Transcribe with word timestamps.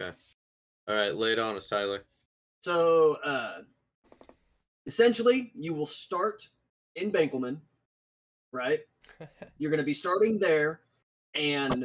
Okay. 0.00 0.12
All 0.88 0.94
right, 0.94 1.14
lay 1.14 1.32
it 1.32 1.38
on 1.38 1.56
us, 1.56 1.68
Tyler. 1.68 2.04
So 2.60 3.14
uh, 3.24 3.58
essentially, 4.86 5.52
you 5.54 5.74
will 5.74 5.86
start 5.86 6.48
in 6.96 7.10
Bankelman, 7.10 7.58
right? 8.52 8.80
You're 9.58 9.70
going 9.70 9.78
to 9.78 9.84
be 9.84 9.94
starting 9.94 10.38
there, 10.38 10.80
and 11.34 11.84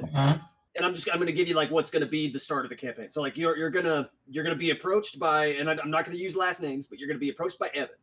and 0.76 0.86
I'm 0.86 0.94
just 0.96 1.10
I'm 1.10 1.18
going 1.18 1.28
to 1.28 1.34
give 1.34 1.48
you 1.48 1.54
like 1.54 1.72
what's 1.72 1.92
going 1.92 2.04
to 2.04 2.10
be 2.10 2.32
the 2.32 2.40
start 2.40 2.66
of 2.66 2.70
the 2.70 2.76
campaign. 2.76 3.12
So 3.12 3.22
like 3.22 3.38
you're 3.38 3.58
you're 3.58 3.70
gonna 3.70 4.10
you're 4.28 4.44
going 4.44 4.56
to 4.56 4.60
be 4.60 4.72
approached 4.72 5.20
by, 5.20 5.48
and 5.48 5.70
I, 5.70 5.74
I'm 5.74 5.92
not 5.92 6.06
going 6.06 6.16
to 6.16 6.24
use 6.24 6.36
last 6.36 6.62
names, 6.62 6.88
but 6.88 7.00
you're 7.00 7.08
going 7.08 7.18
to 7.18 7.22
be 7.22 7.30
approached 7.30 7.60
by 7.60 7.70
Evan, 7.74 7.96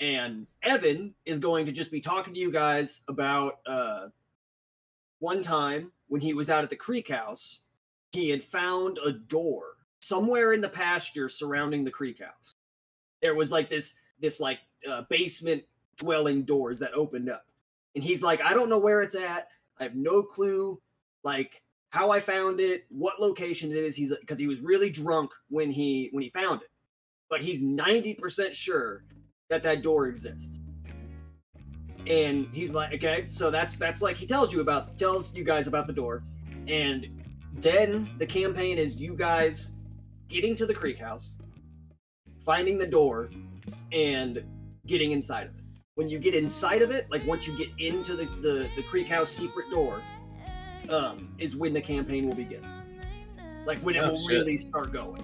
and 0.00 0.46
Evan 0.62 1.14
is 1.26 1.38
going 1.38 1.66
to 1.66 1.72
just 1.72 1.90
be 1.90 2.00
talking 2.00 2.34
to 2.34 2.40
you 2.40 2.50
guys 2.50 3.02
about 3.08 3.58
uh, 3.66 4.08
one 5.18 5.42
time 5.42 5.92
when 6.08 6.20
he 6.20 6.34
was 6.34 6.50
out 6.50 6.64
at 6.64 6.70
the 6.70 6.76
Creek 6.76 7.08
House, 7.08 7.60
he 8.12 8.30
had 8.30 8.42
found 8.42 8.98
a 9.04 9.12
door 9.12 9.62
somewhere 10.00 10.52
in 10.52 10.60
the 10.60 10.68
pasture 10.68 11.28
surrounding 11.28 11.84
the 11.84 11.90
Creek 11.90 12.20
House. 12.20 12.52
There 13.22 13.34
was 13.34 13.50
like 13.50 13.68
this 13.68 13.94
this 14.20 14.40
like 14.40 14.58
uh, 14.88 15.02
basement 15.10 15.62
dwelling 15.96 16.42
doors 16.42 16.78
that 16.78 16.94
opened 16.94 17.28
up, 17.28 17.44
and 17.94 18.02
he's 18.02 18.22
like, 18.22 18.40
I 18.42 18.54
don't 18.54 18.68
know 18.68 18.78
where 18.78 19.02
it's 19.02 19.14
at. 19.14 19.48
I 19.78 19.84
have 19.84 19.94
no 19.94 20.22
clue, 20.22 20.80
like 21.24 21.62
how 21.90 22.10
I 22.10 22.20
found 22.20 22.60
it, 22.60 22.84
what 22.90 23.20
location 23.20 23.70
it 23.70 23.76
is. 23.76 23.96
He's 23.96 24.12
because 24.20 24.38
he 24.38 24.46
was 24.46 24.60
really 24.60 24.90
drunk 24.90 25.30
when 25.48 25.70
he 25.70 26.08
when 26.12 26.22
he 26.22 26.30
found 26.30 26.62
it, 26.62 26.68
but 27.28 27.42
he's 27.42 27.62
ninety 27.62 28.14
percent 28.14 28.54
sure 28.54 29.04
that 29.50 29.62
that 29.62 29.82
door 29.82 30.06
exists. 30.06 30.60
And 32.06 32.46
he's 32.52 32.70
like, 32.70 32.94
okay, 32.94 33.26
so 33.28 33.50
that's 33.50 33.76
that's 33.76 34.00
like 34.00 34.16
he 34.16 34.26
tells 34.26 34.52
you 34.52 34.60
about 34.60 34.98
tells 34.98 35.34
you 35.34 35.44
guys 35.44 35.66
about 35.66 35.86
the 35.86 35.92
door, 35.92 36.22
and 36.68 37.06
then 37.54 38.08
the 38.18 38.26
campaign 38.26 38.78
is 38.78 38.96
you 38.96 39.14
guys 39.14 39.70
getting 40.28 40.54
to 40.56 40.66
the 40.66 40.74
creek 40.74 40.98
house, 40.98 41.34
finding 42.44 42.78
the 42.78 42.86
door, 42.86 43.30
and 43.92 44.42
getting 44.86 45.12
inside 45.12 45.46
of 45.48 45.54
it. 45.56 45.62
When 45.94 46.08
you 46.08 46.18
get 46.18 46.34
inside 46.34 46.82
of 46.82 46.90
it, 46.90 47.10
like 47.10 47.26
once 47.26 47.46
you 47.46 47.56
get 47.56 47.68
into 47.78 48.14
the 48.14 48.24
the, 48.26 48.68
the 48.76 48.82
creek 48.84 49.08
house 49.08 49.30
secret 49.30 49.70
door, 49.70 50.00
um, 50.88 51.34
is 51.38 51.56
when 51.56 51.72
the 51.72 51.80
campaign 51.80 52.26
will 52.26 52.36
begin. 52.36 52.64
Like 53.66 53.78
when 53.80 53.96
it 53.96 54.02
Oh, 54.02 54.10
will 54.12 54.28
shit. 54.28 54.38
really 54.38 54.58
start 54.58 54.92
going. 54.92 55.22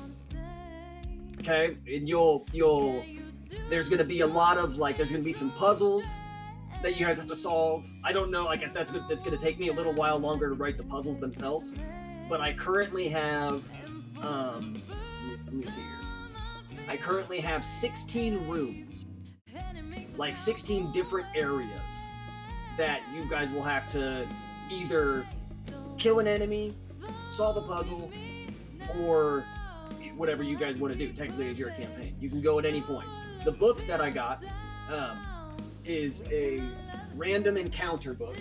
Okay, 1.40 1.76
and 1.86 2.08
you'll 2.08 2.46
you'll 2.52 3.04
there's 3.70 3.88
gonna 3.88 4.04
be 4.04 4.20
a 4.20 4.26
lot 4.26 4.58
of 4.58 4.76
like 4.76 4.96
there's 4.96 5.12
gonna 5.12 5.22
be 5.22 5.32
some 5.32 5.52
puzzles 5.52 6.04
that 6.82 6.98
you 6.98 7.06
guys 7.06 7.18
have 7.18 7.28
to 7.28 7.34
solve. 7.34 7.84
I 8.02 8.12
don't 8.12 8.30
know 8.30 8.44
like 8.44 8.62
if 8.62 8.74
that's 8.74 8.92
that's 9.08 9.22
gonna 9.22 9.38
take 9.38 9.58
me 9.58 9.68
a 9.68 9.72
little 9.72 9.92
while 9.92 10.18
longer 10.18 10.48
to 10.48 10.54
write 10.54 10.76
the 10.76 10.84
puzzles 10.84 11.18
themselves. 11.18 11.74
But 12.28 12.40
I 12.40 12.52
currently 12.52 13.08
have 13.08 13.62
um 14.22 14.74
let 15.28 15.52
me, 15.52 15.62
see 15.66 15.80
here. 15.80 16.04
I 16.88 16.96
currently 16.96 17.40
have 17.40 17.64
16 17.64 18.48
rooms. 18.48 19.06
Like 20.16 20.36
16 20.36 20.92
different 20.92 21.26
areas 21.34 21.80
that 22.76 23.02
you 23.12 23.24
guys 23.28 23.50
will 23.50 23.62
have 23.62 23.90
to 23.92 24.28
either 24.70 25.26
kill 25.98 26.18
an 26.20 26.26
enemy, 26.26 26.74
solve 27.30 27.56
a 27.56 27.62
puzzle, 27.62 28.10
or 29.00 29.44
whatever 30.16 30.42
you 30.42 30.56
guys 30.56 30.76
want 30.76 30.92
to 30.92 30.98
do. 30.98 31.12
Technically, 31.12 31.48
it's 31.48 31.58
your 31.58 31.70
campaign. 31.70 32.14
You 32.20 32.28
can 32.28 32.40
go 32.40 32.58
at 32.58 32.64
any 32.64 32.80
point. 32.80 33.06
The 33.44 33.52
book 33.52 33.84
that 33.86 34.00
I 34.00 34.10
got 34.10 34.42
um, 34.90 35.18
is 35.84 36.24
a 36.30 36.62
random 37.16 37.56
encounter 37.56 38.14
book. 38.14 38.36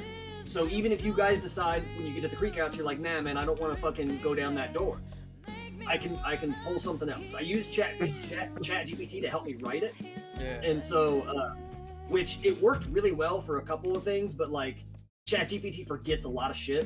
So 0.46 0.68
even 0.68 0.92
if 0.92 1.04
you 1.04 1.14
guys 1.14 1.42
decide 1.42 1.84
when 1.98 2.06
you 2.06 2.14
get 2.14 2.22
to 2.22 2.28
the 2.28 2.36
creek 2.36 2.56
house, 2.56 2.76
you're 2.76 2.86
like, 2.86 3.00
nah, 3.00 3.22
man, 3.22 3.38
I 3.38 3.46
don't 3.46 3.60
want 3.60 3.74
to 3.74 3.80
fucking 3.80 4.20
go 4.22 4.36
down 4.36 4.56
that 4.56 4.74
door. 4.74 5.00
I 5.88 5.98
can 5.98 6.18
I 6.26 6.36
can 6.36 6.56
pull 6.66 6.80
something 6.80 7.10
else. 7.10 7.34
I 7.34 7.42
use 7.42 7.68
Chat 7.68 8.00
Chat, 8.30 8.62
Chat 8.62 8.88
GPT 8.88 9.22
to 9.22 9.30
help 9.30 9.46
me 9.46 9.56
write 9.56 9.84
it, 9.84 9.94
Yeah. 10.40 10.62
and 10.64 10.82
so 10.82 11.22
uh, 11.24 11.56
which 12.08 12.40
it 12.44 12.62
worked 12.62 12.86
really 12.88 13.12
well 13.12 13.42
for 13.42 13.58
a 13.58 13.62
couple 13.62 13.96
of 13.96 14.04
things, 14.04 14.34
but 14.34 14.50
like 14.50 14.78
Chat 15.26 15.50
GPT 15.50 15.88
forgets 15.88 16.26
a 16.26 16.30
lot 16.30 16.52
of 16.52 16.56
shit. 16.58 16.86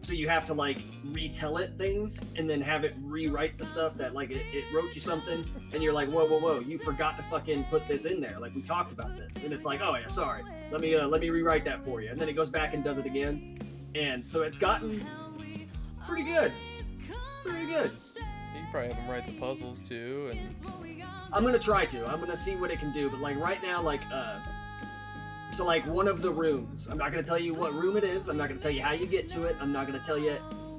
So 0.00 0.12
you 0.12 0.28
have 0.28 0.46
to 0.46 0.54
like 0.54 0.78
retell 1.06 1.58
it 1.58 1.74
things 1.76 2.18
and 2.36 2.48
then 2.48 2.60
have 2.60 2.84
it 2.84 2.94
rewrite 3.02 3.58
the 3.58 3.64
stuff 3.64 3.96
that 3.98 4.14
like 4.14 4.30
it, 4.30 4.42
it 4.52 4.64
wrote 4.72 4.94
you 4.94 5.00
something 5.00 5.44
and 5.72 5.82
you're 5.82 5.92
like, 5.92 6.08
whoa, 6.08 6.26
whoa, 6.26 6.38
whoa, 6.38 6.60
you 6.60 6.78
forgot 6.78 7.16
to 7.18 7.22
fucking 7.24 7.64
put 7.64 7.86
this 7.88 8.04
in 8.04 8.20
there. 8.20 8.38
Like 8.38 8.54
we 8.54 8.62
talked 8.62 8.92
about 8.92 9.16
this. 9.16 9.42
And 9.44 9.52
it's 9.52 9.64
like, 9.64 9.80
oh 9.82 9.96
yeah, 9.96 10.06
sorry. 10.06 10.44
Let 10.70 10.80
me 10.80 10.94
uh, 10.94 11.08
let 11.08 11.20
me 11.20 11.30
rewrite 11.30 11.64
that 11.66 11.84
for 11.84 12.00
you. 12.00 12.08
And 12.10 12.18
then 12.18 12.28
it 12.28 12.34
goes 12.34 12.48
back 12.48 12.74
and 12.74 12.82
does 12.82 12.98
it 12.98 13.06
again. 13.06 13.58
And 13.94 14.26
so 14.26 14.42
it's 14.42 14.58
gotten 14.58 15.04
pretty 16.06 16.24
good. 16.24 16.52
Pretty 17.44 17.66
good. 17.66 17.90
You 18.14 18.62
can 18.62 18.70
probably 18.70 18.88
have 18.88 18.96
them 18.96 19.10
write 19.10 19.26
the 19.26 19.32
puzzles 19.32 19.80
too, 19.86 20.30
and 20.32 20.54
I'm 21.32 21.44
gonna 21.44 21.58
try 21.58 21.86
to. 21.86 22.06
I'm 22.06 22.20
gonna 22.20 22.36
see 22.36 22.56
what 22.56 22.70
it 22.70 22.78
can 22.78 22.92
do. 22.92 23.10
But 23.10 23.20
like 23.20 23.36
right 23.38 23.62
now, 23.62 23.82
like 23.82 24.00
uh, 24.12 24.40
so 25.50 25.64
like 25.64 25.86
one 25.86 26.08
of 26.08 26.22
the 26.22 26.30
rooms. 26.30 26.88
I'm 26.90 26.98
not 26.98 27.10
gonna 27.10 27.22
tell 27.22 27.38
you 27.38 27.54
what 27.54 27.74
room 27.74 27.96
it 27.96 28.04
is. 28.04 28.28
I'm 28.28 28.36
not 28.36 28.48
gonna 28.48 28.60
tell 28.60 28.70
you 28.70 28.82
how 28.82 28.92
you 28.92 29.06
get 29.06 29.30
to 29.30 29.44
it. 29.44 29.56
I'm 29.60 29.72
not 29.72 29.86
gonna 29.86 30.02
tell 30.04 30.18
you. 30.18 30.36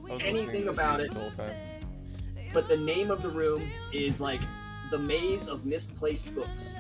Anything 0.09 0.33
listening 0.33 0.65
to 0.65 0.71
this 0.71 0.79
about 0.79 0.99
it. 1.01 1.11
the. 1.11 1.53
But 2.53 2.67
the 2.67 2.77
name 2.77 3.11
of 3.11 3.21
the 3.21 3.29
room 3.29 3.69
is 3.93 4.19
like 4.19 4.41
the 4.89 4.97
maze 4.97 5.47
of 5.47 5.65
misplaced 5.65 6.33
books. 6.33 6.73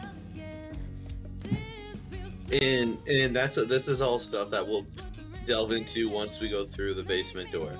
And 2.51 2.97
and 3.07 3.35
that's 3.35 3.55
this 3.55 3.87
is 3.87 4.01
all 4.01 4.19
stuff 4.19 4.49
that 4.51 4.65
we'll 4.65 4.87
delve 5.45 5.71
into 5.71 6.09
once 6.09 6.39
we 6.39 6.49
go 6.49 6.65
through 6.65 6.95
the 6.95 7.03
basement 7.03 7.51
door. 7.51 7.71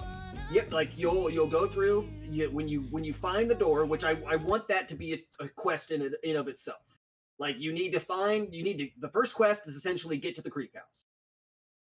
Yep, 0.52 0.74
like 0.74 0.90
you'll 0.96 1.30
you'll 1.30 1.48
go 1.48 1.68
through 1.68 2.08
you, 2.30 2.50
when 2.50 2.68
you 2.68 2.81
when 2.92 3.03
you 3.03 3.14
find 3.14 3.50
the 3.50 3.56
door, 3.56 3.86
which 3.86 4.03
I, 4.03 4.18
I 4.28 4.36
want 4.36 4.68
that 4.68 4.88
to 4.90 4.96
be 4.96 5.14
a, 5.14 5.44
a 5.44 5.48
quest 5.48 5.92
in 5.92 6.14
in 6.24 6.36
of 6.36 6.48
itself. 6.48 6.81
Like 7.39 7.55
you 7.57 7.72
need 7.72 7.91
to 7.94 8.00
find 8.00 8.53
you 8.53 8.63
need 8.63 8.77
to 8.77 8.88
the 9.00 9.09
first 9.09 9.33
quest 9.33 9.67
is 9.67 9.75
essentially 9.75 10.17
get 10.17 10.35
to 10.35 10.41
the 10.41 10.50
creek 10.50 10.72
house. 10.75 11.05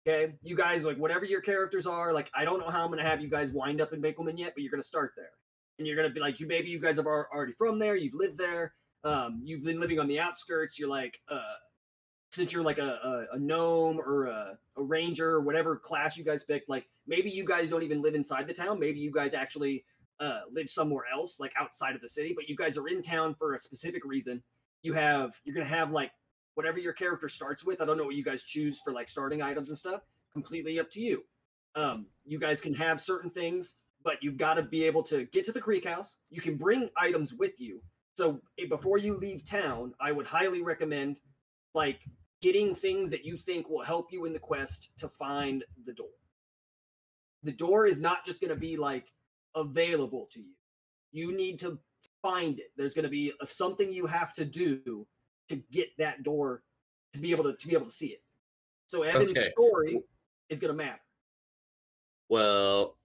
Okay, 0.07 0.35
you 0.43 0.57
guys 0.57 0.85
like 0.85 0.97
whatever 0.97 1.25
your 1.25 1.41
characters 1.41 1.87
are. 1.87 2.13
Like 2.13 2.31
I 2.35 2.45
don't 2.45 2.61
know 2.61 2.71
how 2.71 2.85
I'm 2.85 2.91
gonna 2.91 3.03
have 3.03 3.21
you 3.21 3.29
guys 3.29 3.51
wind 3.51 3.81
up 3.81 3.93
in 3.93 4.01
Bakelman 4.01 4.39
yet, 4.39 4.53
but 4.55 4.63
you're 4.63 4.71
gonna 4.71 4.83
start 4.83 5.13
there, 5.17 5.31
and 5.79 5.87
you're 5.87 5.97
gonna 5.97 6.11
be 6.11 6.21
like 6.21 6.41
you 6.41 6.47
maybe 6.47 6.69
you 6.69 6.79
guys 6.79 6.97
have 6.97 7.07
al- 7.07 7.29
already 7.33 7.55
from 7.59 7.79
there. 7.79 7.97
You've 7.97 8.15
lived 8.15 8.39
there. 8.39 8.75
Um, 9.05 9.41
you've 9.43 9.65
been 9.65 9.81
living 9.81 9.99
on 9.99 10.07
the 10.07 10.21
outskirts. 10.21 10.79
You're 10.79 10.89
like 10.89 11.19
uh, 11.29 11.41
since 12.33 12.53
you're 12.53 12.63
like 12.63 12.79
a, 12.79 13.27
a, 13.33 13.37
a 13.37 13.39
gnome 13.39 13.99
or 13.99 14.27
a, 14.27 14.59
a 14.77 14.83
ranger 14.83 15.31
or 15.31 15.41
whatever 15.41 15.77
class 15.77 16.17
you 16.17 16.25
guys 16.25 16.43
picked, 16.43 16.69
like 16.69 16.87
maybe 17.07 17.31
you 17.31 17.45
guys 17.45 17.69
don't 17.69 17.83
even 17.83 18.01
live 18.01 18.15
inside 18.15 18.47
the 18.47 18.55
town. 18.55 18.79
Maybe 18.79 19.01
you 19.01 19.11
guys 19.13 19.35
actually 19.35 19.85
uh, 20.19 20.41
live 20.51 20.71
somewhere 20.71 21.05
else, 21.13 21.39
like 21.39 21.53
outside 21.59 21.95
of 21.95 22.01
the 22.01 22.09
city, 22.09 22.33
but 22.35 22.49
you 22.49 22.57
guys 22.57 22.79
are 22.79 22.89
in 22.89 23.03
town 23.03 23.35
for 23.39 23.55
a 23.55 23.59
specific 23.59 24.05
reason. 24.05 24.43
You 24.83 24.93
have 24.95 25.35
you're 25.45 25.55
gonna 25.55 25.67
have 25.67 25.91
like 25.91 26.11
whatever 26.55 26.79
your 26.79 26.93
character 26.93 27.29
starts 27.29 27.65
with. 27.65 27.81
I 27.81 27.85
don't 27.85 27.97
know 27.97 28.05
what 28.05 28.15
you 28.15 28.25
guys 28.25 28.43
choose 28.43 28.81
for 28.81 28.93
like 28.93 29.09
starting 29.09 29.43
items 29.43 29.69
and 29.69 29.79
stuff. 29.79 30.03
Completely 30.33 30.79
up 30.81 30.91
to 30.93 31.01
you. 31.01 31.25
Um, 31.75 32.07
you 32.25 32.39
guys 32.39 32.61
can 32.61 32.75
have 32.75 33.01
certain 33.01 33.31
things, 33.31 33.77
but 34.05 34.23
you've 34.23 34.37
got 34.37 34.55
to 34.55 34.63
be 34.63 34.85
able 34.85 35.03
to 35.05 35.25
get 35.27 35.45
to 35.47 35.53
the 35.53 35.61
creek 35.61 35.87
house. 35.87 36.17
You 36.31 36.41
can 36.41 36.57
bring 36.57 36.91
items 36.97 37.33
with 37.33 37.61
you. 37.61 37.81
So 38.15 38.41
eh, 38.59 38.67
before 38.69 38.99
you 38.99 39.17
leave 39.17 39.45
town, 39.45 39.95
I 40.01 40.13
would 40.13 40.27
highly 40.27 40.63
recommend 40.63 41.21
like 41.75 42.01
getting 42.43 42.75
things 42.75 43.11
that 43.11 43.25
you 43.25 43.37
think 43.37 43.69
will 43.69 43.83
help 43.83 44.13
you 44.13 44.25
in 44.27 44.33
the 44.33 44.39
quest 44.39 44.91
to 44.99 45.09
find 45.09 45.65
the 45.87 45.93
door. 45.93 46.09
The 47.45 47.53
door 47.53 47.87
is 47.87 48.01
not 48.01 48.27
just 48.27 48.41
going 48.41 48.51
to 48.51 48.57
be 48.57 48.77
like 48.77 49.07
available 49.55 50.29
to 50.33 50.41
you. 50.41 50.55
You 51.13 51.35
need 51.35 51.61
to 51.61 51.79
find 52.23 52.59
it. 52.59 52.71
There's 52.77 52.95
going 52.95 53.05
to 53.05 53.09
be 53.11 53.33
a, 53.41 53.47
something 53.47 53.93
you 53.93 54.07
have 54.07 54.33
to 54.35 54.45
do 54.45 55.07
to 55.49 55.57
get 55.71 55.89
that 55.99 56.23
door 56.23 56.63
to 57.13 57.19
be 57.19 57.31
able 57.33 57.45
to 57.45 57.55
to 57.57 57.69
be 57.69 57.75
able 57.75 57.87
to 57.87 57.93
see 57.93 58.09
it. 58.09 58.23
So 58.87 59.03
Evan's 59.03 59.31
Okay. 59.33 59.51
story 59.51 60.01
is 60.49 60.61
going 60.61 60.71
to 60.73 60.77
matter. 60.77 61.01
Well, 62.29 62.97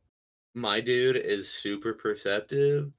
my 0.54 0.80
dude 0.80 1.18
is 1.18 1.52
super 1.52 1.94
perceptive, 1.94 2.92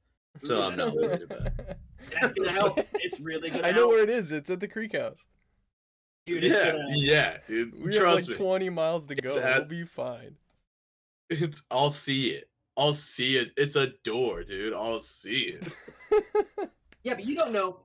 so 0.42 0.62
I'm 0.62 0.76
not 0.76 0.94
worried 0.94 1.22
about 1.22 1.46
it. 1.46 1.76
That's 2.20 2.32
going 2.32 2.48
to 2.48 2.54
help. 2.54 2.78
It's 2.94 3.20
really 3.20 3.50
going 3.50 3.62
to 3.62 3.68
I 3.68 3.72
help. 3.72 3.76
know 3.82 3.88
where 3.88 4.02
it 4.02 4.10
is. 4.10 4.30
It's 4.32 4.50
at 4.50 4.60
the 4.60 4.68
creek 4.68 4.96
house. 4.96 5.24
Dude, 6.26 6.42
Yeah, 6.42 6.72
gonna, 6.72 6.84
yeah, 6.90 7.38
dude. 7.46 7.74
We 7.80 7.94
have 7.96 8.04
like 8.04 8.28
me. 8.28 8.34
20 8.34 8.70
miles 8.70 9.06
to 9.06 9.14
go. 9.14 9.30
It's 9.30 9.36
We'll 9.36 9.64
be 9.64 9.84
fine. 9.84 10.36
It's 11.30 11.62
I'll 11.70 11.90
see 11.90 12.30
it. 12.30 12.50
I'll 12.76 12.92
see 12.92 13.36
it. 13.36 13.52
It's 13.56 13.76
a 13.76 13.88
door, 14.04 14.44
dude. 14.44 14.74
I'll 14.74 15.00
see 15.00 15.56
it. 15.58 15.66
Yeah, 17.04 17.14
but 17.14 17.24
you 17.24 17.36
don't 17.36 17.52
know. 17.52 17.78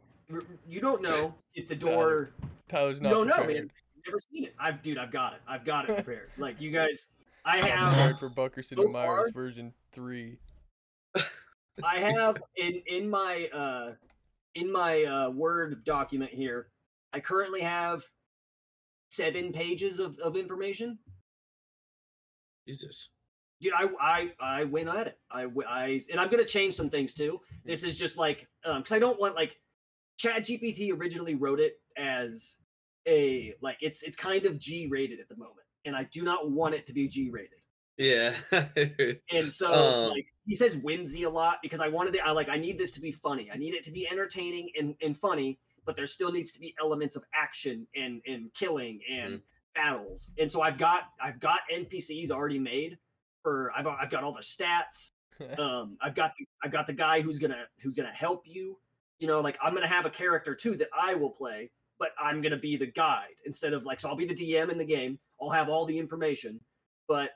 You 0.67 0.81
don't 0.81 1.01
know 1.01 1.35
if 1.53 1.67
the 1.67 1.75
door. 1.75 2.31
Tyler's 2.67 2.97
You 2.97 3.03
not 3.03 3.11
don't 3.11 3.27
know, 3.27 3.37
man. 3.45 3.69
You've 3.95 4.05
never 4.07 4.19
seen 4.31 4.45
it. 4.45 4.55
I've, 4.59 4.81
dude, 4.81 4.97
I've 4.97 5.11
got 5.11 5.33
it. 5.33 5.39
I've 5.47 5.63
got 5.65 5.89
it 5.89 5.95
prepared. 6.03 6.29
like 6.37 6.59
you 6.59 6.71
guys, 6.71 7.09
I 7.45 7.57
have. 7.57 7.65
I'm 7.65 7.71
have. 7.71 7.93
prepared 7.93 8.19
for 8.19 8.29
Buckerson 8.29 8.77
so 8.77 8.83
and 8.83 8.93
Myers 8.93 9.07
far- 9.07 9.31
version 9.31 9.73
3. 9.91 10.37
I 11.83 11.97
have 11.99 12.37
in 12.57 12.81
in 12.87 13.09
my 13.09 13.49
uh 13.53 13.91
in 14.55 14.71
my 14.71 15.03
uh 15.03 15.29
Word 15.29 15.83
document 15.85 16.31
here. 16.31 16.67
I 17.13 17.19
currently 17.19 17.61
have 17.61 18.03
seven 19.09 19.51
pages 19.53 19.99
of 19.99 20.17
of 20.19 20.35
information. 20.35 20.97
Jesus. 22.67 23.09
Dude, 23.63 23.71
I 23.73 23.87
I 23.99 24.31
I 24.41 24.63
went 24.65 24.89
at 24.89 25.07
it. 25.07 25.17
I, 25.31 25.47
I, 25.67 26.01
and 26.11 26.19
I'm 26.19 26.29
gonna 26.29 26.43
change 26.43 26.73
some 26.75 26.89
things 26.89 27.13
too. 27.13 27.39
This 27.63 27.83
is 27.83 27.97
just 27.97 28.17
like 28.17 28.45
um 28.65 28.79
because 28.79 28.91
I 28.91 28.99
don't 28.99 29.17
want 29.19 29.35
like 29.35 29.57
Chat 30.17 30.43
GPT 30.43 30.91
originally 30.91 31.35
wrote 31.35 31.61
it 31.61 31.79
as 31.97 32.57
a 33.07 33.53
like 33.61 33.77
it's 33.79 34.03
it's 34.03 34.17
kind 34.17 34.45
of 34.45 34.59
G 34.59 34.87
rated 34.87 35.21
at 35.21 35.29
the 35.29 35.37
moment, 35.37 35.65
and 35.85 35.95
I 35.95 36.03
do 36.11 36.23
not 36.23 36.51
want 36.51 36.75
it 36.75 36.85
to 36.87 36.93
be 36.93 37.07
G 37.07 37.29
rated. 37.29 37.59
Yeah. 37.97 38.33
And 39.31 39.53
so 39.53 39.71
Um, 39.71 40.09
like 40.09 40.25
he 40.45 40.57
says 40.57 40.75
whimsy 40.75 41.23
a 41.23 41.29
lot 41.29 41.59
because 41.61 41.79
I 41.79 41.87
wanted 41.87 42.15
it. 42.15 42.21
I 42.25 42.31
like 42.31 42.49
I 42.49 42.57
need 42.57 42.77
this 42.77 42.91
to 42.93 42.99
be 42.99 43.13
funny. 43.13 43.49
I 43.49 43.57
need 43.57 43.75
it 43.75 43.83
to 43.85 43.91
be 43.91 44.09
entertaining 44.11 44.71
and, 44.77 44.95
and 45.01 45.17
funny, 45.17 45.57
but 45.85 45.95
there 45.95 46.07
still 46.07 46.33
needs 46.33 46.51
to 46.53 46.59
be 46.59 46.75
elements 46.81 47.15
of 47.15 47.23
action 47.33 47.87
and 47.95 48.21
and 48.27 48.53
killing 48.53 48.99
and 49.09 49.41
battles. 49.73 50.31
And 50.37 50.51
so 50.51 50.61
I've 50.61 50.77
got 50.77 51.03
I've 51.21 51.39
got 51.39 51.61
NPCs 51.73 52.29
already 52.29 52.59
made 52.59 52.97
for 53.43 53.71
I've 53.75 53.85
I've 53.85 54.09
got 54.09 54.23
all 54.23 54.33
the 54.33 54.41
stats. 54.41 55.11
Um, 55.57 55.97
I've 55.99 56.15
got 56.15 56.35
the, 56.37 56.47
I've 56.63 56.71
got 56.71 56.85
the 56.85 56.93
guy 56.93 57.19
who's 57.19 57.39
gonna 57.39 57.65
who's 57.81 57.95
gonna 57.95 58.13
help 58.13 58.43
you. 58.45 58.77
You 59.17 59.27
know, 59.27 59.41
like 59.41 59.57
I'm 59.61 59.73
gonna 59.73 59.87
have 59.87 60.05
a 60.05 60.09
character 60.09 60.53
too 60.53 60.75
that 60.77 60.87
I 60.97 61.15
will 61.15 61.31
play, 61.31 61.71
but 61.99 62.09
I'm 62.19 62.41
gonna 62.41 62.59
be 62.59 62.77
the 62.77 62.85
guide 62.85 63.33
instead 63.43 63.73
of 63.73 63.83
like 63.83 63.99
so 63.99 64.09
I'll 64.09 64.15
be 64.15 64.27
the 64.27 64.35
DM 64.35 64.71
in 64.71 64.77
the 64.77 64.85
game. 64.85 65.17
I'll 65.41 65.49
have 65.49 65.69
all 65.69 65.85
the 65.85 65.97
information, 65.97 66.61
but 67.07 67.31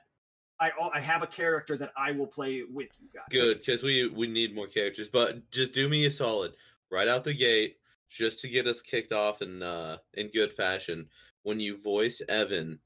I 0.60 0.70
I 0.94 1.00
have 1.00 1.22
a 1.22 1.26
character 1.26 1.76
that 1.76 1.92
I 1.96 2.12
will 2.12 2.26
play 2.26 2.62
with 2.62 2.88
you 3.00 3.08
guys. 3.12 3.24
Good, 3.30 3.58
because 3.58 3.82
we 3.82 4.08
we 4.08 4.26
need 4.26 4.54
more 4.54 4.68
characters. 4.68 5.08
But 5.08 5.50
just 5.50 5.72
do 5.72 5.88
me 5.88 6.06
a 6.06 6.10
solid, 6.10 6.52
right 6.90 7.08
out 7.08 7.24
the 7.24 7.34
gate, 7.34 7.78
just 8.08 8.40
to 8.40 8.48
get 8.48 8.66
us 8.66 8.80
kicked 8.80 9.12
off 9.12 9.42
in 9.42 9.62
uh 9.62 9.98
in 10.14 10.28
good 10.28 10.52
fashion. 10.52 11.08
When 11.42 11.60
you 11.60 11.80
voice 11.80 12.22
Evan, 12.28 12.78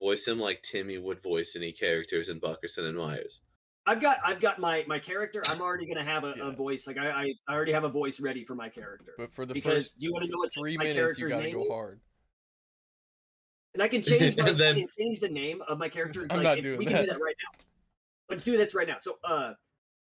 voice 0.00 0.26
him 0.26 0.38
like 0.38 0.62
Timmy 0.62 0.98
would 0.98 1.22
voice 1.22 1.54
any 1.56 1.72
characters 1.72 2.28
in 2.28 2.38
Buckerson 2.38 2.86
and 2.86 2.96
Myers. 2.96 3.40
I've 3.86 4.00
got 4.00 4.18
I've 4.24 4.40
got 4.40 4.58
my 4.58 4.84
my 4.88 4.98
character. 4.98 5.42
I'm 5.46 5.60
already 5.60 5.86
gonna 5.86 6.04
have 6.04 6.24
a, 6.24 6.34
Yeah. 6.36 6.48
a 6.48 6.52
voice. 6.52 6.86
Like 6.86 6.96
I, 6.96 7.10
I 7.10 7.32
I 7.48 7.54
already 7.54 7.72
have 7.72 7.84
a 7.84 7.88
voice 7.88 8.18
ready 8.18 8.44
for 8.44 8.54
my 8.54 8.68
character. 8.68 9.12
but 9.18 9.34
for 9.34 9.44
the 9.44 9.52
Because 9.54 9.88
first 9.88 9.94
you 10.00 10.12
wanna 10.12 10.26
know 10.26 10.38
what 10.38 10.52
three 10.54 10.76
my 10.78 10.84
minutes, 10.84 10.96
you 10.96 11.02
character's 11.02 11.32
gotta 11.32 11.44
name 11.44 11.54
go 11.54 11.68
hard. 11.70 12.00
And 13.74 13.82
I 13.82 13.88
can 13.88 14.02
change 14.10 14.36
my, 14.38 14.52
then- 14.52 14.76
I 14.76 14.78
can 14.80 14.88
change 14.98 15.20
the 15.20 15.28
name 15.28 15.60
of 15.68 15.78
my 15.78 15.88
character. 15.88 16.26
I'm 16.30 16.38
like, 16.38 16.44
not 16.44 16.58
if- 16.58 16.64
doing 16.64 16.78
we 16.78 16.86
can 16.86 16.96
do 16.96 17.06
that. 17.06 17.12
that 17.14 17.20
right 17.22 17.34
now. 17.52 17.58
Let's 18.30 18.44
do 18.44 18.56
this 18.56 18.74
right 18.74 18.88
now. 18.88 18.96
So 18.98 19.18
uh 19.24 19.52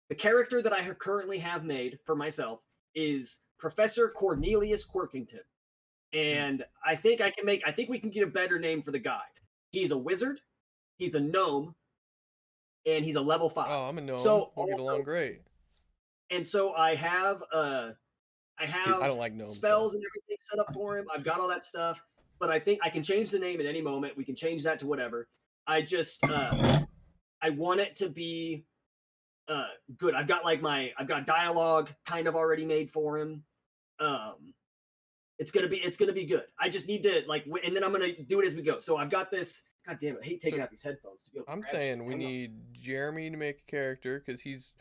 the 0.09 0.15
character 0.15 0.63
that 0.63 0.73
I 0.73 0.81
have 0.81 0.99
currently 0.99 1.39
have 1.39 1.65
made 1.65 1.99
for 2.07 2.15
myself 2.17 2.61
is 2.95 3.41
Professor 3.59 4.09
Cornelius 4.09 4.87
Quirkington. 4.87 5.41
And 6.15 6.65
I 6.85 6.97
think 6.97 7.21
I 7.21 7.31
can 7.31 7.45
make 7.45 7.61
I 7.67 7.73
think 7.73 7.91
we 7.91 7.99
can 7.99 8.09
get 8.11 8.23
a 8.23 8.27
better 8.29 8.59
name 8.59 8.83
for 8.83 8.91
the 8.91 8.99
guide. 8.99 9.21
He's 9.77 9.91
a 9.91 9.99
wizard, 9.99 10.41
he's 10.97 11.15
a 11.15 11.21
gnome, 11.21 11.75
and 12.87 13.05
he's 13.05 13.17
a 13.17 13.21
level 13.21 13.51
five. 13.51 13.67
Oh, 13.69 13.85
I'm 13.85 13.99
a 13.99 14.01
gnome. 14.01 14.19
So, 14.19 14.51
we'll 14.57 14.69
get 14.69 14.81
along 14.81 15.03
great. 15.03 15.43
And 16.31 16.47
so 16.47 16.73
I 16.73 16.95
have 16.95 17.43
uh 17.53 17.91
I 18.59 18.65
Dude, 18.67 18.75
have 18.75 19.03
I 19.03 19.07
don't 19.07 19.19
like 19.19 19.35
gnomes. 19.35 19.51
though. 19.51 19.69
spells 19.69 19.95
and 19.95 20.03
everything 20.03 20.39
set 20.41 20.59
up 20.61 20.73
for 20.73 20.97
him. 20.97 21.07
I've 21.15 21.25
got 21.25 21.41
all 21.41 21.49
that 21.49 21.63
stuff, 21.63 22.01
but 22.41 22.49
I 22.49 22.59
think 22.59 22.81
I 22.83 22.89
can 22.89 23.03
change 23.03 23.29
the 23.29 23.39
name 23.39 23.61
at 23.61 23.67
any 23.67 23.83
moment. 23.83 24.17
We 24.17 24.25
can 24.25 24.35
change 24.35 24.63
that 24.63 24.81
to 24.81 24.87
whatever. 24.87 25.29
I 25.67 25.83
just 25.83 26.25
uh, 26.25 26.81
I 27.43 27.51
want 27.51 27.81
it 27.81 27.97
to 27.97 28.09
be 28.09 28.65
uh, 29.47 29.67
good. 29.99 30.15
I've 30.15 30.27
got 30.27 30.43
like 30.43 30.63
my 30.63 30.91
I've 30.99 31.07
got 31.07 31.27
dialogue 31.27 31.91
kind 32.07 32.27
of 32.29 32.35
already 32.35 32.65
made 32.65 32.91
for 32.91 33.19
him. 33.19 33.45
Um, 34.01 34.55
it's 35.39 35.51
gonna 35.51 35.69
be 35.69 35.77
it's 35.79 35.99
gonna 35.99 36.13
be 36.13 36.25
good. 36.25 36.45
I 36.59 36.69
just 36.69 36.89
need 36.89 37.03
to 37.05 37.23
like, 37.27 37.45
w- 37.45 37.63
and 37.65 37.75
then 37.77 37.85
I'm 37.85 37.93
gonna 37.93 38.13
do 38.25 38.41
it 38.41 38.47
as 38.47 38.55
we 38.55 38.63
go. 38.63 38.79
So 38.79 38.97
I've 38.97 39.11
got 39.11 39.31
this. 39.31 39.63
God 39.87 39.99
damn 40.01 40.15
it! 40.17 40.21
I 40.23 40.27
hate 40.27 40.41
taking 40.41 40.59
So, 40.59 40.63
out 40.65 40.71
these 40.71 40.83
headphones 40.83 41.23
to 41.25 41.31
be 41.33 41.39
able 41.39 41.47
to 41.47 41.53
I'm 41.53 41.61
grab 41.61 41.71
shit. 41.73 41.81
saying 41.81 42.05
we 42.05 42.15
Hang 42.15 42.23
on. 42.23 42.29
need 42.29 42.53
Jeremy 42.73 43.31
to 43.31 43.37
make 43.37 43.61
a 43.67 43.71
character 43.71 44.23
because 44.25 44.41
he's 44.41 44.73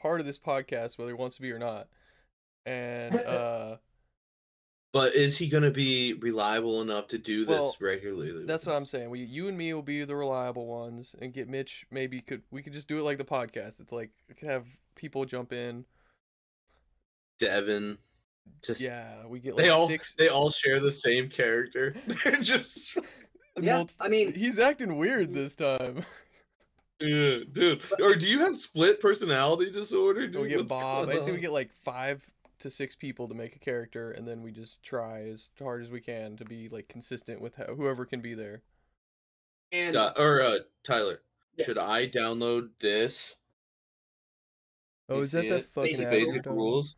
part 0.00 0.20
of 0.20 0.26
this 0.26 0.38
podcast, 0.38 0.96
whether 0.98 1.10
he 1.10 1.14
wants 1.14 1.36
to 1.36 1.42
be 1.42 1.50
or 1.52 1.58
not. 1.58 1.88
And 2.64 3.14
uh, 3.26 3.76
But 4.92 5.14
is 5.14 5.36
he 5.36 5.48
gonna 5.48 5.70
be 5.70 6.14
reliable 6.14 6.80
enough 6.80 7.08
to 7.08 7.18
do 7.18 7.44
this 7.44 7.48
Well, 7.58 7.76
regularly? 7.80 8.44
that's 8.46 8.64
what 8.64 8.74
I'm 8.76 8.86
saying. 8.86 9.10
We, 9.10 9.20
you 9.24 9.48
and 9.48 9.58
me, 9.58 9.74
will 9.74 9.82
be 9.82 10.04
the 10.04 10.16
reliable 10.16 10.66
ones, 10.66 11.14
and 11.20 11.32
get 11.32 11.48
Mitch. 11.48 11.84
Maybe 11.90 12.20
could 12.22 12.42
we 12.50 12.62
could 12.62 12.72
just 12.72 12.88
do 12.88 12.98
it 12.98 13.02
like 13.02 13.18
the 13.18 13.24
podcast? 13.24 13.80
It's 13.80 13.92
like 13.92 14.10
we 14.28 14.34
could 14.34 14.48
have 14.48 14.64
people 14.94 15.24
jump 15.26 15.52
in. 15.52 15.84
Devin. 17.38 17.98
Just 18.64 18.80
Yeah, 18.80 19.26
we 19.26 19.40
get 19.40 19.54
like 19.56 19.64
they 19.64 19.70
all 19.70 19.88
six. 19.88 20.14
they 20.16 20.28
all 20.28 20.50
share 20.50 20.80
the 20.80 20.92
same 20.92 21.28
character. 21.28 21.94
They're 22.06 22.36
just 22.40 22.96
Yeah, 23.60 23.76
multi- 23.76 23.94
I 24.00 24.08
mean, 24.08 24.32
he's 24.32 24.58
acting 24.58 24.96
weird 24.96 25.32
this 25.32 25.54
time. 25.54 26.04
yeah, 27.00 27.38
dude. 27.52 27.82
Or 28.00 28.16
do 28.16 28.26
you 28.26 28.40
have 28.40 28.56
split 28.56 29.00
personality 29.00 29.70
disorder? 29.70 30.26
Dude? 30.26 30.42
we 30.42 30.48
get 30.48 30.56
What's 30.58 30.68
Bob. 30.68 31.08
I 31.08 31.12
going 31.12 31.24
say 31.24 31.32
we 31.32 31.38
get 31.38 31.52
like 31.52 31.70
five 31.84 32.24
to 32.60 32.70
six 32.70 32.96
people 32.96 33.28
to 33.28 33.34
make 33.34 33.54
a 33.54 33.58
character, 33.58 34.10
and 34.12 34.26
then 34.26 34.42
we 34.42 34.50
just 34.50 34.82
try 34.82 35.22
as 35.28 35.50
hard 35.60 35.82
as 35.84 35.90
we 35.90 36.00
can 36.00 36.36
to 36.38 36.44
be 36.44 36.68
like 36.68 36.88
consistent 36.88 37.40
with 37.40 37.54
how, 37.54 37.74
whoever 37.74 38.04
can 38.06 38.20
be 38.20 38.34
there. 38.34 38.62
and 39.70 39.94
Uh, 39.96 40.12
or 40.16 40.40
uh, 40.40 40.58
Tyler, 40.82 41.20
yes. 41.56 41.66
should 41.66 41.78
I 41.78 42.08
download 42.08 42.70
this? 42.80 43.36
Oh, 45.08 45.20
is 45.20 45.32
that 45.32 45.42
see 45.42 45.48
the 45.50 45.56
it? 45.56 45.68
fucking 45.74 45.90
Basic- 45.92 46.10
basic 46.10 46.46
we're 46.46 46.52
rules? 46.52 46.96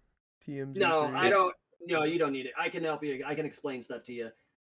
DMG? 0.48 0.76
No. 0.76 1.10
I 1.14 1.30
don't. 1.30 1.54
No, 1.88 2.04
you 2.04 2.18
don't 2.18 2.32
need 2.32 2.46
it. 2.46 2.52
I 2.58 2.68
can 2.68 2.82
help 2.82 3.04
you. 3.04 3.22
I 3.24 3.34
can 3.34 3.46
explain 3.46 3.80
stuff 3.82 4.02
to 4.04 4.12
you 4.12 4.30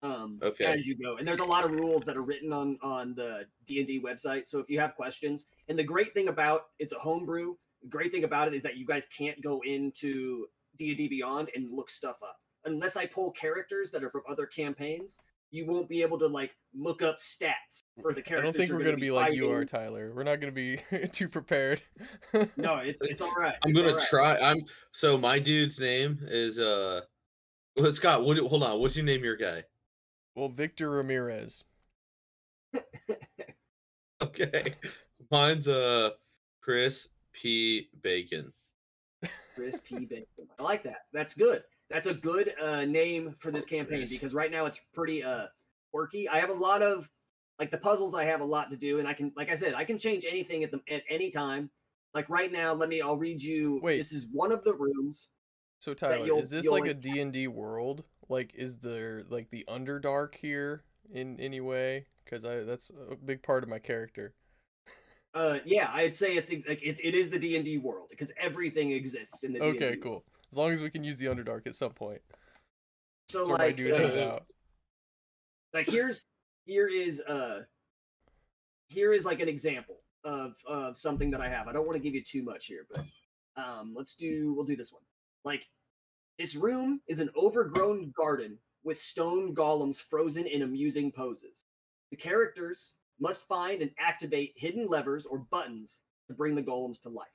um, 0.04 0.40
Okay. 0.42 0.66
as 0.66 0.86
you 0.86 0.96
go. 0.98 1.18
And 1.18 1.28
there's 1.28 1.40
a 1.40 1.46
lot 1.46 1.64
of 1.64 1.72
rules 1.72 2.04
that 2.06 2.18
are 2.18 2.22
written 2.22 2.52
on 2.52 2.78
on 2.82 3.14
the 3.16 3.46
D 3.66 3.80
and 3.80 3.88
D 3.88 4.02
website. 4.02 4.48
So 4.48 4.60
if 4.60 4.70
you 4.70 4.80
have 4.80 4.96
questions, 4.96 5.46
and 5.70 5.78
the 5.78 5.84
great 5.84 6.14
thing 6.14 6.28
about 6.28 6.68
it's 6.80 6.94
a 6.94 7.00
homebrew. 7.00 7.56
The 7.82 7.88
great 7.90 8.12
thing 8.12 8.24
about 8.24 8.48
it 8.48 8.56
is 8.56 8.64
that 8.64 8.78
you 8.78 8.86
guys 8.86 9.06
can't 9.16 9.42
go 9.42 9.62
into 9.66 10.48
D 10.78 10.90
and 10.90 10.98
D 10.98 11.08
Beyond 11.08 11.50
and 11.56 11.72
look 11.72 11.90
stuff 11.90 12.18
up 12.24 12.40
unless 12.66 12.98
I 12.98 13.06
pull 13.06 13.32
characters 13.32 13.92
that 13.92 14.04
are 14.04 14.10
from 14.10 14.24
other 14.28 14.46
campaigns. 14.46 15.20
You 15.52 15.66
won't 15.66 15.88
be 15.88 16.02
able 16.02 16.20
to 16.20 16.28
like 16.28 16.52
look 16.76 17.02
up 17.02 17.18
stats 17.18 17.82
for 18.02 18.14
the 18.14 18.22
characters. 18.22 18.40
I 18.40 18.42
don't 18.44 18.56
think 18.58 18.70
you're 18.70 18.78
we're 18.78 18.84
gonna 18.86 18.98
be 18.98 19.12
like 19.12 19.34
you 19.34 19.50
are. 19.52 19.64
Tyler. 19.66 20.12
We're 20.14 20.24
not 20.24 20.42
gonna 20.42 20.52
be 20.52 20.80
too 21.12 21.30
prepared. 21.30 21.82
No, 22.58 22.78
it's 22.78 23.02
it's 23.02 23.22
all 23.22 23.34
right. 23.38 23.56
I'm 23.64 23.72
It's 23.72 23.80
gonna 23.80 23.92
all 23.94 23.98
right. 23.98 24.08
try. 24.10 24.38
I'm 24.38 24.58
so 24.92 25.18
my 25.18 25.40
dude's 25.40 25.80
name 25.80 26.20
is 26.24 26.60
uh. 26.60 27.02
Well, 27.78 27.94
Scott, 27.94 28.26
what? 28.26 28.36
do- 28.38 28.48
Hold 28.48 28.64
on. 28.64 28.80
What's 28.80 28.96
your 28.96 29.06
name 29.06 29.24
your 29.24 29.36
guy? 29.38 29.64
well, 30.36 30.50
Victor 30.50 30.90
Ramirez. 30.92 31.64
Okay, 34.22 34.74
mine's 35.30 35.68
uh 35.68 36.10
Chris 36.62 37.08
P 37.34 37.90
Bacon. 38.02 38.52
Chris 39.56 39.80
P. 39.80 40.06
Bacon. 40.06 40.48
I 40.60 40.64
like 40.64 40.82
that. 40.84 41.02
That's 41.14 41.36
good. 41.36 41.64
That's 41.90 42.08
a 42.08 42.14
good 42.14 42.54
uh, 42.62 42.86
name 42.86 43.36
for 43.40 43.52
this 43.52 43.66
campaign 43.66 44.00
Chris. 44.00 44.12
because 44.12 44.34
right 44.34 44.52
now 44.52 44.66
it's 44.66 44.80
pretty 44.94 45.24
uh 45.24 45.48
quirky. 45.92 46.28
I 46.28 46.38
have 46.40 46.50
a 46.50 46.54
lot 46.54 46.82
of 46.82 47.10
like 47.60 47.72
the 47.72 47.78
puzzles. 47.78 48.14
I 48.14 48.26
have 48.26 48.42
a 48.42 48.46
lot 48.46 48.72
to 48.72 48.78
do, 48.78 49.00
and 49.00 49.08
I 49.08 49.14
can, 49.14 49.32
like 49.36 49.50
I 49.50 49.56
said, 49.56 49.74
I 49.74 49.84
can 49.86 49.98
change 49.98 50.26
anything 50.26 50.64
at 50.64 50.72
the 50.72 50.82
at 50.90 51.04
any 51.10 51.30
time. 51.30 51.70
Like 52.14 52.30
right 52.30 52.52
now, 52.52 52.74
let 52.74 52.90
me. 52.90 53.02
I'll 53.02 53.18
read 53.18 53.42
you. 53.42 53.80
Wait. 53.82 53.98
This 53.98 54.12
is 54.12 54.28
one 54.32 54.52
of 54.52 54.64
the 54.64 54.74
rooms. 54.74 55.30
So 55.80 55.94
Tyler, 55.94 56.40
is 56.40 56.50
this 56.50 56.68
like 56.68 56.88
a 56.88 56.94
D 56.94 57.20
and 57.20 57.32
D 57.32 57.48
world? 57.48 58.04
Like, 58.30 58.54
is 58.56 58.78
there 58.78 59.24
like 59.30 59.50
the 59.52 59.64
Underdark 59.68 60.36
here 60.36 60.84
in 61.14 61.40
any 61.40 61.62
way? 61.62 62.08
Because 62.26 62.44
I 62.44 62.64
that's 62.64 62.92
a 63.12 63.16
big 63.16 63.44
part 63.44 63.64
of 63.64 63.70
my 63.70 63.80
character. 63.80 64.34
Uh, 65.34 65.60
yeah, 65.66 65.92
I'd 65.94 66.16
say 66.16 66.36
it's 66.36 66.52
like 66.52 66.82
it, 66.82 67.00
it 67.04 67.14
is 67.14 67.30
the 67.30 67.38
D 67.38 67.56
and 67.56 67.64
D 67.64 67.78
world 67.78 68.08
because 68.10 68.34
everything 68.40 68.92
exists 68.92 69.44
in 69.44 69.54
the 69.54 69.60
D&D 69.60 69.76
Okay, 69.76 69.98
world. 70.04 70.24
As 70.52 70.58
long 70.58 70.72
as 70.72 70.82
we 70.82 70.90
can 70.90 71.04
use 71.04 71.18
the 71.18 71.26
Underdark 71.26 71.68
at 71.68 71.76
some 71.76 71.92
point. 71.92 72.22
So 73.30 73.46
my 73.46 73.56
like, 73.56 73.78
dude 73.78 74.00
hangs 74.00 74.16
uh, 74.16 74.32
out. 74.32 74.46
like 75.74 75.90
here's 75.90 76.24
here 76.66 76.88
is 76.88 77.22
uh 77.22 77.64
here 78.88 79.12
is 79.12 79.26
like 79.26 79.42
an 79.42 79.50
example 79.50 79.98
of 80.24 80.54
of 80.66 80.96
something 80.96 81.30
that 81.32 81.42
I 81.42 81.50
have. 81.50 81.68
I 81.68 81.74
don't 81.74 81.86
want 81.86 81.98
to 81.98 82.04
give 82.04 82.16
you 82.16 82.24
too 82.24 82.44
much 82.44 82.68
here, 82.68 82.86
but 82.90 83.04
um 83.62 83.94
let's 83.96 84.16
do 84.16 84.54
we'll 84.54 84.66
do 84.66 84.78
this 84.78 84.94
one. 84.94 85.04
Like 85.44 85.68
this 86.40 86.56
room 86.56 87.02
is 87.08 87.20
an 87.20 87.30
overgrown 87.36 88.14
garden 88.16 88.58
with 88.84 88.98
stone 88.98 89.54
golems 89.54 90.00
frozen 90.00 90.48
in 90.48 90.62
amusing 90.62 91.12
poses. 91.12 91.66
The 92.12 92.18
characters 92.18 92.94
must 93.20 93.48
find 93.48 93.82
and 93.82 93.92
activate 94.00 94.54
hidden 94.56 94.88
levers 94.88 95.26
or 95.26 95.40
buttons 95.40 96.02
to 96.28 96.34
bring 96.34 96.56
the 96.56 96.64
golems 96.64 97.02
to 97.02 97.10
life, 97.10 97.28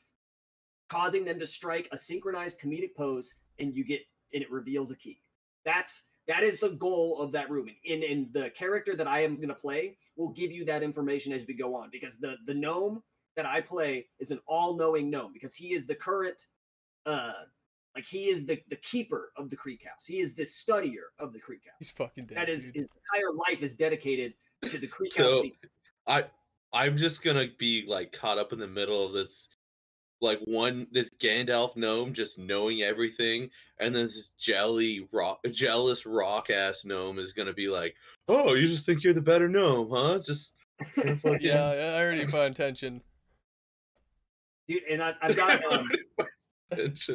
causing 0.92 1.24
them 1.24 1.38
to 1.40 1.46
strike 1.46 1.88
a 1.92 1.96
synchronized 1.98 2.60
comedic 2.60 2.94
pose 2.94 3.34
and 3.58 3.74
you 3.74 3.82
get 3.84 4.00
and 4.34 4.42
it 4.42 4.50
reveals 4.50 4.90
a 4.90 4.96
key. 4.96 5.22
That's 5.64 6.04
that 6.28 6.42
is 6.42 6.58
the 6.58 6.70
goal 6.70 7.20
of 7.20 7.32
that 7.32 7.50
room. 7.50 7.68
And, 7.90 8.02
and 8.04 8.32
the 8.32 8.50
character 8.50 8.94
that 8.96 9.08
I 9.08 9.24
am 9.24 9.36
going 9.36 9.48
to 9.48 9.54
play 9.54 9.96
will 10.16 10.28
give 10.28 10.52
you 10.52 10.64
that 10.66 10.82
information 10.82 11.32
as 11.32 11.46
we 11.46 11.54
go 11.54 11.74
on 11.74 11.88
because 11.90 12.16
the 12.18 12.36
the 12.46 12.54
gnome 12.54 13.02
that 13.36 13.46
I 13.46 13.62
play 13.62 14.06
is 14.20 14.30
an 14.30 14.40
all-knowing 14.46 15.08
gnome 15.08 15.32
because 15.32 15.54
he 15.54 15.72
is 15.72 15.86
the 15.86 15.94
current 15.94 16.46
uh 17.06 17.32
like 17.96 18.04
he 18.04 18.28
is 18.28 18.44
the 18.44 18.60
the 18.68 18.76
keeper 18.76 19.32
of 19.36 19.48
the 19.48 19.56
creek 19.56 19.84
house. 19.88 20.04
He 20.06 20.20
is 20.20 20.34
the 20.34 20.44
studier 20.44 21.08
of 21.18 21.32
the 21.32 21.38
creek 21.40 21.62
house. 21.64 21.76
He's 21.78 21.90
fucking 21.90 22.26
dead. 22.26 22.36
That 22.36 22.48
is 22.50 22.66
dude. 22.66 22.76
his 22.76 22.88
entire 23.12 23.32
life 23.48 23.62
is 23.62 23.74
dedicated 23.74 24.34
to 24.68 24.76
the 24.78 24.86
creek 24.86 25.12
So- 25.14 25.22
house. 25.24 25.42
secret. 25.42 25.72
I 26.06 26.24
I'm 26.74 26.96
just 26.96 27.22
gonna 27.22 27.46
be 27.58 27.84
like 27.86 28.12
caught 28.12 28.36
up 28.38 28.52
in 28.52 28.58
the 28.58 28.66
middle 28.68 29.06
of 29.06 29.12
this 29.12 29.48
like 30.22 30.38
one 30.44 30.86
this 30.92 31.10
Gandalf 31.10 31.76
gnome 31.76 32.12
just 32.14 32.38
knowing 32.38 32.82
everything, 32.82 33.50
and 33.78 33.94
then 33.94 34.04
this 34.06 34.30
jelly 34.38 35.06
rock 35.12 35.40
jealous 35.50 36.06
rock 36.06 36.48
ass 36.48 36.84
gnome 36.84 37.18
is 37.18 37.32
gonna 37.32 37.52
be 37.52 37.68
like, 37.68 37.94
Oh, 38.28 38.54
you 38.54 38.66
just 38.66 38.86
think 38.86 39.02
you're 39.04 39.12
the 39.12 39.20
better 39.20 39.48
gnome, 39.48 39.90
huh? 39.90 40.20
Just 40.24 40.54
fucking- 40.94 41.38
Yeah, 41.40 41.64
I 41.64 42.00
already 42.02 42.26
paying 42.26 42.52
attention. 42.52 43.02
dude. 44.68 44.82
And 44.88 45.02
I, 45.02 45.14
I've 45.20 45.36
got. 45.36 45.60
Um, 45.72 45.90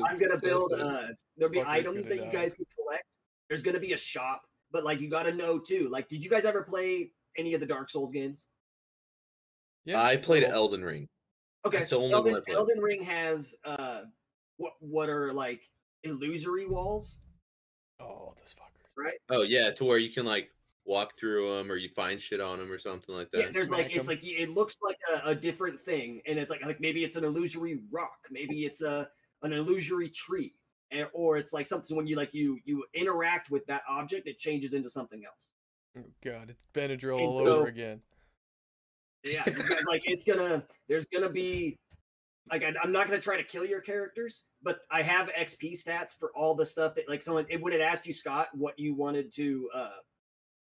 I'm 0.05 0.19
gonna 0.19 0.37
build. 0.39 0.71
Uh, 0.73 1.07
there'll 1.35 1.51
be 1.51 1.57
Fucker's 1.57 1.67
items 1.67 2.07
gonna 2.07 2.15
that 2.21 2.25
you 2.27 2.31
guys 2.31 2.53
can 2.53 2.65
collect. 2.77 3.05
There's 3.49 3.63
gonna 3.63 3.79
be 3.79 3.93
a 3.93 3.97
shop, 3.97 4.43
but 4.71 4.83
like 4.83 5.01
you 5.01 5.09
gotta 5.09 5.33
know 5.33 5.57
too. 5.57 5.89
Like, 5.89 6.07
did 6.07 6.23
you 6.23 6.29
guys 6.29 6.45
ever 6.45 6.61
play 6.61 7.09
any 7.37 7.55
of 7.55 7.59
the 7.59 7.65
Dark 7.65 7.89
Souls 7.89 8.11
games? 8.11 8.45
Yeah, 9.85 9.99
I 9.99 10.15
played 10.17 10.43
well, 10.43 10.51
Elden 10.51 10.83
Ring. 10.83 11.09
Okay, 11.67 11.77
That's 11.79 11.89
the 11.91 11.97
only 11.97 12.13
Elden, 12.13 12.31
one 12.33 12.41
I 12.41 12.43
played. 12.45 12.57
Elden 12.57 12.79
Ring 12.79 13.03
has 13.03 13.55
uh, 13.65 14.01
what 14.57 14.73
what 14.79 15.09
are 15.09 15.33
like 15.33 15.69
illusory 16.03 16.65
walls, 16.65 17.17
Oh, 17.99 18.33
this 18.41 18.53
fucker. 18.53 19.03
right? 19.03 19.15
Oh 19.29 19.43
yeah, 19.43 19.71
to 19.71 19.83
where 19.85 19.97
you 19.97 20.09
can 20.11 20.25
like 20.25 20.49
walk 20.85 21.17
through 21.17 21.57
them 21.57 21.69
or 21.71 21.75
you 21.75 21.89
find 21.89 22.21
shit 22.21 22.39
on 22.39 22.59
them 22.59 22.71
or 22.71 22.77
something 22.77 23.13
like 23.13 23.29
that. 23.31 23.39
Yeah, 23.41 23.49
there's 23.51 23.69
like 23.71 23.87
Smack 23.87 23.95
it's 23.97 24.07
'em. 24.07 24.15
like 24.15 24.23
it 24.23 24.49
looks 24.49 24.77
like 24.81 24.97
a, 25.13 25.29
a 25.29 25.35
different 25.35 25.79
thing, 25.79 26.21
and 26.25 26.39
it's 26.39 26.49
like 26.51 26.63
like 26.65 26.79
maybe 26.79 27.03
it's 27.03 27.15
an 27.15 27.23
illusory 27.23 27.79
rock, 27.91 28.19
maybe 28.31 28.65
it's 28.65 28.81
a 28.81 29.09
an 29.43 29.53
illusory 29.53 30.09
tree, 30.09 30.53
and, 30.91 31.07
or 31.13 31.37
it's 31.37 31.53
like 31.53 31.67
something 31.67 31.95
when 31.97 32.07
you 32.07 32.15
like 32.15 32.33
you 32.33 32.57
you 32.65 32.85
interact 32.93 33.51
with 33.51 33.65
that 33.67 33.81
object, 33.89 34.27
it 34.27 34.37
changes 34.39 34.73
into 34.73 34.89
something 34.89 35.23
else. 35.25 35.53
Oh, 35.97 36.03
God, 36.23 36.49
it's 36.51 36.61
Benadryl 36.73 37.17
And 37.19 37.27
all 37.27 37.43
so- 37.45 37.57
over 37.57 37.67
again. 37.67 38.01
Yeah, 39.23 39.43
because, 39.43 39.85
like 39.87 40.01
it's 40.05 40.23
gonna 40.23 40.63
there's 40.87 41.07
gonna 41.07 41.29
be 41.29 41.77
like 42.49 42.63
I, 42.63 42.73
I'm 42.81 42.91
not 42.91 43.07
gonna 43.07 43.19
try 43.21 43.37
to 43.37 43.43
kill 43.43 43.65
your 43.65 43.81
characters, 43.81 44.43
but 44.61 44.79
I 44.91 45.01
have 45.01 45.29
XP 45.37 45.73
stats 45.83 46.17
for 46.17 46.31
all 46.35 46.55
the 46.55 46.65
stuff 46.65 46.95
that 46.95 47.09
like 47.09 47.23
someone 47.23 47.45
it 47.49 47.61
would 47.61 47.73
have 47.73 47.81
asked 47.81 48.05
you 48.07 48.13
Scott 48.13 48.47
what 48.53 48.77
you 48.77 48.93
wanted 48.95 49.33
to 49.35 49.69
uh 49.73 49.89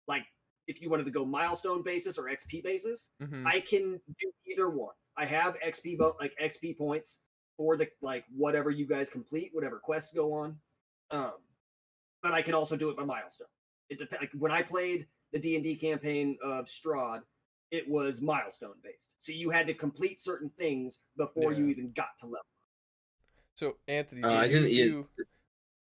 like 0.07 0.23
if 0.67 0.81
you 0.81 0.89
wanted 0.89 1.05
to 1.05 1.11
go 1.11 1.25
milestone 1.25 1.81
basis 1.83 2.17
or 2.17 2.23
XP 2.25 2.61
basis. 2.63 3.09
Mhm. 3.21 3.45
I 3.45 3.61
can 3.61 4.01
do 4.19 4.31
either 4.51 4.69
one. 4.69 4.93
I 5.15 5.25
have 5.25 5.55
XP 5.65 5.97
bo- 5.97 6.15
like 6.19 6.33
XP 6.41 6.77
points 6.77 7.19
for 7.55 7.77
the 7.77 7.87
like 8.01 8.25
whatever 8.35 8.69
you 8.69 8.85
guys 8.85 9.09
complete, 9.09 9.49
whatever 9.53 9.79
quests 9.79 10.13
go 10.13 10.33
on. 10.33 10.57
Um, 11.11 11.33
but 12.21 12.33
I 12.33 12.41
can 12.41 12.53
also 12.53 12.75
do 12.75 12.89
it 12.89 12.97
by 12.97 13.05
milestone. 13.05 13.47
It 13.89 13.97
depends. 13.99 14.23
Like 14.23 14.31
when 14.37 14.51
I 14.51 14.61
played 14.61 15.07
the 15.31 15.39
D 15.39 15.55
and 15.55 15.63
D 15.63 15.75
campaign 15.75 16.37
of 16.43 16.65
Strahd, 16.65 17.21
it 17.71 17.87
was 17.89 18.21
milestone 18.21 18.75
based. 18.83 19.13
So 19.19 19.31
you 19.31 19.49
had 19.49 19.67
to 19.67 19.73
complete 19.73 20.19
certain 20.19 20.49
things 20.57 20.99
before 21.17 21.51
you 21.53 21.67
even 21.67 21.91
got 21.91 22.17
to 22.19 22.25
level. 22.25 22.45
So 23.55 23.77
Anthony, 23.87 24.23
Uh, 24.23 24.29
did 24.29 24.37
I 24.37 24.45
you 24.45 24.51
didn't 24.53 24.69
do? 24.91 25.07
eat- 25.19 25.25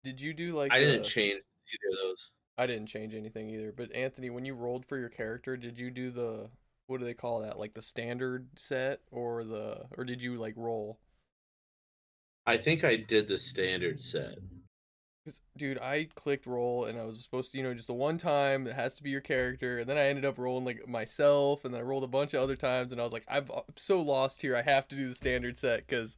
Did 0.05 0.21
you 0.21 0.35
do 0.35 0.52
like? 0.55 0.73
I 0.73 0.78
didn't 0.78 1.02
the- 1.02 1.09
change 1.09 1.40
either 1.40 1.93
of 1.93 1.99
those. 1.99 2.31
I 2.59 2.66
didn't 2.66 2.87
change 2.87 3.14
anything 3.14 3.50
either. 3.50 3.73
But 3.73 3.93
Anthony, 3.93 4.31
when 4.31 4.45
you 4.45 4.55
rolled 4.55 4.87
for 4.87 4.97
your 4.99 5.09
character, 5.11 5.57
did 5.57 5.78
you 5.78 5.90
do 5.90 6.11
the 6.11 6.49
what 6.87 6.99
do 7.00 7.05
they 7.05 7.14
call 7.14 7.40
that? 7.40 7.59
Like 7.59 7.75
the 7.75 7.83
standard 7.83 8.49
set 8.57 9.00
or 9.11 9.45
the 9.45 9.87
or 9.97 10.05
did 10.05 10.23
you 10.23 10.37
like 10.37 10.55
roll? 10.57 10.99
I 12.47 12.57
think 12.57 12.85
I 12.85 12.97
did 12.97 13.26
the 13.26 13.38
standard 13.38 14.00
set. 14.00 14.38
'Cause, 15.26 15.40
dude, 15.56 15.78
I 15.78 16.04
clicked 16.14 16.47
roll 16.47 16.85
and 16.85 16.97
I 17.00 17.04
was 17.04 17.21
supposed 17.23 17.50
to, 17.50 17.59
you 17.59 17.64
know, 17.64 17.75
just 17.75 17.88
the 17.88 17.95
one 17.95 18.16
time 18.16 18.68
it 18.68 18.75
has 18.75 18.95
to 18.95 19.02
be 19.02 19.11
your 19.11 19.21
character, 19.21 19.80
and 19.80 19.90
then 19.90 19.99
I 19.99 20.02
ended 20.06 20.25
up 20.25 20.38
rolling 20.38 20.64
like 20.64 20.87
myself, 20.87 21.64
and 21.64 21.75
then 21.75 21.80
I 21.80 21.85
rolled 21.85 22.04
a 22.04 22.09
bunch 22.09 22.33
of 22.33 22.40
other 22.42 22.54
times, 22.54 22.92
and 22.92 23.00
I 23.00 23.04
was 23.04 23.12
like, 23.12 23.25
I'm 23.28 23.45
I'm 23.50 23.59
uh, 23.59 23.62
so 23.76 24.00
lost 24.00 24.40
here. 24.42 24.54
I 24.56 24.62
have 24.62 24.87
to 24.88 24.97
do 24.97 25.09
the 25.09 25.16
standard 25.16 25.59
set 25.59 25.87
because 25.87 26.16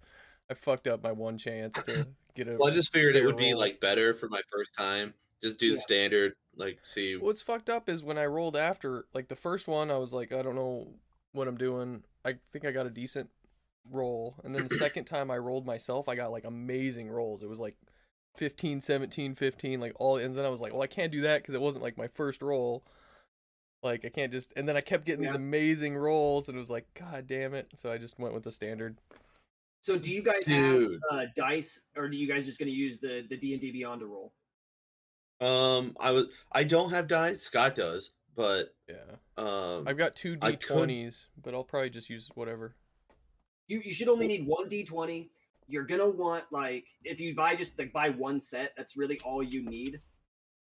I 0.50 0.54
fucked 0.54 0.86
up 0.86 1.02
my 1.02 1.12
one 1.12 1.38
chance 1.38 1.74
to 1.84 2.06
get 2.34 2.48
a. 2.48 2.58
Well, 2.58 2.70
I 2.70 2.74
just 2.74 2.92
figured 2.92 3.16
it 3.16 3.20
fair 3.20 3.28
would 3.28 3.38
be 3.38 3.54
like 3.54 3.80
better 3.80 4.12
for 4.14 4.28
my 4.28 4.42
first 4.52 4.72
time. 4.76 5.14
Just 5.42 5.58
do 5.58 5.70
the 5.70 5.76
Yeah. 5.78 5.82
standard, 5.82 6.34
like 6.56 6.78
see. 6.84 7.16
What's 7.16 7.40
fucked 7.42 7.70
up 7.70 7.88
is 7.88 8.02
when 8.02 8.18
I 8.18 8.26
rolled 8.26 8.56
after, 8.56 9.06
like 9.14 9.28
the 9.28 9.36
first 9.36 9.68
one, 9.68 9.90
I 9.90 9.96
was 9.96 10.12
like, 10.12 10.32
I 10.32 10.42
don't 10.42 10.54
know 10.54 10.88
what 11.32 11.48
I'm 11.48 11.56
doing. 11.56 12.04
I 12.26 12.34
think 12.52 12.66
I 12.66 12.72
got 12.72 12.86
a 12.86 12.90
decent 12.90 13.30
roll, 13.90 14.34
and 14.44 14.54
then 14.54 14.64
the 14.64 14.68
second 14.70 15.06
time 15.06 15.30
I 15.30 15.38
rolled 15.38 15.66
myself, 15.66 16.08
I 16.08 16.14
got 16.14 16.30
like 16.32 16.44
amazing 16.44 17.08
rolls. 17.10 17.42
It 17.42 17.48
was 17.48 17.58
like 17.58 17.76
15, 18.38 18.80
17, 18.80 19.34
15, 19.34 19.80
like 19.80 19.92
all, 19.96 20.16
and 20.16 20.36
then 20.36 20.44
I 20.44 20.48
was 20.48 20.60
like, 20.60 20.72
well, 20.72 20.82
I 20.82 20.86
can't 20.86 21.12
do 21.12 21.22
that 21.22 21.42
because 21.42 21.54
it 21.54 21.60
wasn't 21.60 21.82
like 21.82 21.98
my 21.98 22.08
first 22.14 22.40
roll. 22.40 22.84
Like 23.82 24.04
I 24.04 24.08
can't 24.08 24.32
just, 24.32 24.52
and 24.56 24.68
then 24.68 24.76
I 24.76 24.80
kept 24.80 25.04
getting 25.04 25.24
these 25.24 25.34
amazing 25.34 25.96
rolls, 25.96 26.48
and 26.48 26.56
it 26.56 26.60
was 26.60 26.70
like, 26.70 26.86
god 26.98 27.26
damn 27.26 27.54
it! 27.54 27.68
So 27.76 27.92
I 27.92 27.98
just 27.98 28.18
went 28.18 28.34
with 28.34 28.42
the 28.44 28.50
standard. 28.50 28.96
So 29.82 29.98
do 29.98 30.10
you 30.10 30.22
guys 30.22 30.44
Dude. 30.44 31.00
have 31.10 31.18
uh, 31.18 31.26
dice, 31.36 31.80
or 31.96 32.08
do 32.08 32.16
you 32.16 32.26
guys 32.26 32.44
just 32.44 32.58
gonna 32.58 32.70
use 32.70 32.98
the 32.98 33.24
the 33.28 33.36
D 33.36 33.52
and 33.52 33.60
D 33.60 33.70
Beyond 33.70 34.00
to 34.00 34.06
roll? 34.06 34.32
Um, 35.40 35.96
I 36.00 36.10
was. 36.10 36.26
I 36.50 36.64
don't 36.64 36.90
have 36.90 37.06
dice. 37.06 37.42
Scott 37.42 37.76
does, 37.76 38.10
but 38.34 38.74
Yeah, 38.88 38.96
um, 39.36 39.86
I've 39.86 39.98
got 39.98 40.16
two 40.16 40.36
d20s, 40.36 41.26
but 41.42 41.54
I'll 41.54 41.62
probably 41.62 41.90
just 41.90 42.10
use 42.10 42.28
whatever. 42.34 42.74
You 43.68 43.80
you 43.84 43.92
should 43.92 44.08
only 44.08 44.26
need 44.26 44.46
one 44.46 44.68
d20. 44.68 45.28
You're 45.68 45.84
gonna 45.84 46.08
want 46.08 46.44
like 46.50 46.86
if 47.04 47.20
you 47.20 47.34
buy 47.34 47.54
just 47.54 47.78
like 47.78 47.92
buy 47.92 48.08
one 48.08 48.40
set, 48.40 48.72
that's 48.76 48.96
really 48.96 49.20
all 49.24 49.42
you 49.42 49.62
need 49.62 50.00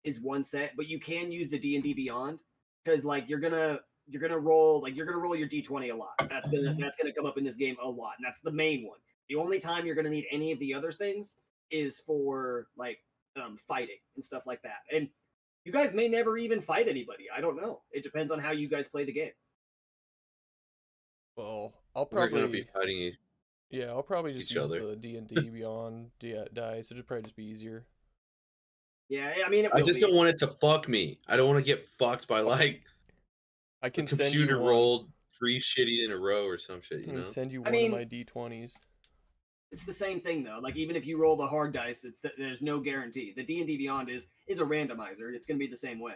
is 0.04 0.22
one 0.22 0.44
set. 0.44 0.74
But 0.78 0.88
you 0.88 1.00
can 1.00 1.32
use 1.32 1.50
the 1.50 1.60
D 1.60 1.76
and 1.76 1.84
D 1.84 1.94
Beyond 1.94 2.42
because 2.84 3.04
like 3.04 3.28
you're 3.28 3.40
gonna 3.40 3.80
you're 4.08 4.22
gonna 4.22 4.40
roll 4.40 4.82
like 4.82 4.96
you're 4.96 5.06
gonna 5.06 5.18
roll 5.18 5.36
your 5.36 5.48
d20 5.48 5.92
a 5.92 5.96
lot. 5.96 6.14
That's 6.30 6.50
gonna 6.50 6.76
that's 6.80 6.98
gonna 6.98 7.14
come 7.14 7.26
up 7.26 7.38
in 7.38 7.44
this 7.44 7.56
game 7.56 7.76
a 7.82 7.88
lot, 7.88 8.14
and 8.18 8.26
that's 8.26 8.40
the 8.40 8.52
main 8.52 8.86
one. 8.86 9.00
The 9.30 9.36
only 9.36 9.60
time 9.60 9.86
you're 9.86 9.96
gonna 9.96 10.10
need 10.10 10.26
any 10.32 10.52
of 10.52 10.60
the 10.60 10.74
other 10.74 10.92
things 10.92 11.36
is 11.72 12.00
for 12.00 12.68
like 12.78 13.00
um, 13.42 13.58
fighting 13.68 13.98
and 14.16 14.24
stuff 14.24 14.46
like 14.46 14.62
that. 14.64 14.82
And 14.94 15.08
you 15.64 15.72
guys 15.72 15.94
may 15.94 16.08
never 16.08 16.38
even 16.38 16.62
fight 16.62 16.88
anybody. 16.88 17.26
I 17.36 17.42
don't 17.42 17.56
know. 17.56 17.82
It 17.92 18.04
depends 18.04 18.32
on 18.32 18.40
how 18.40 18.52
you 18.52 18.68
guys 18.68 18.88
play 18.88 19.06
the 19.06 19.14
game. 19.14 19.32
Well, 21.36 21.74
I'll 21.96 22.06
probably 22.06 22.34
we're 22.34 22.40
probably 22.40 22.42
gonna 22.42 22.52
be 22.52 22.72
fighting. 22.74 23.14
Yeah, 23.72 23.86
I'll 23.86 24.04
probably 24.04 24.34
just 24.34 24.52
each 24.52 24.56
use 24.56 24.64
other. 24.66 24.86
the 24.86 24.96
D 24.96 25.16
and 25.18 25.28
D 25.28 25.50
Beyond 25.54 26.12
di- 26.20 26.46
dice. 26.54 26.92
It'd 26.92 27.08
probably 27.08 27.24
just 27.24 27.36
be 27.36 27.46
easier. 27.46 27.86
Yeah, 29.10 29.34
I 29.46 29.50
mean, 29.50 29.66
it 29.66 29.72
I 29.74 29.82
just 29.82 29.96
be. 29.96 30.00
don't 30.02 30.16
want 30.16 30.30
it 30.30 30.38
to 30.40 30.48
fuck 30.62 30.88
me. 30.88 31.20
I 31.28 31.36
don't 31.38 31.48
want 31.48 31.60
to 31.60 31.66
get 31.66 31.86
fucked 31.98 32.28
by 32.28 32.40
like 32.42 32.82
I 33.82 33.88
the 33.88 33.92
can 33.92 34.08
send 34.08 34.34
you 34.34 34.42
computer 34.42 34.60
one. 34.62 34.70
rolled 34.70 35.12
three 35.38 35.60
shitty 35.60 36.06
in 36.06 36.12
a 36.12 36.18
row 36.18 36.46
or 36.46 36.58
some 36.58 36.82
shit. 36.82 36.98
I 36.98 37.02
You 37.02 37.06
can 37.08 37.16
know. 37.18 37.26
send 37.26 37.52
you 37.52 37.60
I 37.62 37.64
one 37.64 37.72
mean- 37.72 37.86
of 37.88 37.98
my 37.98 38.04
D 38.04 38.24
twenties. 38.24 38.74
it's 39.72 39.86
the 39.86 39.94
same 39.94 40.20
thing 40.22 40.44
though. 40.44 40.60
Like 40.62 40.76
even 40.76 40.96
if 40.96 41.06
you 41.06 41.18
roll 41.22 41.36
the 41.36 41.48
hard 41.48 41.74
dice, 41.74 42.04
it's 42.04 42.22
th- 42.22 42.36
there's 42.38 42.62
no 42.62 42.80
guarantee. 42.80 43.34
The 43.36 43.44
D 43.44 43.60
and 43.60 43.68
D 43.68 43.78
Beyond 43.78 44.10
is 44.10 44.28
is 44.48 44.60
a 44.60 44.66
randomizer. 44.66 45.34
It's 45.34 45.46
gonna 45.46 45.58
be 45.60 45.68
the 45.68 45.76
same 45.78 46.00
way. 46.00 46.16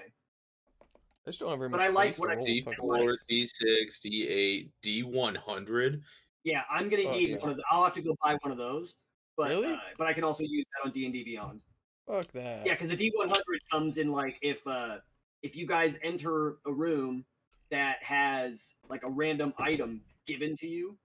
I 1.28 1.32
just 1.32 1.40
don't 1.40 1.50
have 1.50 1.58
very 1.60 1.70
But 1.70 1.78
much 1.80 1.88
I 1.88 1.90
like 1.92 2.18
what 2.20 2.28
to 2.28 2.34
I- 2.34 2.36
roll 2.36 2.46
D 2.46 2.66
four. 2.78 3.18
D 3.28 3.48
six, 3.48 4.00
D 4.00 4.28
eight, 4.28 4.72
D 4.82 5.04
one 5.04 5.36
hundred. 5.36 6.02
Yeah, 6.46 6.62
I'm 6.70 6.88
gonna 6.90 7.04
Oh, 7.08 7.12
need 7.12 7.30
yeah. 7.30 7.38
one 7.38 7.50
of 7.50 7.58
the. 7.58 7.64
I'll 7.70 7.84
have 7.84 7.94
to 7.94 8.02
go 8.02 8.16
buy 8.24 8.38
one 8.42 8.52
of 8.52 8.58
those. 8.58 8.94
But 9.36 9.50
Really? 9.50 9.74
uh, 9.74 9.78
but 9.98 10.08
I 10.08 10.14
can 10.14 10.24
also 10.24 10.44
use 10.44 10.64
that 10.76 10.86
on 10.88 10.92
D 10.94 11.04
and 11.04 11.12
D 11.14 11.24
Beyond. 11.24 11.60
Fuck 12.08 12.28
that. 12.34 12.66
Yeah, 12.66 12.74
because 12.74 12.88
the 12.88 12.96
D100 12.96 13.42
comes 13.70 13.98
in 13.98 14.12
like 14.12 14.38
if 14.42 14.66
uh 14.68 15.00
if 15.42 15.56
you 15.58 15.66
guys 15.68 15.98
enter 16.04 16.58
a 16.66 16.72
room 16.72 17.26
that 17.72 18.02
has 18.04 18.76
like 18.90 19.04
a 19.04 19.10
random 19.10 19.54
item 19.58 20.02
given 20.28 20.56
to 20.58 20.68
you, 20.68 20.98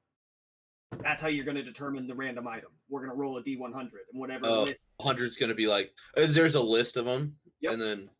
that's 1.02 1.22
how 1.22 1.28
you're 1.28 1.46
gonna 1.46 1.62
determine 1.62 2.06
the 2.06 2.14
random 2.14 2.46
item. 2.46 2.70
We're 2.90 3.00
gonna 3.00 3.14
roll 3.14 3.38
a 3.38 3.42
D100 3.42 3.74
and 3.74 3.90
whatever 4.12 4.46
Oh. 4.46 4.62
list. 4.64 4.84
Hundred's 5.00 5.36
gonna 5.36 5.54
be 5.54 5.66
like 5.66 5.90
uh, 6.18 6.26
there's 6.28 6.54
a 6.54 6.62
list 6.62 6.98
of 6.98 7.06
them, 7.06 7.34
Yep. 7.60 7.72
and 7.72 7.82
then 7.82 8.10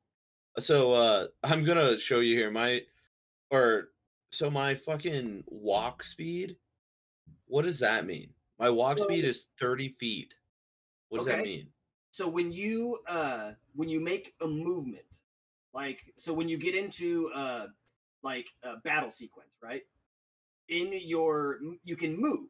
so 0.59 0.93
uh 0.93 1.27
I'm 1.45 1.65
gonna 1.65 1.99
show 1.99 2.21
you 2.21 2.35
here 2.35 2.51
my 2.51 2.81
or 3.51 3.91
so 4.33 4.49
my 4.51 4.75
fucking 4.75 5.45
walk 5.49 6.03
speed. 6.03 6.57
What 7.51 7.63
does 7.65 7.81
that 7.81 8.07
mean? 8.07 8.33
My 8.59 8.71
walk 8.71 8.99
So- 8.99 9.05
speed 9.05 9.25
is 9.25 9.49
thirty 9.59 9.89
feet. 10.01 10.35
What 11.09 11.19
does 11.19 11.27
that 11.27 11.43
mean? 11.45 11.67
so 12.13 12.27
when 12.29 12.51
you 12.51 12.99
uh 13.07 13.53
when 13.77 13.89
you 13.89 14.01
make 14.01 14.35
a 14.41 14.47
movement 14.47 15.21
like 15.73 16.01
so 16.17 16.33
when 16.33 16.49
you 16.49 16.57
get 16.59 16.75
into 16.75 17.31
uh 17.33 17.67
like 18.25 18.47
a 18.65 18.79
battle 18.79 19.11
sequence 19.11 19.55
right 19.63 19.83
in 20.69 20.93
your 20.93 21.61
you 21.85 21.97
can 21.97 22.21
move 22.21 22.49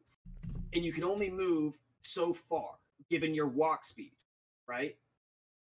and 0.73 0.83
you 0.83 0.91
can 0.91 1.03
only 1.03 1.29
move 1.29 1.75
so 2.01 2.33
far 2.33 2.71
given 3.11 3.35
your 3.35 3.47
walk 3.47 3.85
speed 3.85 4.13
right 4.67 4.97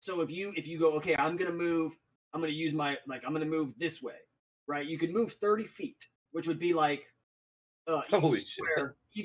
so 0.01 0.21
if 0.21 0.31
you 0.31 0.53
if 0.55 0.67
you 0.67 0.79
go 0.79 0.93
okay 0.93 1.17
i'm 1.17 1.37
gonna 1.39 1.51
move 1.51 1.97
i'm 2.35 2.43
gonna 2.43 2.53
use 2.53 2.75
my 2.75 2.99
like 3.07 3.23
i'm 3.27 3.33
gonna 3.33 3.47
move 3.47 3.73
this 3.79 4.03
way 4.03 4.21
right 4.67 4.87
you 4.87 4.99
can 4.99 5.11
move 5.15 5.33
30 5.33 5.65
feet 5.65 6.07
which 6.33 6.47
would 6.47 6.59
be 6.59 6.75
like 6.75 7.07
uh 7.87 8.03
Holy 8.11 8.39
shit. 8.39 8.65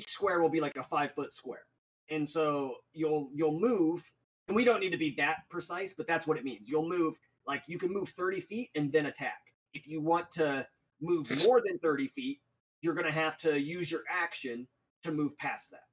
each 0.00 0.08
square 0.08 0.40
will 0.40 0.48
be 0.48 0.60
like 0.60 0.76
a 0.76 0.82
five 0.82 1.12
foot 1.14 1.32
square 1.32 1.62
and 2.10 2.28
so 2.28 2.76
you'll 2.92 3.30
you'll 3.32 3.58
move 3.58 4.04
and 4.48 4.56
we 4.56 4.64
don't 4.64 4.80
need 4.80 4.90
to 4.90 4.98
be 4.98 5.14
that 5.16 5.38
precise 5.50 5.94
but 5.94 6.06
that's 6.06 6.26
what 6.26 6.36
it 6.36 6.44
means 6.44 6.68
you'll 6.68 6.88
move 6.88 7.14
like 7.46 7.62
you 7.66 7.78
can 7.78 7.92
move 7.92 8.08
30 8.10 8.40
feet 8.40 8.70
and 8.74 8.92
then 8.92 9.06
attack 9.06 9.40
if 9.72 9.86
you 9.86 10.00
want 10.00 10.30
to 10.30 10.66
move 11.00 11.28
more 11.44 11.62
than 11.64 11.78
30 11.78 12.08
feet 12.08 12.40
you're 12.84 12.94
gonna 12.94 13.10
have 13.10 13.38
to 13.38 13.58
use 13.58 13.90
your 13.90 14.02
action 14.10 14.68
to 15.04 15.12
move 15.12 15.36
past 15.38 15.70
that. 15.70 15.84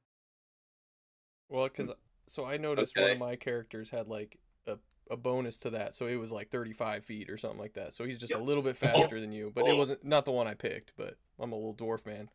Well, 1.50 1.64
because 1.66 1.88
hmm. 1.88 1.94
so 2.28 2.46
I 2.46 2.58
noticed 2.58 2.98
one 2.98 3.12
of 3.12 3.18
my 3.18 3.36
characters 3.36 3.90
had 3.90 4.08
like 4.08 4.38
a, 4.68 4.78
a 5.10 5.16
bonus 5.16 5.58
to 5.60 5.70
that, 5.72 5.96
so 5.96 6.08
it 6.08 6.18
was 6.18 6.32
like 6.32 6.50
35 6.50 7.06
feet 7.06 7.30
or 7.30 7.38
something 7.38 7.60
like 7.60 7.74
that. 7.74 7.94
So 7.94 8.04
he's 8.04 8.18
just 8.18 8.34
a 8.34 8.38
little 8.38 8.62
bit 8.62 8.76
faster 8.78 9.22
than 9.22 9.32
you, 9.32 9.52
but 9.56 9.68
it 9.68 9.72
Oh. 9.72 9.78
wasn't 9.78 10.04
not 10.04 10.26
the 10.26 10.32
one 10.32 10.48
I 10.48 10.54
picked. 10.54 10.94
But 10.98 11.18
I'm 11.40 11.54
a 11.54 11.56
little 11.56 11.74
dwarf 11.74 12.06
man. 12.06 12.30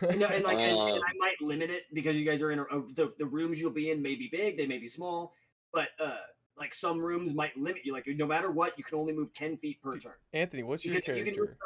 And, 0.00 0.22
and 0.22 0.44
like, 0.44 0.58
and, 0.58 0.78
and 0.78 0.98
Um, 0.98 1.02
I 1.06 1.12
might 1.18 1.40
limit 1.40 1.70
it 1.70 1.84
because 1.92 2.16
you 2.16 2.24
guys 2.24 2.42
are 2.42 2.50
in 2.52 2.58
a, 2.58 2.64
a- 2.64 2.92
the 2.94 3.12
the 3.18 3.26
rooms 3.26 3.60
you'll 3.60 3.70
be 3.70 3.90
in 3.90 4.02
may 4.02 4.14
be 4.14 4.28
big, 4.30 4.56
they 4.56 4.66
may 4.66 4.78
be 4.78 4.88
small, 4.88 5.32
but 5.72 5.88
uh, 6.00 6.16
like 6.56 6.74
some 6.74 6.98
rooms 6.98 7.34
might 7.34 7.56
limit 7.56 7.82
you. 7.84 7.92
Like 7.92 8.06
no 8.06 8.26
matter 8.26 8.50
what, 8.50 8.76
you 8.78 8.84
can 8.84 8.98
only 8.98 9.12
move 9.12 9.32
ten 9.32 9.56
feet 9.56 9.80
per 9.82 9.96
turn. 9.98 10.12
Anthony, 10.32 10.62
what's 10.62 10.84
your 10.84 10.94
Because 10.94 11.08
if 11.08 11.16
you 11.16 11.24
can 11.24 11.34
character? 11.34 11.40
move 11.52 11.56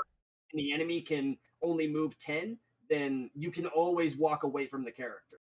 and 0.52 0.60
the 0.60 0.72
enemy 0.72 1.00
can 1.00 1.36
only 1.62 1.88
move 1.88 2.18
10 2.18 2.58
then 2.90 3.30
you 3.34 3.50
can 3.50 3.66
always 3.66 4.16
walk 4.16 4.42
away 4.42 4.66
from 4.66 4.84
the 4.84 4.90
character 4.90 5.38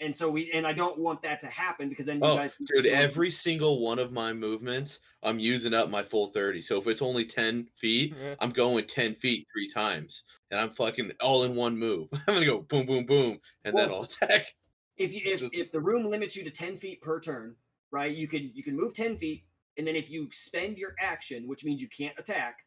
and 0.00 0.14
so 0.14 0.28
we 0.28 0.50
and 0.52 0.66
i 0.66 0.72
don't 0.72 0.98
want 0.98 1.22
that 1.22 1.40
to 1.40 1.46
happen 1.46 1.88
because 1.88 2.04
then 2.06 2.16
you 2.16 2.22
Oh, 2.24 2.36
guys 2.36 2.54
can 2.54 2.66
Dude, 2.66 2.86
every 2.86 3.30
single 3.30 3.80
one 3.80 3.98
of 3.98 4.12
my 4.12 4.32
movements, 4.32 5.00
I'm 5.22 5.38
using 5.38 5.72
up 5.74 5.88
my 5.88 6.02
full 6.02 6.28
30. 6.32 6.62
So 6.62 6.80
if 6.80 6.86
it's 6.86 7.00
only 7.02 7.24
10 7.24 7.68
feet, 7.76 8.14
Yeah. 8.18 8.34
I'm 8.40 8.50
going 8.50 8.86
10 8.86 9.14
feet 9.14 9.46
three 9.52 9.68
times. 9.68 10.24
And 10.50 10.58
I'm 10.60 10.70
fucking 10.70 11.12
all 11.20 11.44
in 11.44 11.54
one 11.54 11.76
move. 11.78 12.08
I'm 12.12 12.34
gonna 12.34 12.46
go 12.46 12.60
boom, 12.60 12.86
boom, 12.86 13.06
boom, 13.06 13.38
and 13.64 13.76
then 13.76 13.90
I'll 13.90 14.02
attack. 14.02 14.54
if 14.96 15.12
you 15.12 15.20
if, 15.24 15.40
just- 15.40 15.54
if 15.54 15.70
the 15.72 15.80
room 15.80 16.04
limits 16.06 16.34
you 16.36 16.44
to 16.44 16.50
10 16.50 16.76
feet 16.76 17.00
per 17.02 17.20
turn 17.20 17.54
right 17.92 18.14
you 18.16 18.26
can 18.26 18.50
you 18.54 18.62
can 18.64 18.76
move 18.76 18.94
10 18.94 19.16
feet 19.18 19.44
and 19.78 19.86
then 19.86 19.94
if 19.96 20.10
you 20.10 20.28
spend 20.32 20.76
your 20.78 20.94
action 21.00 21.46
which 21.46 21.64
means 21.64 21.80
you 21.80 21.88
can't 21.88 22.18
attack 22.18 22.58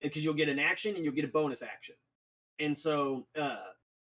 because 0.00 0.24
you'll 0.24 0.34
get 0.34 0.48
an 0.48 0.58
action 0.58 0.94
and 0.96 1.04
you'll 1.04 1.14
get 1.14 1.24
a 1.24 1.28
bonus 1.28 1.62
action 1.62 1.94
and 2.60 2.76
so 2.76 3.26
uh 3.36 3.56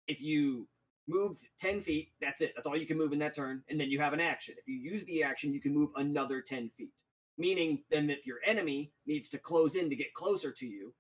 if 0.08 0.22
you 0.22 0.68
move 1.08 1.38
10 1.60 1.82
feet 1.82 2.10
that's 2.22 2.42
it 2.42 2.54
that's 2.56 2.68
all 2.68 2.78
you 2.78 2.86
can 2.88 2.98
move 2.98 3.14
in 3.14 3.20
that 3.20 3.36
turn 3.36 3.64
and 3.70 3.80
then 3.80 3.90
you 3.90 4.00
have 4.00 4.14
an 4.14 4.20
action 4.22 4.56
if 4.58 4.68
you 4.68 4.76
use 4.76 5.04
the 5.06 5.24
action 5.24 5.54
you 5.54 5.62
can 5.62 5.74
move 5.74 5.90
another 5.96 6.42
10 6.42 6.70
feet 6.78 6.94
meaning 7.38 7.84
then 7.92 8.10
if 8.10 8.26
your 8.28 8.40
enemy 8.46 8.94
needs 9.06 9.30
to 9.30 9.38
close 9.38 9.76
in 9.76 9.90
to 9.90 9.96
get 9.96 10.14
closer 10.14 10.52
to 10.52 10.68
you 10.68 10.94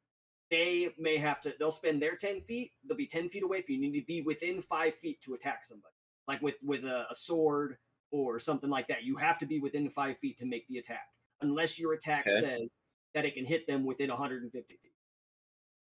they 0.52 0.90
may 0.98 1.18
have 1.18 1.42
to 1.42 1.54
they'll 1.60 1.72
spend 1.72 2.02
their 2.02 2.16
10 2.16 2.42
feet 2.42 2.72
they'll 2.88 2.98
be 2.98 3.08
10 3.08 3.30
feet 3.30 3.44
away 3.44 3.62
from 3.62 3.76
you 3.76 3.82
you 3.82 3.92
need 3.92 4.00
to 4.02 4.06
be 4.06 4.22
within 4.22 4.62
five 4.62 4.96
feet 4.96 5.22
to 5.22 5.34
attack 5.34 5.66
somebody 5.66 5.94
like 6.28 6.42
with 6.42 6.56
with 6.64 6.86
a, 6.86 7.08
a 7.12 7.16
sword 7.16 7.78
or 8.12 8.40
something 8.40 8.70
like 8.70 8.88
that. 8.88 9.04
You 9.04 9.16
have 9.18 9.40
to 9.40 9.46
be 9.46 9.60
within 9.60 9.90
five 9.90 10.18
feet 10.20 10.38
to 10.40 10.46
make 10.46 10.68
the 10.68 10.78
attack, 10.78 11.08
unless 11.42 11.80
your 11.80 11.94
attack 11.94 12.30
Okay. 12.30 12.40
says 12.40 12.72
that 13.14 13.26
it 13.26 13.36
can 13.36 13.46
hit 13.46 13.68
them 13.68 13.86
within 13.86 14.10
150 14.10 14.76
feet. 14.82 14.87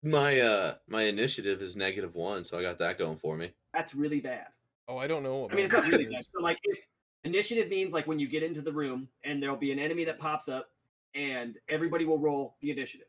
My 0.05 0.39
uh 0.39 0.75
my 0.87 1.03
initiative 1.03 1.63
is 1.63 1.75
negative 1.75 2.13
one, 2.13 2.45
so 2.45 2.57
I 2.59 2.61
got 2.61 2.77
that 2.79 2.99
going 2.99 3.17
for 3.17 3.35
me. 3.35 3.51
That's 3.73 3.95
really 3.95 4.21
bad. 4.21 4.45
Oh, 4.87 4.97
I 4.97 5.07
don't 5.07 5.23
know. 5.23 5.39
What 5.39 5.51
I 5.51 5.55
mean, 5.55 5.65
it's 5.65 5.73
not 5.73 5.87
really 5.87 6.05
bad. 6.05 6.23
So 6.31 6.43
like 6.43 6.59
if 6.63 6.77
initiative 7.23 7.69
means 7.69 7.91
like 7.91 8.05
when 8.05 8.19
you 8.19 8.27
get 8.27 8.43
into 8.43 8.61
the 8.61 8.71
room 8.71 9.09
and 9.23 9.41
there'll 9.41 9.57
be 9.57 9.71
an 9.71 9.79
enemy 9.79 10.05
that 10.05 10.19
pops 10.19 10.47
up 10.47 10.69
and 11.15 11.57
everybody 11.69 12.05
will 12.05 12.19
roll 12.19 12.55
the 12.61 12.69
initiative. 12.69 13.07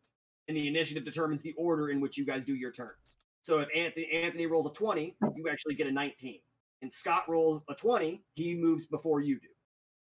And 0.48 0.56
the 0.56 0.66
initiative 0.68 1.04
determines 1.04 1.42
the 1.42 1.52
order 1.58 1.90
in 1.90 2.00
which 2.00 2.16
you 2.16 2.24
guys 2.24 2.44
do 2.44 2.54
your 2.54 2.72
turns. 2.72 3.16
So 3.42 3.58
if 3.58 3.68
Anthony 3.76 4.08
Anthony 4.10 4.46
rolls 4.46 4.66
a 4.66 4.72
20, 4.72 5.16
you 5.34 5.48
actually 5.50 5.74
get 5.74 5.86
a 5.86 5.92
19. 5.92 6.40
And 6.80 6.90
Scott 6.90 7.24
rolls 7.28 7.62
a 7.68 7.74
20, 7.74 8.22
he 8.34 8.54
moves 8.54 8.86
before 8.86 9.20
you 9.20 9.38
do. 9.38 9.48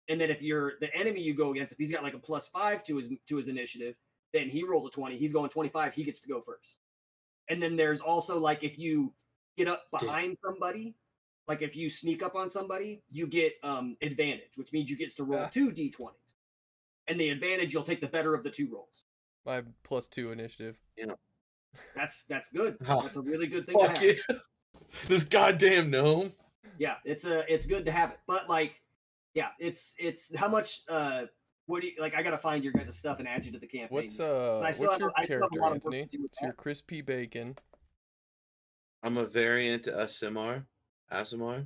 And 0.09 0.21
then 0.21 0.29
if 0.29 0.43
you're 0.43 0.73
the 0.79 0.93
enemy 0.95 1.21
you 1.21 1.33
go 1.33 1.51
against, 1.51 1.71
if 1.71 1.79
he's 1.79 1.91
got 1.91 2.03
like 2.03 2.13
a 2.13 2.19
plus 2.19 2.47
five 2.47 2.83
to 2.83 2.97
his 2.97 3.09
to 3.27 3.35
his 3.35 3.47
initiative, 3.47 3.95
then 4.33 4.49
he 4.49 4.63
rolls 4.63 4.85
a 4.87 4.89
20. 4.91 5.17
He's 5.17 5.31
going 5.33 5.49
25, 5.49 5.93
he 5.93 6.03
gets 6.03 6.21
to 6.21 6.27
go 6.27 6.41
first. 6.41 6.77
And 7.49 7.61
then 7.61 7.75
there's 7.75 8.01
also 8.01 8.37
like 8.39 8.63
if 8.63 8.77
you 8.77 9.13
get 9.57 9.67
up 9.67 9.83
behind 9.97 10.35
somebody, 10.37 10.95
like 11.47 11.61
if 11.61 11.75
you 11.75 11.89
sneak 11.89 12.21
up 12.21 12.35
on 12.35 12.49
somebody, 12.49 13.01
you 13.09 13.25
get 13.27 13.53
um 13.63 13.95
advantage, 14.01 14.57
which 14.57 14.73
means 14.73 14.89
you 14.89 14.97
get 14.97 15.15
to 15.15 15.23
roll 15.23 15.41
Ah. 15.43 15.47
two 15.47 15.71
d20s. 15.71 16.35
And 17.07 17.17
the 17.19 17.29
advantage 17.29 17.73
you'll 17.73 17.83
take 17.83 18.01
the 18.01 18.07
better 18.07 18.35
of 18.35 18.43
the 18.43 18.49
two 18.51 18.69
rolls. 18.71 19.05
My 19.45 19.63
plus 19.83 20.09
two 20.09 20.31
initiative. 20.31 20.77
Yeah. 20.97 21.13
That's 21.95 22.25
that's 22.25 22.49
good. 22.49 22.77
Oh, 22.87 23.01
That's 23.03 23.15
a 23.15 23.21
really 23.21 23.47
good 23.47 23.65
thing 23.65 23.79
to 23.79 23.85
Fuck 23.85 23.95
have. 23.97 24.03
it. 24.03 24.19
this 25.07 25.23
goddamn 25.23 25.89
gnome. 25.89 26.33
Yeah, 26.77 26.95
it's 27.05 27.23
a 27.25 27.51
it's 27.51 27.65
good 27.65 27.85
to 27.85 27.91
have 27.91 28.11
it. 28.11 28.19
But 28.27 28.49
like, 28.49 28.81
yeah, 29.33 29.49
it's 29.59 29.93
it's 29.97 30.35
how 30.35 30.47
much 30.49 30.81
uh 30.89 31.23
what 31.67 31.81
do 31.81 31.87
you 31.87 31.93
like? 31.99 32.15
I 32.15 32.23
gotta 32.23 32.37
find 32.37 32.63
your 32.63 32.73
guys' 32.73 32.97
stuff 32.97 33.19
and 33.19 33.27
add 33.27 33.45
you 33.45 33.51
to 33.51 33.59
the 33.59 33.67
campaign. 33.67 33.87
What's 33.91 34.19
uh? 34.19 34.57
I 34.57 34.59
What's 34.59 34.77
still 34.77 34.91
have- 34.91 34.99
your 34.99 35.11
I 35.15 35.25
still 35.25 35.41
have 35.41 35.43
a 35.43 35.49
character, 35.49 35.59
lot 35.61 35.75
of 35.77 35.83
work 35.83 35.93
Anthony? 35.93 36.05
to 36.07 36.17
do 36.17 36.23
with 36.23 36.31
It's 36.31 36.41
your 36.41 36.51
that. 36.51 36.57
crispy 36.57 37.01
bacon. 37.01 37.57
I'm 39.03 39.17
a 39.17 39.25
variant 39.27 39.83
Aasimar. 39.85 40.65
Aasimar. 41.11 41.65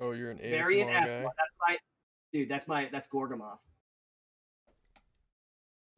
Oh, 0.00 0.10
you're 0.12 0.30
an 0.32 0.38
ASMR 0.38 0.50
variant 0.50 0.90
guy. 0.90 1.00
Asmar. 1.04 1.22
That's 1.38 1.54
my 1.68 1.78
dude. 2.32 2.48
That's 2.48 2.66
my 2.68 2.88
that's 2.90 3.08
Gorgamoth. 3.08 3.58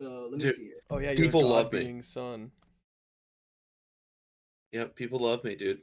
So 0.01 0.29
let 0.31 0.33
me 0.33 0.39
Dude, 0.39 0.57
see 0.57 0.65
here. 0.65 0.83
Oh 0.91 0.99
yeah, 0.99 1.13
you're 1.13 1.25
People 1.27 1.45
a 1.45 1.47
love 1.47 1.73
me. 1.73 1.79
being 1.85 2.03
son. 2.03 2.51
Yep, 4.73 4.97
people 4.97 5.21
love 5.21 5.45
me, 5.45 5.55
dude. 5.55 5.81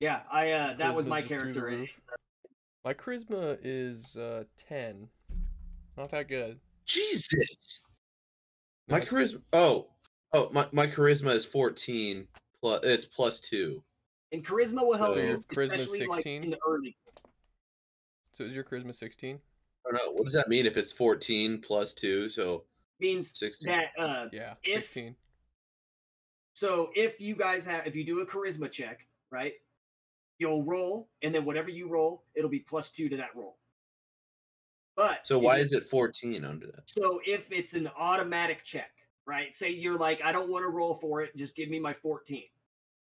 Yeah, 0.00 0.20
I 0.30 0.50
uh 0.52 0.74
that 0.76 0.94
was 0.94 1.04
my 1.06 1.20
just 1.20 1.34
through 1.34 1.52
the 1.52 1.60
character. 1.60 1.92
My 2.84 2.94
charisma 2.94 3.58
is 3.62 4.16
uh 4.16 4.44
ten. 4.56 5.08
Not 5.96 6.10
that 6.12 6.28
good. 6.28 6.58
Jesus. 6.86 7.80
My 8.88 8.98
it's- 8.98 9.10
charisma. 9.12 9.42
Oh, 9.52 9.88
oh, 10.32 10.48
my, 10.52 10.66
my 10.72 10.86
charisma 10.86 11.32
is 11.34 11.44
14 11.44 12.26
plus. 12.60 12.84
It's 12.84 13.04
plus 13.04 13.40
two. 13.40 13.82
And 14.32 14.44
charisma 14.44 14.86
will 14.86 14.96
help 14.98 15.14
So 15.14 15.20
you, 15.20 15.26
your 15.28 15.38
charisma's 15.38 15.80
especially 15.82 16.06
like 16.06 16.16
16? 16.18 16.44
in 16.44 16.50
the 16.50 16.58
early. 16.68 16.96
So 18.32 18.44
is 18.44 18.54
your 18.54 18.64
charisma 18.64 18.94
sixteen? 18.94 19.38
I 19.86 19.90
don't 19.92 20.04
know. 20.04 20.12
What 20.12 20.24
does 20.24 20.34
that 20.34 20.48
mean 20.48 20.66
if 20.66 20.76
it's 20.76 20.92
14 20.92 21.58
plus 21.60 21.94
two? 21.94 22.28
So 22.28 22.64
Means 23.00 23.32
16. 23.38 23.68
that 23.70 23.90
uh 23.98 24.26
Yeah, 24.32 24.54
If- 24.62 24.82
sixteen. 24.84 25.16
so 26.52 26.90
if 26.94 27.18
you 27.20 27.34
guys 27.34 27.64
have 27.64 27.86
if 27.86 27.96
you 27.96 28.04
do 28.04 28.20
a 28.20 28.26
charisma 28.26 28.70
check, 28.70 29.06
right? 29.30 29.54
You'll 30.38 30.64
roll, 30.64 31.08
and 31.22 31.34
then 31.34 31.46
whatever 31.46 31.70
you 31.70 31.88
roll, 31.88 32.24
it'll 32.34 32.50
be 32.50 32.58
plus 32.58 32.90
two 32.90 33.08
to 33.08 33.16
that 33.16 33.34
roll. 33.34 33.56
But 34.96 35.26
So 35.26 35.38
why 35.38 35.58
is 35.58 35.72
it 35.72 35.88
14 35.90 36.44
under 36.44 36.66
that? 36.66 36.88
So 36.88 37.20
if 37.26 37.44
it's 37.50 37.74
an 37.74 37.88
automatic 37.96 38.64
check, 38.64 38.90
right? 39.26 39.54
Say 39.54 39.70
you're 39.70 39.98
like, 39.98 40.22
I 40.24 40.32
don't 40.32 40.48
want 40.48 40.64
to 40.64 40.70
roll 40.70 40.94
for 40.94 41.20
it, 41.22 41.36
just 41.36 41.54
give 41.54 41.68
me 41.68 41.78
my 41.78 41.92
14. 41.92 42.42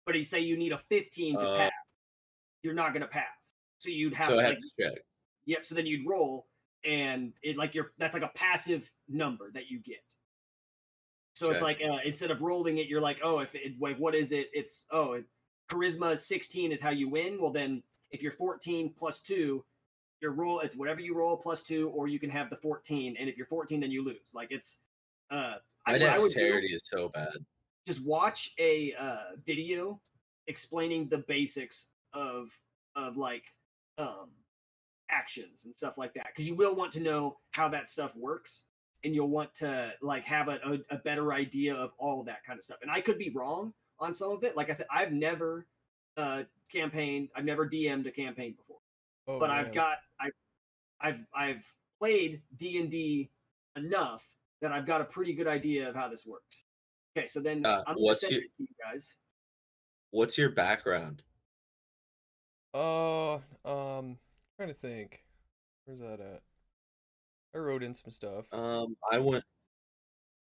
But 0.06 0.14
you 0.16 0.24
say 0.24 0.40
you 0.40 0.56
need 0.56 0.72
a 0.72 0.78
15 0.78 1.34
to 1.34 1.40
Uh, 1.40 1.56
pass, 1.58 1.98
you're 2.62 2.74
not 2.74 2.92
gonna 2.92 3.08
pass. 3.08 3.54
So 3.78 3.90
you'd 3.90 4.14
have 4.14 4.28
So 4.30 4.36
like, 4.36 4.46
have 4.46 4.56
to 4.56 4.70
check. 4.80 5.02
yep. 5.46 5.66
So 5.66 5.74
then 5.74 5.86
you'd 5.86 6.08
roll, 6.08 6.46
and 6.84 7.32
it 7.42 7.56
like 7.56 7.74
you're 7.74 7.92
that's 7.98 8.14
like 8.14 8.22
a 8.22 8.28
passive 8.34 8.90
number 9.08 9.50
that 9.52 9.68
you 9.70 9.80
get. 9.80 10.04
So 11.34 11.50
it's 11.50 11.62
like 11.62 11.80
uh, 11.82 11.98
instead 12.04 12.30
of 12.30 12.42
rolling 12.42 12.78
it, 12.78 12.86
you're 12.86 13.00
like, 13.00 13.18
oh, 13.22 13.38
if 13.40 13.54
it 13.54 13.80
like 13.80 13.96
what 13.96 14.14
is 14.14 14.32
it? 14.32 14.50
It's 14.52 14.84
oh, 14.90 15.22
charisma 15.70 16.18
16 16.18 16.72
is 16.72 16.80
how 16.80 16.90
you 16.90 17.08
win. 17.08 17.40
Well 17.40 17.50
then, 17.50 17.82
if 18.10 18.22
you're 18.22 18.32
14 18.32 18.92
plus 18.94 19.20
two, 19.20 19.64
your 20.20 20.32
roll 20.32 20.60
it's 20.60 20.76
whatever 20.76 21.00
you 21.00 21.14
roll 21.16 21.36
plus 21.36 21.62
two, 21.62 21.88
or 21.90 22.08
you 22.08 22.18
can 22.18 22.30
have 22.30 22.50
the 22.50 22.56
14. 22.56 23.16
And 23.18 23.28
if 23.28 23.36
you're 23.36 23.46
14, 23.46 23.80
then 23.80 23.90
you 23.90 24.04
lose. 24.04 24.32
Like 24.34 24.48
it's 24.50 24.78
uh, 25.30 25.54
I, 25.86 25.92
My 25.92 25.98
what 25.98 26.02
I 26.02 26.18
would 26.18 26.32
do- 26.32 26.40
dexterity 26.40 26.68
is 26.68 26.82
so 26.84 27.08
bad. 27.08 27.28
just 27.86 28.04
watch 28.04 28.52
a 28.58 28.94
uh, 28.98 29.36
video 29.46 30.00
explaining 30.46 31.08
the 31.08 31.18
basics 31.18 31.88
of 32.12 32.50
of 32.96 33.16
like 33.16 33.44
um 33.98 34.30
actions 35.10 35.64
and 35.64 35.74
stuff 35.74 35.96
like 35.96 36.12
that 36.14 36.26
because 36.26 36.48
you 36.48 36.54
will 36.54 36.74
want 36.74 36.92
to 36.92 37.00
know 37.00 37.36
how 37.52 37.68
that 37.68 37.88
stuff 37.88 38.14
works 38.16 38.64
and 39.04 39.14
you'll 39.14 39.28
want 39.28 39.52
to 39.54 39.92
like 40.02 40.24
have 40.24 40.48
a, 40.48 40.58
a, 40.64 40.94
a 40.94 40.98
better 40.98 41.32
idea 41.32 41.74
of 41.74 41.92
all 41.98 42.20
of 42.20 42.26
that 42.26 42.44
kind 42.44 42.58
of 42.58 42.64
stuff 42.64 42.78
and 42.82 42.90
i 42.90 43.00
could 43.00 43.18
be 43.18 43.30
wrong 43.30 43.72
on 44.00 44.12
some 44.14 44.30
of 44.30 44.42
it 44.44 44.56
like 44.56 44.70
i 44.70 44.72
said 44.72 44.86
i've 44.92 45.12
never 45.12 45.66
uh 46.16 46.42
campaigned 46.72 47.28
i've 47.36 47.44
never 47.44 47.68
dm'd 47.68 48.06
a 48.06 48.10
campaign 48.10 48.54
before 48.56 48.78
Oh, 49.28 49.38
but 49.38 49.50
I've 49.50 49.72
got 49.72 49.92
I, 49.92 49.96
I've 51.00 51.24
I've 51.34 51.64
played 51.98 52.42
D 52.56 52.78
and 52.80 52.90
D 52.90 53.30
enough 53.76 54.24
that 54.60 54.72
I've 54.72 54.86
got 54.86 55.00
a 55.00 55.04
pretty 55.04 55.32
good 55.32 55.46
idea 55.48 55.88
of 55.88 55.94
how 55.94 56.08
this 56.08 56.26
works. 56.26 56.64
Okay, 57.16 57.26
so 57.26 57.40
then 57.40 57.64
Uh, 57.64 57.82
I'm 57.86 57.94
gonna 57.94 58.00
what's 58.06 58.20
send 58.20 58.32
your- 58.32 58.40
this 58.42 58.50
to 58.52 58.62
you 58.62 58.74
guys. 58.84 59.16
What's 60.10 60.36
your 60.36 60.50
background? 60.50 61.22
Uh, 62.74 63.34
um, 63.64 64.18
trying 64.56 64.68
to 64.68 64.74
think. 64.74 65.24
Where's 65.84 66.00
that 66.00 66.20
at? 66.20 66.42
I 67.54 67.58
wrote 67.58 67.82
in 67.82 67.94
some 67.94 68.10
stuff. 68.10 68.46
Um, 68.52 68.96
I 69.10 69.18
went. 69.18 69.44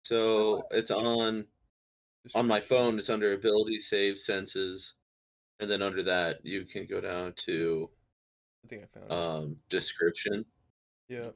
So 0.03 0.67
it's 0.71 0.91
on 0.91 1.47
on 2.35 2.47
my 2.47 2.59
phone. 2.59 2.99
It's 2.99 3.09
under 3.09 3.33
ability, 3.33 3.79
save, 3.79 4.19
senses, 4.19 4.93
and 5.59 5.69
then 5.69 5.81
under 5.81 6.03
that 6.03 6.45
you 6.45 6.65
can 6.65 6.85
go 6.85 7.01
down 7.01 7.33
to 7.47 7.89
I 8.63 8.67
think 8.67 8.83
I 8.83 8.99
found 8.99 9.05
it. 9.05 9.11
um 9.11 9.57
description. 9.69 10.45
Yeah. 11.09 11.29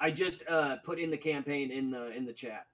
I 0.00 0.10
just 0.10 0.42
uh 0.48 0.76
put 0.84 0.98
in 0.98 1.10
the 1.10 1.16
campaign 1.16 1.70
in 1.70 1.90
the 1.90 2.10
in 2.16 2.24
the 2.24 2.32
chat. 2.32 2.66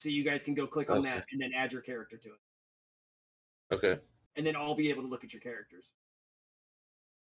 So 0.00 0.08
you 0.08 0.24
guys 0.24 0.42
can 0.42 0.54
go 0.54 0.66
click 0.66 0.90
on 0.90 1.02
that 1.02 1.26
and 1.32 1.40
then 1.40 1.50
add 1.56 1.72
your 1.72 1.82
character 1.82 2.16
to 2.16 2.28
it. 2.28 3.74
Okay, 3.74 3.98
and 4.36 4.46
then 4.46 4.56
I'll 4.56 4.74
be 4.74 4.88
able 4.90 5.02
to 5.02 5.08
look 5.08 5.24
at 5.24 5.32
your 5.34 5.40
characters, 5.42 5.90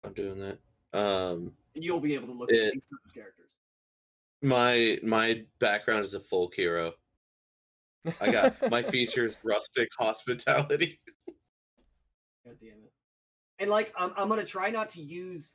I'm 0.04 0.12
doing 0.12 0.38
that. 0.38 0.58
Um, 0.92 1.52
and 1.74 1.82
you'll 1.82 2.00
be 2.00 2.14
able 2.14 2.26
to 2.28 2.32
look 2.32 2.50
It- 2.52 2.68
at 2.68 2.74
each 2.74 3.14
characters. 3.14 3.50
my 4.42 4.98
my 5.02 5.44
background 5.58 6.04
is 6.04 6.14
a 6.14 6.20
folk 6.20 6.54
hero. 6.54 6.92
I 8.20 8.30
got 8.30 8.54
my 8.70 8.82
features 8.82 9.36
rustic 9.42 9.88
hospitality. 9.98 10.98
God 12.46 12.56
damn 12.60 12.70
it. 12.84 12.92
And 13.60 13.70
like, 13.70 13.92
I'm, 13.96 14.12
I'm 14.16 14.28
gonna 14.28 14.44
try 14.44 14.70
not 14.70 14.88
to 14.90 15.02
use 15.02 15.52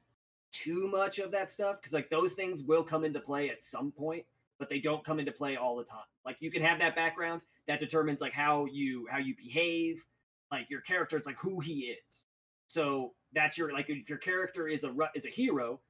too 0.52 0.88
much 0.88 1.20
of 1.20 1.32
that 1.32 1.50
stuff 1.50 1.82
because 1.82 1.92
like 1.92 2.10
those 2.10 2.34
things 2.34 2.64
will 2.64 2.84
come 2.84 3.04
into 3.04 3.20
play 3.20 3.50
at 3.50 3.62
some 3.62 3.92
point, 3.92 4.24
but 4.58 4.70
they 4.70 4.80
don't 4.80 5.04
come 5.04 5.20
into 5.20 5.32
play 5.32 5.58
all 5.58 5.76
the 5.76 5.84
time. 5.84 6.06
Like 6.26 6.38
you 6.40 6.50
can 6.50 6.62
have 6.62 6.80
that 6.80 6.96
background 6.96 7.42
that 7.68 7.80
determines 7.80 8.22
like 8.22 8.32
how 8.32 8.66
you 8.66 9.06
how 9.10 9.18
you 9.18 9.36
behave, 9.36 10.06
like 10.52 10.70
your 10.70 10.82
character. 10.82 11.18
It's 11.18 11.26
like 11.26 11.40
who 11.40 11.60
he 11.60 11.96
is. 12.08 12.26
So 12.68 13.14
that's 13.34 13.58
your 13.58 13.74
like 13.74 13.90
if 13.90 14.08
your 14.08 14.18
character 14.18 14.68
is 14.68 14.84
a 14.84 14.94
is 15.14 15.26
a 15.26 15.30
hero, 15.30 15.82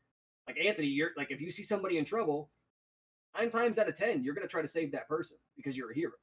like 0.48 0.58
Anthony, 0.58 0.88
you're 0.88 1.12
like 1.16 1.32
if 1.32 1.42
you 1.42 1.52
see 1.52 1.64
somebody 1.64 1.98
in 1.98 2.06
trouble, 2.06 2.50
nine 3.38 3.50
times 3.50 3.78
out 3.78 3.88
of 3.88 3.96
ten 3.96 4.24
you're 4.24 4.34
gonna 4.34 4.48
try 4.48 4.62
to 4.62 4.68
save 4.68 4.92
that 4.94 5.08
person 5.08 5.38
because 5.56 5.78
you're 5.78 5.92
a 5.92 5.96
hero. 5.96 6.14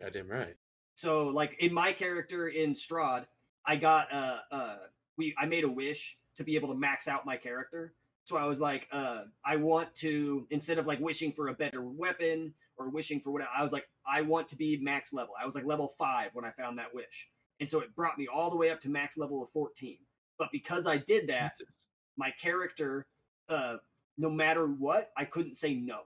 Goddamn 0.00 0.28
right. 0.28 0.56
So 0.94 1.28
like 1.28 1.56
in 1.60 1.72
my 1.72 1.92
character 1.92 2.48
in 2.48 2.72
Strahd, 2.72 3.26
I 3.66 3.76
got 3.76 4.12
uh 4.12 4.38
uh 4.50 4.76
we 5.16 5.34
I 5.38 5.46
made 5.46 5.64
a 5.64 5.68
wish 5.68 6.16
to 6.36 6.44
be 6.44 6.56
able 6.56 6.68
to 6.68 6.74
max 6.74 7.08
out 7.08 7.24
my 7.26 7.36
character. 7.36 7.94
So 8.24 8.36
I 8.36 8.44
was 8.44 8.58
like, 8.60 8.88
uh, 8.90 9.22
I 9.44 9.54
want 9.56 9.94
to 9.96 10.46
instead 10.50 10.78
of 10.78 10.86
like 10.86 10.98
wishing 11.00 11.32
for 11.32 11.48
a 11.48 11.54
better 11.54 11.82
weapon 11.82 12.52
or 12.76 12.90
wishing 12.90 13.20
for 13.20 13.30
whatever, 13.30 13.50
I 13.56 13.62
was 13.62 13.72
like, 13.72 13.88
I 14.06 14.20
want 14.22 14.48
to 14.48 14.56
be 14.56 14.76
max 14.78 15.12
level. 15.12 15.34
I 15.40 15.44
was 15.44 15.54
like 15.54 15.64
level 15.64 15.94
five 15.96 16.30
when 16.34 16.44
I 16.44 16.50
found 16.50 16.76
that 16.78 16.92
wish, 16.92 17.28
and 17.60 17.70
so 17.70 17.80
it 17.80 17.94
brought 17.94 18.18
me 18.18 18.26
all 18.26 18.50
the 18.50 18.56
way 18.56 18.70
up 18.70 18.80
to 18.80 18.88
max 18.88 19.16
level 19.16 19.42
of 19.42 19.50
fourteen. 19.52 19.98
But 20.38 20.48
because 20.52 20.86
I 20.88 20.96
did 20.98 21.28
that, 21.28 21.52
Jesus. 21.58 21.74
my 22.16 22.32
character, 22.32 23.06
uh, 23.48 23.76
no 24.18 24.28
matter 24.28 24.66
what, 24.66 25.10
I 25.16 25.24
couldn't 25.24 25.54
say 25.54 25.74
no. 25.74 26.00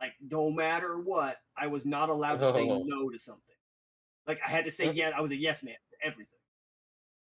Like 0.00 0.12
no 0.20 0.50
matter 0.50 0.98
what, 0.98 1.38
I 1.56 1.68
was 1.68 1.86
not 1.86 2.08
allowed 2.08 2.40
to 2.40 2.52
say 2.52 2.68
Oh. 2.68 2.82
no 2.84 3.08
to 3.10 3.18
something. 3.18 3.42
Like 4.26 4.40
I 4.44 4.50
had 4.50 4.64
to 4.64 4.70
say 4.72 4.90
yeah, 4.92 5.12
I 5.16 5.20
was 5.20 5.30
a 5.30 5.36
yes 5.36 5.62
man 5.62 5.74
to 5.74 6.06
everything. 6.06 6.39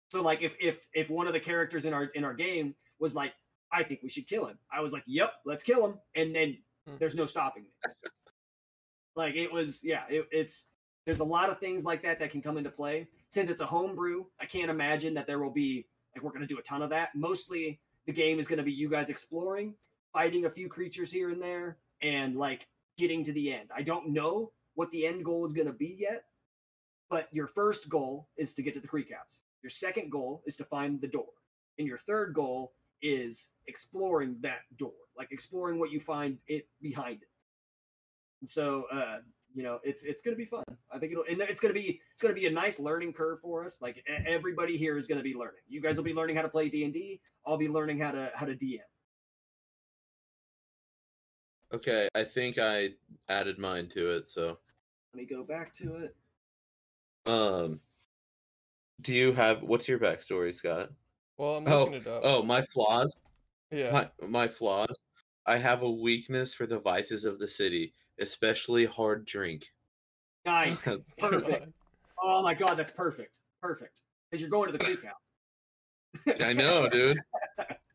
So 0.10 0.22
like 0.22 0.42
if 0.42 0.56
if 0.60 0.88
if 0.94 1.10
one 1.10 1.28
of 1.28 1.34
the 1.34 1.40
characters 1.40 1.86
in 1.86 1.94
our 1.94 2.06
in 2.16 2.24
our 2.24 2.34
game 2.34 2.76
was 3.00 3.14
like, 3.16 3.34
I 3.72 3.84
think 3.84 4.02
we 4.02 4.10
should 4.10 4.28
kill 4.28 4.46
him, 4.48 4.58
I 4.72 4.82
was 4.82 4.92
like, 4.92 5.04
Yep, 5.08 5.32
let's 5.46 5.64
kill 5.64 5.86
him, 5.86 6.00
and 6.16 6.36
then 6.36 6.58
Hmm. 6.88 6.96
there's 6.98 7.14
no 7.16 7.26
stopping 7.26 7.64
me. 7.64 7.70
like 9.16 9.36
it 9.36 9.52
was 9.52 9.84
yeah, 9.84 10.04
it, 10.10 10.28
it's 10.32 10.66
there's 11.06 11.20
a 11.20 11.24
lot 11.26 11.50
of 11.50 11.60
things 11.60 11.84
like 11.84 12.02
that 12.04 12.20
that 12.20 12.32
can 12.32 12.42
come 12.42 12.58
into 12.58 12.70
play. 12.70 13.08
Since 13.30 13.52
it's 13.52 13.62
a 13.62 13.66
homebrew, 13.66 14.26
I 14.40 14.46
can't 14.46 14.72
imagine 14.72 15.14
that 15.16 15.28
there 15.28 15.40
will 15.40 15.52
be 15.52 15.86
like 16.16 16.24
we're 16.24 16.32
gonna 16.32 16.48
do 16.48 16.58
a 16.58 16.64
ton 16.64 16.82
of 16.82 16.90
that. 16.92 17.10
Mostly 17.16 17.80
the 18.08 18.14
game 18.14 18.40
is 18.40 18.48
gonna 18.48 18.64
be 18.64 18.72
you 18.72 18.90
guys 18.90 19.10
exploring, 19.10 19.76
fighting 20.14 20.46
a 20.46 20.50
few 20.50 20.68
creatures 20.70 21.12
here 21.12 21.30
and 21.30 21.42
there, 21.42 21.78
and 22.02 22.36
like 22.38 22.66
getting 22.98 23.24
to 23.26 23.34
the 23.34 23.54
end. 23.54 23.70
I 23.76 23.82
don't 23.84 24.10
know 24.10 24.52
what 24.76 24.90
the 24.92 25.06
end 25.06 25.26
goal 25.26 25.46
is 25.46 25.54
gonna 25.54 25.74
be 25.74 25.98
yet, 26.00 26.24
but 27.10 27.28
your 27.32 27.48
first 27.48 27.90
goal 27.90 28.30
is 28.38 28.54
to 28.56 28.64
get 28.64 28.74
to 28.76 28.80
the 28.80 28.88
creek 28.88 29.14
house. 29.14 29.42
Your 29.64 29.70
second 29.70 30.12
goal 30.12 30.42
is 30.46 30.56
to 30.58 30.66
find 30.66 31.02
the 31.02 31.08
door, 31.08 31.28
and 31.78 31.88
your 31.88 31.98
third 31.98 32.34
goal 32.34 32.74
is 33.02 33.50
exploring 33.68 34.38
that 34.42 34.60
door, 34.78 34.94
like 35.18 35.32
exploring 35.32 35.80
what 35.80 35.92
you 35.92 36.00
find 36.00 36.38
it 36.48 36.68
behind 36.82 37.22
it. 37.22 37.30
And 38.42 38.50
so, 38.50 38.86
uh, 38.92 39.18
you 39.54 39.64
know, 39.64 39.80
it's 39.84 40.04
it's 40.04 40.22
gonna 40.22 40.38
be 40.38 40.46
fun. 40.46 40.64
I 40.92 41.00
think 41.00 41.12
it'll, 41.12 41.26
and 41.30 41.42
it's 41.42 41.60
gonna 41.60 41.74
be 41.74 42.00
it's 42.14 42.22
gonna 42.22 42.34
be 42.34 42.46
a 42.48 42.52
nice 42.52 42.80
learning 42.80 43.14
curve 43.14 43.40
for 43.42 43.66
us. 43.66 43.82
Like 43.82 44.04
everybody 44.08 44.78
here 44.78 44.98
is 44.98 45.08
gonna 45.08 45.24
be 45.24 45.34
learning. 45.34 45.62
You 45.68 45.82
guys 45.82 45.98
will 45.98 46.04
be 46.04 46.14
learning 46.14 46.36
how 46.36 46.44
to 46.44 46.50
play 46.50 46.70
D 46.70 46.84
and 46.84 46.94
D. 46.94 47.20
I'll 47.46 47.58
be 47.58 47.68
learning 47.68 48.00
how 48.00 48.12
to 48.12 48.32
how 48.36 48.46
to 48.46 48.56
DM. 48.56 48.80
Okay, 51.74 52.08
I 52.16 52.24
think 52.24 52.58
I 52.58 52.90
added 53.28 53.60
mine 53.60 53.90
to 53.90 54.10
it. 54.12 54.28
So, 54.28 54.58
Let 55.14 55.16
me 55.16 55.26
go 55.26 55.44
back 55.44 55.72
to 55.76 55.98
it. 55.98 56.16
um, 57.28 57.80
do 59.02 59.14
you 59.14 59.32
have 59.34 59.62
what's 59.62 59.88
your 59.88 60.00
backstory, 60.00 60.54
Scott? 60.54 60.90
Well, 61.38 61.58
I'm 61.58 61.68
Oh, 61.68 61.86
it 61.94 62.06
up. 62.06 62.22
Oh, 62.24 62.44
my 62.44 62.62
flaws. 62.64 63.16
yeah. 63.72 63.92
My 63.92 64.28
my 64.28 64.48
flaws. 64.48 64.96
I 65.46 65.58
have 65.58 65.84
a 65.84 65.90
weakness 65.90 66.54
for 66.54 66.66
the 66.68 66.80
vices 66.80 67.26
of 67.26 67.40
the 67.40 67.48
city, 67.48 67.94
especially 68.20 68.86
hard 68.86 69.26
drink. 69.26 69.64
Nice, 70.46 70.86
That's- 70.86 71.10
perfect. 71.20 71.68
Oh 72.22 72.42
my 72.44 72.54
god, 72.54 72.76
that's 72.76 72.92
perfect, 72.92 73.40
perfect. 73.62 74.02
Because 74.30 74.42
you're 74.42 74.50
going 74.50 74.72
to 74.72 74.78
the 74.78 74.84
creek 74.84 75.04
house. 75.04 76.36
I 76.42 76.54
know, 76.54 76.90
dude. 76.90 77.20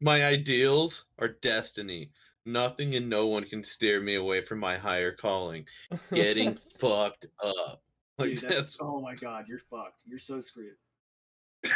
My 0.00 0.24
ideals 0.24 1.06
are 1.18 1.28
destiny. 1.28 2.10
Nothing 2.46 2.94
and 2.94 3.08
no 3.08 3.26
one 3.26 3.44
can 3.44 3.62
steer 3.62 4.00
me 4.00 4.16
away 4.16 4.44
from 4.44 4.58
my 4.58 4.76
higher 4.76 5.12
calling. 5.12 5.66
Getting 6.12 6.58
fucked 6.78 7.26
up. 7.42 7.82
Like 8.18 8.28
Dude, 8.30 8.38
that's, 8.38 8.54
that's 8.54 8.78
oh 8.80 9.00
my 9.00 9.14
god, 9.14 9.46
you're 9.48 9.60
fucked. 9.70 10.02
You're 10.06 10.18
so 10.18 10.40
screwed. 10.40 10.76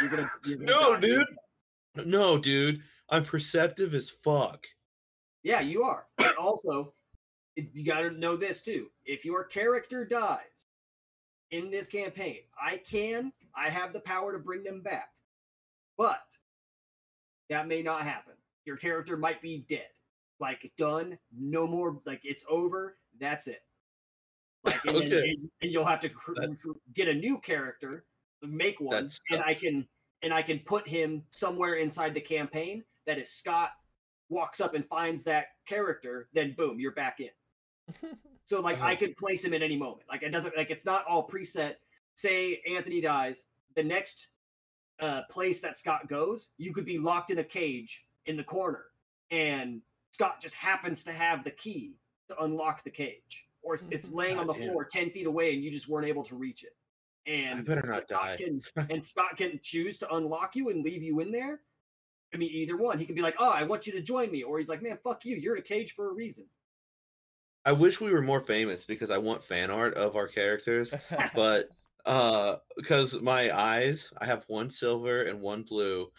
You're 0.01 0.09
gonna, 0.09 0.29
you're 0.45 0.57
gonna 0.57 0.71
No, 0.71 0.93
die. 0.95 0.99
dude. 1.01 1.27
no, 2.05 2.37
dude. 2.37 2.81
I'm 3.09 3.25
perceptive 3.25 3.93
as 3.93 4.11
fuck. 4.23 4.65
Yeah, 5.43 5.61
you 5.61 5.83
are. 5.83 6.05
But 6.17 6.35
also, 6.37 6.93
you 7.55 7.83
got 7.85 8.01
to 8.01 8.11
know 8.11 8.35
this 8.35 8.61
too. 8.61 8.87
If 9.05 9.25
your 9.25 9.43
character 9.43 10.05
dies 10.05 10.65
in 11.51 11.71
this 11.71 11.87
campaign, 11.87 12.39
I 12.61 12.77
can, 12.77 13.31
I 13.55 13.69
have 13.69 13.93
the 13.93 13.99
power 14.01 14.31
to 14.33 14.39
bring 14.39 14.63
them 14.63 14.81
back. 14.81 15.09
But 15.97 16.21
that 17.49 17.67
may 17.67 17.81
not 17.81 18.03
happen. 18.03 18.33
Your 18.65 18.77
character 18.77 19.17
might 19.17 19.41
be 19.41 19.65
dead. 19.69 19.87
Like, 20.39 20.71
done, 20.77 21.17
no 21.37 21.65
more, 21.67 21.99
like, 22.05 22.21
it's 22.23 22.45
over, 22.47 22.95
that's 23.19 23.47
it. 23.47 23.61
Like, 24.63 24.83
and, 24.85 24.95
then- 24.95 25.03
Okay. 25.07 25.29
and, 25.29 25.49
and 25.61 25.71
you'll 25.71 25.83
have 25.85 25.99
to 26.01 26.09
cr- 26.09 26.33
That- 26.35 26.57
get 26.93 27.07
a 27.07 27.13
new 27.13 27.39
character, 27.39 28.05
make 28.41 28.79
one, 28.79 29.07
That 29.07 29.19
and 29.31 29.41
I 29.43 29.53
can 29.53 29.87
and 30.21 30.33
I 30.33 30.41
can 30.41 30.59
put 30.59 30.87
him 30.87 31.23
somewhere 31.29 31.75
inside 31.75 32.13
the 32.13 32.21
campaign 32.21 32.83
that 33.05 33.17
if 33.17 33.27
Scott 33.27 33.71
walks 34.29 34.59
up 34.61 34.73
and 34.75 34.85
finds 34.87 35.23
that 35.23 35.47
character, 35.65 36.27
then 36.33 36.53
boom, 36.57 36.79
you're 36.79 36.91
back 36.93 37.19
in. 37.19 37.29
So 38.45 38.61
like 38.61 38.81
I 38.81 38.93
Oh. 38.93 38.97
could 38.97 39.15
place 39.15 39.43
him 39.45 39.53
at 39.53 39.61
any 39.61 39.77
moment. 39.77 40.07
Like 40.09 40.23
it 40.23 40.29
doesn't 40.31 40.57
like 40.57 40.71
it's 40.71 40.83
not 40.83 41.05
all 41.05 41.27
preset. 41.27 41.75
Say 42.15 42.61
Anthony 42.67 42.99
dies, 42.99 43.45
the 43.75 43.83
next 43.83 44.29
uh, 44.99 45.21
place 45.29 45.59
that 45.59 45.77
Scott 45.77 46.07
goes, 46.09 46.49
you 46.57 46.73
could 46.73 46.83
be 46.85 46.97
locked 46.97 47.29
in 47.29 47.37
a 47.37 47.43
cage 47.43 48.05
in 48.25 48.35
the 48.37 48.43
corner, 48.43 48.85
and 49.29 49.81
Scott 50.11 50.41
just 50.41 50.55
happens 50.55 51.03
to 51.03 51.11
have 51.11 51.43
the 51.43 51.51
key 51.51 51.93
to 52.29 52.43
unlock 52.43 52.83
the 52.83 52.89
cage, 52.89 53.47
or 53.61 53.75
it's, 53.75 53.85
it's 53.91 54.09
laying 54.09 54.39
on 54.39 54.47
the 54.47 54.53
Goddamn. 54.53 54.69
floor 54.71 54.83
ten 54.91 55.11
feet 55.11 55.27
away, 55.27 55.53
and 55.53 55.63
you 55.63 55.69
just 55.69 55.87
weren't 55.87 56.07
able 56.07 56.23
to 56.23 56.35
reach 56.35 56.63
it. 56.63 56.75
And 57.29 57.59
I 57.59 57.61
better 57.61 57.87
not 57.87 58.07
Scott 58.07 58.07
die. 58.07 58.37
Can, 58.37 58.61
and 58.89 59.05
Scott 59.05 59.37
can 59.37 59.59
choose 59.61 59.97
to 59.99 60.13
unlock 60.13 60.55
you 60.55 60.69
and 60.69 60.83
leave 60.83 61.03
you 61.03 61.19
in 61.19 61.31
there. 61.31 61.61
I 62.33 62.37
mean, 62.37 62.49
either 62.51 62.75
one. 62.77 62.97
He 62.99 63.05
can 63.05 63.15
be 63.15 63.21
like, 63.21 63.35
"Oh, 63.39 63.51
I 63.51 63.63
want 63.63 63.85
you 63.87 63.93
to 63.93 64.01
join 64.01 64.31
me," 64.31 64.43
or 64.43 64.57
he's 64.57 64.69
like, 64.69 64.81
"Man, 64.81 64.97
fuck 65.03 65.25
you. 65.25 65.35
You're 65.35 65.55
in 65.55 65.61
a 65.61 65.65
cage 65.65 65.93
for 65.95 66.09
a 66.09 66.13
reason." 66.13 66.45
I 67.65 67.71
wish 67.73 67.99
we 68.01 68.11
were 68.11 68.21
more 68.21 68.41
famous 68.41 68.85
because 68.85 69.09
I 69.11 69.17
want 69.17 69.43
fan 69.43 69.69
art 69.69 69.93
of 69.95 70.15
our 70.15 70.27
characters, 70.27 70.93
but 71.35 71.69
uh 72.05 72.57
because 72.77 73.19
my 73.21 73.55
eyes, 73.55 74.11
I 74.19 74.25
have 74.25 74.45
one 74.47 74.69
silver 74.69 75.23
and 75.23 75.41
one 75.41 75.63
blue, 75.63 76.11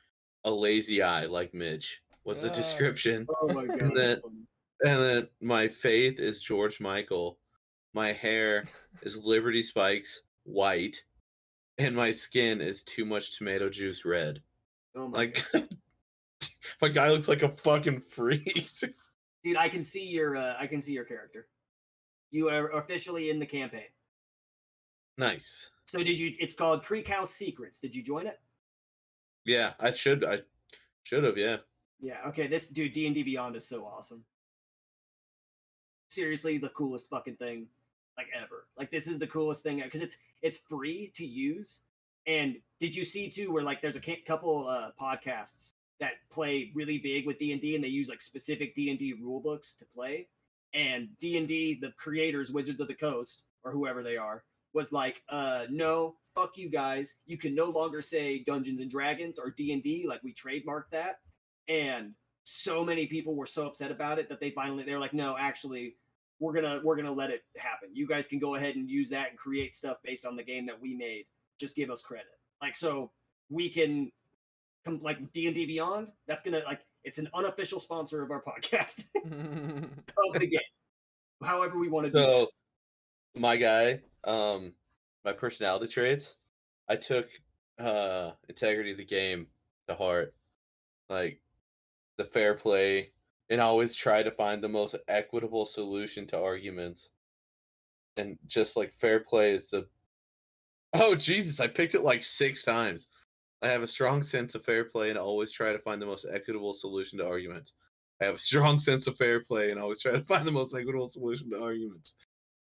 a 0.44 0.50
lazy 0.50 1.02
eye 1.02 1.26
like 1.26 1.54
Midge 1.54 2.02
was 2.24 2.42
the 2.42 2.50
Ah. 2.50 2.54
description. 2.54 3.26
Oh 3.40 3.48
my 3.52 3.66
god. 3.66 3.82
And 3.82 3.96
then- 3.96 4.20
And 4.82 5.02
then 5.02 5.28
my 5.42 5.68
faith 5.68 6.18
is 6.20 6.40
George 6.42 6.80
Michael. 6.80 7.38
My 7.94 8.12
hair 8.12 8.64
is 9.02 9.16
Liberty 9.16 9.62
Spikes 9.62 10.22
white. 10.44 11.02
And 11.78 11.96
my 11.96 12.12
skin 12.12 12.60
is 12.60 12.82
too 12.82 13.04
much 13.04 13.38
tomato 13.38 13.68
juice 13.70 14.04
red. 14.04 14.42
Oh 14.94 15.08
my 15.08 15.18
Like 15.18 15.44
my 16.82 16.88
guy 16.88 17.10
looks 17.10 17.28
like 17.28 17.42
a 17.42 17.48
fucking 17.56 18.02
freak. 18.02 18.68
Dude, 19.44 19.56
I 19.56 19.68
can 19.68 19.82
see 19.82 20.04
your 20.04 20.36
uh, 20.36 20.56
I 20.58 20.66
can 20.66 20.82
see 20.82 20.92
your 20.92 21.04
character. 21.04 21.46
You 22.30 22.48
are 22.48 22.70
officially 22.72 23.30
in 23.30 23.38
the 23.38 23.46
campaign. 23.46 23.88
nice. 25.18 25.70
So 25.86 25.98
did 26.04 26.18
you? 26.18 26.34
It's 26.38 26.54
called 26.54 26.84
Creek 26.84 27.08
House 27.08 27.32
Secrets. 27.34 27.78
Did 27.80 27.94
you 27.96 28.02
join 28.02 28.26
it? 28.26 28.38
Yeah, 29.44 29.72
I 29.80 29.92
should 29.92 30.24
I 30.24 30.40
should 31.02 31.24
have, 31.24 31.38
yeah. 31.38 31.56
Yeah. 32.00 32.18
Okay. 32.28 32.46
This 32.46 32.66
dude 32.66 32.92
D 32.92 33.06
and 33.06 33.14
D 33.14 33.22
Beyond 33.22 33.56
is 33.56 33.66
so 33.66 33.84
awesome. 33.84 34.22
Seriously, 36.08 36.58
the 36.58 36.68
coolest 36.70 37.08
fucking 37.08 37.36
thing 37.36 37.66
like 38.16 38.28
ever. 38.36 38.66
Like 38.76 38.90
this 38.90 39.06
is 39.06 39.18
the 39.18 39.26
coolest 39.26 39.62
thing 39.62 39.80
because 39.82 40.00
it's 40.00 40.16
it's 40.42 40.58
free 40.68 41.12
to 41.14 41.24
use. 41.24 41.80
And 42.26 42.56
did 42.80 42.94
you 42.94 43.04
see 43.04 43.30
too 43.30 43.52
where 43.52 43.62
like 43.62 43.80
there's 43.80 43.96
a 43.96 44.16
couple 44.26 44.68
uh, 44.68 44.90
podcasts 45.00 45.72
that 46.00 46.12
play 46.30 46.72
really 46.74 46.98
big 46.98 47.26
with 47.26 47.38
D 47.38 47.52
and 47.52 47.60
D 47.60 47.74
and 47.74 47.84
they 47.84 47.88
use 47.88 48.08
like 48.08 48.22
specific 48.22 48.74
D 48.74 48.90
and 48.90 48.98
D 48.98 49.12
rule 49.12 49.40
books 49.40 49.74
to 49.78 49.84
play. 49.94 50.28
And 50.74 51.08
D 51.18 51.36
and 51.36 51.48
D, 51.48 51.78
the 51.80 51.92
creators, 51.96 52.50
Wizards 52.50 52.80
of 52.80 52.88
the 52.88 52.94
Coast 52.94 53.42
or 53.64 53.72
whoever 53.72 54.02
they 54.02 54.16
are, 54.16 54.44
was 54.72 54.92
like, 54.92 55.22
uh, 55.28 55.64
no, 55.68 56.16
fuck 56.34 56.56
you 56.56 56.70
guys. 56.70 57.14
You 57.26 57.38
can 57.38 57.54
no 57.54 57.66
longer 57.66 58.02
say 58.02 58.42
Dungeons 58.44 58.80
and 58.80 58.90
Dragons 58.90 59.38
or 59.38 59.50
D 59.50 59.72
and 59.72 59.82
D, 59.82 60.06
like 60.08 60.22
we 60.22 60.32
trademarked 60.32 60.90
that. 60.92 61.18
And 61.68 62.14
so 62.44 62.84
many 62.84 63.06
people 63.06 63.36
were 63.36 63.46
so 63.46 63.66
upset 63.66 63.90
about 63.90 64.18
it 64.18 64.28
that 64.28 64.40
they 64.40 64.50
finally 64.50 64.84
they're 64.84 64.98
like, 64.98 65.14
no, 65.14 65.36
actually, 65.38 65.96
we're 66.40 66.54
gonna 66.54 66.80
we're 66.82 66.96
gonna 66.96 67.12
let 67.12 67.30
it 67.30 67.42
happen. 67.56 67.90
You 67.92 68.06
guys 68.06 68.26
can 68.26 68.38
go 68.38 68.56
ahead 68.56 68.74
and 68.74 68.88
use 68.88 69.10
that 69.10 69.28
and 69.30 69.38
create 69.38 69.74
stuff 69.74 69.98
based 70.02 70.26
on 70.26 70.34
the 70.34 70.42
game 70.42 70.66
that 70.66 70.80
we 70.80 70.96
made. 70.96 71.26
Just 71.60 71.76
give 71.76 71.90
us 71.90 72.02
credit. 72.02 72.26
Like 72.62 72.74
so 72.74 73.12
we 73.50 73.68
can 73.68 74.10
come 74.84 75.00
like 75.02 75.32
D 75.32 75.46
and 75.46 75.54
D 75.54 75.66
Beyond. 75.66 76.10
That's 76.26 76.42
gonna 76.42 76.62
like 76.66 76.80
it's 77.04 77.18
an 77.18 77.28
unofficial 77.34 77.78
sponsor 77.78 78.22
of 78.22 78.30
our 78.30 78.42
podcast 78.42 79.04
of 79.24 80.32
the 80.34 80.46
game. 80.46 80.60
However 81.42 81.78
we 81.78 81.88
want 81.88 82.06
to 82.06 82.12
do 82.12 82.18
it. 82.18 82.22
So, 82.22 82.48
my 83.36 83.56
guy, 83.56 84.00
um, 84.24 84.72
my 85.24 85.32
personality 85.32 85.86
traits, 85.86 86.36
I 86.88 86.96
took 86.96 87.28
uh 87.78 88.32
integrity 88.48 88.92
of 88.92 88.96
the 88.96 89.04
game 89.04 89.46
to 89.88 89.94
heart, 89.94 90.34
like 91.08 91.40
the 92.16 92.24
fair 92.24 92.54
play, 92.54 93.12
and 93.50 93.60
always 93.60 93.94
try 93.94 94.22
to 94.22 94.30
find 94.30 94.62
the 94.62 94.68
most 94.68 94.94
equitable 95.08 95.66
solution 95.66 96.26
to 96.28 96.40
arguments. 96.40 97.10
And 98.16 98.38
just 98.46 98.76
like 98.76 98.92
fair 98.94 99.20
play 99.20 99.52
is 99.52 99.68
the. 99.68 99.86
Oh 100.92 101.14
Jesus! 101.14 101.60
I 101.60 101.68
picked 101.68 101.94
it 101.94 102.02
like 102.02 102.24
six 102.24 102.64
times. 102.64 103.06
I 103.62 103.68
have 103.68 103.82
a 103.82 103.86
strong 103.86 104.22
sense 104.22 104.54
of 104.54 104.64
fair 104.64 104.84
play 104.84 105.10
and 105.10 105.18
always 105.18 105.52
try 105.52 105.70
to 105.70 105.78
find 105.78 106.02
the 106.02 106.06
most 106.06 106.26
equitable 106.28 106.74
solution 106.74 107.18
to 107.18 107.28
arguments. 107.28 107.74
I 108.20 108.24
have 108.24 108.36
a 108.36 108.38
strong 108.38 108.78
sense 108.78 109.06
of 109.06 109.16
fair 109.16 109.44
play 109.44 109.70
and 109.70 109.78
always 109.78 110.00
try 110.00 110.12
to 110.12 110.24
find 110.24 110.46
the 110.46 110.52
most 110.52 110.74
equitable 110.74 111.08
solution 111.08 111.50
to 111.50 111.62
arguments. 111.62 112.14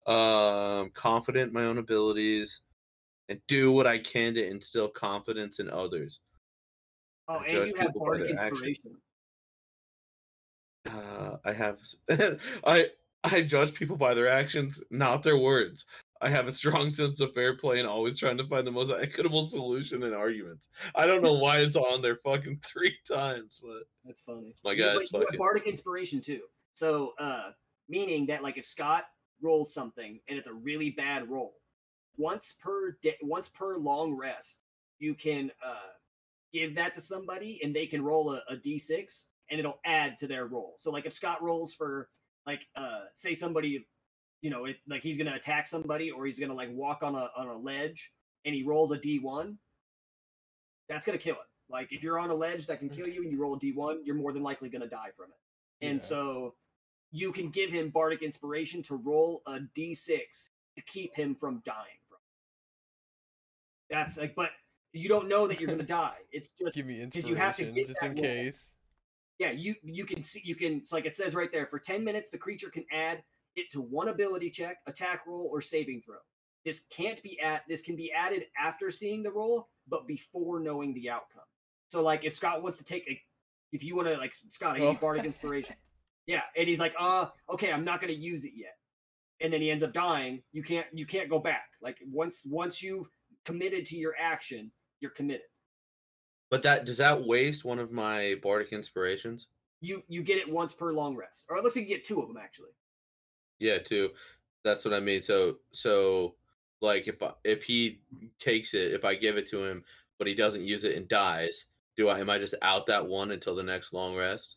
Um, 0.06 0.90
confident 0.90 1.48
in 1.48 1.54
my 1.54 1.64
own 1.64 1.78
abilities 1.78 2.62
and 3.28 3.40
do 3.48 3.72
what 3.72 3.86
I 3.86 3.98
can 3.98 4.34
to 4.34 4.48
instill 4.48 4.88
confidence 4.88 5.58
in 5.58 5.68
others. 5.68 6.20
Oh, 7.28 7.40
and 7.40 7.68
you 7.68 7.74
have 7.76 7.92
bardic 7.94 8.28
their 8.28 8.46
actions. 8.46 8.78
Uh, 10.96 11.36
I 11.44 11.52
have 11.52 11.78
I 12.64 12.86
I 13.24 13.42
judge 13.42 13.74
people 13.74 13.96
by 13.96 14.14
their 14.14 14.28
actions, 14.28 14.82
not 14.90 15.22
their 15.22 15.38
words. 15.38 15.84
I 16.22 16.30
have 16.30 16.46
a 16.48 16.52
strong 16.52 16.88
sense 16.90 17.20
of 17.20 17.34
fair 17.34 17.56
play 17.56 17.78
and 17.78 17.86
always 17.86 18.18
trying 18.18 18.38
to 18.38 18.46
find 18.46 18.66
the 18.66 18.70
most 18.70 18.90
equitable 18.90 19.46
solution 19.46 20.02
in 20.02 20.14
arguments. 20.14 20.68
I 20.94 21.06
don't 21.06 21.22
know 21.22 21.34
why 21.34 21.58
it's 21.58 21.76
on 21.76 22.00
there 22.00 22.16
fucking 22.24 22.60
three 22.64 22.96
times, 23.06 23.60
but 23.62 23.82
That's 24.04 24.20
funny. 24.20 24.54
my 24.64 24.72
You- 24.72 24.84
guy's 24.84 25.08
but 25.10 25.20
you 25.20 25.24
fucking 25.26 25.38
bardic 25.38 25.66
inspiration 25.66 26.20
too. 26.20 26.42
So, 26.74 27.12
uh, 27.18 27.52
meaning 27.88 28.26
that 28.26 28.42
like 28.42 28.56
if 28.56 28.64
Scott 28.64 29.04
rolls 29.42 29.74
something 29.74 30.20
and 30.28 30.38
it's 30.38 30.48
a 30.48 30.54
really 30.54 30.90
bad 30.90 31.28
roll, 31.28 31.56
once 32.16 32.54
per 32.62 32.92
day, 33.02 33.16
once 33.22 33.48
per 33.48 33.76
long 33.76 34.14
rest, 34.14 34.60
you 34.98 35.14
can 35.14 35.50
uh, 35.62 35.90
give 36.52 36.74
that 36.76 36.94
to 36.94 37.00
somebody 37.02 37.60
and 37.62 37.76
they 37.76 37.86
can 37.86 38.02
roll 38.02 38.32
a, 38.32 38.42
a 38.48 38.56
d6 38.56 39.24
and 39.50 39.60
it'll 39.60 39.80
add 39.84 40.16
to 40.18 40.26
their 40.26 40.46
roll. 40.46 40.74
So 40.78 40.90
like 40.90 41.06
if 41.06 41.12
Scott 41.12 41.42
rolls 41.42 41.74
for 41.74 42.08
like 42.46 42.60
uh, 42.76 43.04
say 43.14 43.34
somebody, 43.34 43.86
you 44.42 44.50
know, 44.50 44.64
it, 44.66 44.76
like 44.88 45.02
he's 45.02 45.18
gonna 45.18 45.34
attack 45.34 45.66
somebody 45.66 46.10
or 46.10 46.26
he's 46.26 46.38
gonna 46.38 46.54
like 46.54 46.70
walk 46.72 47.02
on 47.02 47.14
a 47.14 47.30
on 47.36 47.48
a 47.48 47.56
ledge 47.56 48.12
and 48.44 48.54
he 48.54 48.62
rolls 48.62 48.90
a 48.92 48.98
d1, 48.98 49.56
that's 50.88 51.06
gonna 51.06 51.18
kill 51.18 51.34
him. 51.34 51.40
Like 51.68 51.92
if 51.92 52.02
you're 52.02 52.18
on 52.18 52.30
a 52.30 52.34
ledge 52.34 52.66
that 52.66 52.78
can 52.78 52.88
kill 52.88 53.08
you 53.08 53.22
and 53.22 53.30
you 53.32 53.38
roll 53.38 53.54
a 53.54 53.58
d1, 53.58 53.98
you're 54.04 54.14
more 54.16 54.32
than 54.32 54.42
likely 54.42 54.68
gonna 54.68 54.88
die 54.88 55.10
from 55.16 55.26
it. 55.30 55.86
And 55.86 55.96
Yeah. 56.00 56.04
so 56.04 56.54
you 57.12 57.32
can 57.32 57.50
give 57.50 57.70
him 57.70 57.90
bardic 57.90 58.22
inspiration 58.22 58.82
to 58.82 58.96
roll 58.96 59.42
a 59.46 59.60
d6 59.76 60.50
to 60.76 60.82
keep 60.82 61.14
him 61.14 61.34
from 61.34 61.62
dying 61.64 61.98
from. 62.08 62.16
it. 62.16 63.94
That's 63.94 64.18
like, 64.18 64.34
but 64.34 64.50
you 64.92 65.08
don't 65.08 65.28
know 65.28 65.46
that 65.46 65.60
you're 65.60 65.70
gonna 65.70 65.82
die. 65.86 66.18
It's 66.32 66.50
just 66.50 66.76
Give 66.76 66.86
me 66.86 66.94
you 67.12 67.34
have 67.34 67.56
to 67.56 67.64
get 67.64 67.86
just 67.88 68.02
in 68.02 68.14
roll. 68.14 68.22
case. 68.22 68.70
Yeah, 69.38 69.50
you 69.50 69.74
you 69.82 70.04
can 70.04 70.22
see 70.22 70.40
you 70.44 70.54
can 70.54 70.74
it's 70.78 70.92
like 70.92 71.06
it 71.06 71.14
says 71.14 71.34
right 71.34 71.50
there 71.52 71.66
for 71.66 71.78
10 71.78 72.02
minutes 72.04 72.30
the 72.30 72.38
creature 72.38 72.70
can 72.70 72.84
add 72.90 73.22
it 73.54 73.70
to 73.72 73.80
one 73.80 74.08
ability 74.08 74.50
check, 74.50 74.78
attack 74.86 75.26
roll, 75.26 75.48
or 75.52 75.60
saving 75.60 76.00
throw. 76.02 76.16
This 76.64 76.82
can't 76.90 77.22
be 77.22 77.38
at 77.40 77.62
this 77.68 77.80
can 77.82 77.96
be 77.96 78.12
added 78.12 78.44
after 78.58 78.90
seeing 78.90 79.22
the 79.22 79.30
roll, 79.32 79.68
but 79.88 80.06
before 80.06 80.60
knowing 80.60 80.94
the 80.94 81.08
outcome. 81.10 81.44
So 81.88 82.02
like 82.02 82.24
if 82.24 82.34
Scott 82.34 82.62
wants 82.62 82.78
to 82.78 82.84
take 82.84 83.04
a 83.08 83.20
if 83.72 83.82
you 83.84 83.94
want 83.96 84.08
to 84.08 84.16
like 84.16 84.34
Scott, 84.34 84.76
I 84.76 84.80
Oh. 84.80 84.90
need 84.92 85.00
bardic 85.00 85.24
inspiration. 85.32 85.76
Yeah, 86.26 86.42
and 86.56 86.66
he's 86.68 86.80
like, 86.80 86.92
uh, 86.98 87.28
okay, 87.50 87.70
I'm 87.72 87.84
not 87.84 88.00
gonna 88.00 88.12
use 88.14 88.44
it 88.44 88.52
yet. 88.56 88.76
And 89.40 89.52
then 89.52 89.60
he 89.60 89.70
ends 89.70 89.82
up 89.82 89.92
dying. 89.92 90.42
You 90.52 90.62
can't 90.62 90.86
you 90.92 91.06
can't 91.06 91.28
go 91.30 91.38
back. 91.38 91.66
Like 91.82 91.98
once 92.10 92.44
once 92.50 92.82
you've 92.82 93.06
committed 93.44 93.84
to 93.86 93.96
your 93.96 94.14
action, 94.18 94.72
you're 95.00 95.12
committed. 95.12 95.46
But 96.50 96.62
that 96.62 96.84
does 96.84 96.98
that 96.98 97.24
waste 97.24 97.64
one 97.64 97.78
of 97.78 97.90
my 97.92 98.36
bardic 98.42 98.72
inspirations? 98.72 99.48
You 99.80 100.02
you 100.08 100.22
get 100.22 100.38
it 100.38 100.48
once 100.48 100.72
per 100.72 100.92
long 100.92 101.16
rest. 101.16 101.44
Or 101.48 101.56
it 101.56 101.64
looks 101.64 101.76
like 101.76 101.88
you 101.88 101.94
get 101.94 102.04
two 102.04 102.20
of 102.20 102.28
them 102.28 102.36
actually. 102.36 102.70
Yeah, 103.58 103.78
two. 103.78 104.10
That's 104.64 104.84
what 104.84 104.94
I 104.94 105.00
mean. 105.00 105.22
So 105.22 105.58
so 105.72 106.36
like 106.80 107.08
if 107.08 107.22
I, 107.22 107.32
if 107.44 107.62
he 107.64 108.00
takes 108.38 108.74
it, 108.74 108.92
if 108.92 109.04
I 109.04 109.14
give 109.14 109.36
it 109.36 109.48
to 109.48 109.64
him, 109.64 109.84
but 110.18 110.28
he 110.28 110.34
doesn't 110.34 110.62
use 110.64 110.84
it 110.84 110.96
and 110.96 111.08
dies, 111.08 111.66
do 111.96 112.08
I 112.08 112.20
am 112.20 112.30
I 112.30 112.38
just 112.38 112.54
out 112.62 112.86
that 112.86 113.06
one 113.06 113.30
until 113.32 113.54
the 113.54 113.62
next 113.62 113.92
long 113.92 114.14
rest? 114.14 114.56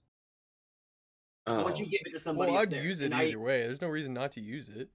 Oh, 1.48 1.64
Once 1.64 1.80
you 1.80 1.86
oh. 1.88 1.90
give 1.90 2.02
it 2.06 2.12
to 2.12 2.20
somebody, 2.20 2.52
Well, 2.52 2.62
I'd 2.62 2.70
there. 2.70 2.84
use 2.84 3.02
it 3.02 3.06
And 3.06 3.16
I- 3.16 3.26
either 3.26 3.40
way. 3.40 3.62
There's 3.62 3.82
no 3.82 3.88
reason 3.88 4.14
not 4.14 4.34
to 4.34 4.42
use 4.42 4.70
it. 4.70 4.90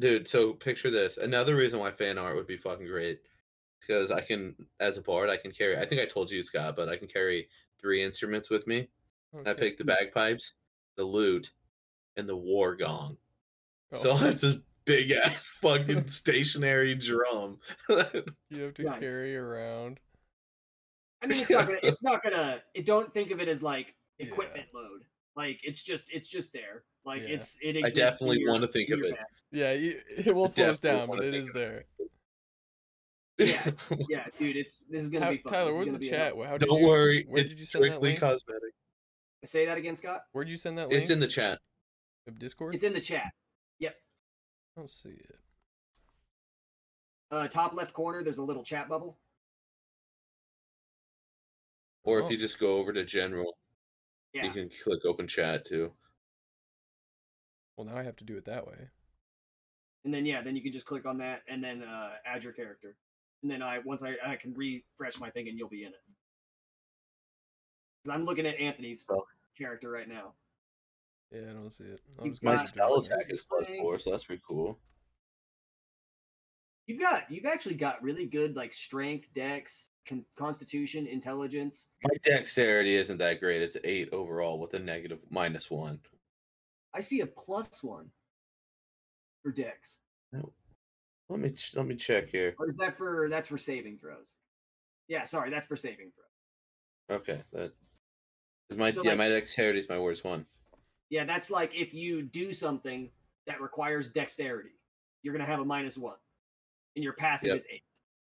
Dude. 0.00 0.26
So 0.26 0.54
picture 0.54 0.90
this. 0.90 1.18
Another 1.18 1.54
reason 1.54 1.78
why 1.78 1.92
fan 1.92 2.18
art 2.18 2.34
would 2.36 2.46
be 2.46 2.56
fucking 2.56 2.86
great, 2.86 3.20
because 3.82 4.10
I 4.10 4.20
can, 4.20 4.54
as 4.80 4.96
a 4.96 5.02
bard, 5.02 5.28
I 5.28 5.36
can 5.36 5.50
carry. 5.50 5.76
I 5.76 5.84
think 5.84 6.00
I 6.00 6.06
told 6.06 6.30
you, 6.30 6.42
Scott, 6.42 6.76
but 6.76 6.88
I 6.88 6.96
can 6.96 7.08
carry 7.08 7.48
three 7.80 8.02
instruments 8.02 8.48
with 8.48 8.66
me. 8.66 8.88
I 9.34 9.50
Okay. 9.50 9.54
picked 9.60 9.78
the 9.78 9.84
bagpipes, 9.84 10.54
the 10.96 11.04
lute, 11.04 11.52
and 12.16 12.28
the 12.28 12.36
war 12.36 12.76
gong. 12.76 13.16
Oh. 13.92 13.96
So 13.98 14.10
Oh, 14.20 14.26
it's 14.26 14.40
this 14.42 14.56
big 14.84 15.10
ass 15.12 15.52
fucking 15.60 16.08
stationary 16.08 16.94
drum. 16.94 17.58
you 17.88 18.62
have 18.62 18.74
to 18.74 18.82
Nice. 18.82 19.00
carry 19.00 19.36
around. 19.36 19.98
I 21.22 21.26
mean, 21.28 21.40
it's 21.40 21.50
not 21.50 21.66
gonna. 21.66 21.78
It's 21.82 22.02
not 22.02 22.22
gonna. 22.22 22.60
It, 22.74 22.84
don't 22.84 23.12
think 23.14 23.30
of 23.30 23.40
it 23.40 23.48
as 23.48 23.62
like 23.62 23.94
Yeah. 24.18 24.26
equipment 24.26 24.66
load. 24.74 25.02
Like 25.36 25.60
it's 25.62 25.82
just. 25.82 26.06
It's 26.10 26.28
just 26.28 26.52
there. 26.52 26.82
Like 27.04 27.22
Yeah. 27.22 27.36
it's. 27.36 27.56
It 27.62 27.76
I 27.76 27.78
exists. 27.80 27.96
in 27.96 28.04
definitely 28.04 28.40
your- 28.40 28.50
want 28.52 28.62
to 28.62 28.68
think 28.68 28.90
of 28.90 29.00
it. 29.00 29.14
bag. 29.14 29.24
Yeah, 29.52 29.72
you, 29.72 30.00
it 30.08 30.34
won't 30.34 30.52
slow 30.52 30.70
us 30.70 30.80
down, 30.80 31.08
but 31.08 31.22
it 31.24 31.34
is 31.34 31.48
there. 31.54 31.84
it. 31.98 32.10
There. 33.38 33.46
Yeah. 33.48 33.96
Yeah, 34.08 34.26
dude. 34.38 34.56
It's. 34.56 34.84
This 34.90 35.02
is 35.02 35.08
gonna 35.10 35.24
How, 35.26 35.30
be 35.32 35.38
fun. 35.38 35.52
Tyler, 35.52 35.84
This 35.84 35.94
is 35.94 35.98
the 36.00 36.10
chat? 36.10 36.36
lot. 36.36 36.46
How 36.48 36.58
did 36.58 36.68
Don't 36.68 36.80
you, 36.80 36.88
worry, 36.88 37.24
Where 37.28 37.40
it's 37.42 37.50
did 37.50 37.60
you 37.60 37.66
send 37.66 37.84
that 37.84 37.86
strictly 37.88 38.08
link? 38.10 38.20
cosmetic. 38.20 38.72
Say 39.44 39.66
that 39.66 39.76
again, 39.76 39.96
Scott. 39.96 40.22
Where'd 40.32 40.48
you 40.48 40.56
send 40.56 40.78
that 40.78 40.88
link? 40.88 41.02
It's 41.02 41.10
in 41.10 41.18
the 41.20 41.26
chat. 41.26 41.58
Of 42.28 42.38
Discord. 42.38 42.74
It's 42.74 42.84
in 42.84 42.92
the 42.92 43.00
chat. 43.00 43.32
Yep. 43.80 43.94
I 44.76 44.80
don't 44.80 44.90
see 44.90 45.08
it. 45.10 45.38
Uh, 47.32 47.48
top 47.48 47.74
left 47.74 47.92
corner. 47.92 48.22
There's 48.22 48.38
a 48.38 48.42
little 48.42 48.62
chat 48.62 48.88
bubble. 48.88 49.18
Or 52.04 52.20
Oh. 52.20 52.24
if 52.24 52.30
you 52.30 52.36
just 52.36 52.58
go 52.58 52.76
over 52.76 52.92
to 52.92 53.04
general, 53.04 53.56
Yeah. 54.32 54.44
you 54.44 54.52
can 54.52 54.68
click 54.68 55.04
open 55.04 55.26
chat 55.26 55.64
too. 55.64 55.92
Well, 57.76 57.86
now 57.86 57.96
I 57.96 58.02
have 58.02 58.16
to 58.16 58.24
do 58.24 58.36
it 58.36 58.44
that 58.44 58.66
way. 58.66 58.88
And 60.04 60.12
then 60.12 60.26
yeah, 60.26 60.42
then 60.42 60.54
you 60.56 60.62
can 60.62 60.72
just 60.72 60.86
click 60.86 61.06
on 61.06 61.18
that 61.18 61.42
and 61.48 61.62
then 61.62 61.82
uh, 61.82 62.10
add 62.24 62.44
your 62.44 62.52
character. 62.52 62.96
And 63.42 63.50
then 63.50 63.62
I 63.62 63.78
once 63.80 64.02
I, 64.02 64.14
I 64.24 64.36
can 64.36 64.54
refresh 64.54 65.18
my 65.18 65.30
thing 65.30 65.48
and 65.48 65.58
you'll 65.58 65.68
be 65.68 65.82
in 65.84 65.92
it. 65.92 66.00
'Cause 68.04 68.14
I'm 68.14 68.24
looking 68.24 68.46
at 68.46 68.56
Anthony's 68.58 69.06
Oh. 69.10 69.24
character 69.56 69.90
right 69.90 70.08
now. 70.08 70.34
Yeah, 71.30 71.50
I 71.50 71.52
don't 71.52 71.70
see 71.72 71.84
it. 71.84 72.00
I'll 72.18 72.26
You 72.26 72.32
just 72.32 72.42
My 72.42 72.52
go 72.52 72.56
got- 72.56 72.62
to 72.62 72.66
spell 72.68 72.98
attack 73.00 73.30
is 73.30 73.42
plus 73.42 73.66
four, 73.78 73.98
so 73.98 74.10
that's 74.10 74.24
pretty 74.24 74.42
cool. 74.46 74.78
You've 76.86 77.00
got 77.00 77.30
you've 77.30 77.46
actually 77.46 77.76
got 77.76 78.02
really 78.02 78.26
good 78.26 78.56
like 78.56 78.72
strength, 78.74 79.32
dex, 79.34 79.88
con- 80.06 80.26
constitution, 80.36 81.06
intelligence. 81.06 81.88
My 82.02 82.14
dexterity 82.24 82.94
isn't 82.96 83.18
that 83.18 83.38
great. 83.40 83.62
It's 83.62 83.76
eight 83.84 84.08
overall 84.12 84.58
with 84.58 84.74
a 84.74 84.78
negative 84.80 85.20
minus 85.30 85.70
one. 85.70 86.00
I 86.92 87.00
see 87.00 87.20
a 87.20 87.26
plus 87.26 87.82
one 87.82 88.10
for 89.42 89.52
dex. 89.52 90.00
Let 91.32 91.40
me 91.40 91.50
ch- 91.50 91.74
let 91.74 91.86
me 91.86 91.96
check 91.96 92.28
here. 92.28 92.54
Or 92.58 92.68
is 92.68 92.76
that 92.76 92.98
for 92.98 93.28
that's 93.30 93.48
for 93.48 93.56
saving 93.56 93.98
throws? 93.98 94.36
Yeah, 95.08 95.24
sorry, 95.24 95.48
that's 95.50 95.66
for 95.66 95.76
saving 95.76 96.12
throw. 96.12 97.16
Okay, 97.16 97.42
that. 97.52 97.72
My 98.76 98.90
So, 98.90 99.02
yeah, 99.02 99.10
like- 99.10 99.18
my 99.18 99.28
dexterity 99.30 99.78
is 99.78 99.88
my 99.88 99.98
worst 99.98 100.24
one. 100.24 100.46
Yeah, 101.08 101.24
that's 101.24 101.50
like 101.50 101.74
if 101.74 101.94
you 101.94 102.22
do 102.22 102.52
something 102.52 103.10
that 103.46 103.62
requires 103.62 104.12
dexterity, 104.12 104.78
you're 105.22 105.32
gonna 105.32 105.46
have 105.46 105.60
a 105.60 105.64
minus 105.64 105.96
one, 105.96 106.18
and 106.96 107.02
your 107.02 107.14
passive 107.14 107.48
Yep. 107.48 107.56
is 107.56 107.66
eight. 107.70 107.82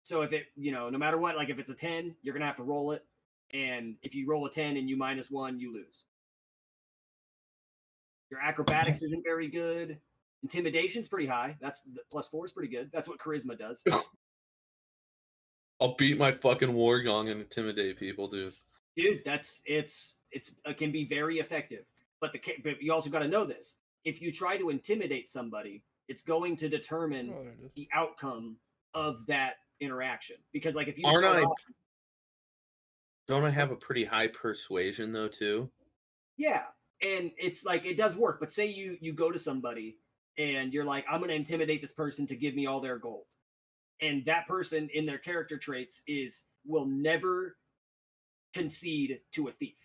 So 0.02 0.22
if 0.22 0.32
it, 0.32 0.46
you 0.56 0.72
know, 0.72 0.90
no 0.90 0.98
matter 0.98 1.18
what, 1.18 1.36
like 1.36 1.50
if 1.50 1.58
it's 1.60 1.70
a 1.70 1.74
ten, 1.74 2.16
you're 2.22 2.34
gonna 2.34 2.46
have 2.46 2.56
to 2.56 2.64
roll 2.64 2.90
it, 2.92 3.06
and 3.52 3.96
if 4.02 4.12
you 4.12 4.26
roll 4.26 4.44
a 4.46 4.50
ten 4.50 4.76
and 4.76 4.88
you 4.90 4.96
minus 4.96 5.30
one, 5.30 5.60
you 5.60 5.72
lose. 5.72 6.04
Your 8.30 8.40
acrobatics 8.40 9.02
isn't 9.02 9.22
very 9.24 9.46
good. 9.48 10.00
Intimidation's 10.42 11.08
pretty 11.08 11.26
high. 11.26 11.56
That's 11.60 11.82
plus 12.10 12.28
four 12.28 12.44
is 12.44 12.52
pretty 12.52 12.70
good. 12.72 12.90
That's 12.92 13.08
what 13.08 13.18
charisma 13.18 13.58
does. 13.58 13.82
I'll 15.80 15.94
beat 15.94 16.18
my 16.18 16.32
fucking 16.32 16.72
war 16.72 17.00
gong 17.02 17.28
and 17.28 17.40
intimidate 17.40 17.98
people, 17.98 18.28
dude. 18.28 18.52
Dude, 18.96 19.22
that's 19.24 19.62
it's 19.64 20.14
it's 20.32 20.50
it 20.64 20.76
can 20.78 20.90
be 20.92 21.04
very 21.06 21.38
effective. 21.38 21.84
But 22.20 22.32
the 22.32 22.40
but 22.64 22.82
you 22.82 22.92
also 22.92 23.10
got 23.10 23.20
to 23.20 23.28
know 23.28 23.44
this. 23.44 23.76
If 24.04 24.20
you 24.20 24.32
try 24.32 24.56
to 24.56 24.70
intimidate 24.70 25.30
somebody, 25.30 25.82
it's 26.08 26.22
going 26.22 26.56
to 26.58 26.68
determine 26.68 27.30
Oh, 27.36 27.42
there 27.42 27.52
it 27.52 27.58
is. 27.66 27.70
the 27.76 27.88
outcome 27.92 28.56
of 28.94 29.26
that 29.26 29.54
interaction. 29.80 30.36
Because 30.52 30.74
like 30.74 30.88
if 30.88 30.98
you 30.98 31.04
Aren't 31.06 31.24
I- 31.26 31.42
off- 31.42 31.58
Don't 33.28 33.44
I 33.44 33.50
have 33.50 33.70
a 33.70 33.76
pretty 33.76 34.04
high 34.04 34.28
persuasion 34.28 35.12
though 35.12 35.28
too? 35.28 35.70
Yeah, 36.36 36.62
and 37.02 37.30
it's 37.38 37.64
like 37.64 37.84
it 37.86 37.96
does 37.96 38.16
work. 38.16 38.40
But 38.40 38.52
say 38.52 38.66
you 38.66 38.96
you 39.00 39.12
go 39.12 39.30
to 39.30 39.38
somebody 39.38 39.96
and 40.38 40.72
you're 40.72 40.84
like, 40.84 41.04
I'm 41.10 41.18
going 41.18 41.30
to 41.30 41.34
intimidate 41.36 41.82
this 41.82 41.92
person 41.92 42.26
to 42.28 42.36
give 42.36 42.54
me 42.54 42.66
all 42.66 42.80
their 42.80 42.96
gold, 42.98 43.24
and 44.00 44.24
that 44.26 44.46
person 44.46 44.88
in 44.94 45.04
their 45.04 45.18
character 45.18 45.58
traits 45.58 46.02
is 46.06 46.42
will 46.64 46.86
never 46.86 47.56
concede 48.54 49.20
to 49.32 49.48
a 49.48 49.52
thief. 49.52 49.76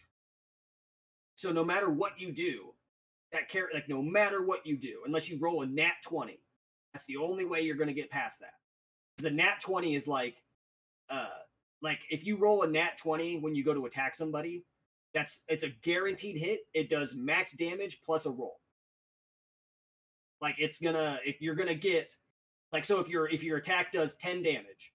So 1.35 1.51
no 1.51 1.65
matter 1.65 1.89
what 1.89 2.21
you 2.21 2.31
do, 2.31 2.73
that 3.31 3.49
character 3.49 3.75
like 3.75 3.89
no 3.89 4.01
matter 4.01 4.43
what 4.43 4.65
you 4.65 4.77
do, 4.77 5.01
unless 5.05 5.27
you 5.27 5.39
roll 5.39 5.63
a 5.63 5.65
nat 5.65 5.95
twenty, 6.03 6.39
that's 6.93 7.05
the 7.05 7.17
only 7.17 7.45
way 7.45 7.61
you're 7.61 7.75
going 7.75 7.87
to 7.87 7.93
get 7.93 8.11
past 8.11 8.39
that. 8.39 8.53
Because 9.17 9.31
a 9.31 9.35
nat 9.35 9.59
twenty 9.59 9.95
is 9.95 10.07
like, 10.07 10.35
uh, 11.09 11.27
like 11.81 11.99
if 12.09 12.25
you 12.25 12.37
roll 12.37 12.61
a 12.61 12.67
nat 12.67 12.97
twenty 12.97 13.39
when 13.39 13.55
you 13.55 13.63
go 13.63 13.73
to 13.73 13.87
attack 13.87 14.15
somebody, 14.15 14.63
that's 15.13 15.41
it's 15.47 15.63
a 15.63 15.69
guaranteed 15.81 16.37
hit. 16.37 16.61
It 16.73 16.89
does 16.89 17.15
max 17.15 17.53
damage 17.53 17.99
plus 18.05 18.25
a 18.25 18.31
roll. 18.31 18.59
Like 20.43 20.55
it's 20.59 20.77
gonna 20.77 21.19
if 21.25 21.41
you're 21.41 21.55
gonna 21.55 21.73
get 21.73 22.15
like 22.71 22.85
so 22.85 22.99
if 22.99 23.07
your 23.07 23.27
if 23.27 23.43
your 23.43 23.57
attack 23.57 23.91
does 23.91 24.15
10 24.17 24.43
damage 24.43 24.93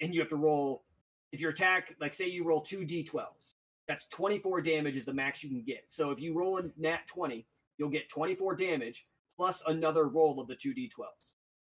and 0.00 0.12
you 0.12 0.20
have 0.20 0.28
to 0.28 0.36
roll 0.36 0.84
if 1.32 1.40
your 1.40 1.50
attack 1.50 1.94
like 2.00 2.14
say 2.14 2.28
you 2.28 2.44
roll 2.44 2.60
two 2.60 2.80
d12s 2.80 3.54
that's 3.86 4.06
24 4.08 4.60
damage 4.60 4.96
is 4.96 5.04
the 5.04 5.14
max 5.14 5.42
you 5.42 5.48
can 5.48 5.62
get 5.62 5.84
so 5.86 6.10
if 6.10 6.20
you 6.20 6.34
roll 6.34 6.58
a 6.58 6.64
nat 6.76 7.06
20 7.06 7.46
you'll 7.78 7.88
get 7.88 8.08
24 8.08 8.56
damage 8.56 9.06
plus 9.36 9.62
another 9.66 10.08
roll 10.08 10.40
of 10.40 10.48
the 10.48 10.56
two 10.56 10.74
d12s 10.74 11.34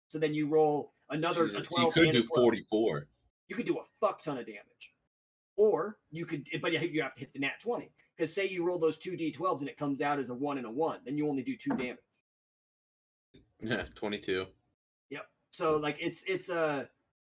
so 0.10 0.17
then 0.17 0.34
you 0.34 0.47
roll 0.47 0.93
another 1.10 1.45
Jesus, 1.45 1.67
12 1.67 1.95
you 1.95 2.03
could 2.03 2.12
do 2.12 2.23
12 2.23 2.43
44. 2.45 3.08
you 3.47 3.55
could 3.55 3.65
do 3.65 3.77
a 3.77 3.84
fuck 3.99 4.21
ton 4.21 4.38
of 4.38 4.45
damage. 4.45 4.93
Or 5.58 5.97
you 6.10 6.25
could, 6.25 6.47
but 6.62 6.71
you 6.71 6.79
you 6.79 7.01
have 7.01 7.13
to 7.15 7.19
hit 7.19 7.34
the 7.34 7.39
nat 7.39 7.60
20. 7.62 7.91
Because 8.15 8.34
say 8.34 8.47
you 8.47 8.65
roll 8.65 8.79
those 8.79 8.97
two 8.97 9.12
d12s 9.12 9.60
and 9.60 9.69
it 9.69 9.77
comes 9.77 10.01
out 10.01 10.19
as 10.19 10.29
a 10.29 10.34
one 10.34 10.58
and 10.58 10.65
a 10.65 10.71
one, 10.71 10.99
then 11.05 11.17
you 11.17 11.27
only 11.27 11.43
do 11.43 11.58
two 11.58 11.71
damage. 11.71 11.97
Yeah, 13.61 13.83
22. 13.95 14.45
Yep. 15.09 15.25
So 15.51 15.77
like 15.77 15.97
it's 15.99 16.23
it's 16.27 16.49
uh 16.49 16.85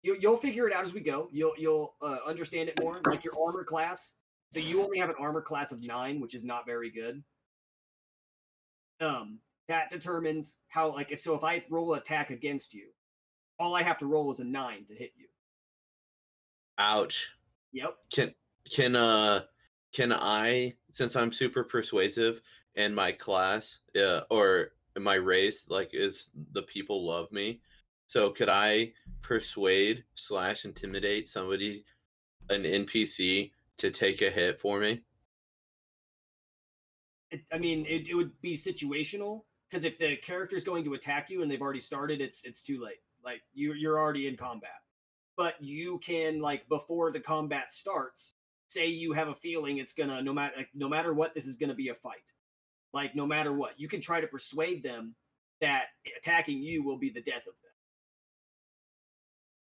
you 0.03 0.17
you'll 0.21 0.37
figure 0.37 0.69
it 0.69 0.75
out 0.75 0.85
as 0.85 0.93
we 0.93 1.01
go. 1.01 1.29
You'll 1.33 1.55
you'll 1.59 1.95
uh, 2.03 2.19
understand 2.27 2.69
it 2.69 2.81
more. 2.81 3.01
Like 3.07 3.25
your 3.25 3.35
armor 3.41 3.65
class. 3.65 4.13
So 4.53 4.61
you 4.61 4.83
only 4.83 4.99
have 4.99 5.09
an 5.09 5.17
armor 5.19 5.43
class 5.43 5.73
of 5.73 5.83
nine, 5.83 6.21
which 6.21 6.35
is 6.35 6.45
not 6.45 6.65
very 6.67 6.91
good. 6.91 7.23
Um, 9.01 9.41
that 9.69 9.91
determines 9.91 10.57
how 10.69 10.93
like 10.93 11.11
if 11.11 11.21
so 11.21 11.35
if 11.35 11.43
I 11.43 11.63
roll 11.71 11.95
an 11.95 12.01
attack 12.01 12.31
against 12.31 12.75
you, 12.75 12.89
all 13.59 13.75
I 13.75 13.83
have 13.83 13.99
to 13.99 14.07
roll 14.07 14.31
is 14.31 14.41
a 14.41 14.45
nine 14.45 14.85
to 14.87 14.95
hit 14.95 15.13
you. 15.17 15.27
Ouch. 16.79 17.29
Yep. 17.73 17.97
Can 18.13 18.35
can 18.71 18.97
uh 18.97 19.43
can 19.93 20.13
I 20.13 20.75
since 20.93 21.17
I'm 21.17 21.33
super 21.33 21.65
persuasive 21.65 22.41
and 22.77 22.95
my 22.95 23.13
class 23.13 23.79
uh, 23.97 24.23
or 24.31 24.73
my 25.03 25.15
race 25.15 25.67
like 25.69 25.91
is 25.93 26.31
the 26.53 26.63
people 26.63 27.07
love 27.07 27.31
me. 27.33 27.61
So 28.07 28.31
could 28.31 28.49
I 28.49 28.93
persuade 29.23 30.05
slash 30.15 30.65
intimidate 30.65 31.29
somebody 31.29 31.85
an 32.51 32.65
NPC 32.65 33.51
to 33.79 33.91
take 33.91 34.23
a 34.23 34.31
hit 34.31 34.61
for 34.61 34.79
me? 34.79 35.03
it, 37.35 37.43
I 37.53 37.59
mean, 37.59 37.85
it, 37.87 38.09
it 38.09 38.15
would 38.15 38.31
be 38.41 38.55
situational 38.55 39.43
because 39.69 39.85
if 39.85 39.99
the 39.99 40.17
character 40.17 40.57
is 40.57 40.65
going 40.65 40.85
to 40.85 40.95
attack 40.95 41.29
you 41.29 41.43
and 41.43 41.51
they've 41.51 41.61
already 41.61 41.81
started, 41.81 42.21
it's 42.21 42.45
it's 42.45 42.63
too 42.63 42.83
late. 42.83 43.03
Like 43.25 43.43
you 43.53 43.75
you're 43.75 43.99
already 43.99 44.29
in 44.29 44.37
combat. 44.37 44.81
But 45.37 45.55
you 45.61 45.99
can 45.99 46.41
like 46.41 46.69
before 46.69 47.11
the 47.11 47.21
combat 47.21 47.73
starts, 47.73 48.35
say 48.69 48.87
you 48.87 49.13
have 49.13 49.29
a 49.29 49.35
feeling 49.35 49.79
it's 49.79 49.93
gonna 49.93 50.23
no 50.23 50.33
matter 50.33 50.55
like, 50.57 50.69
no 50.75 50.89
matter 50.89 51.13
what, 51.13 51.35
this 51.35 51.47
is 51.47 51.57
gonna 51.57 51.75
be 51.75 51.89
a 51.89 51.95
fight. 51.95 52.31
Like 52.95 53.17
no 53.17 53.27
matter 53.27 53.53
what, 53.53 53.73
you 53.79 53.89
can 53.89 54.01
try 54.01 54.21
to 54.21 54.27
persuade 54.29 54.83
them 54.85 55.15
that 55.61 55.87
attacking 56.17 56.63
you 56.63 56.85
will 56.85 56.97
be 56.97 57.11
the 57.11 57.21
death 57.21 57.39
of 57.41 57.45
them. 57.45 57.73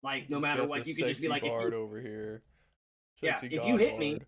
Like 0.01 0.29
no 0.29 0.37
Just 0.37 0.47
matter 0.47 0.65
what, 0.65 0.87
you 0.87 0.95
can 0.95 1.07
just 1.07 1.19
be 1.19 1.27
sexy 1.27 1.27
like, 1.27 1.43
if 1.43 1.49
bard 1.49 1.73
you, 1.73 1.79
over 1.79 1.99
here. 1.99 2.41
Yeah, 3.21 3.35
Sexy 3.35 3.47
if 3.47 3.65
you 3.65 3.73
god 3.73 3.81
hit 3.81 3.99
me, 3.99 4.19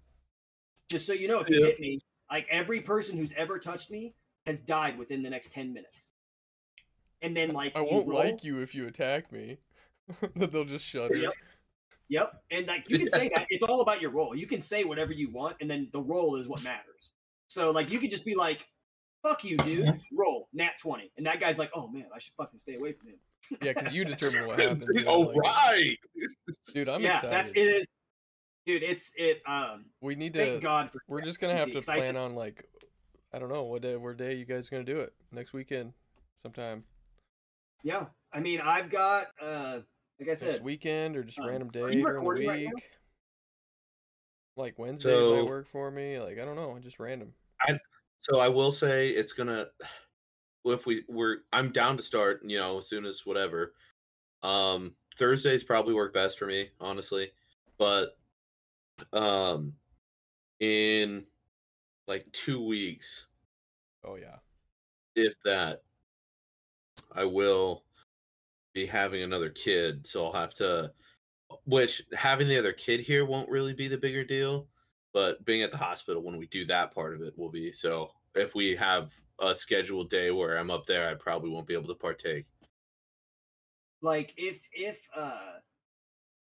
just 0.89 1.07
so 1.07 1.13
you 1.13 1.29
know, 1.29 1.39
if 1.39 1.49
you 1.49 1.61
Yeah. 1.61 1.67
hit 1.67 1.79
me, 1.79 2.01
like 2.29 2.45
every 2.51 2.81
person 2.81 3.17
who's 3.17 3.31
ever 3.37 3.57
touched 3.57 3.89
me 3.89 4.13
has 4.45 4.59
died 4.59 4.97
within 4.97 5.23
the 5.23 5.29
next 5.29 5.53
ten 5.53 5.71
minutes. 5.71 6.11
And 7.21 7.35
then 7.35 7.53
like 7.53 7.73
I 7.75 7.81
won't 7.81 8.07
roll- 8.07 8.19
like 8.19 8.43
you 8.43 8.59
if 8.59 8.75
you 8.75 8.87
attack 8.87 9.31
me. 9.31 9.57
They'll 10.35 10.65
just 10.65 10.83
shudder. 10.85 11.15
Yep. 11.15 11.33
Yep, 12.09 12.43
and 12.51 12.67
like 12.67 12.83
you 12.89 12.99
can 12.99 13.09
say 13.09 13.29
that 13.33 13.47
it's 13.49 13.63
all 13.63 13.79
about 13.79 14.01
your 14.01 14.11
role. 14.11 14.35
You 14.35 14.45
can 14.45 14.59
say 14.59 14.83
whatever 14.83 15.13
you 15.13 15.31
want, 15.31 15.55
and 15.61 15.71
then 15.71 15.87
the 15.93 16.01
role 16.01 16.35
is 16.35 16.45
what 16.45 16.61
matters. 16.61 17.11
So 17.47 17.71
like 17.71 17.89
you 17.89 17.99
could 17.99 18.09
just 18.09 18.25
be 18.25 18.35
like, 18.35 18.65
"Fuck 19.23 19.43
you, 19.43 19.57
dude." 19.57 19.93
Roll 20.17 20.47
nat 20.53 20.73
twenty, 20.79 21.11
and 21.17 21.25
that 21.25 21.39
guy's 21.39 21.57
like, 21.57 21.71
"Oh 21.75 21.87
man, 21.89 22.05
I 22.15 22.19
should 22.19 22.33
fucking 22.37 22.59
stay 22.59 22.75
away 22.75 22.93
from 22.93 23.09
him." 23.09 23.15
Yeah, 23.61 23.73
because 23.73 23.93
you 23.93 24.05
determine 24.05 24.47
what 24.47 24.59
happens. 24.59 24.85
you 24.93 25.03
know, 25.05 25.09
All 25.11 25.25
like- 25.27 25.35
right. 25.37 25.97
dude. 26.73 26.87
I'm 26.89 27.01
yeah, 27.01 27.15
excited. 27.15 27.31
that's 27.33 27.51
it. 27.51 27.67
Is 27.67 27.87
dude, 28.65 28.83
it's 28.83 29.11
it. 29.15 29.41
Um, 29.47 29.85
We 30.01 30.15
need 30.15 30.33
to. 30.33 30.39
thank. 30.39 30.61
God 30.63 30.91
for 30.91 31.01
We're 31.07 31.21
just 31.21 31.39
gonna 31.39 31.55
have 31.57 31.71
to 31.71 31.81
plan 31.81 32.07
just- 32.09 32.19
on 32.19 32.35
like, 32.35 32.65
I 33.33 33.39
don't 33.39 33.53
know 33.53 33.63
what 33.63 33.81
day, 33.81 33.95
what 33.95 34.17
day 34.17 34.35
you 34.35 34.45
guys 34.45 34.69
gonna 34.69 34.83
do 34.83 34.99
it 34.99 35.13
next 35.31 35.53
weekend, 35.53 35.93
sometime 36.41 36.83
yeah. 37.83 38.05
I 38.31 38.39
mean, 38.39 38.61
I've 38.61 38.91
got 38.91 39.27
uh, 39.41 39.79
like 40.19 40.27
I 40.27 40.31
next 40.31 40.39
said, 40.41 40.63
weekend 40.63 41.17
or 41.17 41.23
just 41.23 41.39
um, 41.39 41.47
random 41.47 41.69
day 41.71 41.79
are 41.79 41.89
during 41.89 42.03
the 42.03 42.11
recording 42.11 42.47
right 42.47 42.59
week. 42.59 42.83
Like 44.55 44.77
Wednesday 44.77 45.09
So- 45.09 45.35
might 45.37 45.45
work 45.49 45.67
for 45.67 45.89
me. 45.89 46.19
Like 46.19 46.37
I 46.39 46.45
don't 46.45 46.55
know, 46.55 46.77
just 46.79 46.99
random. 46.99 47.33
So 48.21 48.39
I 48.39 48.47
will 48.47 48.71
say 48.71 49.09
it's 49.09 49.33
gonna. 49.33 49.67
Well, 50.63 50.75
if 50.75 50.85
we 50.85 51.03
we're 51.09 51.39
I'm 51.51 51.71
down 51.71 51.97
to 51.97 52.03
start, 52.03 52.41
you 52.45 52.57
know, 52.57 52.77
as 52.77 52.87
soon 52.87 53.05
as 53.05 53.25
whatever. 53.25 53.73
Um, 54.43 54.95
Thursdays 55.17 55.63
probably 55.63 55.93
work 55.93 56.13
best 56.13 56.39
for 56.39 56.45
me, 56.45 56.69
honestly, 56.79 57.31
but 57.77 58.17
um, 59.13 59.73
in 60.59 61.25
like 62.07 62.31
two 62.31 62.63
weeks, 62.63 63.27
Oh 64.03 64.15
yeah. 64.15 64.37
if 65.15 65.33
that, 65.45 65.81
I 67.11 67.25
will 67.25 67.83
be 68.73 68.85
having 68.85 69.23
another 69.23 69.49
kid, 69.49 70.05
so 70.05 70.25
I'll 70.25 70.33
have 70.33 70.53
to. 70.55 70.91
Which 71.65 72.03
having 72.13 72.47
the 72.47 72.57
other 72.57 72.71
kid 72.71 73.01
here 73.01 73.25
won't 73.25 73.49
really 73.49 73.73
be 73.73 73.87
the 73.87 73.97
bigger 73.97 74.23
deal, 74.23 74.67
but 75.13 75.43
being 75.45 75.61
at 75.61 75.71
the 75.71 75.77
hospital 75.77 76.21
when 76.23 76.37
we 76.37 76.47
do 76.47 76.65
that 76.65 76.93
part 76.93 77.13
of 77.15 77.21
it 77.21 77.37
will 77.37 77.49
be. 77.51 77.71
So 77.71 78.11
if 78.35 78.55
we 78.55 78.75
have 78.75 79.11
a 79.39 79.53
scheduled 79.55 80.09
day 80.09 80.31
where 80.31 80.57
I'm 80.57 80.71
up 80.71 80.85
there, 80.85 81.09
I 81.09 81.15
probably 81.15 81.49
won't 81.49 81.67
be 81.67 81.73
able 81.73 81.87
to 81.89 81.95
partake. 81.95 82.45
like 84.01 84.33
if 84.37 84.59
if 84.73 85.07
uh 85.15 85.57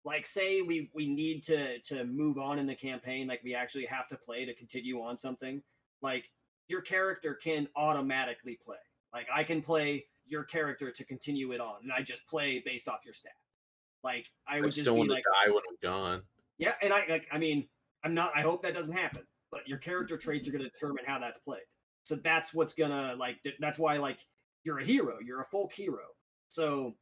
like 0.04 0.26
say 0.26 0.62
we 0.62 0.90
we 0.94 1.06
need 1.06 1.42
to 1.42 1.78
to 1.80 2.04
move 2.04 2.38
on 2.38 2.58
in 2.58 2.66
the 2.66 2.74
campaign 2.74 3.26
like 3.26 3.42
we 3.44 3.54
actually 3.54 3.86
have 3.86 4.06
to 4.08 4.16
play 4.16 4.44
to 4.44 4.54
continue 4.54 5.00
on 5.02 5.16
something 5.16 5.62
like 6.02 6.30
your 6.68 6.80
character 6.80 7.34
can 7.34 7.68
automatically 7.76 8.58
play 8.64 8.76
like 9.12 9.26
i 9.32 9.44
can 9.44 9.60
play 9.62 10.04
your 10.26 10.44
character 10.44 10.90
to 10.90 11.04
continue 11.04 11.52
it 11.52 11.60
on 11.60 11.76
and 11.82 11.92
i 11.92 12.02
just 12.02 12.26
play 12.26 12.62
based 12.64 12.88
off 12.88 13.00
your 13.04 13.14
stats 13.14 13.58
like 14.02 14.26
i 14.48 14.56
I 14.58 14.60
would 14.60 14.74
just 14.74 14.76
just 14.76 14.86
don't 14.86 14.94
be 14.94 14.98
want 15.00 15.10
to 15.10 15.14
like 15.14 15.24
die 15.24 15.50
when 15.52 15.62
I'm 15.68 15.76
gone. 15.82 16.22
yeah 16.58 16.74
and 16.82 16.92
i 16.92 17.06
like 17.08 17.26
i 17.32 17.38
mean 17.38 17.66
i'm 18.04 18.14
not 18.14 18.32
i 18.34 18.40
hope 18.40 18.62
that 18.62 18.74
doesn't 18.74 18.92
happen 18.92 19.22
but 19.50 19.66
your 19.66 19.78
character 19.78 20.16
traits 20.16 20.48
are 20.48 20.52
going 20.52 20.62
to 20.62 20.70
determine 20.70 21.04
how 21.06 21.18
that's 21.18 21.38
played 21.38 21.62
so 22.04 22.16
that's 22.16 22.52
what's 22.54 22.74
gonna 22.74 23.14
like 23.18 23.36
that's 23.60 23.78
why 23.78 23.96
like 23.96 24.18
you're 24.64 24.78
a 24.78 24.84
hero 24.84 25.16
you're 25.24 25.40
a 25.40 25.44
folk 25.46 25.72
hero 25.72 26.04
so 26.48 26.94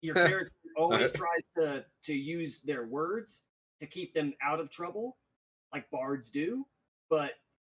your 0.00 0.14
character 0.14 0.52
always 0.76 1.10
tries 1.12 1.42
to 1.58 1.84
to 2.02 2.14
use 2.14 2.60
their 2.62 2.86
words 2.86 3.42
to 3.80 3.86
keep 3.86 4.14
them 4.14 4.32
out 4.42 4.60
of 4.60 4.70
trouble 4.70 5.16
like 5.72 5.90
bards 5.90 6.30
do 6.30 6.66
but 7.10 7.32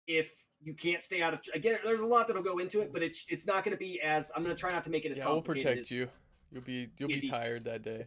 if 0.06 0.30
you 0.60 0.74
can't 0.74 1.02
stay 1.02 1.22
out 1.22 1.34
of 1.34 1.42
tr- 1.42 1.50
again 1.54 1.78
there's 1.84 2.00
a 2.00 2.06
lot 2.06 2.26
that'll 2.26 2.42
go 2.42 2.58
into 2.58 2.80
it 2.80 2.92
but 2.92 3.02
it's 3.02 3.24
it's 3.28 3.46
not 3.46 3.64
going 3.64 3.72
to 3.76 3.78
be 3.78 4.00
as 4.00 4.30
i'm 4.34 4.42
going 4.42 4.54
to 4.54 4.58
try 4.58 4.72
not 4.72 4.84
to 4.84 4.90
make 4.90 5.04
it 5.04 5.10
as 5.10 5.18
Yeah, 5.18 5.26
we'll 5.26 5.36
complicated 5.36 5.66
protect 5.66 5.80
as, 5.82 5.90
you. 5.90 6.08
You'll 6.52 6.62
be 6.62 6.88
you'll 6.98 7.08
be 7.08 7.28
tired 7.28 7.64
that 7.64 7.82
day. 7.82 8.06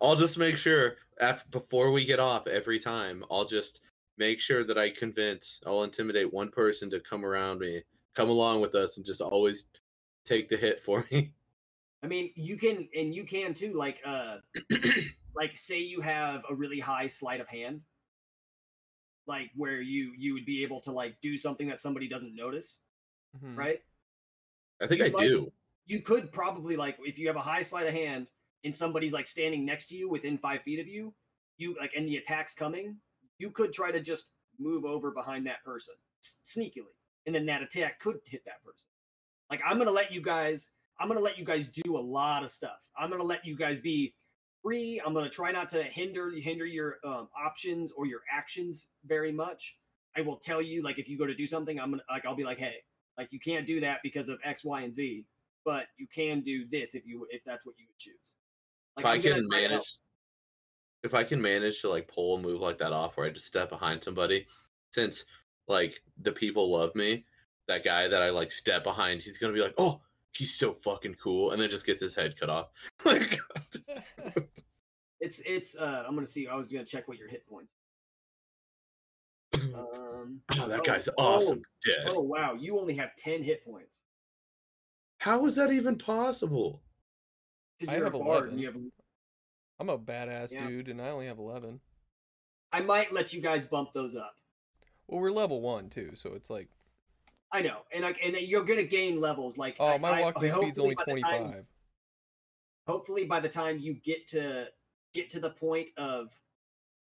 I'll 0.00 0.16
just 0.16 0.38
make 0.38 0.56
sure 0.56 0.96
af 1.20 1.44
before 1.50 1.92
we 1.92 2.04
get 2.04 2.20
off 2.20 2.46
every 2.46 2.78
time. 2.78 3.24
I'll 3.30 3.44
just 3.44 3.80
make 4.18 4.38
sure 4.40 4.64
that 4.64 4.78
I 4.78 4.90
convince. 4.90 5.60
I'll 5.66 5.82
intimidate 5.84 6.32
one 6.32 6.50
person 6.50 6.90
to 6.90 7.00
come 7.00 7.24
around 7.24 7.58
me, 7.60 7.82
come 8.14 8.28
along 8.30 8.60
with 8.60 8.74
us, 8.74 8.96
and 8.96 9.06
just 9.06 9.20
always 9.20 9.66
take 10.24 10.48
the 10.48 10.56
hit 10.56 10.80
for 10.80 11.06
me. 11.10 11.32
I 12.02 12.08
mean, 12.08 12.32
you 12.34 12.56
can 12.56 12.88
and 12.96 13.14
you 13.14 13.24
can 13.24 13.54
too. 13.54 13.72
Like, 13.74 14.00
uh, 14.04 14.38
like 15.36 15.56
say 15.56 15.78
you 15.78 16.00
have 16.00 16.42
a 16.50 16.54
really 16.54 16.80
high 16.80 17.06
sleight 17.06 17.40
of 17.40 17.48
hand, 17.48 17.80
like 19.26 19.50
where 19.54 19.80
you 19.80 20.12
you 20.16 20.34
would 20.34 20.44
be 20.44 20.62
able 20.64 20.80
to 20.82 20.92
like 20.92 21.14
do 21.22 21.36
something 21.36 21.68
that 21.68 21.78
somebody 21.80 22.08
doesn't 22.08 22.34
notice, 22.34 22.78
Mhm. 23.42 23.56
right? 23.56 23.82
I 24.80 24.86
think 24.88 25.00
You 25.00 25.06
I 25.06 25.10
might- 25.10 25.28
do. 25.28 25.52
You 25.86 26.00
could 26.00 26.32
probably 26.32 26.76
like 26.76 26.96
if 27.00 27.18
you 27.18 27.26
have 27.28 27.36
a 27.36 27.40
high 27.40 27.62
sleight 27.62 27.86
of 27.86 27.94
hand 27.94 28.30
and 28.64 28.74
somebody's 28.74 29.12
like 29.12 29.26
standing 29.26 29.64
next 29.64 29.88
to 29.88 29.96
you 29.96 30.08
within 30.08 30.38
five 30.38 30.62
feet 30.62 30.80
of 30.80 30.88
you, 30.88 31.12
you 31.58 31.76
like 31.78 31.92
and 31.96 32.08
the 32.08 32.16
attack's 32.16 32.54
coming, 32.54 32.96
you 33.38 33.50
could 33.50 33.72
try 33.72 33.90
to 33.90 34.00
just 34.00 34.30
move 34.58 34.84
over 34.84 35.10
behind 35.10 35.46
that 35.46 35.62
person 35.64 35.94
sneakily, 36.46 36.94
and 37.26 37.34
then 37.34 37.46
that 37.46 37.62
attack 37.62 38.00
could 38.00 38.18
hit 38.24 38.42
that 38.46 38.62
person. 38.64 38.88
Like 39.50 39.60
I'm 39.64 39.78
gonna 39.78 39.90
let 39.90 40.12
you 40.12 40.22
guys, 40.22 40.70
I'm 41.00 41.08
gonna 41.08 41.20
let 41.20 41.38
you 41.38 41.44
guys 41.44 41.68
do 41.68 41.96
a 41.96 42.00
lot 42.00 42.44
of 42.44 42.50
stuff. 42.50 42.78
I'm 42.96 43.10
gonna 43.10 43.24
let 43.24 43.44
you 43.44 43.56
guys 43.56 43.80
be 43.80 44.14
free. 44.62 45.00
I'm 45.04 45.14
gonna 45.14 45.28
try 45.28 45.50
not 45.52 45.68
to 45.70 45.82
hinder 45.82 46.30
hinder 46.30 46.66
your 46.66 46.98
um, 47.04 47.28
options 47.38 47.92
or 47.92 48.06
your 48.06 48.20
actions 48.32 48.88
very 49.04 49.32
much. 49.32 49.76
I 50.16 50.20
will 50.20 50.36
tell 50.36 50.62
you 50.62 50.82
like 50.82 50.98
if 50.98 51.08
you 51.08 51.18
go 51.18 51.26
to 51.26 51.34
do 51.34 51.46
something, 51.46 51.80
I'm 51.80 51.90
gonna 51.90 52.02
like 52.10 52.24
I'll 52.24 52.36
be 52.36 52.44
like, 52.44 52.58
hey, 52.58 52.76
like 53.18 53.28
you 53.30 53.40
can't 53.40 53.66
do 53.66 53.80
that 53.80 54.00
because 54.02 54.28
of 54.28 54.38
X, 54.44 54.64
Y, 54.64 54.82
and 54.82 54.94
Z, 54.94 55.24
but 55.64 55.86
you 55.98 56.06
can 56.06 56.40
do 56.40 56.66
this 56.70 56.94
if 56.94 57.06
you 57.06 57.26
if 57.30 57.42
that's 57.44 57.66
what 57.66 57.74
you 57.78 57.86
would 57.88 57.98
choose. 57.98 58.34
Like 58.96 59.04
if 59.04 59.06
I 59.06 59.18
can 59.18 59.22
try 59.22 59.30
to 59.30 59.40
help. 59.40 59.70
manage, 59.70 59.98
if 61.02 61.14
I 61.14 61.24
can 61.24 61.42
manage 61.42 61.80
to 61.82 61.88
like 61.88 62.08
pull 62.08 62.36
a 62.36 62.42
move 62.42 62.60
like 62.60 62.78
that 62.78 62.92
off, 62.92 63.16
where 63.16 63.26
I 63.26 63.30
just 63.30 63.46
step 63.46 63.70
behind 63.70 64.02
somebody, 64.02 64.46
since 64.92 65.24
like 65.68 66.02
the 66.20 66.32
people 66.32 66.70
love 66.70 66.94
me, 66.94 67.24
that 67.68 67.84
guy 67.84 68.08
that 68.08 68.22
I 68.22 68.30
like 68.30 68.52
step 68.52 68.84
behind, 68.84 69.22
he's 69.22 69.38
gonna 69.38 69.54
be 69.54 69.62
like, 69.62 69.74
oh, 69.78 70.00
he's 70.32 70.54
so 70.54 70.72
fucking 70.72 71.16
cool, 71.22 71.52
and 71.52 71.60
then 71.60 71.70
just 71.70 71.86
gets 71.86 72.00
his 72.00 72.14
head 72.14 72.38
cut 72.38 72.50
off. 72.50 72.68
like, 73.04 73.38
It's 75.22 75.40
it's 75.46 75.76
uh 75.76 76.02
I'm 76.06 76.16
gonna 76.16 76.26
see. 76.26 76.48
I 76.48 76.56
was 76.56 76.66
gonna 76.66 76.84
check 76.84 77.06
what 77.06 77.16
your 77.16 77.28
hit 77.28 77.46
points. 77.48 77.72
Um. 79.74 80.40
oh, 80.58 80.68
that 80.68 80.80
oh, 80.80 80.82
guy's 80.82 81.08
oh, 81.08 81.12
awesome, 81.16 81.62
dead. 81.84 82.08
Oh 82.08 82.22
wow, 82.22 82.54
you 82.54 82.78
only 82.78 82.94
have 82.94 83.14
ten 83.16 83.42
hit 83.42 83.64
points. 83.64 84.00
How 85.18 85.46
is 85.46 85.54
that 85.54 85.70
even 85.72 85.96
possible? 85.96 86.82
I 87.88 87.94
have 87.94 88.14
11. 88.14 88.58
you 88.58 88.66
have. 88.66 88.76
I'm 89.80 89.88
a 89.88 89.98
badass 89.98 90.52
Yeah. 90.52 90.66
dude, 90.66 90.88
and 90.88 91.00
I 91.00 91.08
only 91.10 91.26
have 91.26 91.38
11. 91.38 91.80
I 92.72 92.80
might 92.80 93.12
let 93.12 93.32
you 93.32 93.40
guys 93.40 93.66
bump 93.66 93.92
those 93.92 94.16
up. 94.16 94.34
Well, 95.08 95.20
we're 95.20 95.30
level 95.30 95.60
one 95.60 95.90
too, 95.90 96.12
so 96.14 96.32
it's 96.34 96.48
like, 96.50 96.68
I 97.50 97.60
know, 97.62 97.82
and 97.92 98.02
like, 98.02 98.18
and 98.22 98.34
you're 98.36 98.64
gonna 98.64 98.82
gain 98.84 99.20
levels. 99.20 99.58
Like, 99.58 99.76
oh, 99.78 99.86
I- 99.88 99.98
my 99.98 100.18
I- 100.18 100.20
walking 100.22 100.44
okay, 100.50 100.50
speed's 100.60 100.78
only 100.78 100.94
hopefully 100.94 101.22
by 101.22 101.30
the 101.32 101.38
time- 101.38 101.42
25. 101.52 101.66
hopefully, 102.86 103.24
by 103.24 103.40
the 103.40 103.48
time 103.48 103.78
you 103.78 103.94
get 103.94 104.26
to 104.28 104.72
get 105.12 105.28
to 105.30 105.40
the 105.40 105.50
point 105.50 105.90
of 105.98 106.28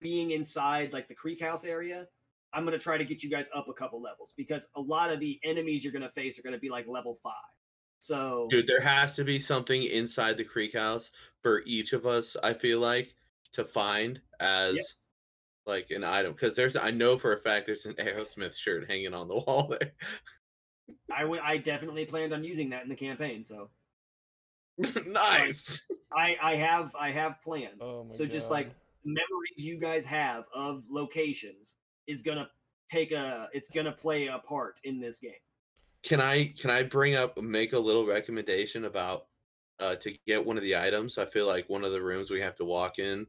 being 0.00 0.32
inside 0.32 0.92
like 0.92 1.08
the 1.08 1.14
creek 1.14 1.40
house 1.40 1.64
area, 1.64 2.06
I'm 2.52 2.64
gonna 2.64 2.78
try 2.78 2.98
to 2.98 3.04
get 3.04 3.22
you 3.22 3.30
guys 3.30 3.48
up 3.54 3.68
a 3.68 3.72
couple 3.72 4.00
levels 4.02 4.34
because 4.36 4.68
a 4.76 4.80
lot 4.80 5.10
of 5.10 5.20
the 5.20 5.40
enemies 5.42 5.82
you're 5.82 5.92
gonna 5.92 6.10
face 6.10 6.38
are 6.38 6.42
gonna 6.42 6.58
be 6.58 6.68
like 6.68 6.86
level 6.86 7.18
five. 7.22 7.32
So 7.98 8.46
Dude, 8.50 8.66
there 8.66 8.80
has 8.80 9.16
to 9.16 9.24
be 9.24 9.38
something 9.38 9.82
inside 9.82 10.36
the 10.36 10.44
creek 10.44 10.74
house 10.74 11.10
for 11.42 11.62
each 11.66 11.92
of 11.92 12.06
us, 12.06 12.36
I 12.42 12.52
feel 12.54 12.80
like, 12.80 13.14
to 13.52 13.64
find 13.64 14.20
as 14.40 14.96
like 15.66 15.90
an 15.90 16.04
item. 16.04 16.32
Because 16.32 16.56
there's 16.56 16.76
I 16.76 16.90
know 16.90 17.18
for 17.18 17.34
a 17.34 17.40
fact 17.40 17.66
there's 17.66 17.86
an 17.86 17.94
Aerosmith 17.98 18.54
shirt 18.54 18.88
hanging 18.88 19.14
on 19.14 19.28
the 19.28 19.34
wall 19.34 19.68
there. 19.68 19.92
I 21.12 21.24
would, 21.24 21.40
I 21.40 21.56
definitely 21.56 22.04
planned 22.04 22.32
on 22.32 22.44
using 22.44 22.70
that 22.70 22.82
in 22.82 22.88
the 22.88 22.96
campaign. 22.96 23.42
So 23.42 23.70
nice. 25.06 25.80
I, 26.12 26.36
I 26.40 26.56
have, 26.56 26.94
I 26.98 27.10
have 27.10 27.42
plans. 27.42 27.82
Oh 27.82 28.04
my 28.04 28.14
so 28.14 28.26
just 28.26 28.50
like 28.50 28.70
memories 29.04 29.56
you 29.56 29.78
guys 29.78 30.04
have 30.04 30.44
of 30.54 30.84
locations 30.90 31.76
is 32.06 32.22
gonna 32.22 32.48
take 32.90 33.12
a, 33.12 33.48
it's 33.52 33.68
gonna 33.68 33.92
play 33.92 34.26
a 34.26 34.38
part 34.38 34.78
in 34.84 35.00
this 35.00 35.18
game. 35.18 35.32
Can 36.06 36.20
I 36.20 36.54
can 36.56 36.70
I 36.70 36.84
bring 36.84 37.16
up 37.16 37.36
make 37.36 37.72
a 37.72 37.78
little 37.78 38.06
recommendation 38.06 38.84
about 38.84 39.26
uh 39.80 39.96
to 39.96 40.14
get 40.26 40.44
one 40.46 40.56
of 40.56 40.62
the 40.62 40.76
items? 40.76 41.18
I 41.18 41.26
feel 41.26 41.46
like 41.46 41.68
one 41.68 41.84
of 41.84 41.92
the 41.92 42.02
rooms 42.02 42.30
we 42.30 42.40
have 42.40 42.54
to 42.56 42.64
walk 42.64 42.98
in 42.98 43.26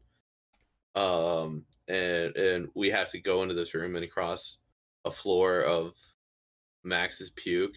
um 0.95 1.65
and 1.87 2.35
and 2.35 2.69
we 2.75 2.89
have 2.89 3.07
to 3.09 3.19
go 3.19 3.41
into 3.41 3.55
this 3.55 3.73
room 3.73 3.95
and 3.95 4.05
across 4.05 4.57
a 5.05 5.11
floor 5.11 5.61
of 5.61 5.93
Max's 6.83 7.31
puke. 7.31 7.75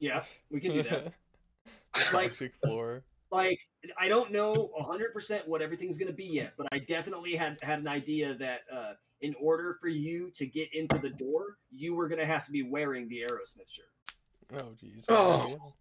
Yeah, 0.00 0.24
we 0.50 0.60
can 0.60 0.72
do 0.72 0.82
that. 0.82 1.12
Like- 2.12 2.28
toxic 2.28 2.54
floor. 2.64 3.04
like 3.30 3.58
I 3.98 4.08
don't 4.08 4.32
know 4.32 4.70
100% 4.80 5.46
what 5.46 5.62
everything's 5.62 5.98
going 5.98 6.08
to 6.10 6.14
be 6.14 6.24
yet, 6.24 6.54
but 6.56 6.66
I 6.72 6.78
definitely 6.78 7.36
had 7.36 7.58
had 7.62 7.78
an 7.78 7.88
idea 7.88 8.34
that 8.34 8.60
uh, 8.72 8.92
in 9.20 9.34
order 9.40 9.76
for 9.80 9.88
you 9.88 10.30
to 10.36 10.46
get 10.46 10.68
into 10.74 10.98
the 10.98 11.10
door, 11.10 11.58
you 11.70 11.94
were 11.94 12.08
going 12.08 12.18
to 12.18 12.26
have 12.26 12.44
to 12.46 12.50
be 12.50 12.62
wearing 12.62 13.08
the 13.08 13.20
Aerosmith 13.20 13.70
shirt, 13.70 13.91
Oh 14.54 14.74
jeez. 14.82 15.04
Oh. 15.08 15.72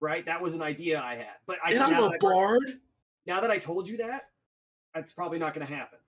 right? 0.00 0.24
That 0.26 0.40
was 0.40 0.54
an 0.54 0.62
idea 0.62 1.00
I 1.00 1.16
had, 1.16 1.36
but 1.46 1.58
I, 1.64 1.70
and 1.70 1.78
I'm 1.80 1.90
that 1.90 2.02
a 2.02 2.06
I, 2.14 2.18
bard. 2.18 2.80
now 3.26 3.40
that 3.40 3.50
I 3.50 3.58
told 3.58 3.88
you 3.88 3.96
that, 3.98 4.22
that's 4.94 5.12
probably 5.12 5.38
not 5.38 5.54
going 5.54 5.66
to 5.66 5.72
happen 5.74 5.98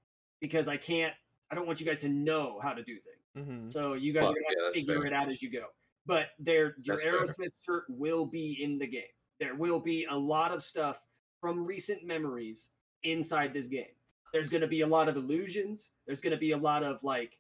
because 0.41 0.69
I 0.69 0.77
can't. 0.77 1.13
I 1.51 1.55
don't 1.55 1.67
want 1.67 1.81
you 1.81 1.87
guys 1.87 1.99
to 2.01 2.09
know 2.09 2.59
how 2.63 2.73
to 2.73 2.83
do 2.83 2.95
things, 2.95 3.47
hmm 3.47 3.69
so 3.71 3.93
you 3.95 4.13
guys 4.15 4.23
Well, 4.23 4.33
are 4.33 4.35
going 4.35 4.45
yeah, 4.59 4.67
to 4.69 4.73
figure 4.73 4.97
fair. 4.99 5.07
it 5.07 5.13
out 5.13 5.29
as 5.31 5.43
you 5.43 5.51
go. 5.53 5.67
But 6.07 6.29
there, 6.39 6.77
your 6.83 6.97
That's 6.97 7.03
fair. 7.03 7.21
Aerosmith 7.21 7.53
shirt 7.65 7.85
will 7.89 8.27
be 8.27 8.59
in 8.63 8.79
the 8.79 8.87
game. 8.87 9.03
There 9.39 9.55
will 9.55 9.79
be 9.81 10.07
a 10.11 10.17
lot 10.17 10.51
of 10.53 10.63
stuff 10.63 11.01
from 11.41 11.65
recent 11.65 12.05
memories 12.05 12.71
inside 13.05 13.53
this 13.53 13.67
game. 13.67 13.85
There's 14.33 14.49
going 14.49 14.63
to 14.63 14.67
be 14.67 14.81
a 14.81 14.87
lot 14.87 15.09
of 15.09 15.17
illusions. 15.17 15.91
There's 16.07 16.21
going 16.21 16.33
to 16.33 16.39
be 16.39 16.53
a 16.53 16.57
lot 16.57 16.83
of 16.83 17.03
like 17.05 17.39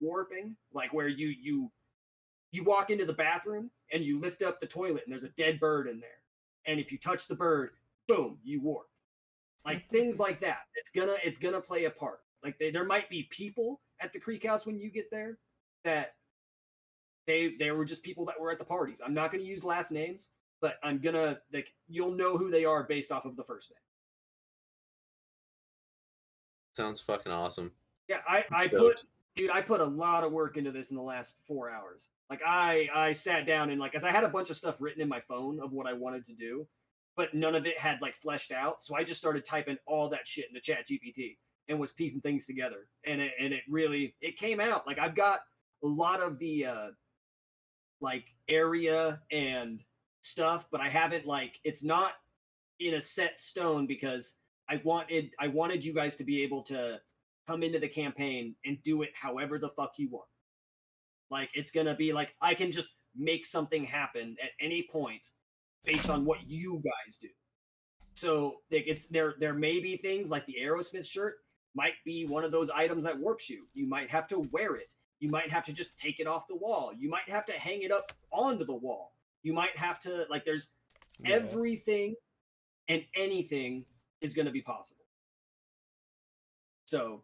warping, 0.00 0.56
like 0.72 0.92
where 0.92 1.08
you 1.08 1.28
you 1.28 1.70
you 2.54 2.62
walk 2.62 2.90
into 2.90 3.04
the 3.04 3.12
bathroom 3.12 3.70
and 3.92 4.04
you 4.04 4.20
lift 4.20 4.42
up 4.42 4.60
the 4.60 4.66
toilet 4.66 5.02
and 5.04 5.12
there's 5.12 5.24
a 5.24 5.30
dead 5.30 5.58
bird 5.58 5.88
in 5.88 5.98
there. 5.98 6.10
And 6.66 6.78
if 6.78 6.92
you 6.92 6.98
touch 6.98 7.26
the 7.26 7.34
bird, 7.34 7.70
boom, 8.06 8.38
you 8.44 8.60
warp. 8.60 8.86
Like 9.64 9.88
things 9.90 10.18
like 10.20 10.40
that. 10.40 10.60
It's 10.76 10.90
gonna 10.90 11.16
it's 11.24 11.38
gonna 11.38 11.60
play 11.60 11.84
a 11.84 11.90
part. 11.90 12.20
Like 12.44 12.58
they, 12.58 12.70
there 12.70 12.84
might 12.84 13.10
be 13.10 13.24
people 13.30 13.80
at 14.00 14.12
the 14.12 14.20
Creek 14.20 14.46
House 14.46 14.66
when 14.66 14.78
you 14.78 14.90
get 14.90 15.10
there 15.10 15.38
that 15.84 16.14
they 17.26 17.54
they 17.58 17.70
were 17.72 17.84
just 17.84 18.02
people 18.02 18.24
that 18.26 18.40
were 18.40 18.52
at 18.52 18.58
the 18.58 18.64
parties. 18.64 19.00
I'm 19.04 19.14
not 19.14 19.32
gonna 19.32 19.44
use 19.44 19.64
last 19.64 19.90
names, 19.90 20.28
but 20.60 20.76
I'm 20.82 20.98
gonna 20.98 21.40
like 21.52 21.72
you'll 21.88 22.12
know 22.12 22.36
who 22.36 22.50
they 22.50 22.64
are 22.64 22.84
based 22.84 23.10
off 23.10 23.24
of 23.24 23.36
the 23.36 23.44
first 23.44 23.70
name. 23.70 23.78
Sounds 26.76 27.00
fucking 27.00 27.32
awesome. 27.32 27.72
Yeah, 28.08 28.18
I 28.28 28.44
I 28.52 28.66
put 28.68 29.04
dude, 29.36 29.50
I 29.50 29.60
put 29.60 29.80
a 29.80 29.84
lot 29.84 30.24
of 30.24 30.32
work 30.32 30.56
into 30.56 30.72
this 30.72 30.90
in 30.90 30.96
the 30.96 31.02
last 31.02 31.34
four 31.46 31.70
hours. 31.70 32.08
Like 32.30 32.40
I 32.46 32.88
I 32.94 33.12
sat 33.12 33.46
down 33.46 33.70
and 33.70 33.80
like 33.80 33.94
as 33.94 34.04
I 34.04 34.10
had 34.10 34.24
a 34.24 34.28
bunch 34.28 34.50
of 34.50 34.56
stuff 34.56 34.76
written 34.80 35.02
in 35.02 35.08
my 35.08 35.20
phone 35.28 35.60
of 35.60 35.72
what 35.72 35.86
I 35.86 35.92
wanted 35.92 36.24
to 36.26 36.34
do, 36.34 36.66
but 37.16 37.34
none 37.34 37.54
of 37.54 37.66
it 37.66 37.78
had 37.78 38.00
like 38.00 38.16
fleshed 38.22 38.52
out. 38.52 38.82
So 38.82 38.94
I 38.94 39.04
just 39.04 39.20
started 39.20 39.44
typing 39.44 39.76
all 39.86 40.08
that 40.10 40.26
shit 40.26 40.48
into 40.48 40.60
Chat 40.60 40.86
GPT 40.88 41.36
and 41.68 41.78
was 41.78 41.92
piecing 41.92 42.20
things 42.20 42.46
together. 42.46 42.88
And 43.06 43.20
it 43.20 43.32
and 43.40 43.52
it 43.52 43.62
really 43.68 44.14
it 44.20 44.36
came 44.36 44.60
out. 44.60 44.86
Like 44.86 44.98
I've 44.98 45.16
got 45.16 45.40
a 45.82 45.86
lot 45.86 46.20
of 46.20 46.38
the 46.38 46.66
uh 46.66 46.86
like 48.00 48.24
area 48.48 49.20
and 49.32 49.80
stuff, 50.22 50.66
but 50.70 50.80
I 50.80 50.88
haven't 50.88 51.26
like 51.26 51.58
it's 51.64 51.82
not 51.82 52.12
in 52.80 52.94
a 52.94 53.00
set 53.00 53.38
stone 53.38 53.86
because 53.86 54.36
I 54.68 54.80
wanted 54.84 55.30
I 55.38 55.48
wanted 55.48 55.84
you 55.84 55.92
guys 55.92 56.16
to 56.16 56.24
be 56.24 56.42
able 56.42 56.62
to 56.64 57.00
come 57.46 57.62
into 57.62 57.78
the 57.78 57.88
campaign 57.88 58.54
and 58.64 58.82
do 58.82 59.02
it 59.02 59.10
however 59.14 59.58
the 59.58 59.70
fuck 59.70 59.92
you 59.98 60.08
want. 60.10 60.28
Like 61.30 61.50
it's 61.54 61.70
gonna 61.70 61.94
be 61.96 62.12
like 62.12 62.30
I 62.40 62.54
can 62.54 62.72
just 62.72 62.88
make 63.16 63.46
something 63.46 63.84
happen 63.84 64.36
at 64.42 64.50
any 64.60 64.86
point 64.90 65.30
based 65.84 66.08
on 66.10 66.24
what 66.24 66.38
you 66.46 66.82
guys 66.84 67.16
do. 67.20 67.28
So 68.14 68.56
like 68.70 68.84
it's 68.86 69.06
there 69.06 69.34
there 69.40 69.54
may 69.54 69.80
be 69.80 69.96
things 69.96 70.30
like 70.30 70.46
the 70.46 70.56
Aerosmith 70.62 71.06
shirt 71.06 71.36
might 71.74 71.94
be 72.04 72.24
one 72.24 72.44
of 72.44 72.52
those 72.52 72.70
items 72.70 73.02
that 73.04 73.18
warps 73.18 73.50
you. 73.50 73.66
You 73.74 73.86
might 73.88 74.10
have 74.10 74.28
to 74.28 74.40
wear 74.52 74.76
it. 74.76 74.92
You 75.20 75.28
might 75.30 75.50
have 75.50 75.64
to 75.64 75.72
just 75.72 75.96
take 75.96 76.20
it 76.20 76.26
off 76.26 76.46
the 76.48 76.56
wall. 76.56 76.92
You 76.96 77.08
might 77.08 77.28
have 77.28 77.44
to 77.46 77.52
hang 77.52 77.82
it 77.82 77.90
up 77.90 78.12
onto 78.30 78.64
the 78.64 78.74
wall. 78.74 79.12
You 79.42 79.52
might 79.52 79.76
have 79.76 79.98
to 80.00 80.26
like 80.30 80.44
there's 80.44 80.68
Yeah. 81.20 81.36
everything 81.36 82.14
and 82.88 83.04
anything 83.16 83.84
is 84.20 84.34
going 84.34 84.46
to 84.46 84.52
be 84.52 84.60
possible. 84.62 85.04
So, 86.86 87.22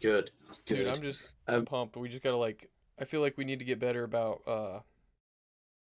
Good. 0.00 0.30
Good. 0.66 0.76
Dude, 0.76 0.86
I'm 0.88 1.02
just 1.02 1.24
Um, 1.46 1.64
pumped. 1.64 1.96
We 1.96 2.08
just 2.08 2.22
gotta 2.22 2.36
like. 2.36 2.70
I 2.98 3.04
feel 3.04 3.20
like 3.20 3.36
we 3.36 3.44
need 3.44 3.58
to 3.60 3.64
get 3.64 3.78
better 3.78 4.04
about 4.04 4.42
uh 4.46 4.80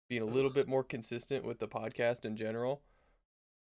being 0.08 0.22
a 0.22 0.26
little 0.26 0.50
bit 0.50 0.68
more 0.68 0.84
consistent 0.84 1.44
with 1.44 1.58
the 1.58 1.68
podcast 1.68 2.24
in 2.24 2.36
general. 2.36 2.82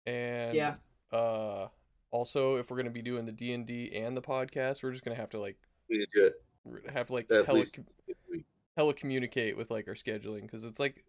And 0.06 0.54
Yeah. 0.56 0.76
uh 1.12 1.68
also 2.10 2.56
if 2.56 2.70
we're 2.70 2.76
gonna 2.76 2.90
be 2.90 3.02
doing 3.02 3.24
the 3.26 3.32
D 3.32 3.52
and 3.52 3.66
D 3.66 3.92
and 3.94 4.16
the 4.16 4.22
podcast, 4.22 4.82
we're 4.82 4.92
just 4.92 5.04
gonna 5.04 5.16
have 5.16 5.30
to 5.30 5.38
like 5.40 5.56
we 5.88 5.98
can 5.98 6.06
do 6.14 6.24
it. 6.26 6.90
have 6.92 7.06
to 7.08 7.12
like 7.12 7.30
At 7.30 7.46
hella, 7.46 7.58
least 7.58 7.76
com- 7.76 7.86
if 8.06 8.16
we- 8.30 8.44
hella 8.76 8.94
communicate 8.94 9.56
with 9.56 9.70
like 9.70 9.86
our 9.88 9.94
scheduling 9.94 10.42
because 10.42 10.64
it's 10.64 10.80
like 10.80 11.04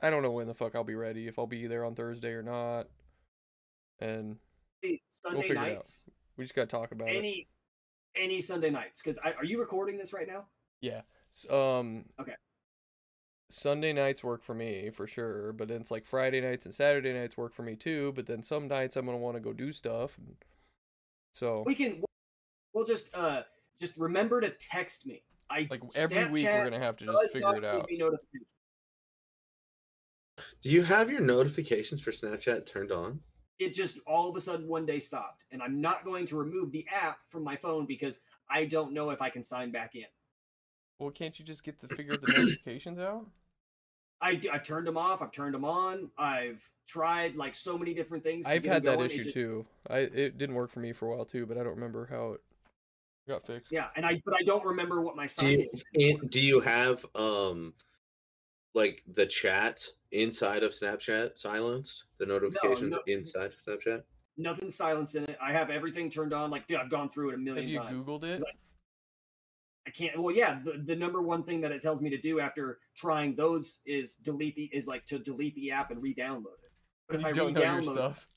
I 0.00 0.10
don't 0.10 0.22
know 0.22 0.32
when 0.32 0.48
the 0.48 0.54
fuck 0.54 0.74
I'll 0.74 0.82
be 0.84 0.96
ready, 0.96 1.28
if 1.28 1.38
I'll 1.38 1.46
be 1.46 1.66
there 1.68 1.84
on 1.84 1.94
Thursday 1.94 2.30
or 2.32 2.42
not. 2.42 2.88
And 4.00 4.36
Sunday 5.12 5.42
figure 5.42 5.54
it 5.54 5.58
out. 5.58 5.68
nights, 5.68 6.04
we 6.36 6.44
just 6.44 6.54
gotta 6.56 6.66
talk 6.66 6.90
about 6.90 7.08
it. 7.08 7.46
Any 8.14 8.24
any 8.24 8.40
Sunday 8.40 8.70
nights. 8.70 9.02
Because 9.02 9.18
are 9.18 9.44
you 9.44 9.58
recording 9.58 9.96
this 9.96 10.12
right 10.12 10.26
now? 10.26 10.46
Yeah. 10.80 11.02
Um. 11.50 12.04
Okay. 12.20 12.34
Sunday 13.50 13.92
nights 13.92 14.24
work 14.24 14.42
for 14.42 14.54
me 14.54 14.88
for 14.90 15.06
sure, 15.06 15.52
but 15.52 15.68
then 15.68 15.82
it's 15.82 15.90
like 15.90 16.06
Friday 16.06 16.40
nights 16.40 16.64
and 16.64 16.74
Saturday 16.74 17.12
nights 17.12 17.36
work 17.36 17.54
for 17.54 17.62
me 17.62 17.76
too. 17.76 18.12
But 18.16 18.26
then 18.26 18.42
some 18.42 18.66
nights 18.66 18.96
I'm 18.96 19.04
gonna 19.04 19.18
want 19.18 19.36
to 19.36 19.42
go 19.42 19.52
do 19.52 19.72
stuff. 19.72 20.16
And 20.16 20.36
so 21.34 21.62
We 21.66 21.74
can. 21.74 22.02
We'll 22.72 22.86
just 22.86 23.14
uh 23.14 23.42
just 23.78 23.98
remember 23.98 24.40
to 24.40 24.50
text 24.50 25.04
me. 25.04 25.22
I 25.50 25.66
like 25.70 25.82
every 25.96 26.24
week 26.30 26.46
we're 26.46 26.64
gonna 26.64 26.78
have 26.78 26.96
to 26.98 27.04
just 27.04 27.32
figure 27.34 27.56
it 27.56 27.64
out. 27.64 27.86
Do 30.62 30.70
you 30.70 30.82
have 30.82 31.10
your 31.10 31.20
notifications 31.20 32.00
for 32.00 32.10
Snapchat 32.10 32.64
turned 32.64 32.90
on? 32.90 33.20
It 33.58 33.74
just 33.74 33.98
all 34.06 34.28
of 34.28 34.36
a 34.36 34.40
sudden 34.40 34.66
one 34.66 34.86
day 34.86 34.98
stopped, 34.98 35.44
and 35.52 35.62
I'm 35.62 35.80
not 35.80 36.04
going 36.04 36.26
to 36.26 36.36
remove 36.36 36.72
the 36.72 36.86
app 36.90 37.18
from 37.28 37.44
my 37.44 37.56
phone 37.56 37.86
because 37.86 38.18
I 38.50 38.64
don't 38.64 38.92
know 38.92 39.10
if 39.10 39.20
I 39.22 39.30
can 39.30 39.42
sign 39.42 39.70
back 39.70 39.94
in. 39.94 40.04
Well, 40.98 41.10
can't 41.10 41.38
you 41.38 41.44
just 41.44 41.62
get 41.64 41.80
to 41.80 41.88
figure 41.88 42.16
the 42.16 42.32
notifications 42.32 42.98
out? 42.98 43.26
I, 44.20 44.40
I've 44.52 44.62
turned 44.62 44.86
them 44.86 44.96
off. 44.96 45.20
I've 45.20 45.32
turned 45.32 45.54
them 45.54 45.64
on. 45.64 46.08
I've 46.16 46.62
tried 46.86 47.34
like 47.34 47.54
so 47.56 47.76
many 47.76 47.92
different 47.92 48.22
things. 48.22 48.46
To 48.46 48.52
I've 48.52 48.62
get 48.62 48.72
had 48.72 48.82
that 48.84 48.96
going. 48.98 49.10
It 49.10 49.12
issue 49.12 49.22
just- 49.24 49.34
too. 49.34 49.66
I 49.90 49.98
it 49.98 50.38
didn't 50.38 50.54
work 50.54 50.70
for 50.70 50.80
me 50.80 50.92
for 50.92 51.06
a 51.12 51.16
while 51.16 51.24
too, 51.24 51.44
but 51.46 51.56
I 51.58 51.62
don't 51.62 51.74
remember 51.74 52.06
how 52.10 52.32
it 52.32 52.40
got 53.28 53.46
fixed. 53.46 53.72
Yeah, 53.72 53.86
and 53.96 54.06
I 54.06 54.20
but 54.24 54.34
I 54.34 54.42
don't 54.44 54.64
remember 54.64 55.02
what 55.02 55.16
my 55.16 55.24
Do 55.24 55.28
sign 55.28 55.50
you, 55.60 55.70
in 55.94 56.00
in- 56.20 56.28
do 56.28 56.40
you 56.40 56.60
have 56.60 57.04
um 57.14 57.74
like 58.74 59.02
the 59.14 59.26
chat 59.26 59.84
inside 60.12 60.62
of 60.62 60.72
Snapchat 60.72 61.38
silenced? 61.38 62.04
The 62.18 62.26
notifications 62.26 62.92
no. 62.92 63.00
inside 63.06 63.46
of 63.46 63.56
Snapchat? 63.56 64.02
Nothing's 64.38 64.74
silenced 64.74 65.14
in 65.14 65.24
it. 65.24 65.36
I 65.42 65.52
have 65.52 65.70
everything 65.70 66.08
turned 66.08 66.32
on. 66.32 66.50
Like, 66.50 66.66
dude, 66.66 66.78
I've 66.78 66.90
gone 66.90 67.10
through 67.10 67.30
it 67.30 67.34
a 67.34 67.38
million 67.38 67.64
times. 67.64 67.74
Have 67.74 67.92
you 67.92 68.00
times. 68.00 68.06
Googled 68.06 68.24
it? 68.24 68.40
Like- 68.40 68.56
I 69.86 69.90
can't. 69.90 70.16
Well, 70.20 70.34
yeah, 70.34 70.60
the, 70.64 70.78
the 70.78 70.94
number 70.94 71.22
one 71.22 71.42
thing 71.42 71.60
that 71.62 71.72
it 71.72 71.82
tells 71.82 72.00
me 72.00 72.08
to 72.10 72.18
do 72.18 72.38
after 72.38 72.78
trying 72.96 73.34
those 73.34 73.80
is 73.84 74.14
delete 74.14 74.54
the 74.54 74.70
is 74.72 74.86
like 74.86 75.04
to 75.06 75.18
delete 75.18 75.56
the 75.56 75.72
app 75.72 75.90
and 75.90 76.00
re-download 76.00 76.44
it. 76.62 76.72
But 77.08 77.16
if 77.16 77.22
you 77.22 77.28
I 77.28 77.32
don't 77.32 77.52
know 77.52 77.60
your 77.60 77.76
re-download, 77.78 77.92
stuff. 77.94 78.28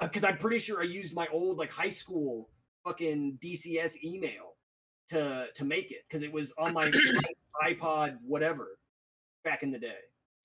Uh, 0.00 0.06
because 0.06 0.24
I'm 0.24 0.38
pretty 0.38 0.58
sure 0.58 0.80
I 0.80 0.84
used 0.84 1.14
my 1.14 1.28
old 1.32 1.56
like 1.56 1.70
high 1.70 1.90
school 1.90 2.50
fucking 2.84 3.38
DCS 3.40 4.02
email 4.02 4.56
to 5.10 5.46
to 5.54 5.64
make 5.64 5.92
it 5.92 6.04
because 6.08 6.22
it 6.22 6.32
was 6.32 6.52
on 6.58 6.72
my 6.72 6.90
iPod 7.62 8.16
whatever 8.26 8.75
back 9.46 9.62
in 9.62 9.70
the 9.70 9.78
day. 9.78 9.96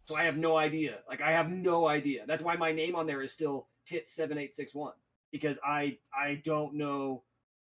So 0.08 0.16
I 0.16 0.24
have 0.24 0.38
no 0.38 0.56
idea. 0.56 1.00
Like 1.10 1.22
I 1.22 1.32
have 1.32 1.50
no 1.50 1.88
idea. 1.90 2.24
That's 2.26 2.42
why 2.42 2.56
my 2.56 2.72
name 2.72 2.96
on 2.96 3.06
there 3.06 3.22
is 3.22 3.32
still 3.34 3.68
tit 3.86 4.08
seven 4.08 4.38
eight 4.38 4.54
six 4.54 4.74
one 4.74 4.94
because 5.32 5.60
I 5.66 5.98
I 6.18 6.42
don't 6.46 6.76
know 6.76 7.24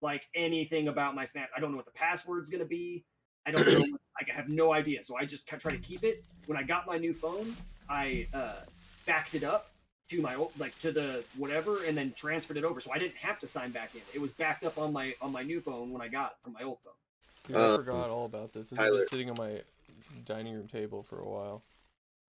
like 0.00 0.22
anything 0.36 0.86
about 0.88 1.14
my 1.16 1.24
snap. 1.24 1.48
I 1.56 1.60
don't 1.60 1.70
know 1.72 1.76
what 1.78 1.86
the 1.86 1.92
password's 1.92 2.50
gonna 2.50 2.64
be. 2.64 3.04
I 3.46 3.50
don't 3.50 3.66
know. 3.66 3.98
I 4.20 4.32
have 4.32 4.48
no 4.48 4.72
idea. 4.72 5.02
So 5.02 5.16
I 5.16 5.24
just 5.24 5.48
try 5.48 5.72
to 5.72 5.78
keep 5.78 6.04
it. 6.04 6.24
When 6.46 6.56
I 6.56 6.62
got 6.62 6.86
my 6.86 6.98
new 6.98 7.12
phone, 7.12 7.56
I 7.88 8.26
uh, 8.32 8.60
backed 9.06 9.34
it 9.34 9.42
up 9.42 9.70
to 10.10 10.20
my 10.20 10.34
old 10.34 10.52
like 10.58 10.78
to 10.80 10.92
the 10.92 11.24
whatever 11.38 11.84
and 11.84 11.96
then 11.96 12.12
transferred 12.14 12.58
it 12.58 12.64
over 12.64 12.78
so 12.78 12.92
i 12.92 12.98
didn't 12.98 13.16
have 13.16 13.40
to 13.40 13.46
sign 13.46 13.70
back 13.70 13.94
in 13.94 14.02
it 14.14 14.20
was 14.20 14.30
backed 14.32 14.62
up 14.62 14.76
on 14.76 14.92
my 14.92 15.14
on 15.22 15.32
my 15.32 15.42
new 15.42 15.60
phone 15.62 15.90
when 15.92 16.02
i 16.02 16.08
got 16.08 16.32
it 16.32 16.36
from 16.44 16.52
my 16.52 16.62
old 16.62 16.76
phone 16.84 16.92
Dude, 17.48 17.56
I 17.56 17.70
Um, 17.70 17.76
forgot 17.76 18.10
all 18.10 18.26
about 18.26 18.52
this. 18.52 18.68
This 18.68 18.78
has 18.78 18.86
Tyler. 18.86 18.98
been 18.98 19.06
sitting 19.08 19.30
on 19.30 19.36
my 19.38 19.62
dining 20.24 20.54
room 20.54 20.68
table 20.68 21.02
for 21.02 21.18
a 21.20 21.28
while. 21.28 21.62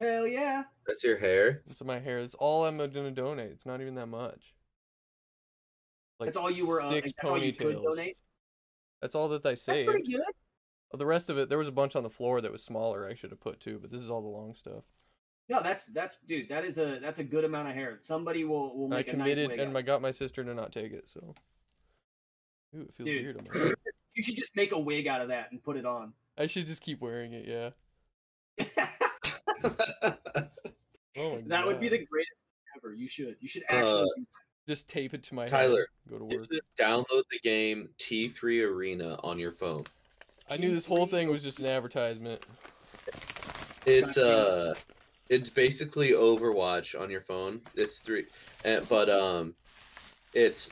hell 0.01 0.27
yeah 0.27 0.63
That's 0.87 1.03
your 1.03 1.17
hair? 1.17 1.61
It's 1.69 1.83
my 1.83 1.99
hair. 1.99 2.19
It's 2.19 2.35
all 2.35 2.65
I'm 2.65 2.77
gonna 2.77 3.11
donate. 3.11 3.51
It's 3.51 3.65
not 3.65 3.81
even 3.81 3.95
that 3.95 4.07
much. 4.07 4.55
Like 6.19 6.27
that's 6.27 6.37
all 6.37 6.49
you 6.49 6.67
were 6.67 6.81
uh, 6.81 6.89
six 6.89 7.11
that's 7.17 7.29
all 7.29 7.41
you 7.41 7.53
could 7.53 7.77
ponytails. 7.77 7.83
donate 7.83 8.17
That's 9.01 9.15
all 9.15 9.27
that 9.29 9.45
I 9.45 9.49
that's 9.51 9.65
pretty 9.65 10.11
good 10.11 10.21
The 10.93 11.05
rest 11.05 11.29
of 11.29 11.37
it, 11.37 11.49
there 11.49 11.57
was 11.57 11.67
a 11.67 11.73
bunch 11.73 11.95
on 11.95 12.03
the 12.03 12.09
floor 12.09 12.39
that 12.41 12.51
was 12.51 12.63
smaller. 12.63 13.07
I 13.09 13.15
should 13.15 13.31
have 13.31 13.41
put 13.41 13.59
too, 13.59 13.79
but 13.81 13.91
this 13.91 14.01
is 14.01 14.09
all 14.09 14.21
the 14.21 14.27
long 14.27 14.55
stuff. 14.55 14.83
no 15.49 15.61
that's 15.61 15.85
that's 15.87 16.17
dude 16.27 16.49
that 16.49 16.63
is 16.65 16.77
a 16.77 16.99
that's 17.01 17.19
a 17.19 17.23
good 17.23 17.43
amount 17.43 17.67
of 17.67 17.75
hair 17.75 17.97
somebody 17.99 18.43
will 18.45 18.75
will 18.77 18.91
I 18.93 18.97
make 18.97 19.09
a 19.09 19.17
nice 19.17 19.25
committed 19.25 19.49
wig 19.49 19.59
and 19.59 19.71
out 19.71 19.77
I 19.77 19.81
got 19.81 20.01
my 20.01 20.11
sister 20.11 20.43
to 20.43 20.53
not 20.53 20.71
take 20.71 20.93
it. 20.93 21.07
So, 21.07 21.35
ooh, 22.75 22.81
it 22.81 22.93
feels 22.93 23.07
Dude. 23.07 23.23
weird 23.23 23.37
on 23.37 23.47
my 23.51 23.59
head. 23.59 23.73
you 24.13 24.23
should 24.23 24.35
just 24.37 24.55
make 24.55 24.71
a 24.71 24.79
wig 24.79 25.07
out 25.07 25.21
of 25.21 25.27
that 25.27 25.51
and 25.51 25.61
put 25.61 25.75
it 25.77 25.85
on 25.85 26.13
I 26.37 26.47
should 26.47 26.65
just 26.65 26.81
keep 26.81 27.01
wearing 27.01 27.33
it. 27.33 27.45
Yeah. 27.47 27.69
Oh 31.17 31.35
my 31.35 31.41
that 31.47 31.65
would 31.65 31.79
be 31.79 31.87
the 31.87 32.05
greatest 32.05 32.43
thing 32.43 32.65
ever 32.75 32.93
you 32.93 33.07
should 33.07 33.37
you 33.39 33.47
should 33.47 33.63
actually 33.69 34.01
Uh, 34.01 34.23
Just 34.67 34.89
tape 34.89 35.13
it 35.13 35.23
to 35.23 35.35
my 35.35 35.47
Tyler, 35.47 35.87
head. 36.07 36.09
Go 36.11 36.17
to 36.19 36.25
work. 36.25 36.45
should 36.51 36.59
download 36.77 37.23
the 37.31 37.39
game 37.41 37.87
T3 37.99 38.67
Arena 38.69 39.17
on 39.23 39.39
your 39.39 39.53
phone. 39.53 39.85
I 40.49 40.57
knew 40.57 40.73
this 40.73 40.85
whole 40.85 41.05
thing 41.05 41.29
was 41.29 41.41
just 41.41 41.59
an 41.59 41.67
advertisement. 41.67 42.41
It's 43.85 44.17
uh 44.17 44.73
it's 45.29 45.49
basically 45.49 46.09
Overwatch 46.11 46.99
on 46.99 47.09
your 47.09 47.21
phone. 47.21 47.61
It's 47.75 47.99
three 47.99 48.25
and, 48.65 48.87
but 48.89 49.09
um 49.09 49.55
it's 50.33 50.69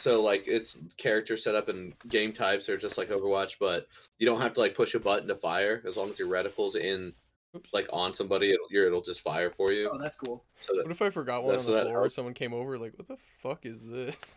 so 0.00 0.20
like 0.22 0.44
it's 0.48 0.80
character 0.96 1.36
setup 1.36 1.68
and 1.68 1.92
game 2.08 2.32
types 2.32 2.68
are 2.68 2.76
just 2.78 2.98
like 2.98 3.08
Overwatch, 3.10 3.54
but 3.60 3.86
you 4.18 4.26
don't 4.26 4.40
have 4.40 4.54
to 4.54 4.60
like 4.60 4.74
push 4.74 4.94
a 4.94 5.00
button 5.00 5.28
to 5.28 5.34
fire 5.34 5.82
as 5.86 5.96
long 5.96 6.10
as 6.10 6.18
your 6.18 6.28
reticle's 6.28 6.74
in 6.76 7.12
Oops. 7.56 7.68
like 7.72 7.86
on 7.92 8.14
somebody 8.14 8.52
it'll, 8.52 8.66
your- 8.70 8.86
it'll 8.86 9.02
just 9.02 9.20
fire 9.22 9.50
for 9.50 9.72
you. 9.72 9.90
oh 9.92 9.98
that's 9.98 10.16
cool 10.16 10.44
So 10.60 10.74
that 10.74 10.84
What 10.84 10.90
if 10.92 11.02
I 11.02 11.10
forgot 11.10 11.42
one 11.44 11.50
on 11.50 11.56
That's 11.56 11.66
the 11.66 11.72
what- 11.72 11.86
floor? 11.86 12.10
Someone 12.10 12.34
came 12.34 12.52
over, 12.54 12.78
like, 12.78 12.92
what 12.96 13.08
the 13.08 13.16
fuck 13.42 13.66
is 13.66 13.84
this? 13.84 14.36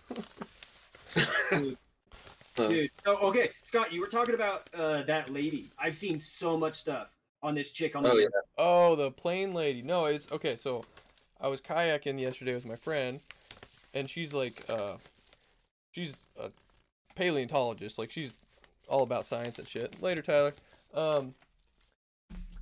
Huh. 2.56 2.68
Dude, 2.68 2.92
so 3.04 3.18
okay, 3.18 3.50
Scott, 3.64 3.92
you 3.92 4.00
were 4.00 4.06
talking 4.08 4.36
about 4.36 4.70
uh, 4.76 5.02
that 5.04 5.34
lady. 5.34 5.70
I've 5.80 5.96
seen 5.96 6.20
so 6.20 6.56
much 6.56 6.76
stuff 6.76 7.08
on 7.42 7.56
this 7.56 7.72
chick 7.72 7.96
on 7.96 8.04
the 8.04 8.12
Oh, 8.12 8.18
yeah. 8.18 8.28
oh, 8.60 8.96
the 8.96 9.10
plane 9.10 9.54
lady. 9.54 9.82
No, 9.82 10.06
it's 10.06 10.32
okay. 10.32 10.56
So, 10.56 10.86
I 11.42 11.48
was 11.48 11.62
kayaking 11.62 12.20
yesterday 12.20 12.54
with 12.54 12.68
my 12.68 12.76
friend, 12.76 13.20
and 13.96 14.08
she's 14.08 14.36
like, 14.36 14.64
uh, 14.70 14.98
she's 15.94 16.18
a 16.38 16.52
paleontologist. 17.16 17.98
Like, 17.98 18.12
she's 18.12 18.34
all 18.88 19.04
about 19.04 19.26
science 19.26 19.58
and 19.58 19.68
shit. 19.68 20.02
Later, 20.02 20.22
Tyler. 20.22 20.54
Um, 20.94 21.34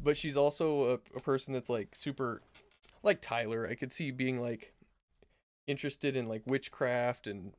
but 0.04 0.18
she's 0.18 0.38
also 0.38 0.84
a, 0.84 0.94
a 1.18 1.20
person 1.20 1.54
that's 1.54 1.70
like 1.70 1.96
super, 1.96 2.42
like 3.04 3.22
Tyler. 3.22 3.68
I 3.70 3.76
could 3.76 3.92
see 3.92 4.12
being 4.12 4.42
like 4.42 4.74
interested 5.68 6.16
in 6.16 6.28
like 6.28 6.44
witchcraft 6.46 7.28
and 7.28 7.54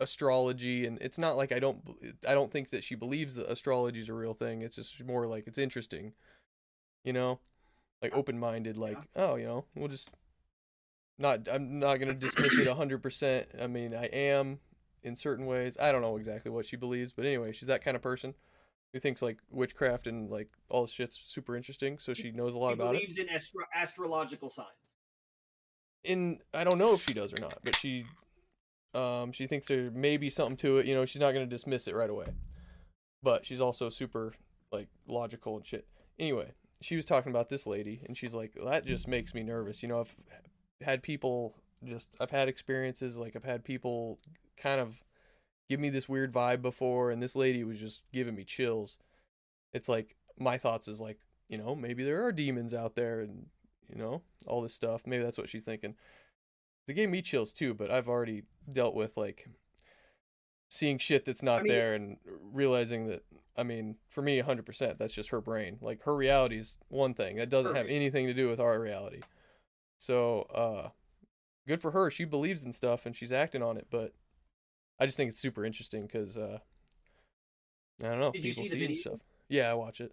astrology 0.00 0.86
and 0.86 0.98
it's 1.00 1.18
not 1.18 1.36
like 1.36 1.52
I 1.52 1.60
don't 1.60 1.80
I 2.28 2.34
don't 2.34 2.50
think 2.50 2.70
that 2.70 2.82
she 2.82 2.96
believes 2.96 3.36
that 3.36 3.50
astrology 3.50 4.00
is 4.00 4.08
a 4.08 4.14
real 4.14 4.34
thing. 4.34 4.62
It's 4.62 4.76
just 4.76 5.02
more 5.04 5.26
like 5.26 5.46
it's 5.46 5.58
interesting. 5.58 6.12
You 7.04 7.12
know? 7.12 7.38
Like 8.02 8.14
open-minded 8.14 8.76
like, 8.76 8.98
oh, 9.16 9.36
you 9.36 9.46
know, 9.46 9.64
we'll 9.74 9.88
just 9.88 10.10
not 11.18 11.48
I'm 11.50 11.78
not 11.78 11.96
going 11.96 12.08
to 12.08 12.14
dismiss 12.14 12.58
it 12.58 12.68
100%. 12.68 13.62
I 13.62 13.66
mean, 13.66 13.94
I 13.94 14.06
am 14.06 14.58
in 15.04 15.14
certain 15.14 15.46
ways. 15.46 15.76
I 15.80 15.92
don't 15.92 16.02
know 16.02 16.16
exactly 16.16 16.50
what 16.50 16.66
she 16.66 16.76
believes, 16.76 17.12
but 17.12 17.24
anyway, 17.26 17.52
she's 17.52 17.68
that 17.68 17.84
kind 17.84 17.94
of 17.96 18.02
person 18.02 18.34
who 18.92 19.00
thinks 19.00 19.22
like 19.22 19.38
witchcraft 19.50 20.06
and 20.06 20.30
like 20.30 20.48
all 20.68 20.82
this 20.82 20.92
shit's 20.92 21.20
super 21.26 21.56
interesting, 21.56 21.98
so 21.98 22.12
she 22.14 22.30
knows 22.32 22.54
a 22.54 22.58
lot 22.58 22.70
She 22.70 22.74
about 22.74 22.94
it. 22.94 22.98
believes 22.98 23.18
in 23.18 23.28
astro- 23.28 23.64
astrological 23.74 24.48
signs. 24.48 24.94
in 26.04 26.38
I 26.52 26.64
don't 26.64 26.78
know 26.78 26.94
if 26.94 27.00
she 27.00 27.14
does 27.14 27.32
or 27.32 27.40
not, 27.40 27.58
but 27.64 27.76
she 27.76 28.04
um 28.94 29.32
she 29.32 29.46
thinks 29.46 29.66
there 29.66 29.90
may 29.90 30.16
be 30.16 30.30
something 30.30 30.56
to 30.58 30.78
it, 30.78 30.86
you 30.86 30.94
know, 30.94 31.04
she's 31.04 31.20
not 31.20 31.32
gonna 31.32 31.46
dismiss 31.46 31.88
it 31.88 31.94
right 31.94 32.10
away. 32.10 32.26
But 33.22 33.46
she's 33.46 33.60
also 33.60 33.88
super 33.88 34.34
like 34.70 34.88
logical 35.08 35.56
and 35.56 35.66
shit. 35.66 35.86
Anyway, 36.18 36.52
she 36.80 36.94
was 36.96 37.04
talking 37.06 37.30
about 37.30 37.48
this 37.48 37.66
lady 37.66 38.02
and 38.06 38.16
she's 38.16 38.34
like, 38.34 38.52
That 38.64 38.84
just 38.86 39.08
makes 39.08 39.34
me 39.34 39.42
nervous. 39.42 39.82
You 39.82 39.88
know, 39.88 40.00
I've 40.00 40.14
had 40.82 41.02
people 41.02 41.56
just 41.84 42.08
I've 42.20 42.30
had 42.30 42.48
experiences 42.48 43.16
like 43.16 43.34
I've 43.34 43.44
had 43.44 43.64
people 43.64 44.18
kind 44.56 44.80
of 44.80 44.94
give 45.68 45.80
me 45.80 45.90
this 45.90 46.08
weird 46.08 46.32
vibe 46.32 46.62
before 46.62 47.10
and 47.10 47.22
this 47.22 47.34
lady 47.34 47.64
was 47.64 47.78
just 47.78 48.02
giving 48.12 48.34
me 48.34 48.44
chills. 48.44 48.98
It's 49.72 49.88
like 49.88 50.16
my 50.38 50.58
thoughts 50.58 50.88
is 50.88 51.00
like, 51.00 51.18
you 51.48 51.58
know, 51.58 51.74
maybe 51.74 52.04
there 52.04 52.24
are 52.24 52.32
demons 52.32 52.74
out 52.74 52.94
there 52.94 53.20
and 53.20 53.46
you 53.88 53.98
know, 53.98 54.22
all 54.46 54.62
this 54.62 54.74
stuff. 54.74 55.02
Maybe 55.06 55.22
that's 55.22 55.38
what 55.38 55.48
she's 55.48 55.64
thinking. 55.64 55.94
It 56.86 56.94
gave 56.94 57.08
me 57.10 57.22
chills 57.22 57.52
too, 57.52 57.74
but 57.74 57.90
I've 57.90 58.08
already 58.08 58.42
dealt 58.72 58.94
with 58.94 59.16
like 59.16 59.48
seeing 60.70 60.98
shit 60.98 61.24
that's 61.24 61.42
not 61.42 61.60
I 61.60 61.62
mean- 61.62 61.72
there 61.72 61.94
and 61.94 62.16
realizing 62.52 63.08
that 63.08 63.24
I 63.56 63.62
mean, 63.62 63.96
for 64.10 64.20
me 64.20 64.42
100% 64.42 64.98
that's 64.98 65.14
just 65.14 65.30
her 65.30 65.40
brain. 65.40 65.78
Like 65.80 66.02
her 66.02 66.16
reality 66.16 66.58
is 66.58 66.76
one 66.88 67.14
thing. 67.14 67.36
That 67.36 67.50
doesn't 67.50 67.76
have 67.76 67.86
anything 67.86 68.26
to 68.26 68.34
do 68.34 68.48
with 68.48 68.58
our 68.60 68.80
reality. 68.80 69.20
So, 69.98 70.42
uh 70.54 70.88
good 71.66 71.80
for 71.80 71.92
her. 71.92 72.10
She 72.10 72.24
believes 72.24 72.64
in 72.64 72.72
stuff 72.72 73.06
and 73.06 73.14
she's 73.16 73.32
acting 73.32 73.62
on 73.62 73.76
it, 73.76 73.86
but 73.90 74.12
I 75.00 75.06
just 75.06 75.16
think 75.16 75.30
it's 75.30 75.40
super 75.40 75.64
interesting 75.64 76.06
cuz 76.08 76.36
uh 76.38 76.58
I 78.02 78.06
don't 78.08 78.20
know, 78.20 78.32
Did 78.32 78.44
you 78.44 78.50
people 78.52 78.64
see 78.64 78.68
the 78.70 78.74
and 78.76 78.88
video? 78.88 79.00
stuff. 79.00 79.20
Yeah, 79.48 79.70
I 79.70 79.74
watch 79.74 80.00
it. 80.00 80.12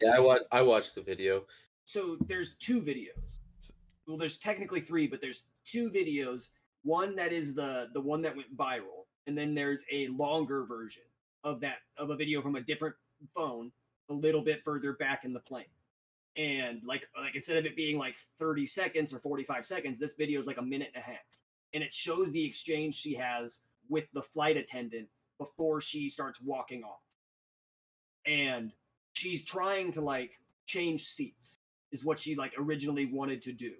Yeah, 0.00 0.16
I 0.16 0.20
watch 0.20 0.42
I 0.52 0.62
watched 0.62 0.94
the 0.94 1.02
video. 1.02 1.46
so 1.84 2.16
there's 2.26 2.54
two 2.56 2.80
videos. 2.80 3.38
Well, 4.06 4.16
there's 4.18 4.38
technically 4.38 4.80
three, 4.80 5.06
but 5.06 5.20
there's 5.20 5.44
two 5.64 5.90
videos. 5.90 6.50
One 6.82 7.14
that 7.16 7.32
is 7.32 7.54
the 7.54 7.88
the 7.94 8.00
one 8.00 8.20
that 8.22 8.36
went 8.36 8.54
viral, 8.56 9.06
and 9.26 9.36
then 9.36 9.54
there's 9.54 9.84
a 9.90 10.08
longer 10.08 10.64
version 10.66 11.04
of 11.42 11.60
that 11.60 11.78
of 11.96 12.10
a 12.10 12.16
video 12.16 12.42
from 12.42 12.56
a 12.56 12.60
different 12.60 12.94
phone, 13.34 13.72
a 14.10 14.14
little 14.14 14.42
bit 14.42 14.62
further 14.64 14.92
back 14.94 15.24
in 15.24 15.32
the 15.32 15.40
plane. 15.40 15.64
And 16.36 16.82
like 16.84 17.08
like 17.16 17.34
instead 17.36 17.56
of 17.56 17.64
it 17.64 17.76
being 17.76 17.96
like 17.96 18.16
30 18.38 18.66
seconds 18.66 19.14
or 19.14 19.20
45 19.20 19.64
seconds, 19.64 19.98
this 19.98 20.12
video 20.14 20.40
is 20.40 20.46
like 20.46 20.58
a 20.58 20.62
minute 20.62 20.90
and 20.94 21.02
a 21.02 21.06
half, 21.06 21.24
and 21.72 21.82
it 21.82 21.92
shows 21.92 22.30
the 22.32 22.44
exchange 22.44 22.94
she 22.96 23.14
has 23.14 23.60
with 23.88 24.04
the 24.12 24.22
flight 24.22 24.56
attendant 24.56 25.08
before 25.38 25.80
she 25.80 26.08
starts 26.08 26.40
walking 26.40 26.82
off. 26.82 27.00
And 28.26 28.72
she's 29.12 29.44
trying 29.44 29.92
to 29.92 30.00
like 30.00 30.32
change 30.66 31.04
seats 31.04 31.58
is 31.92 32.04
what 32.04 32.18
she 32.18 32.34
like 32.34 32.52
originally 32.58 33.06
wanted 33.06 33.42
to 33.42 33.52
do. 33.52 33.72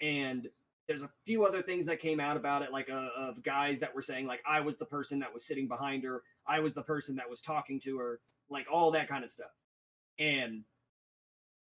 And 0.00 0.48
there's 0.88 1.02
a 1.02 1.10
few 1.24 1.44
other 1.44 1.62
things 1.62 1.86
that 1.86 1.98
came 1.98 2.20
out 2.20 2.36
about 2.36 2.62
it 2.62 2.72
like 2.72 2.90
uh, 2.90 3.08
of 3.16 3.42
guys 3.42 3.80
that 3.80 3.94
were 3.94 4.02
saying 4.02 4.26
like 4.26 4.40
I 4.46 4.60
was 4.60 4.76
the 4.76 4.84
person 4.84 5.18
that 5.20 5.32
was 5.32 5.46
sitting 5.46 5.66
behind 5.66 6.04
her, 6.04 6.22
I 6.46 6.60
was 6.60 6.74
the 6.74 6.82
person 6.82 7.16
that 7.16 7.28
was 7.28 7.40
talking 7.40 7.80
to 7.80 7.98
her, 7.98 8.20
like 8.50 8.66
all 8.70 8.90
that 8.92 9.08
kind 9.08 9.24
of 9.24 9.30
stuff. 9.30 9.50
And 10.18 10.62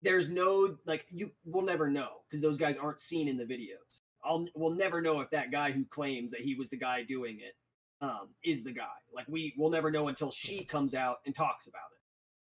there's 0.02 0.30
no 0.30 0.78
like 0.86 1.06
you 1.10 1.32
will 1.46 1.64
never 1.64 1.90
know 1.90 2.10
because 2.28 2.42
those 2.42 2.58
guys 2.58 2.78
aren't 2.78 3.00
seen 3.00 3.28
in 3.28 3.38
the 3.38 3.46
videos. 3.46 4.02
I'll 4.24 4.46
we'll 4.56 4.72
never 4.72 5.02
know 5.02 5.22
if 5.22 5.30
that 5.32 5.52
guy 5.52 5.72
who 5.72 5.86
claims 5.86 6.32
that 6.32 6.42
he 6.42 6.56
was 6.56 6.70
the 6.70 6.78
guy 6.78 7.04
doing 7.04 7.40
it 7.40 7.54
um, 8.06 8.30
is 8.44 8.64
the 8.64 8.72
guy. 8.72 8.86
Like 9.14 9.26
we 9.28 9.54
will 9.58 9.70
never 9.70 9.90
know 9.90 10.08
until 10.08 10.32
she 10.32 10.64
comes 10.64 10.94
out 10.94 11.18
and 11.26 11.34
talks 11.34 11.68
about 11.68 11.82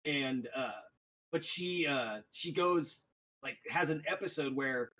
it. 0.04 0.10
And 0.10 0.48
uh, 0.56 0.70
but 1.30 1.44
she 1.44 1.86
uh, 1.86 2.20
she 2.30 2.52
goes 2.52 3.02
like 3.42 3.58
has 3.68 3.90
an 3.90 4.02
episode 4.06 4.54
where 4.54 4.90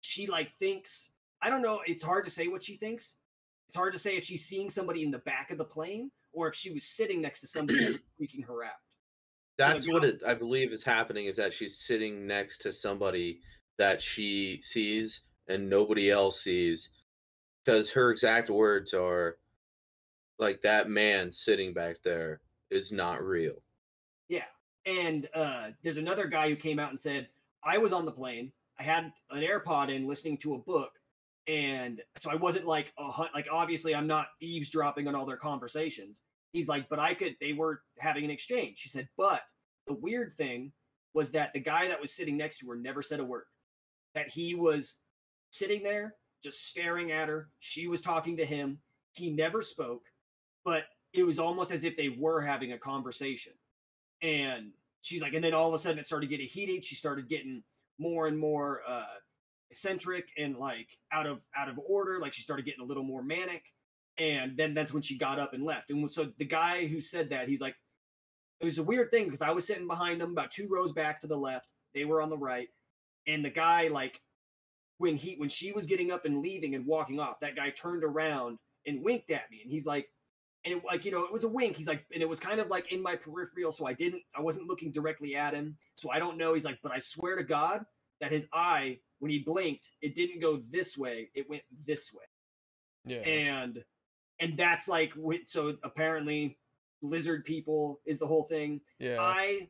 she 0.00 0.26
like 0.26 0.48
thinks 0.58 1.10
I 1.42 1.50
don't 1.50 1.62
know. 1.62 1.80
It's 1.86 2.04
hard 2.04 2.24
to 2.24 2.30
say 2.30 2.48
what 2.48 2.62
she 2.62 2.76
thinks. 2.76 3.16
It's 3.68 3.76
hard 3.76 3.92
to 3.92 3.98
say 3.98 4.16
if 4.16 4.24
she's 4.24 4.44
seeing 4.44 4.70
somebody 4.70 5.02
in 5.02 5.10
the 5.10 5.18
back 5.18 5.50
of 5.50 5.58
the 5.58 5.64
plane 5.64 6.10
or 6.32 6.48
if 6.48 6.54
she 6.54 6.72
was 6.72 6.84
sitting 6.84 7.20
next 7.20 7.40
to 7.40 7.46
somebody 7.46 7.80
that 7.80 7.88
was 7.88 7.98
freaking 8.20 8.44
her 8.46 8.64
out. 8.64 8.72
That's 9.58 9.86
So 9.86 9.92
what 9.92 10.04
it, 10.04 10.22
I 10.26 10.34
believe 10.34 10.72
is 10.72 10.82
happening 10.82 11.26
is 11.26 11.36
that 11.36 11.52
she's 11.52 11.78
sitting 11.78 12.26
next 12.26 12.58
to 12.62 12.72
somebody 12.72 13.40
that 13.78 14.00
she 14.00 14.60
sees 14.62 15.22
and 15.48 15.68
nobody 15.68 16.10
else 16.10 16.42
sees 16.42 16.90
because 17.64 17.90
her 17.90 18.10
exact 18.10 18.50
words 18.50 18.94
are 18.94 19.38
like 20.38 20.60
that 20.62 20.88
man 20.88 21.30
sitting 21.30 21.72
back 21.72 21.96
there 22.02 22.40
is 22.70 22.92
not 22.92 23.22
real. 23.22 23.62
Yeah. 24.28 24.44
And 24.86 25.28
uh, 25.34 25.68
there's 25.82 25.98
another 25.98 26.26
guy 26.26 26.48
who 26.48 26.56
came 26.56 26.78
out 26.78 26.90
and 26.90 26.98
said, 26.98 27.28
I 27.64 27.78
was 27.78 27.92
on 27.92 28.04
the 28.04 28.12
plane. 28.12 28.50
I 28.78 28.82
had 28.82 29.12
an 29.30 29.42
AirPod 29.42 29.94
in 29.94 30.08
listening 30.08 30.38
to 30.38 30.54
a 30.54 30.58
book. 30.58 30.92
And 31.46 32.00
so 32.16 32.30
I 32.30 32.36
wasn't 32.36 32.66
like, 32.66 32.92
a, 32.98 33.10
hun- 33.10 33.28
like, 33.34 33.46
obviously, 33.50 33.94
I'm 33.94 34.06
not 34.06 34.28
eavesdropping 34.40 35.06
on 35.06 35.14
all 35.14 35.26
their 35.26 35.36
conversations. 35.36 36.22
He's 36.52 36.68
like, 36.68 36.88
but 36.88 36.98
I 36.98 37.14
could, 37.14 37.36
they 37.40 37.52
were 37.52 37.82
having 37.98 38.24
an 38.24 38.30
exchange. 38.30 38.80
He 38.82 38.88
said, 38.88 39.08
but 39.16 39.42
the 39.86 39.94
weird 39.94 40.32
thing 40.32 40.72
was 41.14 41.30
that 41.32 41.52
the 41.52 41.60
guy 41.60 41.88
that 41.88 42.00
was 42.00 42.12
sitting 42.12 42.36
next 42.36 42.58
to 42.58 42.68
her 42.68 42.76
never 42.76 43.02
said 43.02 43.20
a 43.20 43.24
word. 43.24 43.44
That 44.14 44.28
he 44.28 44.54
was 44.54 44.96
sitting 45.50 45.82
there 45.82 46.14
just 46.42 46.68
staring 46.68 47.12
at 47.12 47.28
her. 47.28 47.48
She 47.60 47.86
was 47.88 48.00
talking 48.00 48.36
to 48.36 48.44
him. 48.44 48.78
He 49.14 49.30
never 49.30 49.62
spoke, 49.62 50.02
but 50.64 50.84
it 51.12 51.24
was 51.24 51.38
almost 51.38 51.70
as 51.70 51.84
if 51.84 51.96
they 51.96 52.08
were 52.08 52.40
having 52.40 52.72
a 52.72 52.78
conversation. 52.78 53.52
And 54.22 54.70
she's 55.02 55.20
like 55.20 55.34
and 55.34 55.44
then 55.44 55.54
all 55.54 55.68
of 55.68 55.74
a 55.74 55.78
sudden 55.78 55.98
it 55.98 56.06
started 56.06 56.30
getting 56.30 56.46
heated. 56.48 56.84
She 56.84 56.94
started 56.94 57.28
getting 57.28 57.62
more 57.98 58.26
and 58.26 58.38
more 58.38 58.82
uh 58.86 59.04
eccentric 59.70 60.28
and 60.38 60.56
like 60.56 60.88
out 61.12 61.26
of 61.26 61.40
out 61.56 61.68
of 61.68 61.78
order. 61.86 62.20
Like 62.20 62.32
she 62.32 62.42
started 62.42 62.64
getting 62.64 62.82
a 62.82 62.86
little 62.86 63.02
more 63.02 63.22
manic. 63.22 63.64
And 64.18 64.56
then 64.56 64.74
that's 64.74 64.92
when 64.92 65.02
she 65.02 65.16
got 65.16 65.38
up 65.38 65.54
and 65.54 65.64
left. 65.64 65.90
And 65.90 66.10
so 66.10 66.30
the 66.38 66.44
guy 66.44 66.86
who 66.86 67.00
said 67.00 67.30
that 67.30 67.48
he's 67.48 67.60
like 67.60 67.74
it 68.60 68.64
was 68.64 68.78
a 68.78 68.82
weird 68.82 69.10
thing 69.10 69.24
because 69.24 69.42
i 69.42 69.50
was 69.50 69.66
sitting 69.66 69.88
behind 69.88 70.22
him 70.22 70.30
about 70.30 70.52
two 70.52 70.68
rows 70.70 70.92
back 70.92 71.20
to 71.20 71.26
the 71.26 71.36
left. 71.36 71.66
They 71.94 72.04
were 72.04 72.22
on 72.22 72.30
the 72.30 72.38
right. 72.38 72.68
And 73.26 73.44
the 73.44 73.50
guy 73.50 73.88
like 73.88 74.20
when 74.98 75.16
he 75.16 75.34
when 75.34 75.48
she 75.48 75.72
was 75.72 75.86
getting 75.86 76.12
up 76.12 76.24
and 76.24 76.42
leaving 76.42 76.74
and 76.74 76.86
walking 76.86 77.18
off 77.18 77.40
that 77.40 77.56
guy 77.56 77.70
turned 77.70 78.04
around 78.04 78.58
and 78.86 79.02
winked 79.02 79.30
at 79.30 79.50
me. 79.50 79.60
And 79.62 79.70
he's 79.70 79.86
like 79.86 80.08
and 80.64 80.74
it, 80.74 80.82
like 80.84 81.04
you 81.04 81.10
know 81.10 81.24
it 81.24 81.32
was 81.32 81.44
a 81.44 81.48
wink. 81.48 81.76
He's 81.76 81.86
like 81.86 82.04
and 82.12 82.22
it 82.22 82.28
was 82.28 82.40
kind 82.40 82.60
of 82.60 82.68
like 82.68 82.92
in 82.92 83.02
my 83.02 83.16
peripheral 83.16 83.72
so 83.72 83.86
i 83.86 83.92
didn't 83.92 84.22
i 84.36 84.40
wasn't 84.40 84.66
looking 84.68 84.90
directly 84.90 85.36
at 85.36 85.54
him. 85.54 85.76
So 85.94 86.10
i 86.10 86.18
don't 86.18 86.36
know. 86.36 86.54
He's 86.54 86.64
like 86.64 86.78
but 86.82 86.92
i 86.92 86.98
swear 86.98 87.36
to 87.36 87.44
god 87.44 87.84
that 88.20 88.32
his 88.32 88.46
eye 88.52 88.98
when 89.18 89.30
he 89.30 89.38
blinked 89.40 89.90
it 90.00 90.14
didn't 90.14 90.40
go 90.40 90.62
this 90.70 90.96
way. 90.96 91.30
It 91.34 91.48
went 91.48 91.62
this 91.86 92.12
way. 92.12 92.24
Yeah. 93.04 93.18
and 93.18 93.82
and 94.38 94.56
that's 94.56 94.88
like 94.88 95.12
so 95.44 95.76
apparently 95.82 96.58
lizard 97.02 97.44
people 97.44 98.00
is 98.06 98.18
the 98.18 98.26
whole 98.26 98.44
thing. 98.44 98.80
Yeah. 98.98 99.16
i 99.20 99.68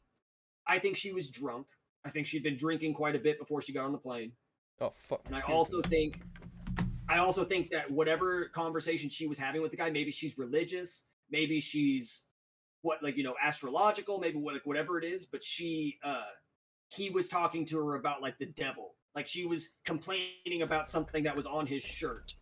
i 0.67 0.79
think 0.79 0.97
she 0.97 1.13
was 1.13 1.31
drunk. 1.31 1.67
I 2.05 2.11
think 2.11 2.27
she'd 2.27 2.43
been 2.43 2.57
drinking 2.57 2.95
quite 2.95 3.15
a 3.15 3.19
bit 3.21 3.39
before 3.39 3.63
she 3.63 3.73
got 3.73 3.85
on 3.85 3.93
the 3.93 3.99
plane. 3.99 4.33
Oh 4.81 4.93
fuck. 5.09 5.23
and 5.27 5.37
I 5.37 5.41
also 5.43 5.81
think 5.83 6.21
I 7.13 7.19
also 7.19 7.45
think 7.45 7.71
that 7.73 7.91
whatever 7.91 8.49
conversation 8.55 9.11
she 9.11 9.27
was 9.27 9.37
having 9.37 9.61
with 9.61 9.71
the 9.71 9.77
guy, 9.77 9.91
maybe 9.91 10.11
she's 10.11 10.39
religious, 10.39 11.05
maybe 11.31 11.61
she's 11.61 12.23
what 12.81 13.03
like 13.03 13.19
you 13.19 13.23
know 13.23 13.35
astrological, 13.41 14.19
maybe 14.19 14.39
what 14.39 14.55
like 14.55 14.65
whatever 14.65 14.99
it 14.99 15.05
is, 15.05 15.27
but 15.27 15.45
she 15.45 15.99
uh 16.03 16.23
he 16.89 17.11
was 17.11 17.29
talking 17.29 17.67
to 17.67 17.77
her 17.79 17.97
about 17.97 18.23
like 18.23 18.39
the 18.39 18.47
devil. 18.47 18.95
Like 19.15 19.27
she 19.27 19.45
was 19.45 19.71
complaining 19.85 20.63
about 20.63 20.89
something 20.89 21.25
that 21.25 21.37
was 21.37 21.45
on 21.45 21.67
his 21.67 21.83
shirt. 21.83 22.33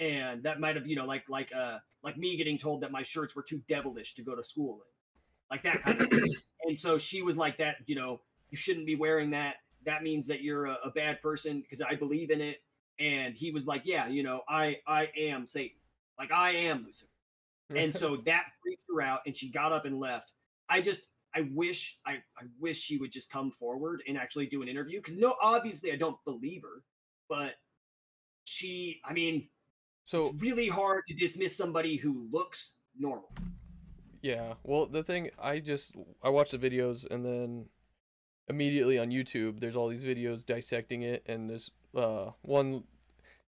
And 0.00 0.42
that 0.42 0.58
might 0.58 0.74
have, 0.74 0.88
you 0.88 0.96
know, 0.96 1.06
like 1.06 1.22
like 1.28 1.50
uh 1.54 1.78
like 2.02 2.16
me 2.16 2.36
getting 2.36 2.58
told 2.58 2.80
that 2.82 2.90
my 2.90 3.02
shirts 3.02 3.36
were 3.36 3.44
too 3.44 3.62
devilish 3.68 4.14
to 4.16 4.22
go 4.22 4.34
to 4.34 4.42
school 4.42 4.80
in. 4.80 5.56
Like 5.56 5.62
that 5.62 5.82
kind 5.82 6.00
of 6.02 6.10
thing. 6.10 6.34
And 6.64 6.76
so 6.76 6.98
she 6.98 7.22
was 7.22 7.36
like 7.36 7.58
that, 7.58 7.76
you 7.86 7.94
know, 7.94 8.20
you 8.50 8.58
shouldn't 8.58 8.86
be 8.86 8.96
wearing 8.96 9.30
that. 9.30 9.56
That 9.84 10.02
means 10.02 10.26
that 10.26 10.42
you're 10.42 10.66
a, 10.66 10.78
a 10.84 10.90
bad 10.90 11.22
person 11.22 11.60
because 11.60 11.80
I 11.80 11.94
believe 11.94 12.32
in 12.32 12.40
it. 12.40 12.56
And 12.98 13.34
he 13.34 13.50
was 13.50 13.66
like, 13.66 13.82
yeah, 13.84 14.06
you 14.08 14.22
know, 14.22 14.42
I 14.48 14.78
I 14.86 15.08
am 15.16 15.46
Satan. 15.46 15.78
Like 16.18 16.32
I 16.32 16.52
am 16.52 16.84
Lucifer. 16.84 17.10
And 17.74 17.94
so 17.94 18.16
that 18.26 18.44
freaked 18.62 18.82
her 18.88 19.02
out 19.02 19.20
and 19.26 19.36
she 19.36 19.50
got 19.50 19.72
up 19.72 19.84
and 19.84 19.98
left. 19.98 20.32
I 20.68 20.80
just 20.80 21.08
I 21.34 21.48
wish 21.52 21.98
I, 22.06 22.14
I 22.38 22.44
wish 22.58 22.78
she 22.78 22.96
would 22.96 23.12
just 23.12 23.30
come 23.30 23.50
forward 23.50 24.02
and 24.08 24.16
actually 24.16 24.46
do 24.46 24.62
an 24.62 24.68
interview 24.68 25.00
because 25.00 25.16
no 25.16 25.36
obviously 25.40 25.92
I 25.92 25.96
don't 25.96 26.16
believe 26.24 26.62
her, 26.62 26.82
but 27.28 27.54
she 28.44 29.00
I 29.04 29.12
mean 29.12 29.48
so 30.04 30.28
it's 30.28 30.40
really 30.40 30.68
hard 30.68 31.02
to 31.08 31.14
dismiss 31.14 31.56
somebody 31.56 31.96
who 31.96 32.26
looks 32.30 32.74
normal. 32.98 33.30
Yeah. 34.22 34.54
Well, 34.62 34.86
the 34.86 35.02
thing 35.02 35.30
I 35.38 35.58
just 35.58 35.92
I 36.22 36.30
watched 36.30 36.52
the 36.52 36.58
videos 36.58 37.08
and 37.10 37.24
then 37.24 37.66
immediately 38.48 38.98
on 38.98 39.10
YouTube 39.10 39.60
there's 39.60 39.76
all 39.76 39.88
these 39.88 40.04
videos 40.04 40.46
dissecting 40.46 41.02
it 41.02 41.22
and 41.26 41.50
there's 41.50 41.70
uh 41.96 42.30
one 42.42 42.84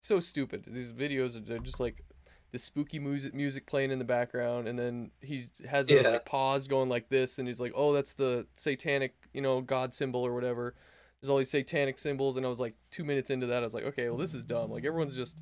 so 0.01 0.19
stupid. 0.19 0.63
These 0.67 0.91
videos 0.91 1.35
are 1.35 1.39
they're 1.41 1.59
just 1.59 1.79
like 1.79 2.03
the 2.51 2.59
spooky 2.59 2.99
music 2.99 3.33
music 3.33 3.65
playing 3.67 3.91
in 3.91 3.99
the 3.99 4.05
background 4.05 4.67
and 4.67 4.77
then 4.79 5.11
he 5.21 5.49
has 5.69 5.89
a 5.91 5.95
Yeah. 5.95 6.09
like 6.11 6.25
pause 6.25 6.67
going 6.67 6.89
like 6.89 7.09
this 7.09 7.39
and 7.39 7.47
he's 7.47 7.59
like, 7.59 7.73
"Oh, 7.75 7.93
that's 7.93 8.13
the 8.13 8.47
satanic, 8.55 9.15
you 9.33 9.41
know, 9.41 9.61
god 9.61 9.93
symbol 9.93 10.25
or 10.25 10.33
whatever." 10.33 10.75
There's 11.21 11.29
all 11.29 11.37
these 11.37 11.49
satanic 11.49 11.97
symbols 11.99 12.37
and 12.37 12.45
I 12.45 12.49
was 12.49 12.59
like 12.59 12.75
2 12.91 13.03
minutes 13.03 13.29
into 13.31 13.47
that 13.47 13.63
I 13.63 13.65
was 13.65 13.73
like, 13.73 13.85
"Okay, 13.85 14.09
well 14.09 14.17
this 14.17 14.33
is 14.33 14.45
dumb. 14.45 14.71
Like 14.71 14.85
everyone's 14.85 15.15
just 15.15 15.39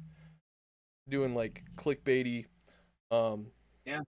doing 1.10 1.36
like 1.36 1.64
clickbaity 1.78 2.46
um 3.12 3.48
yeah. 3.86 4.02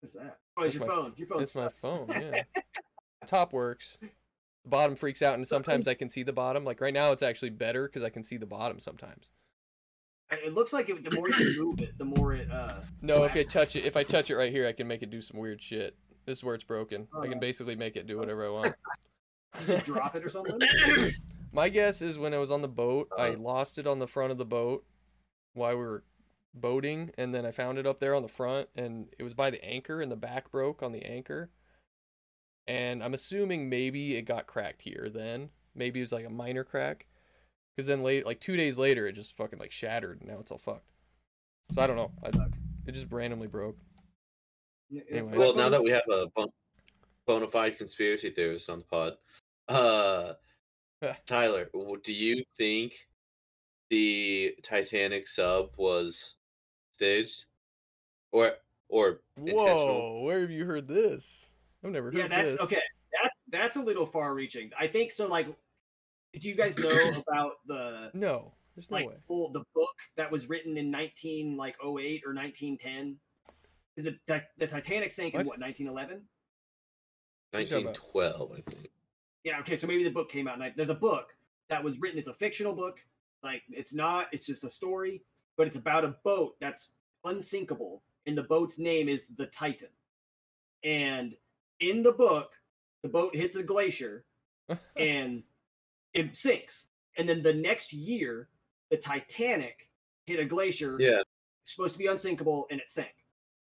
What's 0.00 0.14
that? 0.14 0.41
Oh, 0.56 0.64
it's 0.64 0.74
your 0.74 0.86
my- 0.86 0.94
phone. 0.94 1.12
Your 1.16 1.26
phone 1.28 1.42
It's 1.42 1.54
my 1.56 1.68
phone, 1.76 2.06
yeah. 2.08 2.42
Top 3.26 3.52
works. 3.52 3.96
The 4.00 4.68
bottom 4.68 4.96
freaks 4.96 5.22
out, 5.22 5.34
and 5.34 5.46
sometimes 5.46 5.88
I 5.88 5.94
can 5.94 6.08
see 6.08 6.22
the 6.22 6.32
bottom. 6.32 6.64
Like 6.64 6.80
right 6.80 6.92
now, 6.94 7.12
it's 7.12 7.22
actually 7.22 7.50
better 7.50 7.86
because 7.88 8.02
I 8.04 8.10
can 8.10 8.22
see 8.22 8.36
the 8.36 8.46
bottom 8.46 8.78
sometimes. 8.80 9.30
it 10.30 10.52
looks 10.54 10.72
like 10.72 10.88
it, 10.88 11.02
the 11.04 11.10
more 11.16 11.28
you 11.30 11.60
move 11.62 11.80
it, 11.80 11.96
the 11.98 12.04
more 12.04 12.32
it 12.34 12.50
uh 12.50 12.74
No, 13.00 13.24
if 13.24 13.34
I 13.36 13.42
touch 13.44 13.76
it, 13.76 13.84
if 13.84 13.96
I 13.96 14.02
touch 14.02 14.30
it 14.30 14.36
right 14.36 14.52
here, 14.52 14.66
I 14.66 14.72
can 14.72 14.86
make 14.88 15.02
it 15.02 15.10
do 15.10 15.20
some 15.20 15.38
weird 15.40 15.60
shit. 15.62 15.96
This 16.26 16.38
is 16.38 16.44
where 16.44 16.54
it's 16.54 16.64
broken. 16.64 17.08
I 17.20 17.26
can 17.26 17.40
basically 17.40 17.74
make 17.74 17.96
it 17.96 18.06
do 18.06 18.18
whatever 18.18 18.46
I 18.46 18.50
want. 18.50 18.76
just 19.66 19.86
drop 19.86 20.14
it 20.16 20.24
or 20.24 20.28
something. 20.28 20.58
My 21.52 21.68
guess 21.68 22.00
is 22.00 22.16
when 22.18 22.32
I 22.32 22.38
was 22.38 22.50
on 22.50 22.62
the 22.62 22.68
boat, 22.68 23.08
I 23.18 23.30
Uh-huh. 23.30 23.42
lost 23.42 23.78
it 23.78 23.86
on 23.86 23.98
the 23.98 24.06
front 24.06 24.30
of 24.32 24.38
the 24.38 24.44
boat 24.44 24.84
while 25.54 25.70
we 25.76 25.82
were 25.84 26.04
boating, 26.54 27.10
and 27.16 27.34
then 27.34 27.46
I 27.46 27.50
found 27.50 27.78
it 27.78 27.86
up 27.86 28.00
there 28.00 28.14
on 28.14 28.22
the 28.22 28.28
front, 28.28 28.68
and 28.76 29.08
it 29.18 29.22
was 29.22 29.34
by 29.34 29.50
the 29.50 29.64
anchor, 29.64 30.00
and 30.00 30.10
the 30.10 30.16
back 30.16 30.50
broke 30.50 30.82
on 30.82 30.92
the 30.92 31.04
anchor. 31.04 31.50
And 32.66 33.02
I'm 33.02 33.14
assuming 33.14 33.68
maybe 33.68 34.16
it 34.16 34.22
got 34.22 34.46
cracked 34.46 34.82
here 34.82 35.10
then. 35.12 35.50
Maybe 35.74 36.00
it 36.00 36.04
was 36.04 36.12
like 36.12 36.26
a 36.26 36.30
minor 36.30 36.64
crack. 36.64 37.06
Because 37.74 37.88
then 37.88 38.02
late, 38.02 38.26
like 38.26 38.40
two 38.40 38.56
days 38.56 38.78
later, 38.78 39.06
it 39.06 39.14
just 39.14 39.36
fucking 39.36 39.58
like 39.58 39.72
shattered, 39.72 40.20
and 40.20 40.30
now 40.30 40.38
it's 40.38 40.50
all 40.50 40.58
fucked. 40.58 40.86
So 41.72 41.80
I 41.80 41.86
don't 41.86 41.96
know. 41.96 42.12
I, 42.22 42.30
sucks. 42.30 42.64
it 42.86 42.92
just 42.92 43.10
randomly 43.10 43.48
broke. 43.48 43.78
Anyway. 45.10 45.38
Well, 45.38 45.54
now 45.54 45.70
that 45.70 45.82
we 45.82 45.90
have 45.90 46.02
a 46.10 46.28
bona 47.26 47.48
fide 47.48 47.78
conspiracy 47.78 48.30
theorist 48.30 48.68
on 48.68 48.78
the 48.78 48.84
pod. 48.84 49.14
Uh, 49.68 50.34
Tyler, 51.26 51.70
do 52.02 52.12
you 52.12 52.44
think 52.58 52.92
the 53.90 54.54
Titanic 54.62 55.26
sub 55.26 55.70
was 55.76 56.36
staged, 57.02 57.44
or 58.30 58.52
or? 58.88 59.20
Whoa, 59.36 60.22
where 60.22 60.40
have 60.40 60.50
you 60.50 60.64
heard 60.64 60.86
this? 60.86 61.46
I've 61.84 61.90
never 61.90 62.06
heard 62.10 62.16
Yeah, 62.18 62.28
that's 62.28 62.52
this. 62.52 62.60
okay. 62.60 62.80
That's 63.22 63.42
that's 63.48 63.76
a 63.76 63.80
little 63.82 64.06
far-reaching. 64.06 64.70
I 64.78 64.86
think 64.86 65.12
so. 65.12 65.26
Like, 65.26 65.46
do 66.38 66.48
you 66.48 66.54
guys 66.54 66.78
know 66.78 66.88
about 67.28 67.54
the 67.66 68.10
No, 68.14 68.52
there's 68.76 68.90
no 68.90 68.96
like 68.98 69.08
way. 69.08 69.14
full 69.26 69.50
the 69.52 69.64
book 69.74 69.94
that 70.16 70.30
was 70.30 70.48
written 70.48 70.78
in 70.78 70.90
19 70.90 71.56
like 71.56 71.74
08 71.82 72.22
or 72.24 72.34
1910? 72.34 73.16
Is 73.96 74.04
the 74.04 74.12
Ti- 74.26 74.46
the 74.58 74.66
Titanic 74.66 75.12
sank 75.12 75.34
in 75.34 75.38
What? 75.38 75.46
what 75.46 75.60
1911? 75.60 76.22
What 77.50 77.60
you 77.60 77.66
talking 77.66 77.82
about? 77.88 77.98
1912, 77.98 78.52
I 78.52 78.70
think. 78.70 78.90
Yeah, 79.44 79.58
okay, 79.60 79.76
so 79.76 79.86
maybe 79.86 80.04
the 80.04 80.10
book 80.10 80.30
came 80.30 80.48
out. 80.48 80.54
And 80.54 80.62
I, 80.62 80.72
there's 80.74 80.88
a 80.88 80.94
book 80.94 81.34
that 81.68 81.82
was 81.84 81.98
written. 82.00 82.18
It's 82.18 82.28
a 82.28 82.32
fictional 82.34 82.72
book. 82.74 83.00
Like 83.42 83.62
it's 83.68 83.92
not. 83.92 84.28
It's 84.32 84.46
just 84.46 84.64
a 84.64 84.70
story, 84.70 85.20
but 85.56 85.66
it's 85.66 85.76
about 85.76 86.04
a 86.04 86.16
boat 86.24 86.56
that's 86.60 86.92
unsinkable, 87.24 88.02
and 88.26 88.36
the 88.36 88.42
boat's 88.42 88.78
name 88.78 89.08
is 89.08 89.26
the 89.36 89.46
Titan. 89.46 89.88
And 90.84 91.34
in 91.80 92.02
the 92.02 92.12
book, 92.12 92.50
the 93.02 93.08
boat 93.08 93.34
hits 93.34 93.56
a 93.56 93.62
glacier 93.62 94.24
and 94.96 95.42
it 96.14 96.34
sinks. 96.34 96.88
And 97.18 97.28
then 97.28 97.42
the 97.42 97.54
next 97.54 97.92
year, 97.92 98.48
the 98.90 98.96
Titanic 98.96 99.88
hit 100.26 100.38
a 100.40 100.44
glacier 100.44 100.96
Yeah, 100.98 101.22
supposed 101.66 101.94
to 101.94 101.98
be 101.98 102.06
unsinkable 102.06 102.66
and 102.70 102.80
it 102.80 102.90
sank. 102.90 103.14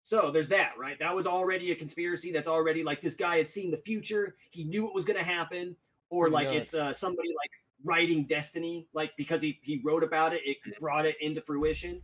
So 0.02 0.30
there's 0.30 0.48
that, 0.48 0.72
right? 0.78 0.98
That 0.98 1.14
was 1.14 1.26
already 1.26 1.70
a 1.70 1.74
conspiracy. 1.74 2.32
That's 2.32 2.48
already 2.48 2.82
like 2.82 3.02
this 3.02 3.14
guy 3.14 3.36
had 3.36 3.48
seen 3.48 3.70
the 3.70 3.76
future. 3.76 4.36
He 4.50 4.64
knew 4.64 4.86
it 4.86 4.94
was 4.94 5.04
going 5.04 5.18
to 5.18 5.24
happen, 5.24 5.76
or 6.08 6.30
like 6.30 6.46
nuts. 6.46 6.58
it's 6.58 6.74
uh, 6.74 6.92
somebody 6.94 7.28
like 7.28 7.50
writing 7.84 8.24
destiny, 8.24 8.88
like 8.92 9.12
because 9.16 9.40
he 9.42 9.58
he 9.62 9.80
wrote 9.84 10.04
about 10.04 10.34
it, 10.34 10.42
it 10.44 10.56
brought 10.80 11.06
it 11.06 11.16
into 11.20 11.40
fruition. 11.40 12.02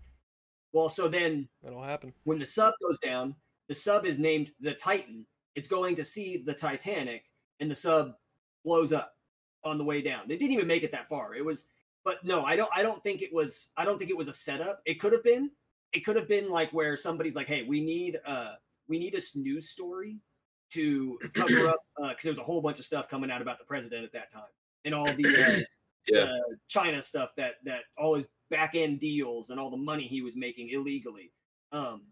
Well, 0.72 0.88
so 0.88 1.08
then 1.08 1.48
That'll 1.62 1.82
happen. 1.82 2.12
when 2.24 2.38
the 2.38 2.46
sub 2.46 2.74
goes 2.82 2.98
down, 2.98 3.34
the 3.68 3.74
sub 3.74 4.06
is 4.06 4.18
named 4.18 4.50
the 4.60 4.74
Titan. 4.74 5.26
It's 5.54 5.68
going 5.68 5.96
to 5.96 6.04
see 6.04 6.42
the 6.44 6.54
Titanic, 6.54 7.24
and 7.60 7.70
the 7.70 7.74
sub 7.74 8.14
blows 8.64 8.92
up 8.92 9.14
on 9.62 9.78
the 9.78 9.84
way 9.84 10.02
down. 10.02 10.24
It 10.24 10.38
didn't 10.38 10.52
even 10.52 10.66
make 10.66 10.82
it 10.82 10.92
that 10.92 11.08
far. 11.08 11.34
It 11.34 11.44
was, 11.44 11.68
but 12.04 12.24
no, 12.24 12.44
I 12.44 12.56
don't. 12.56 12.70
I 12.74 12.82
don't 12.82 13.02
think 13.02 13.22
it 13.22 13.32
was. 13.32 13.70
I 13.76 13.84
don't 13.84 13.98
think 13.98 14.10
it 14.10 14.16
was 14.16 14.28
a 14.28 14.32
setup. 14.32 14.80
It 14.84 15.00
could 15.00 15.12
have 15.12 15.24
been. 15.24 15.50
It 15.92 16.04
could 16.04 16.16
have 16.16 16.28
been 16.28 16.50
like 16.50 16.72
where 16.72 16.96
somebody's 16.96 17.36
like, 17.36 17.46
"Hey, 17.46 17.62
we 17.62 17.80
need 17.80 18.18
uh, 18.26 18.54
we 18.88 18.98
need 18.98 19.14
a 19.14 19.38
news 19.38 19.70
story 19.70 20.18
to 20.72 21.18
cover 21.34 21.68
up," 21.68 21.80
because 21.96 22.22
there 22.22 22.32
was 22.32 22.38
a 22.38 22.44
whole 22.44 22.60
bunch 22.60 22.80
of 22.80 22.84
stuff 22.84 23.08
coming 23.08 23.30
out 23.30 23.40
about 23.42 23.58
the 23.58 23.64
president 23.64 24.04
at 24.04 24.12
that 24.12 24.30
time 24.30 24.42
and 24.84 24.94
all 24.94 25.04
the 25.04 25.10
uh, 25.12 25.60
yeah. 26.08 26.24
the 26.24 26.56
China 26.68 27.00
stuff 27.02 27.30
that 27.36 27.54
that 27.64 27.82
all 27.96 28.14
his 28.14 28.28
back 28.50 28.74
end 28.74 29.00
deals 29.00 29.50
and 29.50 29.58
all 29.58 29.70
the 29.70 29.76
money 29.76 30.06
he 30.06 30.22
was 30.22 30.36
making 30.36 30.70
illegally. 30.70 31.32
Um, 31.72 32.02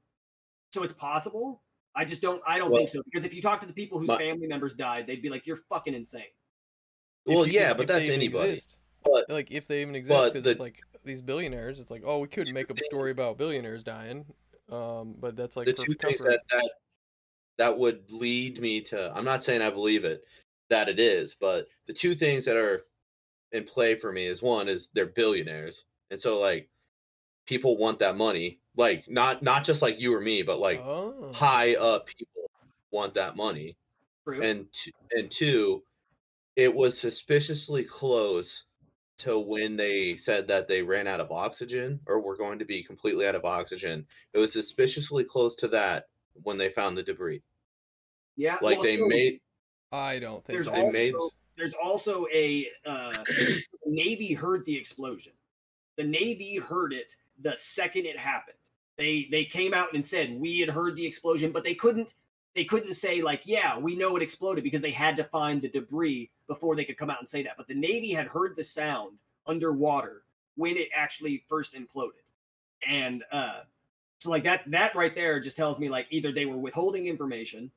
so 0.73 0.83
it's 0.83 0.95
possible. 0.95 1.63
I 1.95 2.05
just 2.05 2.23
don't. 2.23 2.43
I 2.47 2.59
don't 2.59 2.71
Well- 2.71 2.79
think 2.81 2.91
so 2.91 3.03
because 3.05 3.25
if 3.25 3.35
you 3.35 3.43
talk 3.43 3.61
to 3.61 3.67
the 3.67 3.73
people 3.73 3.99
whose 3.99 4.09
My- 4.09 4.19
family 4.19 4.47
members 4.47 4.75
died, 4.75 5.07
they'd 5.07 5.23
be 5.23 5.29
like, 5.29 5.47
"You're 5.47 5.61
fucking 5.69 5.95
insane." 5.95 6.25
Well, 7.27 7.47
you 7.47 7.53
yeah, 7.53 7.75
but 7.75 7.87
that's 7.87 8.05
even 8.05 8.15
anybody. 8.15 8.51
exist. 8.51 8.77
But 9.05 9.29
Like 9.29 9.51
if 9.51 9.67
they 9.67 9.83
even 9.83 9.95
exist, 9.95 10.17
but 10.19 10.33
because 10.33 10.47
it's 10.47 10.61
like 10.61 10.81
these 11.05 11.21
billionaires. 11.21 11.79
It's 11.79 11.91
like, 11.91 12.03
oh, 12.05 12.19
we 12.19 12.29
could 12.29 12.53
make 12.53 12.71
up 12.71 12.79
a 12.79 12.85
story 12.85 13.11
about 13.11 13.39
billionaires 13.39 13.83
dying, 13.83 14.25
um, 14.71 15.15
but 15.19 15.37
that's 15.37 15.57
like 15.57 15.67
the 15.67 15.73
two 15.73 15.95
perfect 15.95 16.03
things 16.03 16.21
that 16.21 16.41
that 16.51 16.71
that 17.59 17.79
would 17.79 18.11
lead 18.11 18.61
me 18.61 18.81
to 18.81 19.13
I'm 19.15 19.25
not 19.25 19.45
saying 19.45 19.61
I 19.61 19.71
believe 19.71 20.05
it 20.05 20.25
that 20.73 20.89
it 20.89 20.99
is, 20.99 21.37
but 21.39 21.69
the 21.87 21.93
two 21.93 22.15
things 22.15 22.47
that 22.47 22.57
are 22.57 22.85
in 23.53 23.65
play 23.65 23.95
for 23.95 24.11
me 24.11 24.27
is 24.27 24.41
one 24.41 24.69
is 24.69 24.91
they're 24.95 25.07
billionaires. 25.07 25.85
And 26.11 26.19
so 26.19 26.39
like 26.39 26.69
people 27.47 27.77
want 27.77 27.99
that 27.99 28.17
money. 28.17 28.59
Like 28.77 29.09
not 29.09 29.43
not 29.43 29.65
just 29.65 29.83
like 29.83 30.01
you 30.01 30.15
or 30.15 30.21
me, 30.21 30.43
but 30.43 30.59
like 30.59 30.81
oh. 30.81 31.31
high 31.35 31.75
up 31.75 32.07
people 32.07 32.51
want 32.91 33.15
that 33.15 33.37
money. 33.37 33.77
True. 34.27 34.41
And 34.41 34.73
t- 34.73 34.95
and 35.11 35.31
two, 35.31 35.83
it 36.57 36.75
was 36.75 36.99
suspiciously 36.99 37.85
close 37.85 38.65
to 39.19 39.39
when 39.39 39.77
they 39.77 40.17
said 40.17 40.49
that 40.49 40.69
they 40.69 40.81
ran 40.83 41.07
out 41.07 41.21
of 41.21 41.31
oxygen 41.31 42.01
or 42.07 42.19
were 42.19 42.37
going 42.37 42.59
to 42.61 42.65
be 42.65 42.83
completely 42.83 43.27
out 43.27 43.35
of 43.35 43.45
oxygen. 43.45 44.07
It 44.33 44.39
was 44.39 44.55
suspiciously 44.55 45.25
close 45.25 45.55
to 45.57 45.69
that 45.69 46.07
when 46.43 46.57
they 46.57 46.71
found 46.71 46.97
the 46.97 47.03
debris. 47.03 47.43
yeah, 48.37 48.57
Like 48.63 48.79
well, 48.79 48.83
they 48.83 48.97
so 48.97 49.07
made 49.07 49.42
I 49.93 50.19
don't 50.19 50.45
think 50.45 50.57
There's 50.57 50.67
so. 50.67 50.73
they 50.73 50.81
also 50.81 50.93
made 50.93 51.15
there's 51.57 51.75
also 51.75 52.27
a 52.33 52.67
uh, 52.87 53.13
Navy 53.87 54.33
heard 54.33 54.65
the 54.65 54.77
explosion. 54.77 55.33
The 55.97 56.05
Navy 56.05 56.57
heard 56.57 56.93
it 56.93 57.15
the 57.41 57.55
second 57.57 58.07
it 58.07 58.19
happened. 58.19 58.57
They 58.97 59.29
they 59.31 59.45
came 59.45 59.75
out 59.75 59.93
and 59.95 60.05
said 60.05 60.39
we 60.39 60.61
had 60.61 60.71
heard 60.71 60.97
the 60.97 61.07
explosion, 61.07 61.53
but 61.53 61.65
they 61.65 61.75
couldn't 61.75 62.15
they 62.55 62.65
couldn't 62.65 62.95
say 62.95 63.23
like 63.23 63.43
yeah 63.45 63.79
we 63.79 63.97
know 63.97 64.17
it 64.17 64.23
exploded 64.23 64.65
because 64.65 64.81
they 64.81 64.91
had 64.91 65.17
to 65.17 65.25
find 65.25 65.61
the 65.61 65.69
debris 65.69 66.31
before 66.47 66.77
they 66.77 66.85
could 66.85 66.97
come 66.97 67.11
out 67.11 67.19
and 67.19 67.29
say 67.29 67.43
that. 67.43 67.57
But 67.57 67.69
the 67.69 67.75
Navy 67.75 68.13
had 68.13 68.27
heard 68.27 68.57
the 68.57 68.65
sound 68.65 69.19
underwater 69.47 70.23
when 70.57 70.77
it 70.77 70.89
actually 70.95 71.45
first 71.49 71.75
imploded, 71.75 72.23
and 72.87 73.25
uh, 73.31 73.61
so 74.21 74.31
like 74.31 74.45
that 74.45 74.71
that 74.71 74.95
right 74.95 75.15
there 75.15 75.41
just 75.41 75.57
tells 75.57 75.79
me 75.79 75.89
like 75.89 76.07
either 76.11 76.33
they 76.33 76.47
were 76.47 76.57
withholding 76.57 77.07
information 77.07 77.71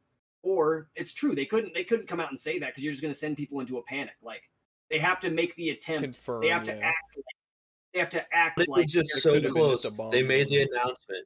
or 0.45 0.87
it's 0.95 1.11
true 1.11 1.35
they 1.35 1.45
couldn't 1.45 1.73
they 1.73 1.83
couldn't 1.83 2.07
come 2.07 2.19
out 2.19 2.29
and 2.29 2.39
say 2.39 2.59
that 2.59 2.67
because 2.67 2.83
you're 2.83 2.93
just 2.93 3.01
going 3.01 3.13
to 3.13 3.17
send 3.17 3.35
people 3.35 3.59
into 3.59 3.77
a 3.79 3.83
panic 3.83 4.13
like 4.21 4.43
they 4.89 4.99
have 4.99 5.19
to 5.19 5.31
make 5.31 5.55
the 5.55 5.71
attempt 5.71 6.03
Confirm. 6.03 6.41
they 6.41 6.49
have 6.49 6.63
to 6.63 6.75
yeah. 6.75 6.87
act 6.87 7.17
like, 7.17 7.25
they 7.93 7.99
have 7.99 8.09
to 8.09 8.25
act 8.33 8.61
It 8.61 8.69
like 8.69 8.81
was 8.81 8.91
just 8.91 9.09
so 9.21 9.41
close. 9.49 9.81
just 9.81 9.85
a 9.85 9.91
bomb 9.91 10.11
They 10.11 10.21
made 10.21 10.49
the 10.49 10.61
announcement. 10.61 11.25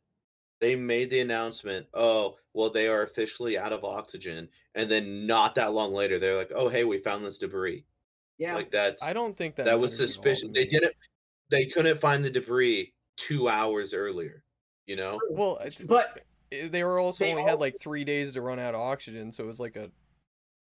They 0.62 0.76
made 0.76 1.10
the 1.10 1.22
announcement. 1.22 1.88
Oh, 1.94 2.36
well, 2.54 2.70
they 2.70 2.88
are 2.88 3.04
officially 3.04 3.58
out 3.58 3.72
of 3.72 3.84
oxygen. 3.86 4.50
And 4.76 4.92
then 4.92 5.26
not 5.26 5.56
that 5.56 5.74
long 5.74 5.94
later, 5.94 6.20
they're 6.20 6.36
like, 6.36 6.52
"Oh, 6.54 6.68
hey, 6.68 6.84
we 6.84 7.00
found 7.00 7.26
this 7.26 7.38
debris." 7.38 7.86
yeah 8.38 8.56
Like 8.56 8.70
that's 8.72 9.02
I 9.04 9.14
don't 9.14 9.36
think 9.36 9.56
that 9.56 9.66
that 9.66 9.80
was 9.80 9.92
matters 9.92 10.14
suspicious. 10.14 10.50
They 10.54 10.66
didn't. 10.66 10.94
They 11.50 11.66
couldn't 11.66 12.00
find 12.00 12.24
the 12.24 12.30
debris 12.30 12.94
two 13.18 13.50
hours 13.50 13.94
earlier. 13.94 14.44
You 14.86 14.96
know. 14.96 15.20
Well, 15.32 15.60
but 15.86 16.22
they 16.52 16.84
were 16.84 17.00
also 17.00 17.24
they 17.24 17.32
only 17.32 17.44
had 17.44 17.60
like 17.60 17.80
three 17.80 18.04
days 18.04 18.34
to 18.34 18.42
run 18.42 18.60
out 18.60 18.74
of 18.76 18.82
oxygen, 18.82 19.32
so 19.32 19.44
it 19.44 19.48
was 19.48 19.60
like 19.60 19.76
a, 19.76 19.92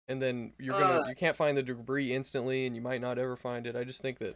and 0.07 0.21
then 0.21 0.53
you're 0.59 0.75
Uh, 0.75 0.79
gonna 0.79 1.09
you 1.09 1.15
can't 1.15 1.35
find 1.35 1.57
the 1.57 1.63
debris 1.63 2.13
instantly, 2.13 2.65
and 2.65 2.75
you 2.75 2.81
might 2.81 3.01
not 3.01 3.17
ever 3.17 3.35
find 3.35 3.67
it. 3.67 3.75
I 3.75 3.83
just 3.83 4.01
think 4.01 4.19
that 4.19 4.35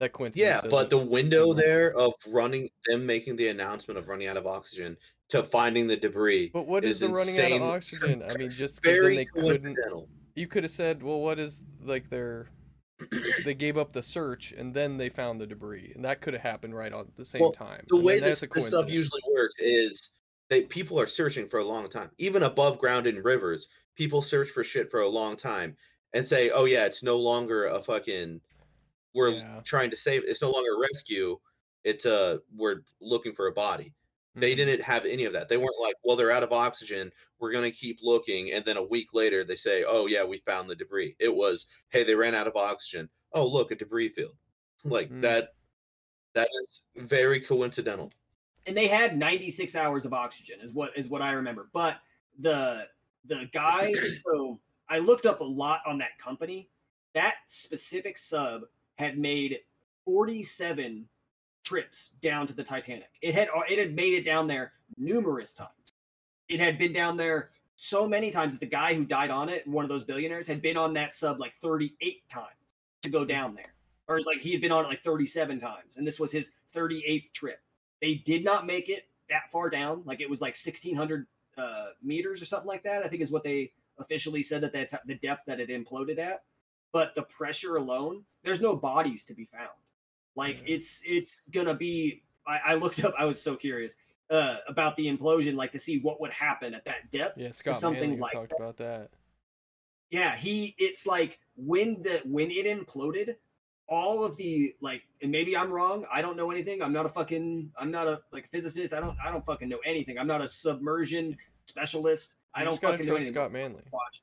that 0.00 0.12
coincidence. 0.12 0.64
Yeah, 0.64 0.68
but 0.70 0.90
the 0.90 0.98
window 0.98 1.52
there 1.52 1.92
of 1.94 2.12
running 2.26 2.68
them 2.86 3.06
making 3.06 3.36
the 3.36 3.48
announcement 3.48 3.98
of 3.98 4.08
running 4.08 4.26
out 4.28 4.36
of 4.36 4.46
oxygen 4.46 4.98
to 5.28 5.42
finding 5.42 5.86
the 5.86 5.96
debris 5.96 6.50
But 6.52 6.66
what 6.66 6.84
is 6.84 7.00
is 7.02 7.08
the 7.08 7.14
running 7.14 7.38
out 7.40 7.52
of 7.52 7.62
oxygen? 7.62 8.22
I 8.22 8.36
mean, 8.36 8.50
just 8.50 8.82
because 8.82 8.96
then 8.96 9.02
very 9.02 9.16
they 9.16 9.24
couldn't. 9.24 9.78
You 10.34 10.46
could 10.48 10.64
have 10.64 10.72
said, 10.72 11.02
well, 11.02 11.20
what 11.20 11.38
is 11.38 11.64
like 11.82 12.10
their. 12.10 12.48
they 13.44 13.54
gave 13.54 13.76
up 13.76 13.92
the 13.92 14.02
search 14.02 14.52
and 14.52 14.72
then 14.72 14.96
they 14.96 15.08
found 15.08 15.40
the 15.40 15.46
debris, 15.46 15.92
and 15.94 16.04
that 16.04 16.20
could 16.20 16.32
have 16.32 16.42
happened 16.42 16.74
right 16.76 16.92
on 16.92 17.10
the 17.16 17.24
same 17.24 17.40
Well, 17.40 17.52
time. 17.52 17.84
the 17.88 17.96
way 17.96 18.20
this, 18.20 18.40
this 18.40 18.66
stuff 18.66 18.88
usually 18.88 19.20
works 19.34 19.54
is 19.58 20.10
they 20.50 20.62
people 20.62 21.00
are 21.00 21.06
searching 21.06 21.48
for 21.48 21.58
a 21.58 21.64
long 21.64 21.88
time. 21.88 22.10
Even 22.18 22.42
above 22.44 22.78
ground 22.78 23.06
in 23.06 23.22
rivers 23.22 23.68
people 23.96 24.20
search 24.20 24.50
for 24.50 24.64
shit 24.64 24.90
for 24.90 25.00
a 25.00 25.08
long 25.08 25.36
time 25.36 25.76
and 26.14 26.26
say 26.26 26.50
oh 26.50 26.64
yeah 26.64 26.84
it's 26.84 27.02
no 27.02 27.16
longer 27.16 27.66
a 27.66 27.80
fucking 27.82 28.40
we're 29.14 29.30
Yeah. 29.30 29.60
trying 29.64 29.90
to 29.90 29.96
save 29.96 30.24
it's 30.24 30.42
no 30.42 30.50
longer 30.50 30.74
a 30.74 30.80
rescue 30.80 31.38
it's 31.84 32.04
a 32.04 32.40
we're 32.56 32.80
looking 33.00 33.34
for 33.34 33.46
a 33.46 33.52
body. 33.52 33.92
They 34.36 34.54
Mhm. 34.54 34.56
didn't 34.56 34.80
have 34.82 35.04
any 35.04 35.26
of 35.26 35.32
that. 35.34 35.48
They 35.48 35.56
weren't 35.58 35.78
like 35.80 35.94
well 36.04 36.16
they're 36.16 36.30
out 36.32 36.42
of 36.42 36.52
oxygen 36.52 37.12
we're 37.38 37.52
going 37.52 37.70
to 37.70 37.76
keep 37.76 37.98
looking 38.02 38.52
and 38.52 38.64
then 38.64 38.76
a 38.76 38.82
week 38.82 39.14
later 39.14 39.44
they 39.44 39.56
say 39.56 39.84
oh 39.84 40.06
yeah 40.06 40.24
we 40.24 40.38
found 40.38 40.68
the 40.68 40.74
debris. 40.76 41.14
It 41.20 41.34
was 41.34 41.66
hey 41.90 42.02
they 42.04 42.14
ran 42.16 42.34
out 42.34 42.48
of 42.48 42.56
oxygen. 42.56 43.08
Oh 43.32 43.46
look 43.46 43.70
a 43.70 43.76
debris 43.76 44.08
field. 44.10 44.36
Like 44.84 45.08
Mm. 45.10 45.22
that 45.22 45.54
that 46.34 46.48
is 46.60 46.82
very 46.96 47.40
coincidental 47.40 48.12
and 48.66 48.76
they 48.76 48.86
had 48.86 49.16
96 49.16 49.76
hours 49.76 50.04
of 50.04 50.12
oxygen 50.12 50.60
is 50.62 50.72
what 50.72 50.90
is 50.96 51.08
what 51.08 51.22
I 51.22 51.32
remember. 51.32 51.68
But 51.72 51.96
the 52.38 52.86
the 53.26 53.48
guy 53.52 53.92
so 54.24 54.58
I 54.88 54.98
looked 54.98 55.26
up 55.26 55.40
a 55.40 55.44
lot 55.44 55.80
on 55.86 55.98
that 55.98 56.18
company. 56.18 56.68
That 57.14 57.36
specific 57.46 58.18
sub 58.18 58.62
had 58.96 59.18
made 59.18 59.60
47 60.04 61.06
trips 61.62 62.10
down 62.20 62.46
to 62.46 62.52
the 62.52 62.62
Titanic. 62.62 63.10
It 63.22 63.34
had 63.34 63.48
it 63.68 63.78
had 63.78 63.94
made 63.94 64.14
it 64.14 64.24
down 64.24 64.46
there 64.46 64.72
numerous 64.96 65.54
times. 65.54 65.70
It 66.48 66.60
had 66.60 66.78
been 66.78 66.92
down 66.92 67.16
there 67.16 67.50
so 67.76 68.06
many 68.06 68.30
times 68.30 68.52
that 68.52 68.60
the 68.60 68.66
guy 68.66 68.94
who 68.94 69.04
died 69.04 69.30
on 69.30 69.48
it, 69.48 69.66
one 69.66 69.84
of 69.84 69.88
those 69.88 70.04
billionaires, 70.04 70.46
had 70.46 70.62
been 70.62 70.76
on 70.76 70.92
that 70.94 71.14
sub 71.14 71.40
like 71.40 71.54
38 71.56 72.28
times 72.28 72.48
to 73.02 73.10
go 73.10 73.24
down 73.24 73.54
there. 73.54 73.74
Or 74.06 74.18
it's 74.18 74.26
like 74.26 74.38
he 74.38 74.52
had 74.52 74.60
been 74.60 74.70
on 74.72 74.84
it 74.84 74.88
like 74.88 75.02
37 75.02 75.58
times, 75.58 75.96
and 75.96 76.06
this 76.06 76.20
was 76.20 76.30
his 76.30 76.52
38th 76.74 77.32
trip. 77.32 77.58
They 78.04 78.16
did 78.16 78.44
not 78.44 78.66
make 78.66 78.90
it 78.90 79.08
that 79.30 79.50
far 79.50 79.70
down. 79.70 80.02
Like 80.04 80.20
it 80.20 80.28
was 80.28 80.42
like 80.42 80.50
1600 80.50 81.26
uh, 81.56 81.86
meters 82.02 82.42
or 82.42 82.44
something 82.44 82.68
like 82.68 82.82
that. 82.82 83.02
I 83.02 83.08
think 83.08 83.22
is 83.22 83.30
what 83.30 83.44
they 83.44 83.72
officially 83.98 84.42
said 84.42 84.60
that 84.60 84.74
that's 84.74 84.94
the 85.06 85.14
depth 85.14 85.46
that 85.46 85.58
it 85.58 85.70
imploded 85.70 86.18
at, 86.18 86.42
but 86.92 87.14
the 87.14 87.22
pressure 87.22 87.76
alone, 87.76 88.24
there's 88.42 88.60
no 88.60 88.76
bodies 88.76 89.24
to 89.24 89.34
be 89.34 89.46
found. 89.46 89.70
Like 90.36 90.56
Yeah. 90.56 90.74
it's 90.74 91.00
it's 91.06 91.40
gonna 91.50 91.74
be. 91.74 92.22
I, 92.46 92.58
I 92.58 92.74
looked 92.74 93.02
up. 93.02 93.14
I 93.18 93.24
was 93.24 93.40
so 93.40 93.56
curious 93.56 93.96
uh, 94.28 94.56
about 94.68 94.96
the 94.96 95.06
implosion, 95.06 95.54
like 95.54 95.72
to 95.72 95.78
see 95.78 95.98
what 96.00 96.20
would 96.20 96.32
happen 96.32 96.74
at 96.74 96.84
that 96.84 97.10
depth. 97.10 97.38
Yeah, 97.38 97.52
Scott 97.52 97.76
something 97.76 98.10
Manley 98.10 98.18
like 98.18 98.34
talked 98.34 98.52
about 98.54 98.76
that. 98.76 99.12
Yeah, 100.10 100.36
he. 100.36 100.74
It's 100.76 101.06
like 101.06 101.38
when 101.56 102.02
the 102.02 102.20
when 102.26 102.50
it 102.50 102.66
imploded, 102.66 103.36
all 103.88 104.24
of 104.24 104.36
the 104.36 104.74
like, 104.80 105.02
and 105.22 105.30
maybe 105.30 105.56
I'm 105.56 105.70
wrong. 105.70 106.04
I 106.10 106.22
don't 106.22 106.36
know 106.36 106.50
anything. 106.50 106.82
I'm 106.82 106.92
not 106.92 107.06
a 107.06 107.08
fucking. 107.08 107.70
I'm 107.78 107.90
not 107.90 108.06
a 108.06 108.20
like 108.32 108.50
physicist. 108.50 108.94
I 108.94 109.00
don't. 109.00 109.16
I 109.24 109.30
don't 109.30 109.44
fucking 109.44 109.68
know 109.68 109.80
anything. 109.84 110.18
I'm 110.18 110.26
not 110.26 110.40
a 110.40 110.48
submersion 110.48 111.36
specialist. 111.66 112.34
I 112.54 112.64
don't 112.64 112.80
fucking 112.80 113.06
know 113.06 113.16
anything. 113.16 113.34
Scott 113.34 113.52
Manley. 113.52 113.82
watched. 113.92 114.22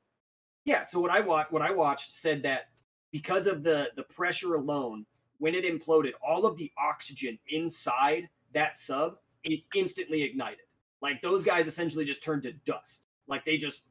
Yeah, 0.66 0.84
so 0.84 0.99
what 0.99 1.12
I 1.12 1.20
watched, 1.20 1.51
what 1.51 1.62
I 1.62 1.72
watched 1.72 2.12
said 2.12 2.43
that 2.43 2.70
because 3.12 3.47
of 3.47 3.64
the 3.64 3.89
the 3.95 4.03
pressure 4.03 4.55
alone, 4.55 5.05
when 5.39 5.55
it 5.55 5.66
imploded, 5.66 6.14
all 6.26 6.45
of 6.45 6.57
the 6.57 6.72
oxygen 6.78 7.38
inside 7.49 8.30
that 8.53 8.78
sub 8.78 9.18
it 9.43 9.62
instantly 9.76 10.24
ignited. 10.24 10.66
Like 11.01 11.22
those 11.22 11.43
guys 11.43 11.68
essentially 11.68 12.05
just 12.05 12.24
turned 12.24 12.43
to 12.43 12.53
dust. 12.53 13.07
Like 13.28 13.45
they 13.45 13.57
just 13.57 13.82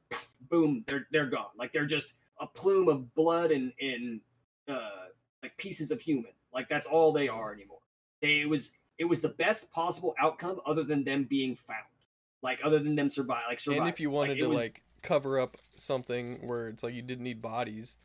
boom, 0.48 0.84
they're 0.86 1.06
they're 1.10 1.26
gone. 1.26 1.50
Like 1.58 1.72
they're 1.72 1.86
just 1.86 2.14
a 2.38 2.46
plume 2.46 2.88
of 2.88 3.14
blood 3.14 3.50
and 3.50 3.72
and 3.80 4.20
uh, 4.68 5.06
like 5.42 5.56
pieces 5.56 5.90
of 5.90 6.00
human. 6.00 6.32
Like 6.52 6.68
that's 6.68 6.86
all 6.86 7.12
they 7.12 7.28
are 7.28 7.52
anymore. 7.52 7.78
They 8.22 8.40
it 8.40 8.48
was 8.48 8.76
it 8.98 9.04
was 9.04 9.20
the 9.20 9.28
best 9.28 9.70
possible 9.72 10.14
outcome 10.20 10.60
other 10.66 10.82
than 10.84 11.04
them 11.04 11.24
being 11.24 11.56
found. 11.56 11.78
Like 12.42 12.58
other 12.64 12.78
than 12.78 12.94
them 12.94 13.10
survive 13.10 13.42
like 13.48 13.60
survive. 13.60 13.80
And 13.80 13.88
if 13.88 14.00
you 14.00 14.10
wanted 14.10 14.38
it 14.38 14.42
to 14.42 14.48
was- 14.48 14.58
like 14.58 14.82
cover 15.02 15.40
up 15.40 15.56
something 15.78 16.46
where 16.46 16.68
it's 16.68 16.82
like 16.82 16.94
you 16.94 17.02
didn't 17.02 17.24
need 17.24 17.40
bodies, 17.40 17.96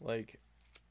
like 0.00 0.38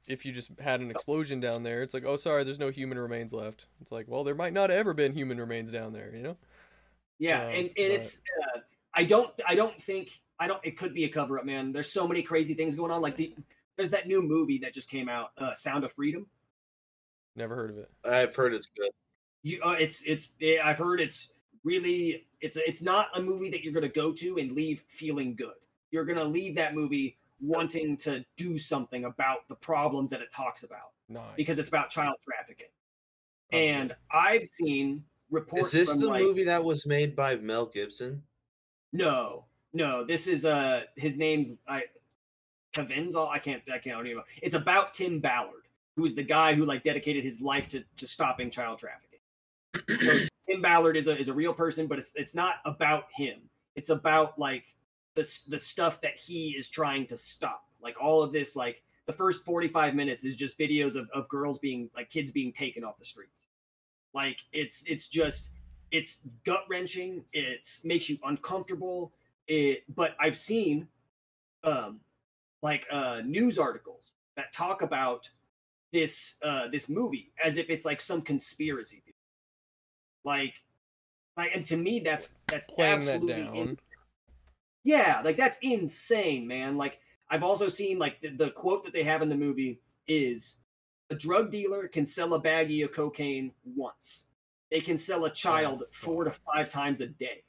if 0.10 0.26
you 0.26 0.34
just 0.34 0.50
had 0.60 0.82
an 0.82 0.90
explosion 0.90 1.40
down 1.40 1.64
there, 1.64 1.82
it's 1.82 1.94
like, 1.94 2.04
oh 2.06 2.18
sorry, 2.18 2.44
there's 2.44 2.60
no 2.60 2.70
human 2.70 2.98
remains 3.00 3.32
left. 3.32 3.68
It's 3.82 3.92
like, 3.92 4.06
well, 4.08 4.24
there 4.24 4.36
might 4.36 4.54
not 4.54 4.70
have 4.70 4.80
ever 4.80 4.94
been 4.94 5.14
human 5.14 5.40
remains 5.40 5.72
down 5.72 5.94
there, 5.94 6.14
you 6.14 6.24
know? 6.24 6.38
Yeah, 7.20 7.44
Uh, 7.44 7.50
and, 7.50 7.56
and 7.56 7.72
but- 7.76 7.92
it's 7.92 8.22
uh, 8.56 8.60
I 8.94 9.04
don't 9.06 9.32
I 9.48 9.56
don't 9.56 9.82
think 9.82 10.20
I 10.40 10.48
don't 10.48 10.60
it 10.64 10.78
could 10.78 10.94
be 10.94 11.06
a 11.06 11.10
cover 11.10 11.40
up, 11.40 11.46
man. 11.46 11.72
There's 11.72 11.92
so 11.92 12.08
many 12.08 12.22
crazy 12.24 12.54
things 12.54 12.76
going 12.76 12.92
on. 12.92 13.02
Like 13.02 13.16
the 13.16 13.34
there's 13.76 13.92
that 13.92 14.08
new 14.08 14.22
movie 14.22 14.60
that 14.60 14.74
just 14.74 14.90
came 14.90 15.10
out, 15.10 15.32
uh, 15.38 15.54
Sound 15.54 15.84
of 15.84 15.92
Freedom. 15.94 16.28
Never 17.36 17.56
heard 17.56 17.72
of 17.72 17.78
it. 17.78 17.90
I've 18.06 18.36
heard 18.36 18.54
it's 18.54 18.70
good. 18.78 18.92
You 19.42 19.62
uh, 19.64 19.76
it's 19.80 20.04
it's 20.04 20.30
eh, 20.42 20.58
I've 20.64 20.78
heard 20.78 21.02
it's 21.02 21.30
really 21.64 22.28
it's 22.42 22.58
it's 22.58 22.82
not 22.82 23.10
a 23.16 23.22
movie 23.22 23.50
that 23.50 23.64
you're 23.64 23.74
gonna 23.74 23.90
go 23.90 24.12
to 24.14 24.38
and 24.38 24.52
leave 24.52 24.84
feeling 24.88 25.36
good. 25.36 25.56
You're 25.92 26.06
gonna 26.06 26.24
leave 26.24 26.56
that 26.56 26.76
movie 26.76 27.18
wanting 27.42 27.98
to 27.98 28.24
do 28.38 28.58
something 28.58 29.06
about 29.06 29.48
the 29.50 29.56
problems 29.56 30.10
that 30.12 30.22
it 30.22 30.32
talks 30.32 30.64
about 30.64 30.92
Nice. 31.10 31.24
because 31.36 31.60
it's 31.60 31.68
about 31.68 31.90
child 31.90 32.16
trafficking. 32.24 32.68
Probably. 33.50 33.68
And 33.68 33.96
I've 34.12 34.46
seen 34.46 35.04
reports 35.30 35.68
Is 35.68 35.72
this 35.72 35.92
from 35.92 36.00
the 36.00 36.08
like, 36.08 36.24
movie 36.24 36.46
that 36.46 36.64
was 36.64 36.86
made 36.86 37.16
by 37.16 37.36
Mel 37.36 37.66
Gibson? 37.66 38.24
No, 38.94 39.46
no. 39.74 40.06
This 40.06 40.28
is 40.28 40.46
uh 40.46 40.84
his 40.96 41.18
name's 41.18 41.58
I 41.68 41.84
Caviezel. 42.74 43.30
I 43.30 43.40
can't 43.40 43.62
I 43.72 43.78
can't 43.78 44.06
even. 44.06 44.24
It's 44.42 44.56
about 44.56 44.94
Tim 44.94 45.20
Ballard, 45.20 45.68
who 45.96 46.06
is 46.06 46.16
the 46.16 46.24
guy 46.24 46.54
who 46.54 46.66
like 46.66 46.84
dedicated 46.84 47.24
his 47.24 47.42
life 47.42 47.70
to 47.70 47.84
to 47.98 48.08
stopping 48.08 48.50
child 48.50 48.80
trafficking. 48.80 50.28
Tim 50.48 50.62
Ballard 50.62 50.98
is 50.98 51.08
a 51.08 51.18
is 51.18 51.28
a 51.28 51.34
real 51.34 51.54
person, 51.54 51.88
but 51.88 52.00
it's 52.00 52.12
it's 52.16 52.36
not 52.36 52.56
about 52.66 53.06
him. 53.16 53.40
It's 53.76 53.90
about 53.90 54.38
like 54.38 54.66
the 55.16 55.24
the 55.48 55.60
stuff 55.60 56.02
that 56.02 56.18
he 56.18 56.56
is 56.58 56.70
trying 56.70 57.08
to 57.08 57.18
stop. 57.18 57.66
Like 57.82 57.96
all 58.02 58.22
of 58.22 58.32
this, 58.32 58.56
like 58.56 58.82
the 59.06 59.14
first 59.14 59.44
45 59.44 59.96
minutes 59.96 60.24
is 60.24 60.36
just 60.36 60.58
videos 60.58 60.96
of, 60.96 61.10
of 61.14 61.28
girls 61.28 61.60
being 61.60 61.90
like 61.96 62.10
kids 62.10 62.32
being 62.32 62.52
taken 62.52 62.84
off 62.84 62.98
the 62.98 63.06
streets. 63.06 63.48
Like 64.14 64.38
it's 64.52 64.84
it's 64.88 65.08
just 65.08 65.50
it's 65.92 66.20
gut 66.46 66.66
wrenching. 66.70 67.24
It's 67.34 67.84
makes 67.84 68.10
you 68.10 68.18
uncomfortable. 68.24 69.14
It 69.48 69.84
but 69.94 70.16
I've 70.20 70.38
seen 70.38 70.88
um 71.64 72.00
like 72.64 72.88
uh 72.92 73.22
news 73.24 73.60
articles 73.60 74.14
that 74.36 74.52
talk 74.52 74.82
about 74.82 75.30
this 75.92 76.36
uh 76.42 76.68
this 76.70 76.90
movie 76.90 77.32
as 77.44 77.58
if 77.58 77.70
it's 77.70 77.86
like 77.86 78.02
some 78.02 78.22
conspiracy 78.24 79.04
theory. 79.06 79.16
Like 80.24 80.54
like 81.38 81.52
and 81.54 81.68
to 81.68 81.78
me 81.78 82.00
that's 82.00 82.30
that's 82.48 82.66
Playing 82.68 83.02
that 83.02 83.20
absolutely 83.20 83.44
down. 83.44 83.58
ins- 83.58 83.78
yeah, 84.84 85.22
like 85.24 85.38
that's 85.38 85.60
insane, 85.62 86.48
man. 86.48 86.78
Like 86.78 87.00
I've 87.30 87.44
also 87.44 87.68
seen 87.68 88.00
like 88.00 88.22
the, 88.22 88.30
the 88.30 88.50
quote 88.50 88.84
that 88.84 88.94
they 88.94 89.04
have 89.04 89.22
in 89.22 89.30
the 89.30 89.36
movie 89.36 89.80
is 90.08 90.58
a 91.10 91.16
drug 91.16 91.52
dealer 91.52 91.88
can 91.88 92.06
sell 92.06 92.34
a 92.34 92.42
baggie 92.42 92.84
of 92.84 92.92
cocaine 92.92 93.52
once. 93.76 94.26
They 94.72 94.82
can 94.82 94.98
sell 94.98 95.26
a 95.26 95.30
child 95.30 95.84
four 95.92 96.24
to 96.24 96.32
five 96.32 96.70
times 96.70 97.02
a 97.02 97.08
day. 97.08 97.44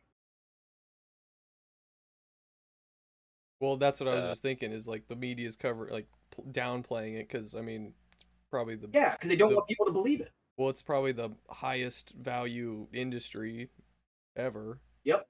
Well, 3.61 3.77
that's 3.77 4.01
what 4.01 4.09
I 4.09 4.15
was 4.17 4.25
Uh, 4.25 4.29
just 4.31 4.43
thinking. 4.43 4.73
Is 4.73 4.87
like 4.89 5.07
the 5.09 5.17
media's 5.17 5.57
cover 5.57 5.89
like 5.91 6.07
downplaying 6.51 7.15
it 7.15 7.29
because 7.29 7.55
I 7.55 7.61
mean, 7.61 7.95
it's 8.13 8.25
probably 8.51 8.77
the 8.77 8.89
Yeah, 8.93 9.13
because 9.13 9.29
they 9.29 9.37
don't 9.37 9.51
The- 9.51 9.57
want 9.57 9.69
people 9.69 9.87
to 9.87 9.93
believe 9.93 10.21
it. 10.21 10.33
well, 10.57 10.69
it's 10.69 10.83
probably 10.83 11.13
the 11.13 11.31
highest 11.51 12.11
value 12.11 12.87
industry 12.93 13.71
ever. 14.37 14.81
Yep. 15.05 15.29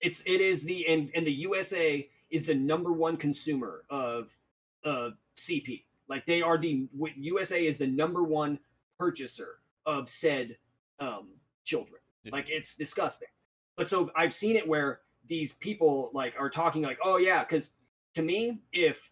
It's 0.00 0.20
it 0.26 0.40
is 0.40 0.62
the 0.62 0.86
and 0.88 1.10
and 1.14 1.26
the 1.26 1.32
USA 1.32 2.08
is 2.30 2.44
the 2.46 2.54
number 2.54 2.92
one 2.92 3.16
consumer 3.16 3.84
of 3.90 4.30
of 4.84 5.14
CP. 5.36 5.84
Like 6.08 6.24
they 6.26 6.42
are 6.42 6.58
the 6.58 6.88
USA 7.16 7.66
is 7.66 7.76
the 7.78 7.86
number 7.86 8.22
one 8.22 8.58
purchaser 8.98 9.58
of 9.84 10.08
said 10.08 10.56
um 11.00 11.32
children. 11.64 12.00
Like 12.30 12.48
it's 12.50 12.74
disgusting. 12.74 13.28
But 13.76 13.88
so 13.88 14.10
I've 14.16 14.32
seen 14.32 14.56
it 14.56 14.66
where 14.66 15.00
these 15.28 15.52
people 15.52 16.10
like 16.12 16.34
are 16.38 16.50
talking 16.50 16.82
like, 16.82 16.98
oh 17.02 17.16
yeah, 17.18 17.42
because 17.42 17.70
to 18.14 18.22
me, 18.22 18.60
if 18.72 19.10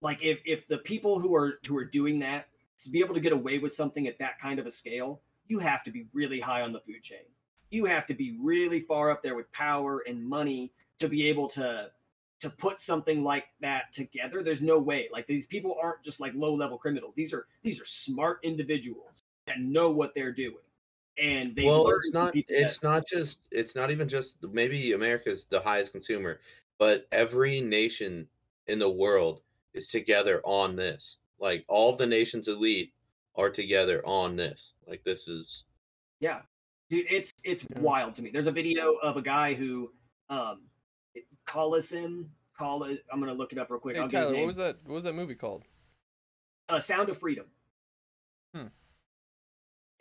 like 0.00 0.18
if 0.22 0.40
if 0.44 0.66
the 0.68 0.78
people 0.78 1.18
who 1.18 1.34
are 1.34 1.58
who 1.66 1.76
are 1.76 1.84
doing 1.84 2.18
that 2.20 2.48
to 2.82 2.90
be 2.90 3.00
able 3.00 3.14
to 3.14 3.20
get 3.20 3.32
away 3.32 3.58
with 3.58 3.72
something 3.72 4.06
at 4.08 4.18
that 4.18 4.38
kind 4.40 4.58
of 4.58 4.66
a 4.66 4.70
scale, 4.70 5.20
you 5.46 5.58
have 5.58 5.82
to 5.84 5.90
be 5.90 6.06
really 6.12 6.40
high 6.40 6.62
on 6.62 6.72
the 6.72 6.80
food 6.80 7.02
chain. 7.02 7.24
You 7.70 7.84
have 7.86 8.06
to 8.06 8.14
be 8.14 8.36
really 8.40 8.80
far 8.80 9.10
up 9.10 9.22
there 9.22 9.34
with 9.34 9.50
power 9.52 10.02
and 10.06 10.26
money 10.26 10.72
to 10.98 11.08
be 11.08 11.28
able 11.28 11.48
to 11.48 11.90
to 12.40 12.50
put 12.50 12.80
something 12.80 13.22
like 13.22 13.44
that 13.60 13.92
together. 13.92 14.42
There's 14.42 14.60
no 14.60 14.78
way. 14.78 15.08
Like 15.12 15.28
these 15.28 15.46
people 15.46 15.76
aren't 15.80 16.02
just 16.02 16.20
like 16.20 16.32
low 16.34 16.54
level 16.54 16.76
criminals. 16.76 17.14
These 17.14 17.32
are 17.32 17.46
these 17.62 17.80
are 17.80 17.84
smart 17.84 18.40
individuals 18.42 19.22
that 19.46 19.60
know 19.60 19.90
what 19.90 20.14
they're 20.14 20.32
doing. 20.32 20.56
And 21.18 21.54
they 21.54 21.64
well, 21.64 21.88
it's 21.88 22.12
not. 22.12 22.32
people 22.32 22.54
that- 22.54 22.62
It's 22.64 22.82
not 22.82 23.06
just. 23.06 23.46
It's 23.50 23.74
not 23.76 23.90
even 23.90 24.08
just. 24.08 24.42
Maybe 24.52 24.92
America's 24.92 25.44
the 25.46 25.60
highest 25.60 25.92
consumer, 25.92 26.40
but 26.78 27.06
every 27.12 27.60
nation 27.60 28.26
in 28.66 28.78
the 28.78 28.88
world 28.90 29.42
is 29.74 29.88
together 29.90 30.40
on 30.44 30.74
this. 30.76 31.18
Like 31.38 31.64
all 31.68 31.96
the 31.96 32.06
nations 32.06 32.48
elite 32.48 32.92
are 33.34 33.50
together 33.50 34.00
on 34.06 34.36
this. 34.36 34.72
Like 34.86 35.04
this 35.04 35.28
is. 35.28 35.64
Yeah, 36.20 36.42
dude, 36.88 37.06
it's 37.10 37.32
it's 37.44 37.64
Yeah. 37.70 37.80
wild 37.80 38.14
to 38.14 38.22
me. 38.22 38.30
There's 38.30 38.46
a 38.46 38.52
video 38.52 38.94
of 39.02 39.16
a 39.16 39.22
guy 39.22 39.52
who, 39.54 39.92
um, 40.30 40.62
Collison, 41.46 42.26
call 42.56 42.84
it. 42.84 43.04
I'm 43.12 43.20
gonna 43.20 43.34
look 43.34 43.52
it 43.52 43.58
up 43.58 43.70
real 43.70 43.80
quick. 43.80 43.96
Hey 43.96 44.02
I'll 44.02 44.08
Tyler, 44.08 44.36
what 44.36 44.46
was 44.46 44.56
that? 44.56 44.76
What 44.86 44.94
was 44.94 45.04
that 45.04 45.14
movie 45.14 45.34
called? 45.34 45.64
uh, 46.68 46.80
Sound 46.80 47.10
of 47.10 47.18
Freedom. 47.18 47.44
Hmm. 48.54 48.66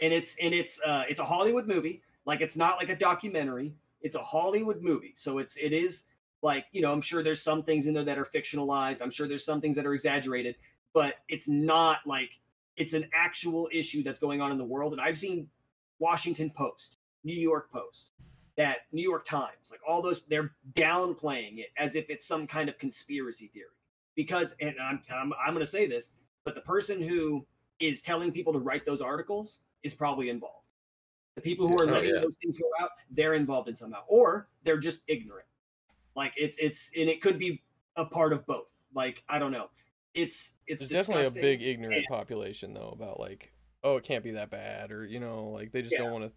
And 0.02 0.14
it's 0.14 0.36
and 0.42 0.54
it's 0.54 0.80
uh 0.86 1.04
it's 1.08 1.20
a 1.20 1.26
Hollywood 1.26 1.68
movie. 1.68 2.02
Like 2.26 2.42
it's 2.42 2.58
not 2.58 2.78
like 2.78 2.90
a 2.90 2.96
documentary. 2.96 3.74
It's 4.02 4.16
a 4.16 4.22
Hollywood 4.22 4.82
movie. 4.82 5.14
So 5.16 5.38
it's 5.38 5.58
it 5.58 5.74
is 5.74 6.04
like 6.42 6.66
you 6.72 6.82
know 6.82 6.92
I'm 6.92 7.02
sure 7.02 7.24
there's 7.24 7.42
some 7.42 7.64
things 7.64 7.88
in 7.88 7.94
there 7.94 8.04
that 8.04 8.18
are 8.18 8.26
fictionalized. 8.26 9.02
I'm 9.02 9.12
sure 9.12 9.28
there's 9.28 9.46
some 9.46 9.62
things 9.62 9.76
that 9.76 9.86
are 9.86 9.94
exaggerated, 9.94 10.56
but 10.94 11.16
it's 11.28 11.48
not 11.48 12.00
like 12.06 12.32
it's 12.78 12.94
an 12.94 13.08
actual 13.14 13.70
issue 13.72 14.04
that's 14.04 14.20
going 14.20 14.42
on 14.42 14.52
in 14.52 14.58
the 14.58 14.66
world. 14.66 14.94
And 14.94 15.02
I've 15.02 15.18
seen 15.18 15.48
Washington 16.00 16.50
Post, 16.50 16.98
New 17.24 17.36
York 17.36 17.72
Post, 17.72 18.10
that 18.58 18.80
New 18.92 19.04
York 19.04 19.24
Times, 19.24 19.70
like 19.70 19.82
all 19.88 20.02
those, 20.02 20.24
they're 20.30 20.52
downplaying 20.74 21.60
it 21.60 21.68
as 21.78 21.96
if 21.96 22.10
it's 22.10 22.26
some 22.26 22.48
kind 22.48 22.70
of 22.70 22.78
conspiracy 22.78 23.52
theory. 23.54 23.68
Because, 24.16 24.56
and 24.60 24.76
I'm 24.82 25.02
I'm, 25.14 25.32
I'm 25.34 25.54
going 25.54 25.66
to 25.66 25.72
say 25.72 25.88
this, 25.88 26.12
but 26.44 26.56
the 26.56 26.62
person 26.62 27.02
who 27.02 27.46
is 27.80 28.02
telling 28.02 28.32
people 28.32 28.54
to 28.54 28.60
write 28.60 28.86
those 28.86 29.02
articles 29.02 29.60
is 29.84 29.94
probably 29.94 30.30
involved. 30.30 30.56
The 31.36 31.42
people 31.42 31.68
who 31.68 31.80
are 31.80 31.84
Oh, 31.84 31.92
letting 31.94 32.14
yeah. 32.14 32.22
those 32.22 32.38
things 32.42 32.58
go 32.58 32.70
out, 32.80 32.92
they're 33.12 33.36
involved 33.36 33.70
in 33.70 33.76
somehow, 33.76 34.04
or 34.08 34.50
they're 34.64 34.78
just 34.80 35.00
ignorant. 35.08 35.48
Like 36.16 36.34
it's 36.36 36.58
it's 36.60 36.92
and 36.96 37.10
it 37.10 37.22
could 37.22 37.40
be 37.40 37.62
a 37.96 38.06
part 38.06 38.34
of 38.34 38.46
both. 38.46 38.68
Like 38.94 39.24
I 39.30 39.40
don't 39.40 39.52
know. 39.52 39.70
It's 40.14 40.54
it's 40.68 40.86
There's 40.86 41.08
definitely 41.08 41.40
a 41.40 41.42
big 41.42 41.62
ignorant 41.62 42.06
population 42.10 42.74
though 42.74 42.90
about 42.90 43.20
like, 43.20 43.54
oh, 43.84 43.96
it 43.96 44.04
can't 44.04 44.24
be 44.24 44.32
that 44.32 44.50
bad, 44.50 44.92
or 44.92 45.06
you 45.06 45.20
know, 45.20 45.48
like 45.50 45.72
they 45.72 45.82
just 45.82 45.94
Yeah. 45.94 46.00
don't 46.00 46.12
want 46.12 46.26
to 46.26 46.32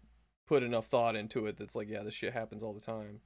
put 0.47 0.63
enough 0.63 0.85
thought 0.87 1.15
into 1.15 1.45
it. 1.47 1.57
That's 1.57 1.75
like, 1.75 1.89
yeah, 1.89 2.03
this 2.03 2.13
shit 2.13 2.31
happens 2.33 2.63
all 2.63 2.73
the 2.73 2.79
time. 2.79 3.19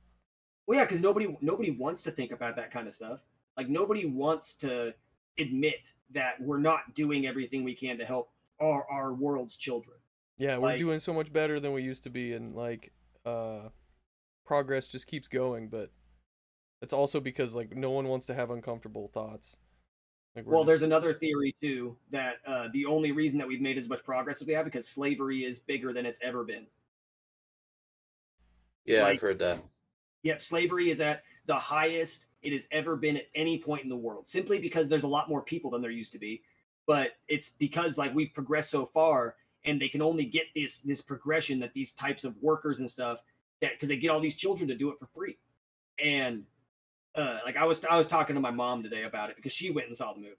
Well, 0.65 0.77
yeah, 0.77 0.85
because 0.85 1.01
nobody 1.01 1.37
nobody 1.41 1.71
wants 1.71 2.03
to 2.03 2.11
think 2.11 2.31
about 2.31 2.55
that 2.55 2.71
kind 2.71 2.87
of 2.87 2.93
stuff. 2.93 3.19
Like 3.57 3.69
nobody 3.69 4.05
wants 4.05 4.55
to 4.55 4.93
admit 5.37 5.93
that 6.11 6.41
we're 6.41 6.59
not 6.59 6.93
doing 6.95 7.27
everything 7.27 7.63
we 7.63 7.75
can 7.75 7.97
to 7.97 8.05
help 8.05 8.31
our 8.59 8.85
our 8.89 9.13
world's 9.13 9.55
children. 9.55 9.97
Yeah, 10.39 10.57
we're 10.57 10.69
Like- 10.69 10.79
doing 10.79 10.99
so 10.99 11.13
much 11.13 11.31
better 11.31 11.59
than 11.59 11.73
we 11.73 11.83
used 11.83 12.03
to 12.03 12.09
be, 12.09 12.33
and 12.33 12.55
like, 12.55 12.91
uh, 13.25 13.69
progress 14.45 14.87
just 14.87 15.05
keeps 15.05 15.27
going. 15.27 15.67
But 15.69 15.91
it's 16.81 16.93
also 16.93 17.19
because 17.19 17.53
like 17.53 17.75
no 17.75 17.91
one 17.91 18.07
wants 18.07 18.25
to 18.27 18.33
have 18.33 18.49
uncomfortable 18.49 19.09
thoughts. 19.09 19.57
Like, 20.35 20.45
Well, 20.45 20.61
just- 20.61 20.67
there's 20.67 20.81
another 20.83 21.13
theory 21.13 21.53
too 21.61 21.97
that 22.11 22.37
uh, 22.45 22.69
the 22.71 22.85
only 22.85 23.11
reason 23.11 23.37
that 23.39 23.47
we've 23.47 23.61
made 23.61 23.77
as 23.77 23.89
much 23.89 24.03
progress 24.03 24.41
as 24.41 24.47
we 24.47 24.53
have 24.53 24.65
because 24.65 24.87
slavery 24.87 25.43
is 25.43 25.59
bigger 25.59 25.91
than 25.91 26.05
it's 26.05 26.19
ever 26.21 26.43
been. 26.43 26.65
Yeah, 28.85 29.03
Like- 29.03 29.15
I've 29.15 29.21
heard 29.21 29.39
that. 29.39 29.61
Yep, 30.23 30.41
slavery 30.41 30.89
is 30.89 30.99
at 31.01 31.23
the 31.45 31.55
highest 31.55 32.27
it 32.41 32.51
has 32.53 32.67
ever 32.71 32.95
been 32.95 33.17
at 33.17 33.27
any 33.35 33.57
point 33.59 33.83
in 33.83 33.89
the 33.89 33.95
world, 33.97 34.27
simply 34.27 34.59
because 34.59 34.87
there's 34.89 35.03
a 35.03 35.07
lot 35.07 35.29
more 35.29 35.41
people 35.41 35.71
than 35.71 35.81
there 35.81 35.91
used 35.91 36.11
to 36.13 36.19
be. 36.19 36.43
But 36.85 37.17
it's 37.27 37.49
because 37.49 37.97
like 37.97 38.13
we've 38.13 38.33
progressed 38.33 38.69
so 38.69 38.85
far, 38.85 39.35
and 39.65 39.81
they 39.81 39.89
can 39.89 40.01
only 40.01 40.25
get 40.25 40.45
this 40.55 40.79
this 40.81 41.01
progression 41.01 41.59
that 41.59 41.73
these 41.73 41.91
types 41.91 42.23
of 42.23 42.35
workers 42.41 42.79
and 42.79 42.89
stuff 42.89 43.19
that 43.61 43.71
because 43.73 43.89
they 43.89 43.97
get 43.97 44.09
all 44.09 44.19
these 44.19 44.35
children 44.35 44.67
to 44.69 44.75
do 44.75 44.89
it 44.91 44.99
for 44.99 45.07
free. 45.07 45.37
And 46.03 46.43
uh, 47.15 47.39
like 47.45 47.57
I 47.57 47.65
was 47.65 47.83
I 47.85 47.97
was 47.97 48.07
talking 48.07 48.35
to 48.35 48.41
my 48.41 48.51
mom 48.51 48.83
today 48.83 49.03
about 49.03 49.29
it 49.29 49.35
because 49.35 49.53
she 49.53 49.71
went 49.71 49.87
and 49.87 49.95
saw 49.95 50.13
the 50.13 50.19
movie, 50.19 50.35